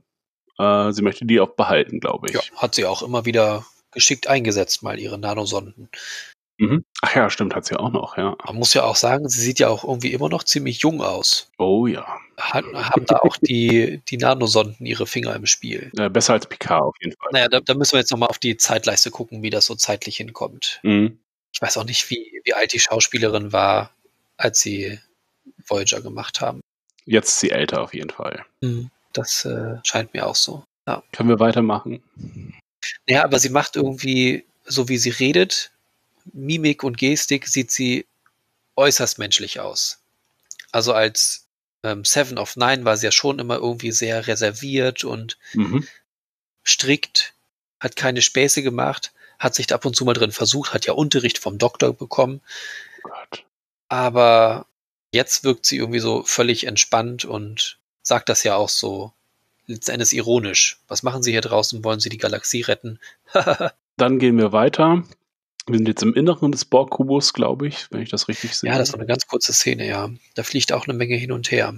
äh, 0.62 0.92
sie 0.92 1.02
möchte 1.02 1.24
die 1.24 1.40
auch 1.40 1.50
behalten, 1.50 2.00
glaube 2.00 2.28
ich. 2.28 2.34
Ja, 2.34 2.42
hat 2.56 2.74
sie 2.74 2.86
auch 2.86 3.02
immer 3.02 3.24
wieder 3.24 3.66
geschickt 3.92 4.26
eingesetzt, 4.26 4.82
mal 4.82 4.98
ihre 4.98 5.18
Nanosonden. 5.18 5.88
Mhm. 6.58 6.84
Ach 7.00 7.14
ja, 7.16 7.30
stimmt, 7.30 7.54
hat 7.54 7.64
sie 7.64 7.76
auch 7.76 7.90
noch, 7.90 8.16
ja. 8.16 8.36
Man 8.46 8.56
muss 8.56 8.74
ja 8.74 8.84
auch 8.84 8.96
sagen, 8.96 9.28
sie 9.28 9.40
sieht 9.40 9.58
ja 9.58 9.68
auch 9.68 9.84
irgendwie 9.84 10.12
immer 10.12 10.28
noch 10.28 10.44
ziemlich 10.44 10.78
jung 10.78 11.00
aus. 11.02 11.50
Oh 11.58 11.86
ja. 11.86 12.06
Hat, 12.38 12.64
haben 12.72 13.04
da 13.06 13.16
auch 13.16 13.36
die, 13.36 14.00
die 14.08 14.16
Nanosonden 14.16 14.86
ihre 14.86 15.06
Finger 15.06 15.34
im 15.34 15.46
Spiel. 15.46 15.90
Äh, 15.98 16.08
besser 16.08 16.34
als 16.34 16.46
Picard 16.46 16.82
auf 16.82 16.94
jeden 17.00 17.16
Fall. 17.16 17.30
Naja, 17.32 17.48
da, 17.48 17.60
da 17.60 17.74
müssen 17.74 17.92
wir 17.92 18.00
jetzt 18.00 18.10
nochmal 18.10 18.28
auf 18.28 18.38
die 18.38 18.56
Zeitleiste 18.56 19.10
gucken, 19.10 19.42
wie 19.42 19.50
das 19.50 19.66
so 19.66 19.74
zeitlich 19.74 20.16
hinkommt. 20.16 20.80
Mhm. 20.82 21.18
Ich 21.52 21.60
weiß 21.60 21.76
auch 21.76 21.84
nicht, 21.84 22.08
wie, 22.10 22.40
wie 22.44 22.54
alt 22.54 22.72
die 22.72 22.80
Schauspielerin 22.80 23.52
war, 23.52 23.90
als 24.36 24.60
sie 24.60 24.98
Voyager 25.66 26.00
gemacht 26.00 26.40
haben. 26.40 26.60
Jetzt 27.04 27.30
ist 27.30 27.40
sie 27.40 27.50
älter 27.50 27.82
auf 27.82 27.94
jeden 27.94 28.10
Fall. 28.10 28.44
Das 29.12 29.44
äh, 29.44 29.76
scheint 29.84 30.14
mir 30.14 30.26
auch 30.26 30.36
so. 30.36 30.64
Können 31.12 31.28
wir 31.28 31.38
weitermachen? 31.40 32.02
Ja, 33.06 33.24
aber 33.24 33.38
sie 33.38 33.50
macht 33.50 33.76
irgendwie, 33.76 34.44
so 34.64 34.88
wie 34.88 34.98
sie 34.98 35.10
redet, 35.10 35.70
Mimik 36.32 36.82
und 36.82 36.98
Gestik, 36.98 37.46
sieht 37.48 37.70
sie 37.70 38.06
äußerst 38.76 39.18
menschlich 39.18 39.60
aus. 39.60 40.00
Also 40.72 40.92
als 40.92 41.46
ähm, 41.84 42.04
Seven 42.04 42.38
of 42.38 42.56
Nine 42.56 42.84
war 42.84 42.96
sie 42.96 43.06
ja 43.06 43.12
schon 43.12 43.38
immer 43.38 43.56
irgendwie 43.56 43.92
sehr 43.92 44.26
reserviert 44.26 45.04
und 45.04 45.38
Mhm. 45.54 45.86
strikt, 46.66 47.34
hat 47.80 47.96
keine 47.96 48.22
Späße 48.22 48.62
gemacht, 48.62 49.12
hat 49.38 49.54
sich 49.54 49.66
da 49.66 49.74
ab 49.76 49.84
und 49.84 49.94
zu 49.94 50.04
mal 50.04 50.14
drin 50.14 50.32
versucht, 50.32 50.74
hat 50.74 50.86
ja 50.86 50.92
Unterricht 50.94 51.38
vom 51.38 51.58
Doktor 51.58 51.92
bekommen, 51.92 52.40
Oh 53.04 53.08
Gott. 53.08 53.44
aber 53.88 54.66
jetzt 55.12 55.44
wirkt 55.44 55.66
sie 55.66 55.76
irgendwie 55.76 55.98
so 56.00 56.22
völlig 56.24 56.64
entspannt 56.66 57.24
und 57.24 57.78
sagt 58.12 58.28
das 58.28 58.44
ja 58.44 58.56
auch 58.56 58.68
so 58.68 59.10
letztendlich 59.66 60.14
ironisch. 60.14 60.78
Was 60.86 61.02
machen 61.02 61.22
Sie 61.22 61.30
hier 61.30 61.40
draußen? 61.40 61.82
Wollen 61.82 61.98
Sie 61.98 62.10
die 62.10 62.18
Galaxie 62.18 62.60
retten? 62.60 62.98
Dann 63.96 64.18
gehen 64.18 64.36
wir 64.36 64.52
weiter. 64.52 65.02
Wir 65.66 65.78
sind 65.78 65.88
jetzt 65.88 66.02
im 66.02 66.12
Inneren 66.12 66.52
des 66.52 66.66
Borg-Kubus, 66.66 67.32
glaube 67.32 67.68
ich, 67.68 67.90
wenn 67.90 68.02
ich 68.02 68.10
das 68.10 68.28
richtig 68.28 68.54
sehe. 68.54 68.68
ja, 68.68 68.76
das 68.76 68.90
ist 68.90 68.96
eine 68.96 69.06
ganz 69.06 69.26
kurze 69.26 69.54
Szene, 69.54 69.88
ja. 69.88 70.10
Da 70.34 70.42
fliegt 70.42 70.74
auch 70.74 70.86
eine 70.86 70.92
Menge 70.92 71.16
hin 71.16 71.32
und 71.32 71.50
her. 71.50 71.72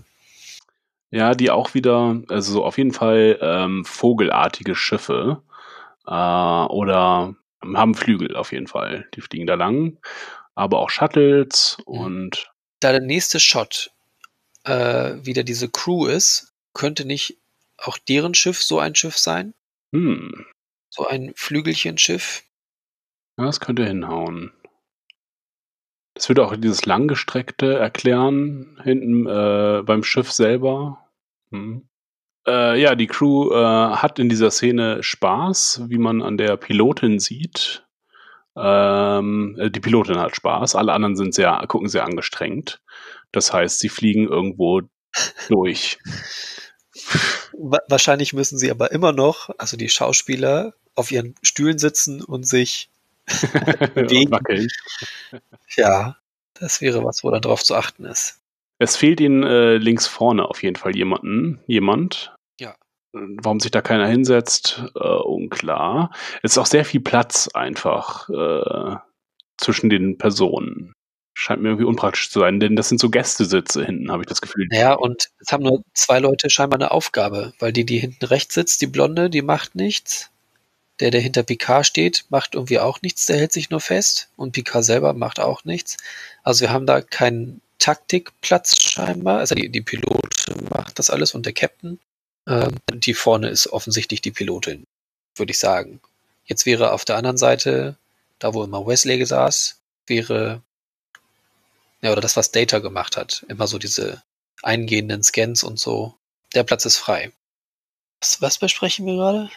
Ja, 1.13 1.37
die 1.37 1.53
auch 1.53 1.75
wieder, 1.75 2.21
also 2.29 2.55
so 2.55 2.65
auf 2.65 2.79
jeden 2.79 2.93
Fall 2.93 3.39
ähm, 3.41 3.85
vogelartige 3.85 4.75
Schiffe 4.75 5.41
äh, 6.05 6.11
oder 6.11 7.37
haben 7.63 7.95
Flügel 7.95 8.35
auf 8.35 8.51
jeden 8.51 8.67
Fall. 8.67 9.07
Die 9.15 9.21
fliegen 9.21 9.47
da 9.47 9.55
lang, 9.55 9.99
aber 10.57 10.81
auch 10.81 10.91
Shuttles 10.91 11.79
und 11.85 12.51
Da 12.81 12.91
der 12.91 13.03
nächste 13.03 13.39
Shot 13.39 13.94
äh, 14.65 15.15
wieder 15.25 15.45
diese 15.45 15.69
Crew 15.71 16.07
ist, 16.07 16.53
könnte 16.73 17.05
nicht 17.05 17.39
auch 17.77 17.99
deren 17.99 18.35
Schiff 18.35 18.63
so 18.63 18.79
ein 18.79 18.95
Schiff 18.95 19.17
sein? 19.19 19.55
hm, 19.93 20.47
So 20.91 21.07
ein 21.07 21.33
Flügelchenschiff? 21.37 22.43
ja, 23.39 23.47
das 23.47 23.61
könnte 23.61 23.85
hinhauen. 23.85 24.53
Das 26.15 26.29
würde 26.29 26.45
auch 26.47 26.57
dieses 26.57 26.87
langgestreckte 26.87 27.77
erklären 27.77 28.81
hinten 28.85 29.27
äh, 29.27 29.83
beim 29.85 30.05
Schiff 30.05 30.31
selber. 30.31 31.09
Hm. 31.51 31.89
Äh, 32.47 32.81
ja, 32.81 32.95
die 32.95 33.09
Crew 33.09 33.51
äh, 33.53 33.57
hat 33.97 34.19
in 34.19 34.29
dieser 34.29 34.51
Szene 34.51 35.03
Spaß, 35.03 35.85
wie 35.89 35.99
man 35.99 36.23
an 36.23 36.37
der 36.37 36.57
Pilotin 36.57 37.19
sieht. 37.19 37.85
Ähm, 38.57 39.57
äh, 39.59 39.71
die 39.71 39.81
Pilotin 39.81 40.19
hat 40.19 40.37
Spaß, 40.37 40.77
alle 40.77 40.93
anderen 40.93 41.17
sind 41.17 41.35
sehr, 41.35 41.65
gucken 41.67 41.89
sehr 41.89 42.05
angestrengt. 42.05 42.81
Das 43.35 43.53
heißt, 43.53 43.81
sie 43.81 43.89
fliegen 43.89 44.29
irgendwo 44.29 44.83
durch. 45.49 45.99
Wa 47.53 47.81
wahrscheinlich 47.89 48.33
müssen 48.33 48.59
sie 48.59 48.71
aber 48.71 48.93
immer 48.93 49.13
noch, 49.13 49.51
also 49.59 49.77
die 49.77 49.89
Schauspieler, 49.89 50.75
auf 50.95 51.11
ihren 51.11 51.35
Stühlen 51.43 51.79
sitzen 51.79 52.23
und 52.23 52.47
sich, 52.47 52.91
Bewegen. 53.95 54.69
Ja, 55.77 56.17
das 56.55 56.81
wäre 56.81 57.05
was, 57.05 57.25
wo 57.25 57.31
dann 57.31 57.43
drauf 57.43 57.65
zu 57.65 57.75
achten 57.75 58.05
ist. 58.05 58.41
Es 58.79 58.97
fehlt 58.97 59.21
ihnen 59.21 59.43
äh, 59.43 59.77
links 59.77 60.07
vorne 60.07 60.45
auf 60.49 60.63
jeden 60.63 60.77
Fall 60.77 60.95
jemanden, 60.95 61.61
jemand. 61.67 62.35
Ja. 62.61 62.77
Warum 63.13 63.61
sich 63.61 63.71
da 63.71 63.81
keiner 63.81 64.07
hinsetzt, 64.07 64.85
äh, 64.95 65.09
unklar. 65.09 66.13
Es 66.43 66.53
ist 66.53 66.59
auch 66.59 66.67
sehr 66.67 66.85
viel 66.85 67.01
Platz 67.01 67.49
einfach 67.49 68.29
äh, 68.29 68.97
zwischen 69.57 69.91
den 69.91 70.19
Personen. 70.19 70.94
Scheint 71.35 71.61
mir 71.61 71.71
irgendwie 71.71 71.87
unpraktisch 71.87 72.31
zu 72.31 72.41
sein, 72.41 72.61
denn 72.61 72.77
das 72.77 72.89
sind 72.89 73.01
so 73.01 73.11
Gästesitze 73.11 73.85
hinten, 73.85 74.11
habe 74.11 74.23
ich 74.23 74.29
das 74.29 74.41
Gefühl. 74.41 74.69
Ja, 74.71 74.95
und 74.95 75.31
es 75.41 75.53
haben 75.53 75.65
nur 75.65 75.83
zwei 75.93 76.21
Leute 76.21 76.49
scheinbar 76.49 76.79
eine 76.79 76.93
Aufgabe, 76.93 77.53
weil 77.59 77.73
die, 77.73 77.85
die 77.85 77.99
hinten 77.99 78.25
rechts 78.25 78.55
sitzt, 78.55 78.81
die 78.81 78.87
Blonde, 78.87 79.31
die 79.31 79.43
macht 79.43 79.75
nichts. 79.75 80.31
Der, 81.01 81.11
der 81.11 81.21
hinter 81.21 81.43
Picard 81.43 81.85
steht, 81.87 82.25
macht 82.29 82.55
irgendwie 82.55 82.79
auch 82.79 83.03
nichts, 83.03 83.27
der 83.27 83.37
hält 83.37 83.53
sich 83.53 83.69
nur 83.69 83.81
fest. 83.81 84.29
Und 84.37 84.53
Picard 84.53 84.85
selber 84.85 85.13
macht 85.13 85.41
auch 85.41 85.65
nichts. 85.65 85.97
Also 86.45 86.61
wir 86.61 86.71
haben 86.71 86.87
da 86.87 87.01
keinen 87.01 87.61
Taktikplatz 87.79 88.81
scheinbar. 88.81 89.41
Also 89.41 89.57
die, 89.57 89.69
die 89.69 89.81
Pilotin 89.81 90.69
macht 90.71 91.01
das 91.01 91.11
alles 91.11 91.35
und 91.35 91.47
der 91.47 91.53
Captain. 91.53 91.99
Ähm, 92.47 92.77
die 92.93 93.15
vorne 93.15 93.49
ist 93.49 93.67
offensichtlich 93.67 94.21
die 94.21 94.31
Pilotin, 94.31 94.85
würde 95.35 95.51
ich 95.51 95.59
sagen. 95.59 96.01
Jetzt 96.45 96.67
wäre 96.67 96.93
auf 96.93 97.05
der 97.05 97.17
anderen 97.17 97.39
Seite, 97.39 97.97
da 98.39 98.55
wo 98.55 98.63
immer 98.63 98.87
Wesley 98.87 99.25
saß, 99.25 99.81
wäre, 100.07 100.63
ja, 102.05 102.13
oder 102.13 102.21
das, 102.21 102.37
was 102.37 102.53
Data 102.53 102.79
gemacht 102.79 103.17
hat. 103.17 103.45
Immer 103.49 103.67
so 103.67 103.79
diese 103.79 104.23
eingehenden 104.63 105.23
Scans 105.23 105.65
und 105.65 105.79
so. 105.79 106.15
Der 106.55 106.63
Platz 106.63 106.85
ist 106.85 106.99
frei. 106.99 107.33
Was, 108.21 108.41
was 108.41 108.59
besprechen 108.59 109.07
wir 109.07 109.15
gerade? 109.15 109.51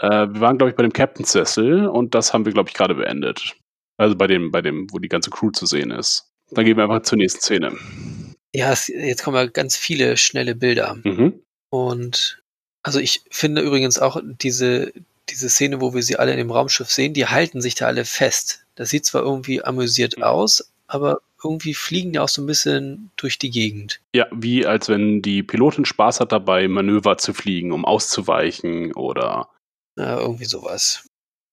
Äh, 0.00 0.32
wir 0.32 0.40
waren, 0.40 0.58
glaube 0.58 0.70
ich, 0.70 0.76
bei 0.76 0.82
dem 0.82 0.92
Captain's 0.92 1.32
Sessel 1.32 1.86
und 1.86 2.14
das 2.14 2.32
haben 2.32 2.44
wir, 2.44 2.52
glaube 2.52 2.68
ich, 2.68 2.74
gerade 2.74 2.94
beendet. 2.94 3.56
Also 3.96 4.14
bei 4.14 4.26
dem, 4.26 4.52
bei 4.52 4.62
dem, 4.62 4.86
wo 4.92 4.98
die 4.98 5.08
ganze 5.08 5.30
Crew 5.30 5.50
zu 5.50 5.66
sehen 5.66 5.90
ist. 5.90 6.30
Dann 6.50 6.64
gehen 6.64 6.76
wir 6.76 6.84
einfach 6.84 7.02
zur 7.02 7.18
nächsten 7.18 7.40
Szene. 7.40 7.76
Ja, 8.54 8.72
es, 8.72 8.88
jetzt 8.88 9.22
kommen 9.22 9.36
ja 9.36 9.46
ganz 9.46 9.76
viele 9.76 10.16
schnelle 10.16 10.54
Bilder. 10.54 10.96
Mhm. 11.02 11.42
Und 11.70 12.42
also 12.82 13.00
ich 13.00 13.22
finde 13.30 13.62
übrigens 13.62 13.98
auch 13.98 14.20
diese, 14.24 14.92
diese 15.28 15.50
Szene, 15.50 15.80
wo 15.80 15.94
wir 15.94 16.02
sie 16.02 16.16
alle 16.16 16.32
in 16.32 16.38
dem 16.38 16.50
Raumschiff 16.50 16.90
sehen, 16.90 17.12
die 17.12 17.26
halten 17.26 17.60
sich 17.60 17.74
da 17.74 17.86
alle 17.86 18.04
fest. 18.04 18.64
Das 18.76 18.90
sieht 18.90 19.04
zwar 19.04 19.22
irgendwie 19.22 19.62
amüsiert 19.62 20.22
aus, 20.22 20.72
aber 20.86 21.20
irgendwie 21.42 21.74
fliegen 21.74 22.12
die 22.12 22.18
auch 22.18 22.28
so 22.28 22.42
ein 22.42 22.46
bisschen 22.46 23.10
durch 23.16 23.38
die 23.38 23.50
Gegend. 23.50 24.00
Ja, 24.14 24.26
wie 24.32 24.66
als 24.66 24.88
wenn 24.88 25.22
die 25.22 25.42
Pilotin 25.42 25.84
Spaß 25.84 26.20
hat 26.20 26.32
dabei, 26.32 26.66
Manöver 26.68 27.16
zu 27.18 27.32
fliegen, 27.34 27.72
um 27.72 27.84
auszuweichen 27.84 28.92
oder 28.94 29.48
Ja, 29.96 30.18
irgendwie 30.18 30.44
sowas. 30.46 31.06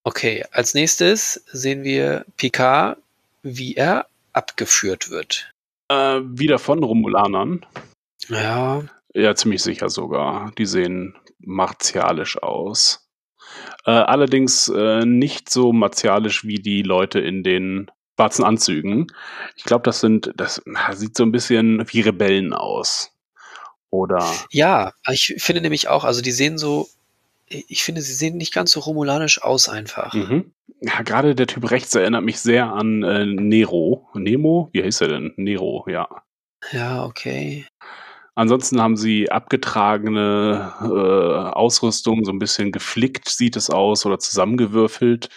Okay, 0.03 0.43
als 0.51 0.73
nächstes 0.73 1.43
sehen 1.51 1.83
wir 1.83 2.25
Picard, 2.37 2.97
wie 3.43 3.75
er 3.75 4.07
abgeführt 4.33 5.09
wird. 5.09 5.51
äh, 5.91 6.19
wieder 6.23 6.59
von 6.59 6.83
Romulanern. 6.83 7.65
Ja, 8.29 8.83
Ja, 9.13 9.35
ziemlich 9.35 9.61
sicher 9.63 9.89
sogar. 9.89 10.51
Die 10.57 10.65
sehen 10.65 11.15
martialisch 11.39 12.41
aus. 12.41 13.07
Äh, 13.85 13.91
allerdings 13.91 14.67
äh, 14.67 15.05
nicht 15.05 15.49
so 15.49 15.71
martialisch 15.71 16.43
wie 16.45 16.55
die 16.59 16.81
Leute 16.81 17.19
in 17.19 17.43
den 17.43 17.89
schwarzen 18.15 18.45
Anzügen. 18.45 19.07
Ich 19.55 19.63
glaube, 19.63 19.83
das 19.83 19.99
sind, 19.99 20.31
das 20.35 20.61
sieht 20.93 21.17
so 21.17 21.23
ein 21.23 21.31
bisschen 21.31 21.85
wie 21.91 22.01
Rebellen 22.01 22.53
aus. 22.53 23.11
Oder 23.89 24.29
ja, 24.49 24.91
ich 25.09 25.35
finde 25.37 25.61
nämlich 25.61 25.87
auch, 25.87 26.03
also 26.03 26.21
die 26.21 26.31
sehen 26.31 26.57
so, 26.57 26.87
ich 27.47 27.83
finde, 27.83 28.01
sie 28.01 28.13
sehen 28.13 28.37
nicht 28.37 28.53
ganz 28.53 28.71
so 28.71 28.79
romulanisch 28.79 29.41
aus 29.41 29.69
einfach. 29.69 30.13
Mhm. 30.13 30.51
Ja, 30.81 31.01
gerade 31.03 31.35
der 31.35 31.47
Typ 31.47 31.69
rechts 31.71 31.95
erinnert 31.95 32.23
mich 32.23 32.39
sehr 32.39 32.73
an 32.73 33.03
äh, 33.03 33.25
Nero. 33.25 34.09
Nemo? 34.13 34.69
Wie 34.73 34.83
heißt 34.83 35.01
er 35.01 35.07
denn? 35.07 35.33
Nero, 35.37 35.85
ja. 35.87 36.07
Ja, 36.71 37.05
okay. 37.05 37.65
Ansonsten 38.33 38.81
haben 38.81 38.97
sie 38.97 39.31
abgetragene 39.31 40.73
äh, 40.81 41.53
Ausrüstung, 41.53 42.25
so 42.25 42.31
ein 42.31 42.39
bisschen 42.39 42.73
geflickt 42.73 43.29
sieht 43.29 43.55
es 43.55 43.69
aus 43.69 44.05
oder 44.05 44.19
zusammengewürfelt. 44.19 45.29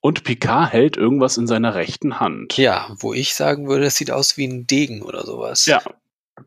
Und 0.00 0.24
Picard 0.24 0.72
hält 0.72 0.96
irgendwas 0.96 1.36
in 1.36 1.46
seiner 1.46 1.74
rechten 1.74 2.20
Hand. 2.20 2.56
Ja, 2.56 2.88
wo 2.98 3.14
ich 3.14 3.34
sagen 3.34 3.68
würde, 3.68 3.86
es 3.86 3.96
sieht 3.96 4.10
aus 4.10 4.36
wie 4.36 4.46
ein 4.46 4.66
Degen 4.66 5.02
oder 5.02 5.24
sowas. 5.24 5.66
Ja, 5.66 5.82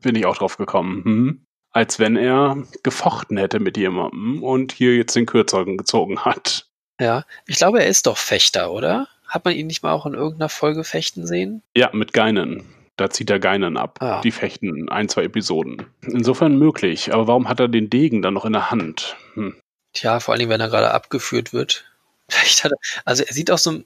bin 0.00 0.14
ich 0.14 0.26
auch 0.26 0.36
drauf 0.36 0.56
gekommen. 0.56 1.04
Hm. 1.04 1.46
Als 1.70 1.98
wenn 1.98 2.16
er 2.16 2.62
gefochten 2.82 3.36
hätte 3.36 3.58
mit 3.60 3.76
jemandem 3.76 4.42
und 4.42 4.72
hier 4.72 4.96
jetzt 4.96 5.16
den 5.16 5.26
Kürzeren 5.26 5.76
gezogen 5.78 6.24
hat. 6.24 6.66
Ja, 7.00 7.24
ich 7.46 7.56
glaube, 7.56 7.80
er 7.80 7.88
ist 7.88 8.06
doch 8.06 8.18
Fechter, 8.18 8.72
oder? 8.72 9.08
Hat 9.26 9.44
man 9.44 9.54
ihn 9.54 9.66
nicht 9.66 9.82
mal 9.82 9.92
auch 9.92 10.04
in 10.04 10.14
irgendeiner 10.14 10.50
Folge 10.50 10.84
fechten 10.84 11.26
sehen? 11.26 11.62
Ja, 11.74 11.90
mit 11.92 12.12
Geinen. 12.12 12.64
Da 12.96 13.08
zieht 13.08 13.30
er 13.30 13.40
Geinen 13.40 13.78
ab. 13.78 13.98
Ah. 14.00 14.20
Die 14.20 14.30
fechten 14.30 14.90
ein, 14.90 15.08
zwei 15.08 15.24
Episoden. 15.24 15.86
Insofern 16.02 16.58
möglich. 16.58 17.14
Aber 17.14 17.26
warum 17.26 17.48
hat 17.48 17.58
er 17.58 17.68
den 17.68 17.88
Degen 17.88 18.20
dann 18.20 18.34
noch 18.34 18.44
in 18.44 18.52
der 18.52 18.70
Hand? 18.70 19.16
Hm. 19.34 19.56
Tja, 19.94 20.20
vor 20.20 20.34
allem, 20.34 20.50
wenn 20.50 20.60
er 20.60 20.68
gerade 20.68 20.92
abgeführt 20.92 21.52
wird. 21.52 21.86
Vielleicht 22.32 22.64
hat 22.64 22.72
er, 22.72 22.78
also 23.04 23.22
er 23.24 23.32
sieht 23.34 23.50
auch 23.50 23.58
so, 23.58 23.82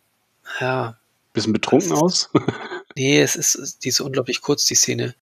ja, 0.61 0.97
Bisschen 1.33 1.53
betrunken 1.53 1.93
ist- 1.93 1.99
aus? 1.99 2.31
nee, 2.97 3.21
es 3.21 3.37
ist, 3.37 3.85
die 3.85 3.89
ist 3.89 4.01
unglaublich 4.01 4.41
kurz, 4.41 4.65
die 4.67 4.75
Szene. 4.75 5.15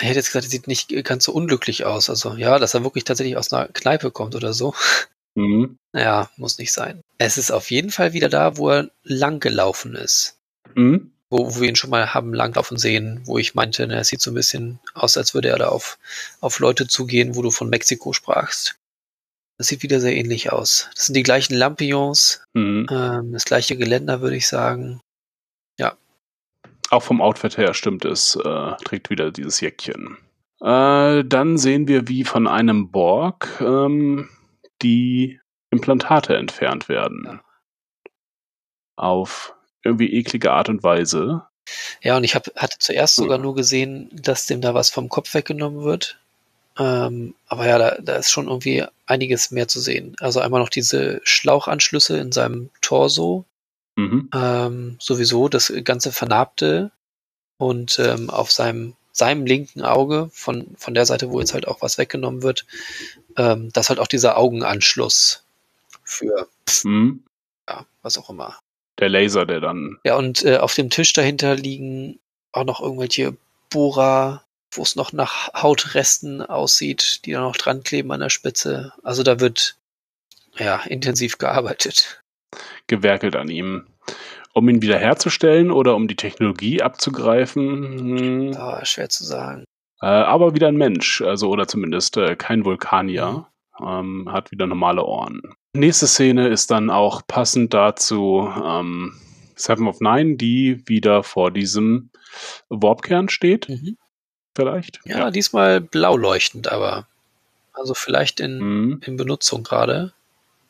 Ich 0.00 0.06
hätte 0.08 0.14
jetzt 0.16 0.28
gesagt, 0.28 0.46
er 0.46 0.50
sieht 0.50 0.66
nicht 0.66 0.88
ganz 1.04 1.24
so 1.24 1.32
unglücklich 1.32 1.84
aus. 1.84 2.08
Also, 2.10 2.34
ja, 2.34 2.58
dass 2.58 2.74
er 2.74 2.82
wirklich 2.82 3.04
tatsächlich 3.04 3.36
aus 3.36 3.52
einer 3.52 3.68
Kneipe 3.68 4.10
kommt 4.10 4.34
oder 4.34 4.54
so. 4.54 4.74
mhm. 5.34 5.76
Ja, 5.92 6.30
muss 6.36 6.58
nicht 6.58 6.72
sein. 6.72 7.02
Es 7.18 7.36
ist 7.36 7.50
auf 7.50 7.70
jeden 7.70 7.90
Fall 7.90 8.12
wieder 8.12 8.28
da, 8.28 8.56
wo 8.56 8.70
er 8.70 8.90
lang 9.02 9.38
gelaufen 9.40 9.94
ist. 9.94 10.36
Mhm. 10.74 11.12
Wo, 11.30 11.54
wo 11.54 11.60
wir 11.60 11.68
ihn 11.68 11.76
schon 11.76 11.90
mal 11.90 12.14
haben 12.14 12.32
langlaufen 12.32 12.76
sehen, 12.76 13.20
wo 13.24 13.38
ich 13.38 13.54
meinte, 13.54 13.84
es 13.84 14.08
sieht 14.08 14.20
so 14.20 14.30
ein 14.30 14.34
bisschen 14.34 14.78
aus, 14.94 15.16
als 15.16 15.34
würde 15.34 15.48
er 15.48 15.58
da 15.58 15.68
auf, 15.68 15.98
auf 16.40 16.58
Leute 16.58 16.86
zugehen, 16.86 17.34
wo 17.34 17.42
du 17.42 17.50
von 17.50 17.68
Mexiko 17.68 18.12
sprachst. 18.12 18.76
Das 19.58 19.68
sieht 19.68 19.82
wieder 19.82 20.00
sehr 20.00 20.16
ähnlich 20.16 20.50
aus. 20.52 20.90
Das 20.94 21.06
sind 21.06 21.14
die 21.16 21.22
gleichen 21.22 21.54
Lampions, 21.54 22.42
Mhm. 22.54 22.86
ähm, 22.90 23.32
das 23.32 23.44
gleiche 23.44 23.76
Geländer, 23.76 24.20
würde 24.20 24.36
ich 24.36 24.48
sagen. 24.48 25.00
Auch 26.90 27.02
vom 27.02 27.22
Outfit 27.22 27.56
her 27.56 27.72
stimmt 27.74 28.04
es, 28.04 28.36
äh, 28.36 28.72
trägt 28.84 29.08
wieder 29.10 29.32
dieses 29.32 29.60
Jäckchen. 29.60 30.18
Äh, 30.60 31.24
dann 31.24 31.56
sehen 31.56 31.88
wir, 31.88 32.08
wie 32.08 32.24
von 32.24 32.46
einem 32.46 32.90
Borg 32.90 33.58
ähm, 33.60 34.28
die 34.82 35.40
Implantate 35.70 36.36
entfernt 36.36 36.88
werden. 36.90 37.40
Auf 38.96 39.54
irgendwie 39.82 40.12
eklige 40.12 40.52
Art 40.52 40.68
und 40.68 40.82
Weise. 40.82 41.46
Ja, 42.02 42.16
und 42.18 42.24
ich 42.24 42.34
hab, 42.34 42.46
hatte 42.54 42.78
zuerst 42.78 43.16
sogar 43.16 43.38
Ja. 43.38 43.42
nur 43.42 43.54
gesehen, 43.54 44.10
dass 44.12 44.46
dem 44.46 44.60
da 44.60 44.74
was 44.74 44.90
vom 44.90 45.08
Kopf 45.08 45.32
weggenommen 45.34 45.82
wird. 45.84 46.20
Ähm, 46.78 47.34
aber 47.46 47.66
ja, 47.66 47.78
da, 47.78 47.96
da 48.00 48.16
ist 48.16 48.30
schon 48.30 48.48
irgendwie 48.48 48.84
einiges 49.06 49.50
mehr 49.50 49.68
zu 49.68 49.80
sehen. 49.80 50.16
Also 50.20 50.40
einmal 50.40 50.60
noch 50.60 50.68
diese 50.68 51.20
Schlauchanschlüsse 51.24 52.18
in 52.18 52.32
seinem 52.32 52.70
Torso, 52.80 53.44
Mhm. 53.96 54.28
ähm, 54.34 54.96
sowieso 54.98 55.48
das 55.48 55.72
ganze 55.84 56.10
Vernarbte 56.10 56.90
und 57.58 57.96
ähm, 58.00 58.28
auf 58.28 58.50
seinem, 58.50 58.94
seinem 59.12 59.46
linken 59.46 59.82
Auge, 59.82 60.30
von, 60.32 60.74
von 60.76 60.94
der 60.94 61.06
Seite, 61.06 61.30
wo 61.30 61.38
jetzt 61.38 61.54
halt 61.54 61.68
auch 61.68 61.80
was 61.80 61.96
weggenommen 61.96 62.42
wird, 62.42 62.66
ähm, 63.36 63.70
das 63.72 63.90
halt 63.90 64.00
auch 64.00 64.08
dieser 64.08 64.36
Augenanschluss 64.36 65.44
für, 66.02 66.48
Mhm. 66.82 67.22
ja, 67.68 67.86
was 68.02 68.18
auch 68.18 68.30
immer. 68.30 68.58
Der 68.98 69.08
Laser, 69.10 69.46
der 69.46 69.60
dann. 69.60 69.98
Ja, 70.04 70.16
und 70.16 70.44
äh, 70.44 70.56
auf 70.56 70.74
dem 70.74 70.90
Tisch 70.90 71.12
dahinter 71.12 71.54
liegen 71.54 72.18
auch 72.50 72.64
noch 72.64 72.80
irgendwelche 72.80 73.36
Bohrer, 73.70 74.42
wo 74.76 74.82
es 74.82 74.96
noch 74.96 75.12
nach 75.12 75.52
Hautresten 75.54 76.42
aussieht, 76.42 77.24
die 77.24 77.32
da 77.32 77.40
noch 77.40 77.56
dran 77.56 77.82
kleben 77.82 78.10
an 78.12 78.20
der 78.20 78.30
Spitze. 78.30 78.92
Also 79.02 79.22
da 79.22 79.40
wird 79.40 79.76
ja 80.58 80.80
intensiv 80.86 81.38
gearbeitet. 81.38 82.20
gewerkelt 82.86 83.36
an 83.36 83.48
ihm. 83.48 83.86
Um 84.52 84.68
ihn 84.68 84.82
wiederherzustellen 84.82 85.70
oder 85.72 85.96
um 85.96 86.06
die 86.06 86.14
Technologie 86.16 86.80
abzugreifen. 86.82 87.98
Hm. 88.52 88.56
Ah, 88.56 88.84
schwer 88.84 89.08
zu 89.08 89.24
sagen. 89.24 89.64
Äh, 90.00 90.06
aber 90.06 90.54
wieder 90.54 90.68
ein 90.68 90.76
Mensch, 90.76 91.22
also 91.22 91.48
oder 91.48 91.66
zumindest 91.66 92.16
äh, 92.16 92.36
kein 92.36 92.64
Vulkanier. 92.64 93.48
Ähm, 93.84 94.28
hat 94.30 94.52
wieder 94.52 94.68
normale 94.68 95.02
Ohren. 95.04 95.42
Nächste 95.74 96.06
Szene 96.06 96.46
ist 96.46 96.70
dann 96.70 96.88
auch 96.90 97.22
passend 97.26 97.74
dazu 97.74 98.48
ähm, 98.64 99.14
Seven 99.56 99.88
of 99.88 99.98
Nine, 100.00 100.36
die 100.36 100.82
wieder 100.86 101.24
vor 101.24 101.50
diesem 101.50 102.10
Warpkern 102.68 103.28
steht, 103.28 103.68
Mhm. 103.68 103.96
Vielleicht. 104.54 105.00
Ja, 105.04 105.30
diesmal 105.30 105.80
blau 105.80 106.16
leuchtend, 106.16 106.68
aber 106.68 107.06
also 107.72 107.94
vielleicht 107.94 108.40
in, 108.40 108.58
Mhm. 108.58 109.00
in 109.04 109.16
Benutzung 109.16 109.62
gerade. 109.64 110.12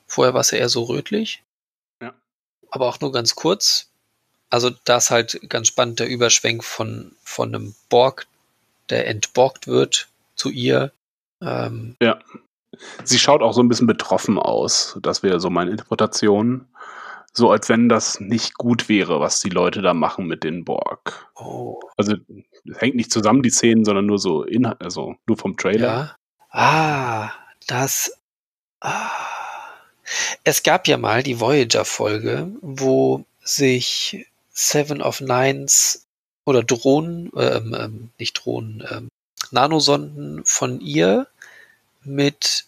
Vorher 0.07 0.35
war 0.35 0.41
es 0.41 0.51
ja 0.51 0.59
eher 0.59 0.69
so 0.69 0.85
rötlich. 0.85 1.43
Ja. 2.01 2.13
Aber 2.71 2.89
auch 2.89 3.01
nur 3.01 3.13
ganz 3.13 3.35
kurz. 3.35 3.91
Also 4.51 4.71
da 4.85 4.99
ist 4.99 5.11
halt 5.11 5.41
ganz 5.49 5.69
spannend 5.69 6.01
der 6.01 6.09
Überschwenk 6.09 6.63
von, 6.65 7.13
von 7.23 7.55
einem 7.55 7.75
Borg, 7.89 8.27
der 8.91 9.07
entborgt 9.09 9.67
wird 9.67 10.09
zu 10.37 10.51
ihr. 10.51 10.93
Ähm, 11.41 11.97
Sie 13.05 13.19
schaut 13.19 13.43
auch 13.43 13.53
so 13.53 13.63
ein 13.63 13.69
bisschen 13.69 13.87
betroffen 13.87 14.39
aus. 14.39 14.99
Das 15.01 15.23
wäre 15.23 15.41
so 15.41 15.49
meine 15.51 15.71
Interpretation. 15.71 16.67
So 17.37 17.51
als 17.51 17.69
wenn 17.69 17.89
das 17.89 18.21
nicht 18.21 18.55
gut 18.55 18.89
wäre, 18.89 19.19
was 19.19 19.41
die 19.41 19.49
Leute 19.51 19.83
da 19.83 19.93
machen 19.93 20.27
mit 20.27 20.45
den 20.45 20.65
Borg. 20.65 21.29
oh, 21.35 21.81
Also 21.97 22.15
es 22.71 22.81
hängt 22.81 22.95
nicht 22.95 23.11
zusammen, 23.11 23.43
die 23.43 23.51
Szenen, 23.51 23.85
sondern 23.85 24.07
nur 24.07 24.19
so 24.19 24.45
Inhalt, 24.45 24.81
also 24.81 25.17
nur 25.27 25.37
vom 25.37 25.57
Trailer. 25.57 25.87
ja. 25.87 26.17
Ah, 26.51 27.33
das. 27.67 28.17
Ah. 28.81 29.11
Es 30.45 30.63
gab 30.63 30.87
ja 30.87 30.97
mal 30.97 31.23
die 31.23 31.41
Voyager-Folge, 31.41 32.53
wo 32.61 33.25
sich 33.43 34.27
Seven 34.51 35.03
of 35.03 35.21
Nines 35.21 36.07
oder 36.45 36.63
Drohnen, 36.63 37.33
ähm, 37.37 37.75
ähm, 37.79 38.11
nicht 38.19 38.35
Drohnen, 38.35 38.87
ähm, 38.89 39.09
Nanosonden 39.51 40.45
von 40.45 40.81
ihr 40.81 41.27
mit 42.05 42.67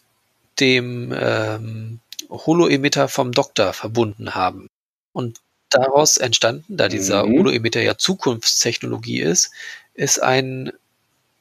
dem 0.59 1.15
ähm, 1.17 2.01
Holo-Emitter 2.29 3.09
vom 3.09 3.33
Doktor 3.33 3.73
verbunden 3.73 4.35
haben. 4.35 4.69
Und 5.13 5.41
daraus 5.71 6.17
entstanden, 6.17 6.77
da 6.77 6.89
dieser 6.89 7.25
Mhm. 7.27 7.39
Holo-Emitter 7.39 7.83
ja 7.83 7.99
Zukunftstechnologie 7.99 9.21
ist, 9.21 9.51
ist 9.95 10.23
ein 10.23 10.73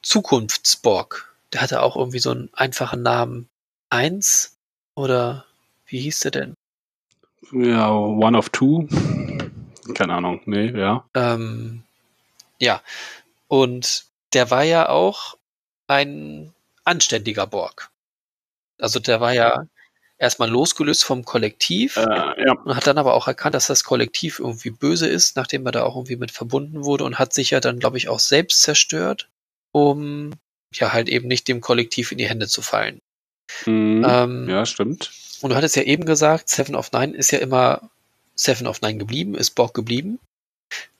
Zukunftsborg. 0.02 1.32
Der 1.52 1.60
hatte 1.60 1.82
auch 1.82 1.96
irgendwie 1.96 2.18
so 2.18 2.30
einen 2.30 2.50
einfachen 2.52 3.02
Namen. 3.02 3.48
Eins 3.90 4.56
oder 4.94 5.44
wie 5.86 6.00
hieß 6.00 6.20
der 6.20 6.30
denn? 6.32 6.54
Ja, 7.52 7.90
One 7.90 8.36
of 8.36 8.48
Two. 8.50 8.88
Keine 9.94 10.14
Ahnung, 10.14 10.40
nee, 10.46 10.70
ja. 10.70 11.04
Ähm, 11.14 11.82
ja, 12.58 12.82
und 13.46 14.04
der 14.32 14.50
war 14.50 14.64
ja 14.64 14.88
auch 14.88 15.36
ein 15.86 16.52
anständiger 16.84 17.46
Borg. 17.46 17.90
Also 18.80 18.98
der 18.98 19.20
war 19.20 19.32
ja 19.32 19.66
erstmal 20.18 20.48
losgelöst 20.50 21.04
vom 21.04 21.24
Kollektiv 21.24 21.96
Äh, 21.96 22.02
ja. 22.02 22.52
und 22.64 22.74
hat 22.74 22.86
dann 22.86 22.98
aber 22.98 23.14
auch 23.14 23.26
erkannt, 23.26 23.54
dass 23.54 23.66
das 23.66 23.84
Kollektiv 23.84 24.38
irgendwie 24.38 24.70
böse 24.70 25.06
ist, 25.06 25.36
nachdem 25.36 25.66
er 25.66 25.72
da 25.72 25.82
auch 25.82 25.96
irgendwie 25.96 26.16
mit 26.16 26.30
verbunden 26.30 26.84
wurde 26.84 27.04
und 27.04 27.18
hat 27.18 27.34
sich 27.34 27.50
ja 27.50 27.60
dann, 27.60 27.78
glaube 27.78 27.98
ich, 27.98 28.08
auch 28.08 28.20
selbst 28.20 28.62
zerstört, 28.62 29.28
um 29.72 30.32
ja 30.72 30.92
halt 30.92 31.08
eben 31.08 31.28
nicht 31.28 31.48
dem 31.48 31.60
Kollektiv 31.60 32.12
in 32.12 32.18
die 32.18 32.28
Hände 32.28 32.48
zu 32.48 32.62
fallen. 32.62 33.00
Mhm. 33.66 34.04
Ähm, 34.08 34.48
ja, 34.48 34.66
stimmt. 34.66 35.10
Und 35.42 35.50
du 35.50 35.56
hattest 35.56 35.76
ja 35.76 35.82
eben 35.82 36.06
gesagt, 36.06 36.48
Seven 36.48 36.74
of 36.74 36.92
Nine 36.92 37.16
ist 37.16 37.30
ja 37.30 37.38
immer 37.38 37.90
Seven 38.34 38.66
of 38.66 38.80
Nine 38.80 38.98
geblieben, 38.98 39.34
ist 39.34 39.50
Borg 39.50 39.74
geblieben. 39.74 40.18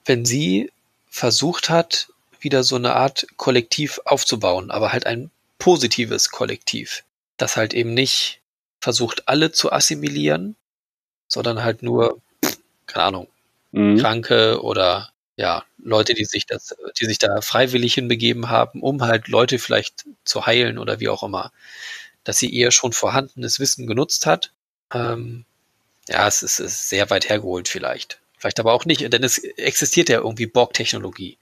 Wenn 0.05 0.25
sie 0.25 0.71
versucht 1.09 1.71
hat, 1.71 2.09
wieder 2.41 2.63
so 2.63 2.77
eine 2.77 2.95
Art 2.95 3.27
Kollektiv 3.37 4.01
aufzubauen, 4.05 4.71
aber 4.71 4.93
halt 4.93 5.07
ein 5.07 5.31
positives 5.59 6.31
Kollektiv, 6.31 7.03
das 7.39 7.57
halt 7.57 7.75
eben 7.75 7.95
nicht 7.95 8.41
versucht, 8.87 9.29
alle 9.29 9.51
zu 9.51 9.73
assimilieren, 9.73 10.55
sondern 11.29 11.65
halt 11.65 11.83
nur, 11.83 12.23
keine 12.87 13.05
Ahnung, 13.05 13.29
Mhm. 13.77 13.99
Kranke 13.99 14.63
oder 14.63 15.13
ja, 15.37 15.65
Leute, 15.77 16.15
die 16.15 16.25
sich 16.25 16.47
das, 16.47 16.75
die 16.99 17.05
sich 17.05 17.19
da 17.19 17.43
freiwillig 17.43 17.95
hinbegeben 17.95 18.49
haben, 18.49 18.81
um 18.83 19.03
halt 19.03 19.29
Leute 19.29 19.59
vielleicht 19.59 20.07
zu 20.25 20.47
heilen 20.47 20.79
oder 20.79 20.99
wie 20.99 21.11
auch 21.11 21.23
immer, 21.23 21.53
dass 22.25 22.39
sie 22.39 22.55
eher 22.55 22.71
schon 22.71 22.95
vorhandenes 22.95 23.61
Wissen 23.61 23.87
genutzt 23.87 24.25
hat. 24.25 24.53
Ähm, 24.95 25.45
ja, 26.09 26.27
es 26.27 26.43
ist, 26.43 26.59
ist 26.59 26.89
sehr 26.89 27.11
weit 27.11 27.29
hergeholt 27.29 27.69
vielleicht. 27.69 28.21
Vielleicht 28.39 28.61
aber 28.61 28.73
auch 28.73 28.87
nicht, 28.87 29.13
denn 29.13 29.23
es 29.25 29.39
existiert 29.39 30.09
ja 30.09 30.19
irgendwie 30.19 30.47
Borg-Technologie. 30.47 31.37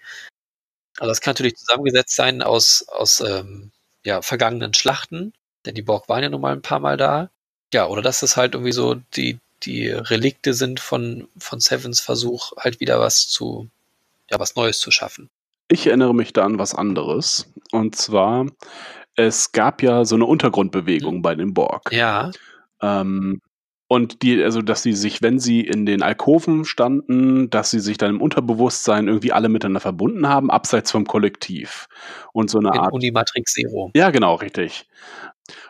Also 0.98 1.10
das 1.10 1.20
kann 1.20 1.32
natürlich 1.32 1.56
zusammengesetzt 1.56 2.16
sein 2.16 2.42
aus, 2.42 2.84
aus 2.88 3.20
ähm, 3.20 3.70
ja, 4.04 4.22
vergangenen 4.22 4.74
Schlachten, 4.74 5.34
denn 5.66 5.76
die 5.76 5.82
Borg 5.82 6.08
waren 6.08 6.22
ja 6.24 6.30
nun 6.30 6.40
mal 6.40 6.52
ein 6.52 6.62
paar 6.62 6.80
Mal 6.80 6.96
da. 6.96 7.30
Ja, 7.74 7.88
oder 7.88 8.02
dass 8.02 8.22
es 8.22 8.36
halt 8.36 8.54
irgendwie 8.54 8.70
so 8.70 8.94
die, 9.16 9.40
die 9.64 9.88
Relikte 9.88 10.54
sind 10.54 10.78
von, 10.78 11.26
von 11.36 11.58
Sevens 11.58 11.98
Versuch, 11.98 12.52
halt 12.56 12.78
wieder 12.78 13.00
was 13.00 13.28
zu, 13.28 13.68
ja, 14.30 14.38
was 14.38 14.54
Neues 14.54 14.78
zu 14.78 14.92
schaffen. 14.92 15.28
Ich 15.66 15.88
erinnere 15.88 16.14
mich 16.14 16.32
da 16.32 16.44
an 16.44 16.60
was 16.60 16.72
anderes. 16.72 17.52
Und 17.72 17.96
zwar, 17.96 18.46
es 19.16 19.50
gab 19.50 19.82
ja 19.82 20.04
so 20.04 20.14
eine 20.14 20.24
Untergrundbewegung 20.24 21.20
bei 21.20 21.34
den 21.34 21.52
Borg. 21.52 21.90
Ja. 21.90 22.30
Ähm, 22.80 23.40
und 23.88 24.22
die, 24.22 24.40
also, 24.40 24.62
dass 24.62 24.84
sie 24.84 24.92
sich, 24.92 25.20
wenn 25.20 25.40
sie 25.40 25.60
in 25.60 25.84
den 25.84 26.02
Alkoven 26.02 26.64
standen, 26.64 27.50
dass 27.50 27.72
sie 27.72 27.80
sich 27.80 27.98
dann 27.98 28.10
im 28.10 28.20
Unterbewusstsein 28.20 29.08
irgendwie 29.08 29.32
alle 29.32 29.48
miteinander 29.48 29.80
verbunden 29.80 30.28
haben, 30.28 30.48
abseits 30.48 30.92
vom 30.92 31.06
Kollektiv. 31.06 31.88
Und 32.32 32.50
so 32.50 32.58
eine 32.58 32.68
In 32.68 32.78
Art. 32.78 32.92
Unimatrix 32.92 33.52
Zero. 33.52 33.90
Ja, 33.96 34.10
genau, 34.10 34.36
richtig. 34.36 34.88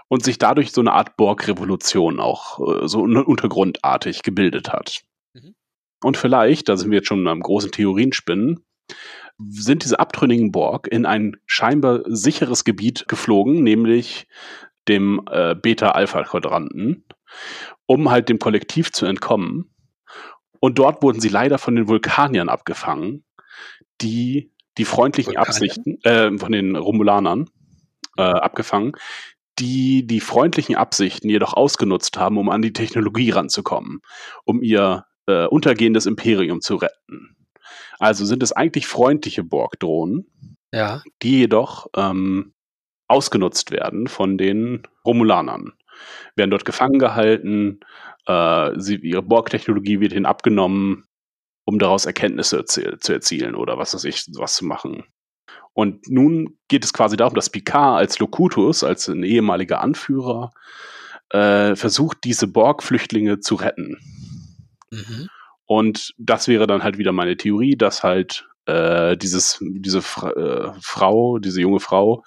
Und 0.09 0.25
sich 0.25 0.39
dadurch 0.39 0.73
so 0.73 0.81
eine 0.81 0.93
Art 0.93 1.17
Borg-Revolution 1.17 2.21
auch 2.21 2.61
äh, 2.61 2.89
so 2.89 3.01
un- 3.01 3.17
untergrundartig 3.17 4.23
gebildet 4.23 4.73
hat. 4.73 5.03
Mhm. 5.33 5.55
Und 6.03 6.17
vielleicht, 6.17 6.69
da 6.69 6.77
sind 6.77 6.91
wir 6.91 6.99
jetzt 6.99 7.09
schon 7.09 7.27
am 7.27 7.41
großen 7.41 7.73
Theorienspinnen, 7.73 8.65
sind 9.39 9.83
diese 9.83 9.99
abtrünnigen 9.99 10.53
Borg 10.53 10.87
in 10.87 11.07
ein 11.07 11.37
scheinbar 11.47 12.03
sicheres 12.05 12.63
Gebiet 12.63 13.09
geflogen, 13.09 13.65
nämlich 13.65 14.29
dem 14.87 15.23
äh, 15.29 15.57
Beta-Alpha-Quadranten, 15.57 17.05
um 17.87 18.11
halt 18.11 18.29
dem 18.29 18.39
Kollektiv 18.39 18.93
zu 18.93 19.07
entkommen. 19.07 19.75
Und 20.61 20.79
dort 20.79 21.03
wurden 21.03 21.21
sie 21.21 21.31
leider 21.31 21.59
von 21.59 21.75
den 21.75 21.89
Vulkaniern 21.89 22.49
abgefangen, 22.49 23.25
die 24.01 24.53
die 24.79 24.85
freundlichen 24.85 25.35
Vulkanier? 25.35 25.49
Absichten, 25.49 25.99
äh, 26.05 26.39
von 26.39 26.53
den 26.53 26.77
Romulanern 26.77 27.51
äh, 28.17 28.23
abgefangen, 28.23 28.93
die 29.59 30.07
die 30.07 30.21
freundlichen 30.21 30.77
Absichten 30.77 31.29
jedoch 31.29 31.53
ausgenutzt 31.55 32.17
haben, 32.19 32.39
um 32.39 32.49
an 32.49 32.63
die 32.63 32.73
Technologie 32.73 33.31
ranzukommen, 33.31 34.01
um 34.45 34.63
ihr 34.63 35.05
äh, 35.27 35.47
untergehendes 35.47 36.07
Imperium 36.07 36.61
zu 36.61 36.77
retten. 36.77 37.37
Also 37.99 38.25
sind 38.25 38.43
es 38.43 38.53
eigentlich 38.53 38.87
freundliche 38.87 39.45
Borg-Drohnen, 39.45 40.27
Ja. 40.73 41.03
die 41.23 41.39
jedoch 41.41 41.87
ähm, 41.97 42.53
ausgenutzt 43.09 43.71
werden 43.71 44.09
von 44.09 44.37
den 44.39 44.83
Romulanern. 45.05 45.73
Werden 46.35 46.51
dort 46.51 46.65
gefangen 46.65 46.99
gehalten, 46.99 47.81
äh, 48.27 48.71
sie, 48.77 48.97
ihre 48.97 49.23
Borg-Technologie 49.23 50.01
wird 50.01 50.13
ihnen 50.13 50.27
abgenommen, 50.27 51.05
um 51.65 51.79
daraus 51.79 52.07
Erkenntnisse 52.07 52.59
erziel 52.59 52.99
zu 52.99 53.13
erzielen 53.13 53.55
oder 53.55 53.79
was 53.79 53.95
weiß 53.95 54.05
ich, 54.05 54.27
was 54.37 54.57
zu 54.57 54.65
machen. 54.65 55.05
Und 55.75 56.09
nun 56.09 56.57
geht 56.69 56.85
es 56.85 56.93
quasi 56.93 57.17
darum, 57.17 57.35
dass 57.35 57.51
Picard 57.51 57.99
als 57.99 58.19
Locutus, 58.21 58.85
als 58.85 59.09
ein 59.09 59.25
ehemaliger 59.25 59.81
Anführer, 59.81 60.53
äh, 61.31 61.75
versucht, 61.75 62.19
diese 62.25 62.47
Borg-Flüchtlinge 62.47 63.41
zu 63.41 63.57
retten. 63.57 63.99
Mhm. 64.91 65.29
Und 65.67 66.15
das 66.17 66.47
wäre 66.47 66.67
dann 66.67 66.85
halt 66.85 66.97
wieder 66.97 67.13
meine 67.13 67.37
Theorie, 67.37 67.77
dass 67.77 68.03
halt 68.05 68.49
äh, 68.67 69.17
dieses, 69.17 69.59
diese 69.61 70.01
Fra 70.01 70.31
äh, 70.31 70.73
Frau, 70.81 71.39
diese 71.39 71.61
junge 71.61 71.81
Frau, 71.81 72.23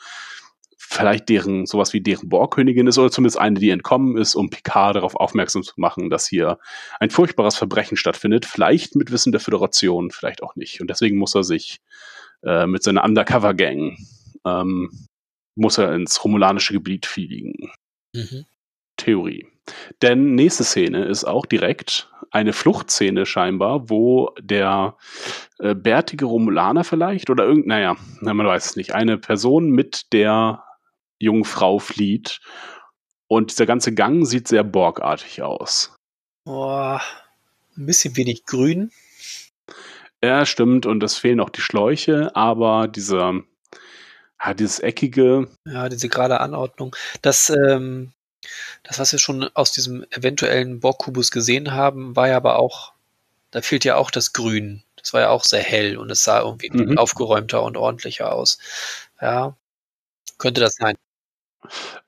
vielleicht 0.78 1.30
deren, 1.30 1.65
sowas 1.65 1.94
wie 1.94 2.02
deren 2.02 2.30
Borgkönigin 2.30 2.88
ist 2.88 2.98
oder 2.98 3.11
zumindest 3.11 3.40
eine, 3.40 3.60
die 3.60 3.69
entkommen 3.69 4.18
ist, 4.18 4.36
um 4.36 4.49
Picard 4.49 4.95
darauf 4.95 5.15
aufmerksam 5.15 5.64
zu 5.64 5.74
machen, 5.78 6.10
dass 6.10 6.28
hier 6.28 6.60
ein 6.99 7.10
furchtbares 7.10 7.56
Verbrechen 7.56 7.98
stattfindet. 7.98 8.45
Vielleicht 8.45 8.95
mit 8.95 9.11
Wissen 9.11 9.32
der 9.32 9.41
Föderation, 9.41 10.11
vielleicht 10.11 10.41
auch 10.44 10.56
nicht. 10.56 10.82
Und 10.82 10.90
deswegen 10.90 11.18
muss 11.18 11.36
er 11.36 11.44
sich 11.44 11.82
äh, 12.43 12.68
mit 12.68 12.84
seiner 12.84 13.03
Undercover-Gang 13.03 13.97
ähm, 14.45 15.07
muss 15.55 15.77
er 15.77 15.93
ins 15.93 16.23
romulanische 16.23 16.73
Gebiet 16.73 17.05
fliegen. 17.05 17.72
Mhm. 18.14 18.45
Theorie. 18.97 19.47
Denn 20.01 20.35
nächste 20.35 20.64
Szene 20.64 21.05
ist 21.05 21.26
auch 21.26 21.45
direkt 21.45 22.09
eine 22.31 22.53
Fluchtszene 22.53 23.26
scheinbar, 23.26 23.89
wo 23.89 24.34
der 24.39 24.97
äh, 25.59 25.76
bärtige 25.76 26.26
Romulaner 26.26 26.84
vielleicht 26.84 27.30
oder 27.30 27.45
irgend, 27.45 27.68
naja, 27.68 27.95
na, 28.22 28.34
man 28.34 28.47
weiß 28.47 28.65
es 28.65 28.76
nicht, 28.76 28.93
eine 28.93 29.18
Person 29.18 29.69
mit 29.69 30.14
der 30.14 30.64
jungen 31.19 31.45
Frau 31.45 31.80
flieht 31.80 32.41
und 33.27 33.51
dieser 33.51 33.65
ganze 33.65 33.93
Gang 33.93 34.26
sieht 34.26 34.47
sehr 34.47 34.64
borgartig 34.64 35.41
aus. 35.41 35.95
Boah, 36.45 37.01
ein 37.76 37.85
bisschen 37.85 38.15
wenig 38.15 38.45
grün. 38.45 38.91
Ja, 40.23 40.45
stimmt, 40.45 40.85
und 40.85 41.03
es 41.03 41.18
fehlen 41.18 41.39
auch 41.39 41.49
die 41.49 41.61
Schläuche, 41.61 42.35
aber 42.35 42.88
dieser, 42.88 43.41
ja, 44.44 44.53
dieses 44.53 44.80
eckige, 44.80 45.48
Ja, 45.65 45.89
diese 45.89 46.10
gerade 46.10 46.39
Anordnung. 46.41 46.95
Das, 47.22 47.49
ähm, 47.49 48.14
das, 48.84 48.99
was 48.99 49.11
wir 49.11 49.19
schon 49.19 49.49
aus 49.56 49.72
diesem 49.72 50.06
eventuellen 50.11 50.80
Borg-Kubus 50.80 51.31
gesehen 51.31 51.73
haben, 51.73 52.15
war 52.15 52.30
ja 52.30 52.38
aber 52.38 52.57
auch, 52.60 52.94
da 53.52 53.61
fehlt 53.61 53.85
ja 53.85 53.95
auch 53.95 54.11
das 54.11 54.34
Grün. 54.34 54.84
Das 54.98 55.14
war 55.14 55.22
ja 55.22 55.30
auch 55.30 55.44
sehr 55.45 55.61
hell 55.64 55.98
und 55.98 56.10
es 56.11 56.23
sah 56.23 56.41
irgendwie 56.41 56.69
Mhm. 56.72 56.98
aufgeräumter 56.98 57.64
und 57.64 57.77
ordentlicher 57.77 58.34
aus. 58.34 58.60
Ja, 59.22 59.56
könnte 60.39 60.61
das 60.61 60.76
sein. 60.76 60.95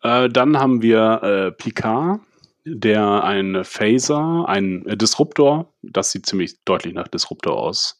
Äh, 0.04 0.30
dann 0.30 0.58
haben 0.60 0.82
wir 0.82 1.22
äh, 1.24 1.52
Picard, 1.52 2.22
der 2.66 3.24
ein 3.24 3.64
Phaser, 3.66 4.46
ein 4.48 4.86
äh, 4.88 4.98
Disruptor, 4.98 5.74
das 5.82 6.12
sieht 6.12 6.26
ziemlich 6.26 6.56
deutlich 6.66 6.94
nach 6.94 7.08
Disruptor 7.08 7.58
aus, 7.58 7.99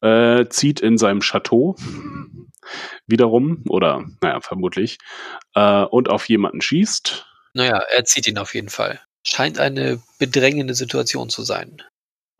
äh, 0.00 0.46
zieht 0.48 0.80
in 0.80 0.98
seinem 0.98 1.20
Chateau 1.20 1.76
wiederum, 3.06 3.62
oder 3.68 4.04
naja, 4.22 4.40
vermutlich, 4.40 4.98
äh, 5.54 5.84
und 5.84 6.08
auf 6.08 6.28
jemanden 6.28 6.60
schießt. 6.60 7.26
Naja, 7.54 7.80
er 7.94 8.04
zieht 8.04 8.26
ihn 8.26 8.38
auf 8.38 8.54
jeden 8.54 8.68
Fall. 8.68 9.00
Scheint 9.24 9.58
eine 9.58 10.02
bedrängende 10.18 10.74
Situation 10.74 11.28
zu 11.28 11.42
sein. 11.42 11.82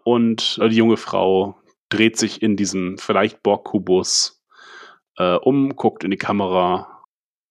Und 0.04 0.58
äh, 0.60 0.68
die 0.68 0.76
junge 0.76 0.96
Frau 0.96 1.60
dreht 1.88 2.16
sich 2.16 2.42
in 2.42 2.56
diesem 2.56 2.98
vielleicht 2.98 3.42
Borg-Kubus 3.42 4.42
äh, 5.16 5.34
um, 5.34 5.74
guckt 5.76 6.04
in 6.04 6.10
die 6.10 6.16
Kamera. 6.16 7.02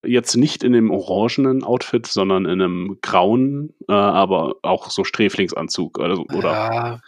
Jetzt 0.05 0.35
nicht 0.35 0.63
in 0.63 0.73
dem 0.73 0.91
orangenen 0.91 1.63
Outfit, 1.63 2.05
sondern 2.05 2.45
in 2.45 2.61
einem 2.61 2.99
grauen, 3.01 3.73
äh, 3.89 3.93
aber 3.93 4.55
auch 4.61 4.91
so 4.91 5.03
Sträflingsanzug 5.03 5.97
oder, 5.97 6.15
so, 6.15 6.25
oder 6.33 6.51
Ja, 6.51 6.99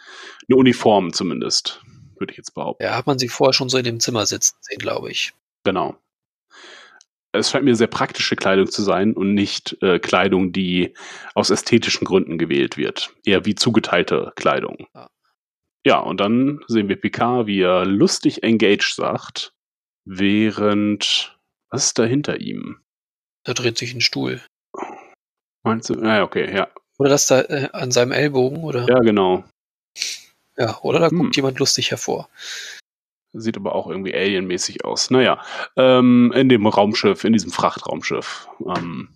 eine 0.48 0.56
Uniform 0.56 1.12
zumindest, 1.12 1.80
würde 2.20 2.32
ich 2.32 2.36
jetzt 2.36 2.54
behaupten. 2.54 2.82
ja, 2.82 2.96
hat 2.96 3.06
man 3.06 3.18
sie 3.18 3.28
vorher 3.28 3.52
schon 3.52 3.68
so 3.68 3.78
in 3.78 3.84
dem 3.84 4.00
Zimmer 4.00 4.26
sitzen 4.26 4.56
sehen, 4.60 4.78
glaube 4.78 5.10
ich. 5.10 5.32
Genau. 5.64 5.96
Es 7.32 7.50
scheint 7.50 7.64
mir 7.64 7.76
sehr 7.76 7.88
praktische 7.88 8.36
Kleidung 8.36 8.70
zu 8.70 8.82
sein 8.82 9.12
und 9.12 9.34
nicht 9.34 9.76
äh, 9.82 9.98
Kleidung, 9.98 10.52
die 10.52 10.94
aus 11.34 11.50
ästhetischen 11.50 12.06
Gründen 12.06 12.38
gewählt 12.38 12.76
wird. 12.76 13.14
Eher 13.24 13.44
wie 13.44 13.54
zugeteilte 13.54 14.32
Kleidung. 14.34 14.86
Ja. 14.94 15.08
Ja, 15.86 16.00
und 16.00 16.20
dann 16.20 16.60
sehen 16.66 16.88
wir 16.88 17.00
Picard, 17.00 17.46
wie 17.46 17.62
er 17.62 17.86
lustig 17.86 18.42
engaged 18.42 18.94
sagt, 18.94 19.54
während. 20.04 21.38
Was 21.70 21.86
ist 21.86 21.98
da 21.98 22.04
hinter 22.04 22.40
ihm? 22.40 22.80
Da 23.44 23.54
dreht 23.54 23.78
sich 23.78 23.94
ein 23.94 24.00
Stuhl. 24.00 24.42
Meinst 25.62 25.90
du? 25.90 25.94
Ja, 25.94 26.22
okay, 26.22 26.54
ja. 26.54 26.68
Oder 26.98 27.10
das 27.10 27.26
da 27.26 27.42
äh, 27.42 27.68
an 27.72 27.90
seinem 27.90 28.12
Ellbogen, 28.12 28.64
oder? 28.64 28.86
Ja, 28.88 28.98
genau. 29.00 29.44
Ja, 30.58 30.78
oder 30.82 30.98
da 30.98 31.10
Hm. 31.10 31.18
guckt 31.18 31.36
jemand 31.36 31.58
lustig 31.58 31.90
hervor. 31.90 32.28
Sieht 33.32 33.56
aber 33.56 33.74
auch 33.74 33.88
irgendwie 33.88 34.14
alienmäßig 34.14 34.84
aus. 34.84 35.10
Naja, 35.10 35.42
ähm, 35.76 36.32
in 36.34 36.48
dem 36.48 36.66
Raumschiff, 36.66 37.24
in 37.24 37.32
diesem 37.32 37.52
Frachtraumschiff, 37.52 38.48
ähm, 38.66 39.10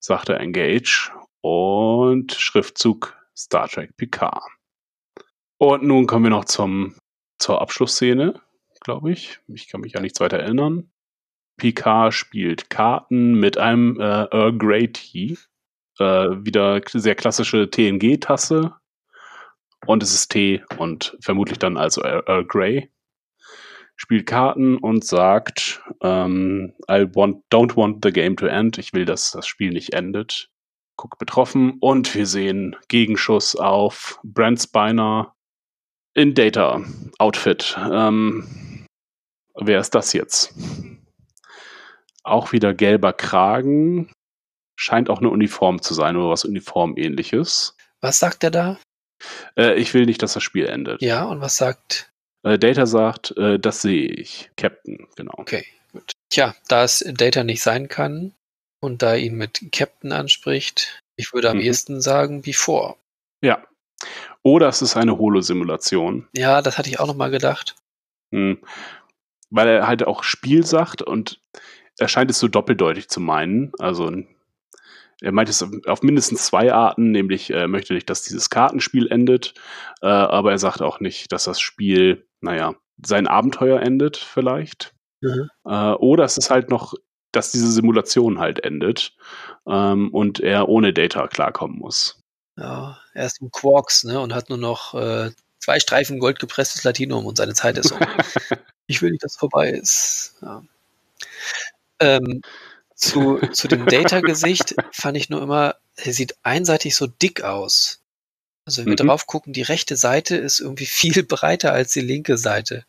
sagt 0.00 0.28
er 0.28 0.40
Engage 0.40 1.12
und 1.40 2.32
Schriftzug 2.32 3.16
Star 3.36 3.68
Trek 3.68 3.96
Picard. 3.96 4.42
Und 5.58 5.84
nun 5.84 6.06
kommen 6.06 6.24
wir 6.24 6.30
noch 6.30 6.44
zum, 6.44 6.96
zur 7.38 7.60
Abschlussszene, 7.62 8.40
glaube 8.80 9.12
ich. 9.12 9.38
Ich 9.48 9.68
kann 9.68 9.80
mich 9.80 9.96
an 9.96 10.02
nichts 10.02 10.20
weiter 10.20 10.38
erinnern. 10.38 10.90
Picard 11.58 12.14
spielt 12.14 12.70
Karten 12.70 13.34
mit 13.34 13.56
einem 13.58 13.98
äh, 14.00 14.24
Earl 14.30 14.58
Grey 14.58 14.92
Tea. 14.92 15.36
Äh, 15.98 16.04
wieder 16.44 16.80
sehr 16.92 17.14
klassische 17.14 17.70
TNG-Tasse. 17.70 18.74
Und 19.86 20.02
es 20.02 20.12
ist 20.12 20.28
Tee 20.28 20.62
und 20.78 21.16
vermutlich 21.20 21.58
dann 21.58 21.76
also 21.76 22.02
Earl 22.02 22.24
Earl 22.26 22.44
Grey 22.44 22.90
spielt 23.98 24.26
Karten 24.26 24.78
und 24.78 25.04
sagt, 25.04 25.82
ähm, 26.02 26.72
I 26.90 27.06
want, 27.14 27.44
don't 27.52 27.76
want 27.76 28.04
the 28.04 28.12
game 28.12 28.36
to 28.36 28.46
end. 28.46 28.78
Ich 28.78 28.94
will, 28.94 29.04
dass 29.04 29.32
das 29.32 29.46
Spiel 29.46 29.72
nicht 29.72 29.92
endet. 29.92 30.50
Guckt 30.96 31.18
betroffen 31.18 31.78
und 31.80 32.14
wir 32.14 32.26
sehen 32.26 32.76
Gegenschuss 32.88 33.54
auf 33.56 34.18
Brent 34.22 34.60
Spiner 34.60 35.34
in 36.14 36.34
Data 36.34 36.80
Outfit. 37.18 37.76
Ähm, 37.92 38.86
wer 39.54 39.80
ist 39.80 39.94
das 39.94 40.12
jetzt? 40.12 40.54
Auch 42.22 42.52
wieder 42.52 42.74
gelber 42.74 43.12
Kragen. 43.12 44.10
Scheint 44.76 45.10
auch 45.10 45.18
eine 45.18 45.30
Uniform 45.30 45.82
zu 45.82 45.94
sein 45.94 46.16
oder 46.16 46.30
was 46.30 46.44
Uniformähnliches. 46.44 47.76
Was 48.00 48.18
sagt 48.20 48.44
er 48.44 48.50
da? 48.50 48.78
Äh, 49.56 49.74
ich 49.74 49.94
will 49.94 50.06
nicht, 50.06 50.22
dass 50.22 50.34
das 50.34 50.42
Spiel 50.42 50.66
endet. 50.66 51.02
Ja, 51.02 51.24
und 51.24 51.40
was 51.40 51.56
sagt. 51.56 52.10
Äh, 52.44 52.58
Data 52.58 52.86
sagt, 52.86 53.36
äh, 53.36 53.58
das 53.58 53.82
sehe 53.82 54.08
ich. 54.08 54.50
Captain, 54.56 55.06
genau. 55.16 55.34
Okay, 55.36 55.64
gut. 55.92 56.12
Tja, 56.30 56.54
da 56.68 56.84
es 56.84 57.04
Data 57.06 57.42
nicht 57.44 57.62
sein 57.62 57.88
kann 57.88 58.32
und 58.80 59.02
da 59.02 59.12
er 59.14 59.18
ihn 59.18 59.34
mit 59.34 59.60
Captain 59.72 60.12
anspricht, 60.12 61.00
ich 61.16 61.32
würde 61.32 61.50
am 61.50 61.56
Mhm. 61.56 61.62
ehesten 61.64 62.00
sagen, 62.00 62.42
before. 62.42 62.96
Ja. 63.42 63.64
Oder 64.44 64.68
es 64.68 64.82
ist 64.82 64.96
eine 64.96 65.18
Holo-Simulation. 65.18 66.28
Ja, 66.36 66.62
das 66.62 66.78
hatte 66.78 66.88
ich 66.88 67.00
auch 67.00 67.06
nochmal 67.08 67.30
gedacht. 67.30 67.74
Hm. 68.32 68.58
weil 69.50 69.66
er 69.66 69.86
halt 69.86 70.06
auch 70.06 70.22
Spiel 70.22 70.66
sagt 70.66 71.00
und 71.00 71.40
er 71.98 72.08
scheint 72.08 72.30
es 72.30 72.38
so 72.38 72.46
doppeldeutig 72.48 73.08
zu 73.08 73.18
meinen. 73.20 73.72
Also 73.78 74.12
er 75.20 75.32
meint 75.32 75.48
es 75.48 75.64
auf 75.86 76.02
mindestens 76.02 76.46
zwei 76.46 76.72
Arten, 76.72 77.10
nämlich 77.10 77.50
er 77.50 77.68
möchte 77.68 77.94
nicht, 77.94 78.08
dass 78.08 78.22
dieses 78.22 78.50
Kartenspiel 78.50 79.08
endet, 79.08 79.54
äh, 80.00 80.06
aber 80.06 80.52
er 80.52 80.58
sagt 80.58 80.80
auch 80.80 81.00
nicht, 81.00 81.32
dass 81.32 81.44
das 81.44 81.60
Spiel, 81.60 82.26
naja, 82.40 82.74
sein 83.04 83.26
Abenteuer 83.26 83.80
endet 83.80 84.16
vielleicht. 84.16 84.94
Mhm. 85.20 85.50
Äh, 85.64 85.92
oder 85.92 86.24
es 86.24 86.38
ist 86.38 86.50
halt 86.50 86.70
noch, 86.70 86.94
dass 87.32 87.52
diese 87.52 87.70
Simulation 87.70 88.38
halt 88.38 88.64
endet 88.64 89.16
ähm, 89.66 90.12
und 90.14 90.40
er 90.40 90.68
ohne 90.68 90.92
Data 90.92 91.26
klarkommen 91.26 91.78
muss. 91.78 92.22
Ja, 92.56 92.98
er 93.14 93.26
ist 93.26 93.40
im 93.40 93.50
Quarks, 93.50 94.04
ne, 94.04 94.18
und 94.20 94.34
hat 94.34 94.48
nur 94.48 94.58
noch 94.58 94.94
äh, 94.94 95.30
zwei 95.58 95.78
Streifen 95.80 96.18
goldgepresstes 96.18 96.84
Latinum 96.84 97.26
und 97.26 97.36
seine 97.36 97.54
Zeit 97.54 97.78
ist 97.78 97.92
um. 97.92 97.98
ich 98.86 99.02
will 99.02 99.10
nicht, 99.10 99.22
dass 99.22 99.32
es 99.32 99.38
vorbei 99.38 99.70
ist. 99.70 100.36
Ja. 100.42 100.62
Ähm, 102.00 102.40
zu, 102.98 103.38
zu 103.52 103.68
dem 103.68 103.86
Data-Gesicht 103.86 104.74
fand 104.92 105.16
ich 105.16 105.30
nur 105.30 105.40
immer, 105.42 105.76
er 105.96 106.12
sieht 106.12 106.36
einseitig 106.42 106.94
so 106.96 107.06
dick 107.06 107.42
aus. 107.42 108.00
Also 108.66 108.82
wenn 108.82 108.88
wir 108.96 109.02
Mhm. 109.04 109.08
drauf 109.08 109.26
gucken, 109.26 109.52
die 109.54 109.62
rechte 109.62 109.96
Seite 109.96 110.36
ist 110.36 110.60
irgendwie 110.60 110.86
viel 111.00 111.22
breiter 111.22 111.72
als 111.72 111.92
die 111.92 112.00
linke 112.00 112.36
Seite. 112.36 112.84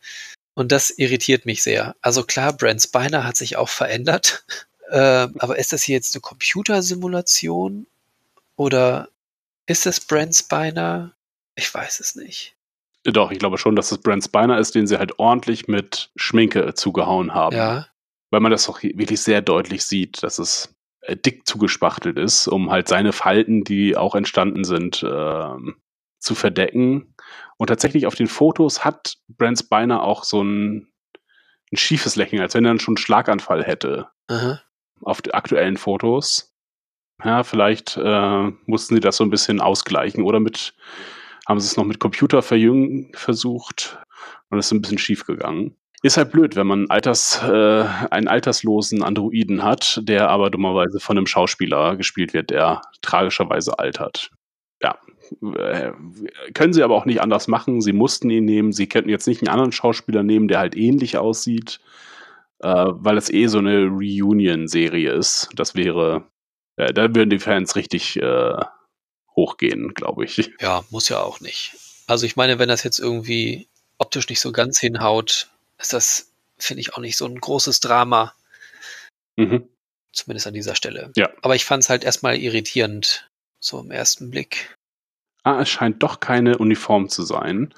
Und 0.56 0.73
das 0.73 0.90
irritiert 0.90 1.45
mich 1.45 1.64
sehr. 1.64 1.95
Also 2.02 2.23
klar, 2.23 2.52
Brent 2.52 2.81
Spiner 2.81 3.23
hat 3.23 3.38
sich 3.38 3.56
auch 3.57 3.69
verändert. 3.69 4.45
Äh, 4.91 5.27
aber 5.38 5.60
ist 5.60 5.72
das 5.72 5.84
hier 5.84 5.94
jetzt 5.94 6.15
eine 6.15 6.22
Computersimulation? 6.22 7.86
Oder 8.56 9.10
ist 9.68 9.86
es 9.86 9.99
Brent 9.99 10.36
Spiner? 10.36 11.14
Ich 11.53 11.72
weiß 11.72 11.99
es 11.99 12.15
nicht. 12.15 12.56
Doch, 13.03 13.30
ich 13.30 13.38
glaube 13.38 13.60
schon, 13.60 13.76
dass 13.76 13.91
es 13.91 13.99
Brent 13.99 14.23
Spiner 14.23 14.57
ist, 14.57 14.73
den 14.73 14.88
sie 14.88 14.98
halt 14.98 15.19
ordentlich 15.19 15.68
mit 15.68 16.10
Schminke 16.15 16.73
zugehauen 16.73 17.36
haben. 17.36 17.56
Ja, 17.56 17.88
Weil 18.31 18.41
man 18.41 18.51
das 18.51 18.69
auch 18.69 18.84
wirklich 18.84 19.22
sehr 19.22 19.41
deutlich 19.41 19.84
sieht, 19.84 20.22
dass 20.23 20.39
es 20.39 20.76
äh, 21.01 21.15
dick 21.15 21.47
zugespachtelt 21.47 22.18
ist, 22.18 22.47
um 22.47 22.69
halt 22.69 22.88
seine 22.88 23.11
Falten, 23.14 23.64
die 23.64 23.97
auch 23.97 24.15
entstanden 24.15 24.64
sind, 24.64 25.03
ähm, 25.03 25.76
zu 26.19 26.35
verdecken. 26.35 27.15
Und 27.57 27.68
tatsächlich 27.68 28.06
auf 28.06 28.15
den 28.15 28.27
Fotos 28.27 28.85
hat 28.85 29.15
Brent 29.27 29.60
Spiner 29.60 30.03
auch 30.03 30.23
so 30.23 30.43
ein, 30.43 30.91
ein 31.72 31.77
schiefes 31.77 32.15
Lächeln, 32.15 32.41
als 32.41 32.53
wenn 32.53 32.65
er 32.65 32.72
dann 32.72 32.80
schon 32.80 32.93
einen 32.93 33.03
Schlaganfall 33.03 33.64
hätte. 33.64 34.07
aha. 34.27 34.61
auf 35.01 35.22
die 35.22 35.34
aktuellen 35.34 35.77
Fotos. 35.77 36.53
Ja, 37.23 37.43
vielleicht 37.43 37.97
äh, 37.97 38.51
mussten 38.65 38.95
sie 38.95 39.01
das 39.01 39.18
so 39.18 39.23
ein 39.23 39.30
bisschen 39.30 39.60
ausgleichen 39.60 40.23
oder 40.23 40.39
mit, 40.39 40.73
haben 41.47 41.60
sie 41.60 41.68
es 41.68 41.77
noch 41.77 41.84
mit 41.84 41.99
Computer 41.99 42.41
verjüngen 42.41 43.11
versucht 43.14 43.97
und 44.49 44.57
es 44.57 44.68
ist 44.68 44.72
ein 44.72 44.81
bisschen 44.81 44.97
schief 44.97 45.26
gegangen. 45.26 45.76
Ist 46.01 46.17
halt 46.17 46.31
blöd, 46.31 46.55
wenn 46.55 46.67
man 46.67 46.89
Alters, 46.89 47.41
äh, 47.43 47.85
einen 48.09 48.27
alterslosen 48.27 49.03
Androiden 49.03 49.63
hat, 49.63 49.99
der 50.03 50.30
aber 50.30 50.49
dummerweise 50.49 50.99
von 50.99 51.17
einem 51.17 51.27
Schauspieler 51.27 51.97
gespielt 51.97 52.34
wird, 52.34 52.51
der 52.51 52.81
tragischerweise 53.01 53.80
altert. 53.80 54.31
Ja, 54.81 54.97
äh, 55.55 55.91
können 56.53 56.71
sie 56.71 56.84
aber 56.84 56.95
auch 56.95 57.05
nicht 57.05 57.21
anders 57.21 57.49
machen. 57.49 57.81
Sie 57.81 57.91
mussten 57.91 58.30
ihn 58.30 58.45
nehmen. 58.45 58.71
Sie 58.71 58.88
könnten 58.88 59.09
jetzt 59.09 59.27
nicht 59.27 59.41
einen 59.41 59.49
anderen 59.49 59.73
Schauspieler 59.73 60.23
nehmen, 60.23 60.47
der 60.47 60.59
halt 60.59 60.77
ähnlich 60.77 61.17
aussieht 61.17 61.81
äh, 62.61 62.85
weil 62.89 63.17
es 63.17 63.30
eh 63.30 63.47
so 63.47 63.59
eine 63.59 63.88
Reunion-Serie 63.88 65.13
ist. 65.13 65.49
Das 65.55 65.76
wäre, 65.76 66.27
äh, 66.76 66.93
da 66.93 67.13
würden 67.15 67.30
die 67.30 67.39
Fans 67.39 67.76
richtig 67.76 68.17
äh, 68.17 68.57
hochgehen, 69.35 69.93
glaube 69.93 70.26
ich. 70.26 70.51
Ja, 70.59 70.84
muss 70.89 71.09
ja 71.09 71.21
auch 71.21 71.39
nicht. 71.39 71.76
Also 72.07 72.26
ich 72.26 72.35
meine, 72.35 72.59
wenn 72.59 72.69
das 72.69 72.84
jetzt 72.84 72.99
irgendwie 72.99 73.67
optisch 73.97 74.27
nicht 74.30 74.41
so 74.41 74.51
ganz 74.51 74.80
hinhaut, 74.80 75.49
ist 75.80 75.93
das, 75.93 76.31
finde 76.57 76.81
ich, 76.81 76.93
auch 76.93 76.99
nicht 76.99 77.18
so 77.18 77.26
ein 77.26 77.39
großes 77.39 77.80
Drama. 77.80 78.34
Mhm. 79.38 79.68
Zumindest 80.11 80.47
an 80.47 80.53
dieser 80.53 80.76
Stelle. 80.76 81.11
Ja. 81.15 81.30
Aber 81.41 81.56
ich 81.56 81.65
fand 81.65 81.84
es 81.84 81.89
halt 81.89 82.03
erstmal 82.03 82.38
irritierend, 82.38 83.30
so 83.60 83.80
im 83.80 83.91
ersten 83.91 84.30
Blick. 84.31 84.76
Ah, 85.43 85.61
es 85.61 85.69
scheint 85.69 86.03
doch 86.03 86.19
keine 86.19 86.57
Uniform 86.57 87.10
zu 87.10 87.23
sein. 87.23 87.73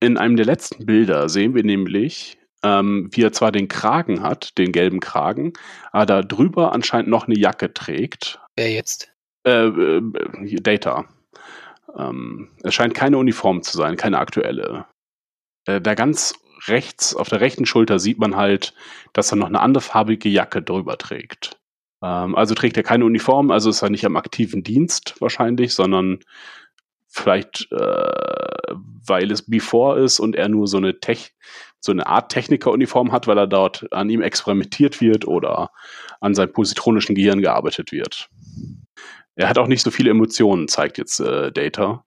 In 0.00 0.16
einem 0.16 0.36
der 0.36 0.46
letzten 0.46 0.86
Bilder 0.86 1.28
sehen 1.28 1.54
wir 1.54 1.64
nämlich, 1.64 2.38
ähm, 2.62 3.08
wie 3.12 3.22
er 3.22 3.32
zwar 3.32 3.50
den 3.50 3.68
Kragen 3.68 4.22
hat, 4.22 4.56
den 4.58 4.70
gelben 4.72 5.00
Kragen, 5.00 5.54
aber 5.90 6.06
da 6.06 6.22
drüber 6.22 6.72
anscheinend 6.72 7.08
noch 7.08 7.26
eine 7.26 7.38
Jacke 7.38 7.72
trägt. 7.72 8.40
Wer 8.56 8.70
jetzt? 8.70 9.12
Äh, 9.44 9.66
äh, 9.66 10.60
Data. 10.60 11.08
Ähm, 11.96 12.50
es 12.62 12.74
scheint 12.74 12.94
keine 12.94 13.18
Uniform 13.18 13.62
zu 13.62 13.76
sein, 13.76 13.96
keine 13.96 14.18
aktuelle. 14.18 14.86
Äh, 15.66 15.80
da 15.80 15.94
ganz 15.94 16.34
rechts, 16.68 17.14
auf 17.14 17.28
der 17.28 17.40
rechten 17.40 17.66
Schulter 17.66 17.98
sieht 17.98 18.18
man 18.18 18.36
halt, 18.36 18.74
dass 19.12 19.32
er 19.32 19.36
noch 19.36 19.48
eine 19.48 19.60
anderfarbige 19.60 20.28
Jacke 20.28 20.62
drüber 20.62 20.98
trägt. 20.98 21.58
Ähm, 22.02 22.34
also 22.34 22.54
trägt 22.54 22.76
er 22.76 22.82
keine 22.82 23.04
Uniform, 23.04 23.50
also 23.50 23.70
ist 23.70 23.82
er 23.82 23.90
nicht 23.90 24.04
am 24.04 24.16
aktiven 24.16 24.62
Dienst 24.62 25.16
wahrscheinlich, 25.20 25.74
sondern 25.74 26.20
vielleicht, 27.08 27.68
äh, 27.72 28.74
weil 29.06 29.30
es 29.30 29.42
Before 29.42 30.00
ist 30.00 30.20
und 30.20 30.36
er 30.36 30.48
nur 30.48 30.66
so 30.66 30.76
eine 30.76 31.00
Tech, 31.00 31.34
so 31.80 31.92
eine 31.92 32.06
Art 32.06 32.30
Technikeruniform 32.30 33.12
hat, 33.12 33.26
weil 33.26 33.38
er 33.38 33.46
dort 33.46 33.92
an 33.92 34.10
ihm 34.10 34.20
experimentiert 34.20 35.00
wird 35.00 35.26
oder 35.26 35.70
an 36.20 36.34
seinem 36.34 36.52
positronischen 36.52 37.14
Gehirn 37.14 37.40
gearbeitet 37.40 37.92
wird. 37.92 38.28
Er 39.36 39.48
hat 39.48 39.58
auch 39.58 39.68
nicht 39.68 39.82
so 39.82 39.90
viele 39.90 40.10
Emotionen, 40.10 40.68
zeigt 40.68 40.98
jetzt 40.98 41.20
äh, 41.20 41.52
Data. 41.52 42.04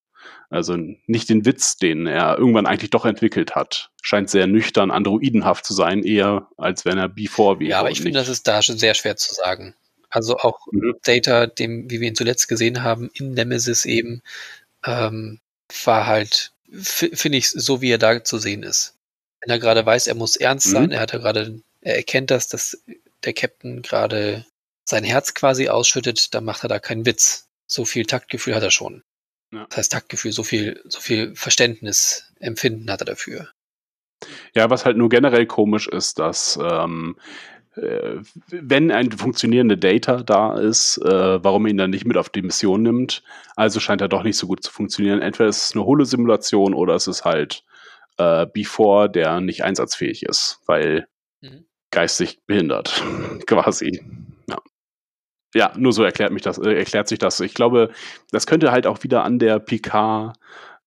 Also 0.51 0.77
nicht 1.07 1.29
den 1.29 1.45
Witz, 1.45 1.77
den 1.77 2.07
er 2.07 2.37
irgendwann 2.37 2.65
eigentlich 2.65 2.89
doch 2.89 3.05
entwickelt 3.05 3.55
hat. 3.55 3.89
Scheint 4.01 4.29
sehr 4.29 4.47
nüchtern, 4.47 4.91
androidenhaft 4.91 5.65
zu 5.65 5.73
sein, 5.73 6.03
eher 6.03 6.49
als 6.57 6.83
wenn 6.83 6.97
er 6.97 7.07
Before 7.07 7.59
wäre. 7.59 7.69
Ja, 7.71 7.79
aber 7.79 7.89
ich 7.89 8.01
finde, 8.01 8.19
das 8.19 8.27
ist 8.27 8.47
da 8.47 8.61
schon 8.61 8.77
sehr 8.77 8.93
schwer 8.93 9.15
zu 9.15 9.33
sagen. 9.33 9.75
Also 10.09 10.37
auch 10.37 10.59
Mhm. 10.71 10.95
Data, 11.03 11.47
dem, 11.47 11.89
wie 11.89 12.01
wir 12.01 12.09
ihn 12.09 12.15
zuletzt 12.15 12.49
gesehen 12.49 12.83
haben, 12.83 13.09
in 13.13 13.31
Nemesis 13.33 13.85
eben, 13.85 14.21
ähm, 14.85 15.39
war 15.85 16.05
halt, 16.05 16.51
finde 16.69 17.37
ich, 17.37 17.49
so 17.49 17.81
wie 17.81 17.91
er 17.91 17.97
da 17.97 18.21
zu 18.21 18.37
sehen 18.37 18.63
ist. 18.63 18.95
Wenn 19.39 19.51
er 19.51 19.59
gerade 19.59 19.85
weiß, 19.85 20.07
er 20.07 20.15
muss 20.15 20.35
ernst 20.35 20.67
Mhm. 20.67 20.71
sein, 20.71 20.91
er 20.91 20.99
hat 20.99 21.13
ja 21.13 21.19
gerade, 21.19 21.61
er 21.79 21.95
erkennt 21.95 22.29
das, 22.29 22.49
dass 22.49 22.77
der 23.23 23.31
Captain 23.33 23.81
gerade 23.83 24.45
sein 24.83 25.05
Herz 25.05 25.33
quasi 25.33 25.69
ausschüttet, 25.69 26.33
dann 26.33 26.43
macht 26.43 26.63
er 26.63 26.67
da 26.69 26.79
keinen 26.79 27.05
Witz. 27.05 27.47
So 27.67 27.85
viel 27.85 28.05
Taktgefühl 28.05 28.53
hat 28.53 28.63
er 28.63 28.71
schon. 28.71 29.03
Ja. 29.51 29.65
Das 29.69 29.77
heißt 29.77 29.91
Taktgefühl, 29.91 30.31
so 30.31 30.43
viel, 30.43 30.81
so 30.87 30.99
viel 30.99 31.35
Verständnis, 31.35 32.31
Empfinden 32.39 32.89
hat 32.89 33.01
er 33.01 33.05
dafür. 33.05 33.49
Ja, 34.53 34.69
was 34.69 34.85
halt 34.85 34.97
nur 34.97 35.09
generell 35.09 35.45
komisch 35.45 35.87
ist, 35.87 36.19
dass 36.19 36.57
ähm, 36.61 37.17
äh, 37.75 38.17
wenn 38.47 38.91
ein 38.91 39.11
funktionierende 39.11 39.77
Data 39.77 40.23
da 40.23 40.57
ist, 40.59 40.97
äh, 40.99 41.43
warum 41.43 41.65
er 41.65 41.71
ihn 41.71 41.77
dann 41.77 41.89
nicht 41.89 42.05
mit 42.05 42.17
auf 42.17 42.29
die 42.29 42.41
Mission 42.41 42.83
nimmt. 42.83 43.23
Also 43.55 43.79
scheint 43.79 44.01
er 44.01 44.07
doch 44.09 44.23
nicht 44.23 44.37
so 44.37 44.47
gut 44.47 44.63
zu 44.63 44.71
funktionieren. 44.71 45.21
Entweder 45.21 45.49
ist 45.49 45.63
es 45.63 45.75
eine 45.75 45.85
Holo-Simulation 45.85 46.73
oder 46.73 46.95
es 46.95 47.07
ist 47.07 47.25
halt 47.25 47.63
äh, 48.17 48.45
Before, 48.45 49.09
der 49.09 49.39
nicht 49.41 49.63
einsatzfähig 49.63 50.23
ist, 50.23 50.59
weil 50.65 51.07
Mhm. 51.41 51.65
geistig 51.89 52.39
behindert, 52.45 53.03
quasi. 53.47 54.03
Ja. 54.47 54.57
Ja, 55.53 55.73
nur 55.75 55.93
so 55.93 56.03
erklärt 56.03 56.31
mich 56.31 56.41
das, 56.41 56.57
äh, 56.57 56.73
erklärt 56.73 57.07
sich 57.07 57.19
das. 57.19 57.39
Ich 57.39 57.53
glaube, 57.53 57.91
das 58.31 58.47
könnte 58.47 58.71
halt 58.71 58.87
auch 58.87 59.03
wieder 59.03 59.23
an 59.23 59.39
der 59.39 59.59
Picard 59.59 60.37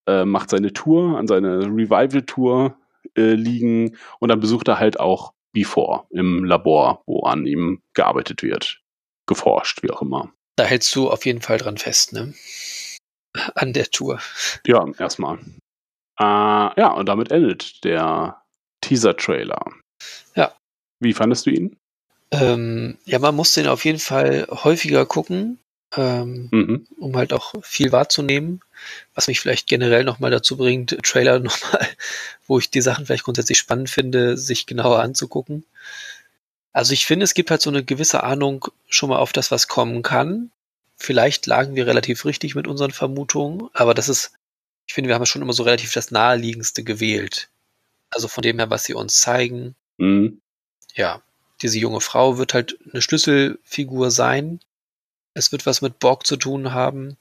äh, 0.07 0.25
macht 0.25 0.51
seine 0.51 0.73
Tour, 0.73 1.19
an 1.19 1.27
seine 1.27 1.61
Revival-Tour 1.67 2.77
äh, 3.17 3.35
liegen 3.35 3.97
und 4.21 4.29
dann 4.29 4.41
besucht 4.41 4.69
er 4.69 4.79
halt 4.79 5.01
auch 5.01 5.33
Before 5.53 6.05
im 6.11 6.45
Labor, 6.45 7.03
wo 7.07 7.21
an 7.21 7.47
ihm 7.47 7.81
gearbeitet 7.95 8.43
wird, 8.43 8.81
geforscht, 9.27 9.83
wie 9.83 9.91
auch 9.91 10.03
immer. 10.03 10.33
Da 10.57 10.65
hältst 10.65 10.95
du 10.95 11.11
auf 11.11 11.25
jeden 11.25 11.41
Fall 11.41 11.59
dran 11.59 11.79
fest, 11.79 12.13
ne? 12.13 12.35
An 13.55 13.73
der 13.73 13.87
Tour. 13.87 14.21
Ja, 14.67 14.87
erstmal. 14.99 15.39
Äh, 16.19 16.23
ja, 16.81 16.93
und 16.93 17.07
damit 17.09 17.33
endet 17.33 17.85
der 17.85 18.43
Teaser-Trailer. 18.81 19.65
Ja. 20.37 20.53
Wie 21.01 21.13
fandest 21.13 21.47
du 21.47 21.51
ihn? 21.51 21.77
Ähm, 22.41 22.99
ja, 23.05 23.19
man 23.19 23.35
muss 23.35 23.53
den 23.53 23.67
auf 23.67 23.85
jeden 23.85 23.99
Fall 23.99 24.47
häufiger 24.51 25.07
gucken, 25.07 25.59
ähm, 25.97 26.49
Mhm. 26.51 26.87
um 26.99 27.17
halt 27.17 27.33
auch 27.33 27.55
viel 27.63 27.93
wahrzunehmen, 27.93 28.61
was 29.15 29.27
mich 29.29 29.41
vielleicht 29.41 29.67
generell 29.69 30.05
nochmal 30.05 30.31
dazu 30.31 30.57
bringt, 30.57 30.97
Trailer 31.03 31.39
nochmal, 31.41 31.87
wo 32.47 32.59
ich 32.59 32.71
die 32.71 32.81
Sachen 32.81 33.07
vielleicht 33.07 33.25
grundsätzlich 33.25 33.59
spannend 33.59 33.91
finde, 33.91 34.37
sich 34.37 34.67
genauer 34.67 35.01
anzugucken. 35.01 35.65
Also 36.73 36.93
ich 36.93 37.07
finde, 37.07 37.25
es 37.25 37.35
gibt 37.35 37.51
halt 37.51 37.63
so 37.63 37.71
eine 37.71 37.85
gewisse 37.85 38.25
Ahnung 38.25 38.67
schon 38.89 39.09
mal 39.09 39.19
auf 39.19 39.33
das, 39.33 39.51
was 39.51 39.69
kommen 39.69 40.03
kann. 40.03 40.51
Vielleicht 40.97 41.47
lagen 41.47 41.77
wir 41.77 41.87
relativ 41.87 42.25
richtig 42.25 42.55
mit 42.55 42.67
unseren 42.67 42.91
Vermutungen, 42.91 43.69
aber 43.75 43.95
das 43.95 44.09
ist, 44.09 44.33
ich 44.87 44.95
finde, 44.95 45.09
wir 45.09 45.15
haben 45.15 45.27
schon 45.27 45.43
immer 45.43 45.53
so 45.53 45.63
relativ 45.63 45.93
das 45.93 46.11
naheliegendste 46.11 46.83
gewählt. 46.83 47.49
Also 48.11 48.29
von 48.29 48.43
dem 48.43 48.59
her, 48.59 48.71
was 48.71 48.85
sie 48.85 48.95
uns 48.95 49.21
zeigen, 49.21 49.75
Mhm. 49.99 50.41
ja, 50.95 51.23
diese 51.63 51.79
junge 51.79 52.01
Frau 52.01 52.39
wird 52.39 52.55
halt 52.55 52.79
eine 52.93 53.03
Schlüsselfigur 53.03 54.11
sein. 54.11 54.61
Es 55.35 55.53
wird 55.53 55.67
was 55.67 55.83
mit 55.83 55.99
Borg 55.99 56.27
zu 56.27 56.37
tun 56.37 56.73
haben. 56.73 57.17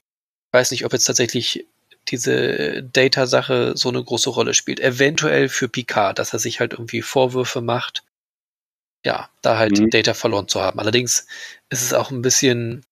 Ich 0.48 0.52
weiß 0.52 0.70
nicht, 0.70 0.84
ob 0.84 0.92
jetzt 0.92 1.04
tatsächlich 1.04 1.66
diese 2.08 2.82
Data-Sache 2.82 3.72
so 3.76 3.88
eine 3.88 4.02
große 4.02 4.30
Rolle 4.30 4.54
spielt. 4.54 4.80
Eventuell 4.80 5.48
für 5.48 5.68
Picard, 5.68 6.18
dass 6.18 6.32
er 6.32 6.38
sich 6.38 6.60
halt 6.60 6.72
irgendwie 6.72 7.02
Vorwürfe 7.02 7.60
macht, 7.60 8.02
ja, 9.04 9.28
da 9.42 9.58
halt 9.58 9.78
Mhm. 9.78 9.90
Data 9.90 10.14
verloren 10.14 10.48
zu 10.48 10.60
haben. 10.62 10.78
Allerdings 10.80 11.26
ist 11.70 11.82
es 11.82 11.92
auch 11.92 12.10
ein 12.10 12.22
bisschen, 12.22 12.84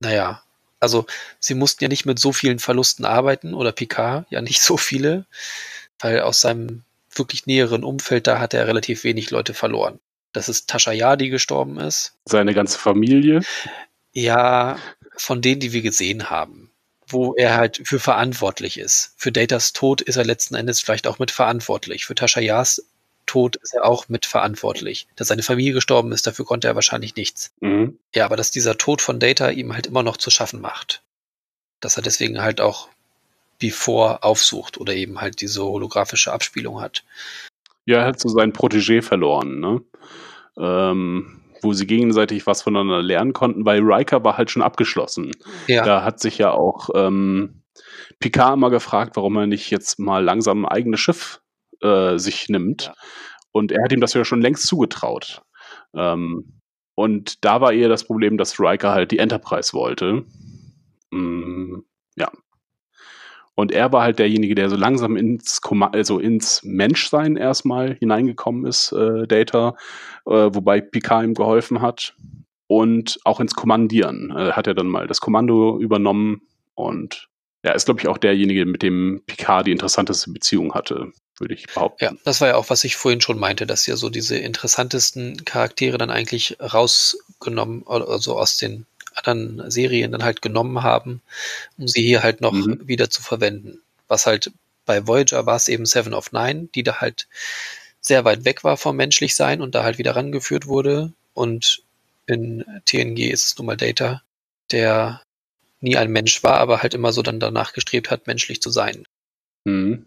naja, 0.00 0.42
also 0.80 1.06
sie 1.38 1.54
mussten 1.54 1.84
ja 1.84 1.88
nicht 1.88 2.06
mit 2.06 2.18
so 2.18 2.32
vielen 2.32 2.58
Verlusten 2.58 3.04
arbeiten 3.04 3.54
oder 3.54 3.72
Picard 3.72 4.26
ja 4.30 4.42
nicht 4.42 4.62
so 4.62 4.76
viele, 4.76 5.26
weil 6.00 6.20
aus 6.20 6.40
seinem 6.40 6.84
wirklich 7.14 7.46
näheren 7.46 7.84
Umfeld 7.84 8.26
da 8.26 8.38
hat 8.40 8.54
er 8.54 8.66
relativ 8.66 9.04
wenig 9.04 9.30
Leute 9.30 9.54
verloren. 9.54 10.00
Das 10.32 10.48
ist 10.48 10.68
Tasha 10.68 10.92
Yar, 10.92 11.16
die 11.16 11.28
gestorben 11.28 11.78
ist. 11.78 12.14
Seine 12.24 12.54
ganze 12.54 12.78
Familie. 12.78 13.42
Ja, 14.12 14.78
von 15.16 15.42
denen, 15.42 15.60
die 15.60 15.72
wir 15.72 15.82
gesehen 15.82 16.30
haben, 16.30 16.70
wo 17.06 17.34
er 17.34 17.56
halt 17.56 17.82
für 17.84 18.00
verantwortlich 18.00 18.78
ist. 18.78 19.14
Für 19.16 19.32
Datas 19.32 19.72
Tod 19.72 20.00
ist 20.00 20.16
er 20.16 20.24
letzten 20.24 20.54
Endes 20.54 20.80
vielleicht 20.80 21.06
auch 21.06 21.18
mit 21.18 21.30
verantwortlich. 21.30 22.06
Für 22.06 22.14
Tasha 22.14 22.40
Yars 22.40 22.86
Tod 23.26 23.56
ist 23.56 23.74
er 23.74 23.84
auch 23.84 24.08
mit 24.08 24.26
verantwortlich. 24.26 25.06
Dass 25.16 25.28
seine 25.28 25.42
Familie 25.42 25.72
gestorben 25.72 26.12
ist, 26.12 26.26
dafür 26.26 26.44
konnte 26.44 26.68
er 26.68 26.74
wahrscheinlich 26.74 27.16
nichts. 27.16 27.52
Mhm. 27.60 27.98
Ja, 28.14 28.24
aber 28.24 28.36
dass 28.36 28.50
dieser 28.50 28.78
Tod 28.78 29.00
von 29.00 29.20
Data 29.20 29.50
ihm 29.50 29.72
halt 29.72 29.86
immer 29.86 30.02
noch 30.02 30.16
zu 30.16 30.30
schaffen 30.30 30.60
macht. 30.60 31.02
Dass 31.80 31.96
er 31.96 32.02
deswegen 32.02 32.42
halt 32.42 32.60
auch 32.60 32.88
Before 33.58 34.22
aufsucht 34.22 34.78
oder 34.78 34.94
eben 34.94 35.20
halt 35.20 35.40
diese 35.40 35.62
holographische 35.62 36.32
Abspielung 36.32 36.80
hat. 36.80 37.04
Ja, 37.84 38.00
er 38.00 38.06
hat 38.06 38.20
so 38.20 38.28
seinen 38.28 38.52
Protégé 38.52 39.02
verloren, 39.02 39.60
ne? 39.60 39.82
Ähm, 40.58 41.42
wo 41.62 41.72
sie 41.72 41.86
gegenseitig 41.86 42.46
was 42.46 42.62
voneinander 42.62 43.02
lernen 43.02 43.32
konnten, 43.32 43.64
weil 43.64 43.80
Riker 43.82 44.24
war 44.24 44.36
halt 44.36 44.50
schon 44.50 44.62
abgeschlossen. 44.62 45.30
Ja, 45.68 45.84
Da 45.84 46.02
hat 46.02 46.18
sich 46.20 46.38
ja 46.38 46.50
auch 46.50 46.90
ähm, 46.94 47.62
Picard 48.18 48.54
immer 48.54 48.70
gefragt, 48.70 49.16
warum 49.16 49.36
er 49.36 49.46
nicht 49.46 49.70
jetzt 49.70 49.98
mal 49.98 50.22
langsam 50.22 50.64
ein 50.64 50.72
eigenes 50.72 51.00
Schiff 51.00 51.40
äh, 51.80 52.18
sich 52.18 52.48
nimmt. 52.48 52.82
Ja. 52.86 52.94
Und 53.52 53.70
er 53.70 53.84
hat 53.84 53.92
ihm 53.92 54.00
das 54.00 54.14
ja 54.14 54.24
schon 54.24 54.40
längst 54.40 54.66
zugetraut. 54.66 55.42
Ähm, 55.94 56.60
und 56.94 57.44
da 57.44 57.60
war 57.60 57.72
eher 57.72 57.88
das 57.88 58.04
Problem, 58.04 58.38
dass 58.38 58.58
Riker 58.58 58.92
halt 58.92 59.10
die 59.12 59.18
Enterprise 59.18 59.72
wollte. 59.72 60.24
Mm, 61.10 61.80
ja. 62.16 62.30
Und 63.54 63.72
er 63.72 63.92
war 63.92 64.02
halt 64.02 64.18
derjenige, 64.18 64.54
der 64.54 64.70
so 64.70 64.76
langsam 64.76 65.16
ins, 65.16 65.60
also 65.92 66.18
ins 66.18 66.62
Menschsein 66.62 67.36
erstmal 67.36 67.94
hineingekommen 67.94 68.66
ist, 68.66 68.92
äh, 68.92 69.26
Data, 69.26 69.76
äh, 70.26 70.30
wobei 70.30 70.80
Picard 70.80 71.24
ihm 71.24 71.34
geholfen 71.34 71.82
hat. 71.82 72.14
Und 72.66 73.18
auch 73.24 73.40
ins 73.40 73.54
Kommandieren. 73.54 74.34
Äh, 74.34 74.52
hat 74.52 74.66
er 74.66 74.74
dann 74.74 74.86
mal 74.86 75.06
das 75.06 75.20
Kommando 75.20 75.78
übernommen 75.78 76.40
und 76.74 77.28
ja, 77.64 77.72
ist, 77.72 77.84
glaube 77.84 78.00
ich, 78.00 78.08
auch 78.08 78.18
derjenige, 78.18 78.66
mit 78.66 78.82
dem 78.82 79.22
Picard 79.26 79.66
die 79.66 79.72
interessanteste 79.72 80.32
Beziehung 80.32 80.74
hatte, 80.74 81.12
würde 81.38 81.54
ich 81.54 81.66
behaupten. 81.66 82.04
ja, 82.04 82.12
das 82.24 82.40
war 82.40 82.48
ja 82.48 82.56
auch, 82.56 82.70
was 82.70 82.82
ich 82.84 82.96
vorhin 82.96 83.20
schon 83.20 83.38
meinte, 83.38 83.66
dass 83.66 83.86
ja 83.86 83.96
so 83.96 84.10
diese 84.10 84.36
interessantesten 84.36 85.44
Charaktere 85.44 85.96
dann 85.96 86.10
eigentlich 86.10 86.56
rausgenommen, 86.60 87.84
also 87.86 88.36
aus 88.36 88.56
den 88.56 88.86
anderen 89.14 89.70
Serien 89.70 90.12
dann 90.12 90.24
halt 90.24 90.42
genommen 90.42 90.82
haben, 90.82 91.20
um 91.78 91.88
sie 91.88 92.02
hier 92.02 92.22
halt 92.22 92.40
noch 92.40 92.52
Mhm. 92.52 92.86
wieder 92.86 93.10
zu 93.10 93.22
verwenden. 93.22 93.80
Was 94.08 94.26
halt 94.26 94.52
bei 94.84 95.06
Voyager 95.06 95.46
war 95.46 95.56
es 95.56 95.68
eben 95.68 95.86
Seven 95.86 96.14
of 96.14 96.32
Nine, 96.32 96.68
die 96.74 96.82
da 96.82 97.00
halt 97.00 97.28
sehr 98.00 98.24
weit 98.24 98.44
weg 98.44 98.64
war 98.64 98.76
vom 98.76 98.96
Menschlichsein 98.96 99.60
und 99.60 99.74
da 99.74 99.84
halt 99.84 99.98
wieder 99.98 100.16
rangeführt 100.16 100.66
wurde. 100.66 101.12
Und 101.34 101.82
in 102.26 102.64
TNG 102.84 103.30
ist 103.30 103.44
es 103.46 103.58
nun 103.58 103.66
mal 103.66 103.76
Data, 103.76 104.22
der 104.70 105.22
nie 105.80 105.96
ein 105.96 106.10
Mensch 106.10 106.42
war, 106.42 106.58
aber 106.58 106.82
halt 106.82 106.94
immer 106.94 107.12
so 107.12 107.22
dann 107.22 107.40
danach 107.40 107.72
gestrebt 107.72 108.10
hat, 108.10 108.26
menschlich 108.26 108.60
zu 108.60 108.70
sein. 108.70 109.04
Mhm. 109.64 110.06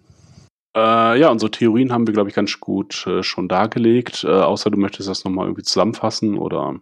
Äh, 0.76 1.19
ja, 1.19 1.30
unsere 1.30 1.52
Theorien 1.52 1.94
haben 1.94 2.06
wir, 2.06 2.14
glaube 2.14 2.30
ich, 2.30 2.36
ganz 2.36 2.60
gut 2.60 3.07
äh, 3.07 3.23
schon 3.23 3.48
dargelegt. 3.48 4.26
Äh, 4.26 4.27
außer 4.27 4.69
du 4.69 4.77
möchtest 4.77 5.07
das 5.07 5.23
nochmal 5.23 5.45
irgendwie 5.45 5.64
zusammenfassen 5.64 6.38
oder 6.38 6.76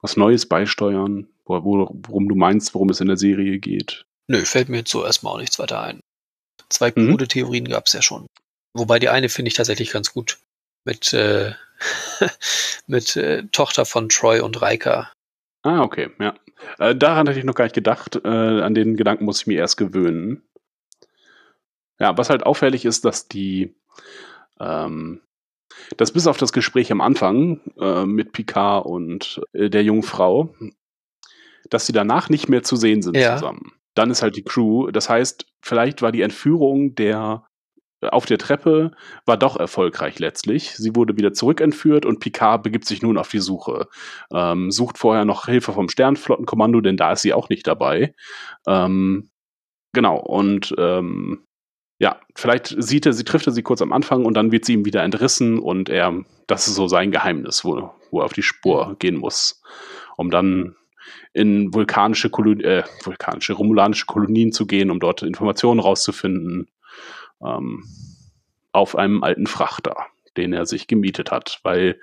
was 0.00 0.16
Neues 0.16 0.46
beisteuern, 0.46 1.28
worum 1.46 2.28
du 2.28 2.34
meinst, 2.34 2.74
worum 2.74 2.90
es 2.90 3.00
in 3.00 3.08
der 3.08 3.16
Serie 3.16 3.58
geht. 3.58 4.04
Nö, 4.28 4.44
fällt 4.44 4.68
mir 4.68 4.78
jetzt 4.78 4.90
so 4.90 5.04
erstmal 5.04 5.34
auch 5.34 5.38
nichts 5.40 5.58
weiter 5.58 5.82
ein. 5.82 6.00
Zwei 6.70 6.92
Mhm. 6.96 7.10
gute 7.10 7.28
Theorien 7.28 7.66
gab 7.68 7.86
es 7.86 7.92
ja 7.92 8.02
schon. 8.02 8.26
Wobei 8.72 8.98
die 8.98 9.08
eine 9.10 9.28
finde 9.28 9.48
ich 9.48 9.54
tatsächlich 9.54 9.90
ganz 9.90 10.12
gut. 10.12 10.38
Mit, 10.86 11.12
äh, 11.12 11.52
mit 12.86 13.16
äh, 13.16 13.44
Tochter 13.52 13.84
von 13.84 14.08
Troy 14.08 14.40
und 14.40 14.60
Riker. 14.62 15.12
Ah, 15.62 15.80
okay, 15.82 16.10
ja. 16.18 16.34
Äh, 16.78 16.94
daran 16.96 17.28
hatte 17.28 17.38
ich 17.38 17.44
noch 17.44 17.54
gar 17.54 17.64
nicht 17.64 17.74
gedacht. 17.74 18.16
Äh, 18.24 18.28
an 18.28 18.74
den 18.74 18.96
Gedanken 18.96 19.24
muss 19.24 19.40
ich 19.42 19.46
mir 19.46 19.58
erst 19.58 19.76
gewöhnen. 19.76 20.42
Ja, 22.00 22.16
was 22.18 22.28
halt 22.30 22.44
auffällig 22.44 22.84
ist, 22.84 23.04
dass 23.04 23.28
die, 23.28 23.74
ähm, 24.60 25.20
dass 25.96 26.12
bis 26.12 26.26
auf 26.26 26.36
das 26.36 26.52
Gespräch 26.52 26.90
am 26.90 27.00
Anfang 27.00 27.60
äh, 27.78 28.04
mit 28.04 28.32
Picard 28.32 28.84
und 28.84 29.40
äh, 29.52 29.70
der 29.70 29.84
jungen 29.84 30.02
Frau, 30.02 30.54
dass 31.70 31.86
sie 31.86 31.92
danach 31.92 32.28
nicht 32.28 32.48
mehr 32.48 32.62
zu 32.62 32.76
sehen 32.76 33.02
sind 33.02 33.16
Ja. 33.16 33.36
zusammen. 33.36 33.72
Dann 33.94 34.10
ist 34.10 34.22
halt 34.22 34.36
die 34.36 34.42
Crew. 34.42 34.90
Das 34.90 35.08
heißt, 35.08 35.46
vielleicht 35.62 36.02
war 36.02 36.12
die 36.12 36.22
Entführung 36.22 36.94
der 36.96 37.44
äh, 38.00 38.08
auf 38.08 38.26
der 38.26 38.38
Treppe 38.38 38.90
war 39.24 39.36
doch 39.36 39.56
erfolgreich 39.56 40.18
letztlich. 40.18 40.72
Sie 40.76 40.96
wurde 40.96 41.16
wieder 41.16 41.32
zurückentführt 41.32 42.04
und 42.04 42.18
Picard 42.20 42.62
begibt 42.62 42.86
sich 42.86 43.02
nun 43.02 43.16
auf 43.18 43.28
die 43.28 43.38
Suche. 43.38 43.86
Ähm, 44.32 44.70
sucht 44.70 44.98
vorher 44.98 45.24
noch 45.24 45.46
Hilfe 45.46 45.72
vom 45.72 45.88
Sternflottenkommando, 45.88 46.80
denn 46.80 46.96
da 46.96 47.12
ist 47.12 47.22
sie 47.22 47.32
auch 47.32 47.48
nicht 47.48 47.66
dabei. 47.66 48.14
Ähm, 48.66 49.30
genau, 49.92 50.18
und 50.18 50.74
ähm, 50.76 51.44
ja, 52.00 52.18
vielleicht 52.34 52.74
sieht 52.76 53.06
er, 53.06 53.12
sie 53.12 53.22
trifft 53.24 53.46
er 53.46 53.52
sie 53.52 53.62
kurz 53.62 53.80
am 53.80 53.92
Anfang 53.92 54.24
und 54.24 54.34
dann 54.34 54.50
wird 54.50 54.64
sie 54.64 54.72
ihm 54.74 54.84
wieder 54.84 55.04
entrissen 55.04 55.60
und 55.60 55.88
er, 55.88 56.24
das 56.48 56.66
ist 56.66 56.74
so 56.74 56.88
sein 56.88 57.12
Geheimnis, 57.12 57.64
wo, 57.64 57.92
wo 58.10 58.18
er 58.20 58.24
auf 58.24 58.32
die 58.32 58.42
Spur 58.42 58.96
gehen 58.98 59.16
muss, 59.16 59.62
um 60.16 60.30
dann 60.30 60.74
in 61.34 61.74
vulkanische, 61.74 62.30
Kolon 62.30 62.60
äh, 62.60 62.84
vulkanische, 63.02 63.52
romulanische 63.52 64.06
Kolonien 64.06 64.52
zu 64.52 64.66
gehen, 64.66 64.90
um 64.90 65.00
dort 65.00 65.22
Informationen 65.22 65.80
rauszufinden 65.80 66.68
ähm, 67.44 67.84
auf 68.72 68.96
einem 68.96 69.22
alten 69.22 69.46
Frachter, 69.46 69.96
den 70.36 70.52
er 70.52 70.64
sich 70.64 70.86
gemietet 70.86 71.30
hat, 71.30 71.60
weil 71.62 72.00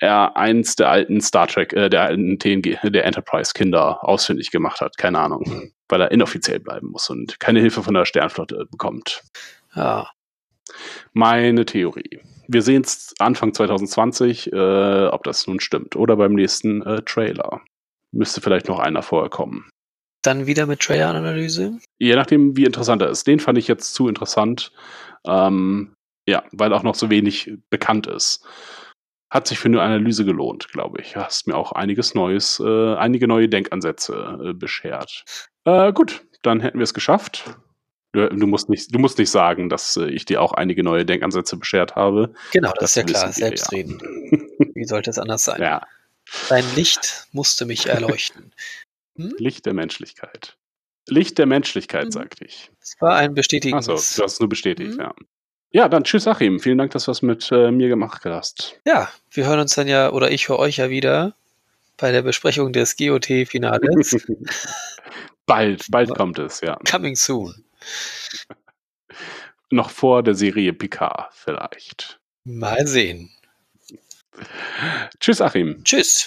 er 0.00 0.36
eins 0.36 0.76
der 0.76 0.90
alten 0.90 1.20
Star 1.20 1.46
Trek, 1.46 1.72
äh, 1.72 1.88
der 1.88 2.02
alten 2.02 2.38
TNG, 2.38 2.78
der 2.84 3.04
Enterprise-Kinder 3.04 4.04
ausfindig 4.04 4.50
gemacht 4.50 4.80
hat, 4.80 4.96
keine 4.98 5.18
Ahnung, 5.18 5.72
weil 5.88 6.00
er 6.00 6.10
inoffiziell 6.10 6.60
bleiben 6.60 6.88
muss 6.88 7.10
und 7.10 7.40
keine 7.40 7.60
Hilfe 7.60 7.82
von 7.82 7.94
der 7.94 8.04
Sternflotte 8.04 8.66
bekommt. 8.70 9.22
Ja, 9.74 10.10
Meine 11.12 11.64
Theorie. 11.64 12.20
Wir 12.46 12.62
sehen 12.62 12.82
es 12.82 13.14
Anfang 13.18 13.52
2020, 13.52 14.52
äh, 14.52 15.06
ob 15.06 15.22
das 15.24 15.46
nun 15.46 15.60
stimmt, 15.60 15.96
oder 15.96 16.16
beim 16.16 16.34
nächsten 16.34 16.82
äh, 16.82 17.02
Trailer. 17.02 17.60
Müsste 18.12 18.40
vielleicht 18.40 18.68
noch 18.68 18.78
einer 18.78 19.02
vorher 19.02 19.30
kommen. 19.30 19.68
dann 20.22 20.46
wieder 20.46 20.66
mit 20.66 20.80
Trailer-Analyse. 20.80 21.78
Je 21.98 22.14
nachdem, 22.14 22.56
wie 22.56 22.64
interessant 22.64 23.02
er 23.02 23.08
ist. 23.08 23.26
Den 23.26 23.40
fand 23.40 23.56
ich 23.56 23.68
jetzt 23.68 23.94
zu 23.94 24.08
interessant. 24.08 24.72
Ähm, 25.26 25.94
ja, 26.26 26.44
weil 26.52 26.72
auch 26.74 26.82
noch 26.82 26.94
so 26.94 27.08
wenig 27.08 27.52
bekannt 27.70 28.06
ist. 28.06 28.44
Hat 29.30 29.46
sich 29.46 29.58
für 29.58 29.68
eine 29.68 29.80
Analyse 29.80 30.24
gelohnt, 30.24 30.68
glaube 30.68 31.00
ich. 31.00 31.16
Hast 31.16 31.46
mir 31.46 31.56
auch 31.56 31.72
einiges 31.72 32.14
Neues, 32.14 32.60
äh, 32.60 32.94
einige 32.96 33.28
neue 33.28 33.48
Denkansätze 33.48 34.38
äh, 34.42 34.52
beschert. 34.52 35.24
Äh, 35.64 35.92
gut, 35.92 36.24
dann 36.42 36.60
hätten 36.60 36.78
wir 36.78 36.84
es 36.84 36.94
geschafft. 36.94 37.56
Du, 38.12 38.26
du, 38.28 38.46
musst 38.46 38.70
nicht, 38.70 38.94
du 38.94 38.98
musst 38.98 39.18
nicht 39.18 39.30
sagen, 39.30 39.68
dass 39.68 39.96
äh, 39.96 40.06
ich 40.06 40.24
dir 40.24 40.40
auch 40.40 40.52
einige 40.52 40.82
neue 40.82 41.04
Denkansätze 41.04 41.56
beschert 41.56 41.94
habe. 41.94 42.32
Genau, 42.52 42.72
das, 42.78 42.90
ist 42.90 42.96
ja 42.96 43.02
klar, 43.02 43.26
wir, 43.26 43.32
selbstredend. 43.32 44.02
Wie 44.74 44.84
sollte 44.84 45.10
es 45.10 45.18
anders 45.18 45.44
sein? 45.44 45.60
Ja, 45.60 45.82
Dein 46.48 46.64
Licht 46.74 47.26
musste 47.32 47.64
mich 47.64 47.86
erleuchten. 47.86 48.52
Hm? 49.16 49.34
Licht 49.38 49.66
der 49.66 49.74
Menschlichkeit. 49.74 50.56
Licht 51.08 51.38
der 51.38 51.46
Menschlichkeit, 51.46 52.06
Mhm. 52.06 52.10
sagte 52.12 52.44
ich. 52.44 52.70
Das 52.80 52.94
war 53.00 53.16
ein 53.16 53.30
Achso, 53.30 53.34
bestätigendes. 53.34 53.86
du 53.86 53.92
hast 54.22 54.32
es 54.34 54.40
nur 54.40 54.48
bestätigt, 54.48 54.92
Mhm. 54.94 55.00
ja. 55.00 55.14
Ja, 55.70 55.88
dann 55.88 56.04
tschüss, 56.04 56.26
Achim. 56.26 56.60
Vielen 56.60 56.78
Dank, 56.78 56.92
dass 56.92 57.04
du 57.04 57.10
was 57.10 57.20
mit 57.20 57.50
äh, 57.52 57.70
mir 57.70 57.88
gemacht 57.88 58.24
hast. 58.24 58.80
Ja, 58.86 59.10
wir 59.30 59.46
hören 59.46 59.60
uns 59.60 59.74
dann 59.74 59.86
ja, 59.86 60.10
oder 60.12 60.30
ich 60.30 60.48
höre 60.48 60.58
euch 60.58 60.78
ja 60.78 60.88
wieder 60.88 61.34
bei 61.98 62.10
der 62.10 62.22
Besprechung 62.22 62.72
des 62.72 62.96
GOT-Finales. 62.96 64.16
bald, 65.46 65.84
bald 65.90 66.14
kommt 66.14 66.38
es, 66.38 66.60
ja. 66.62 66.76
Coming 66.90 67.16
soon. 67.16 67.64
Noch 69.70 69.90
vor 69.90 70.22
der 70.22 70.34
Serie 70.34 70.72
Picard 70.72 71.32
vielleicht. 71.34 72.18
Mal 72.44 72.86
sehen. 72.86 73.30
Tschüss, 75.20 75.40
Achim. 75.40 75.82
Tschüss. 75.84 76.26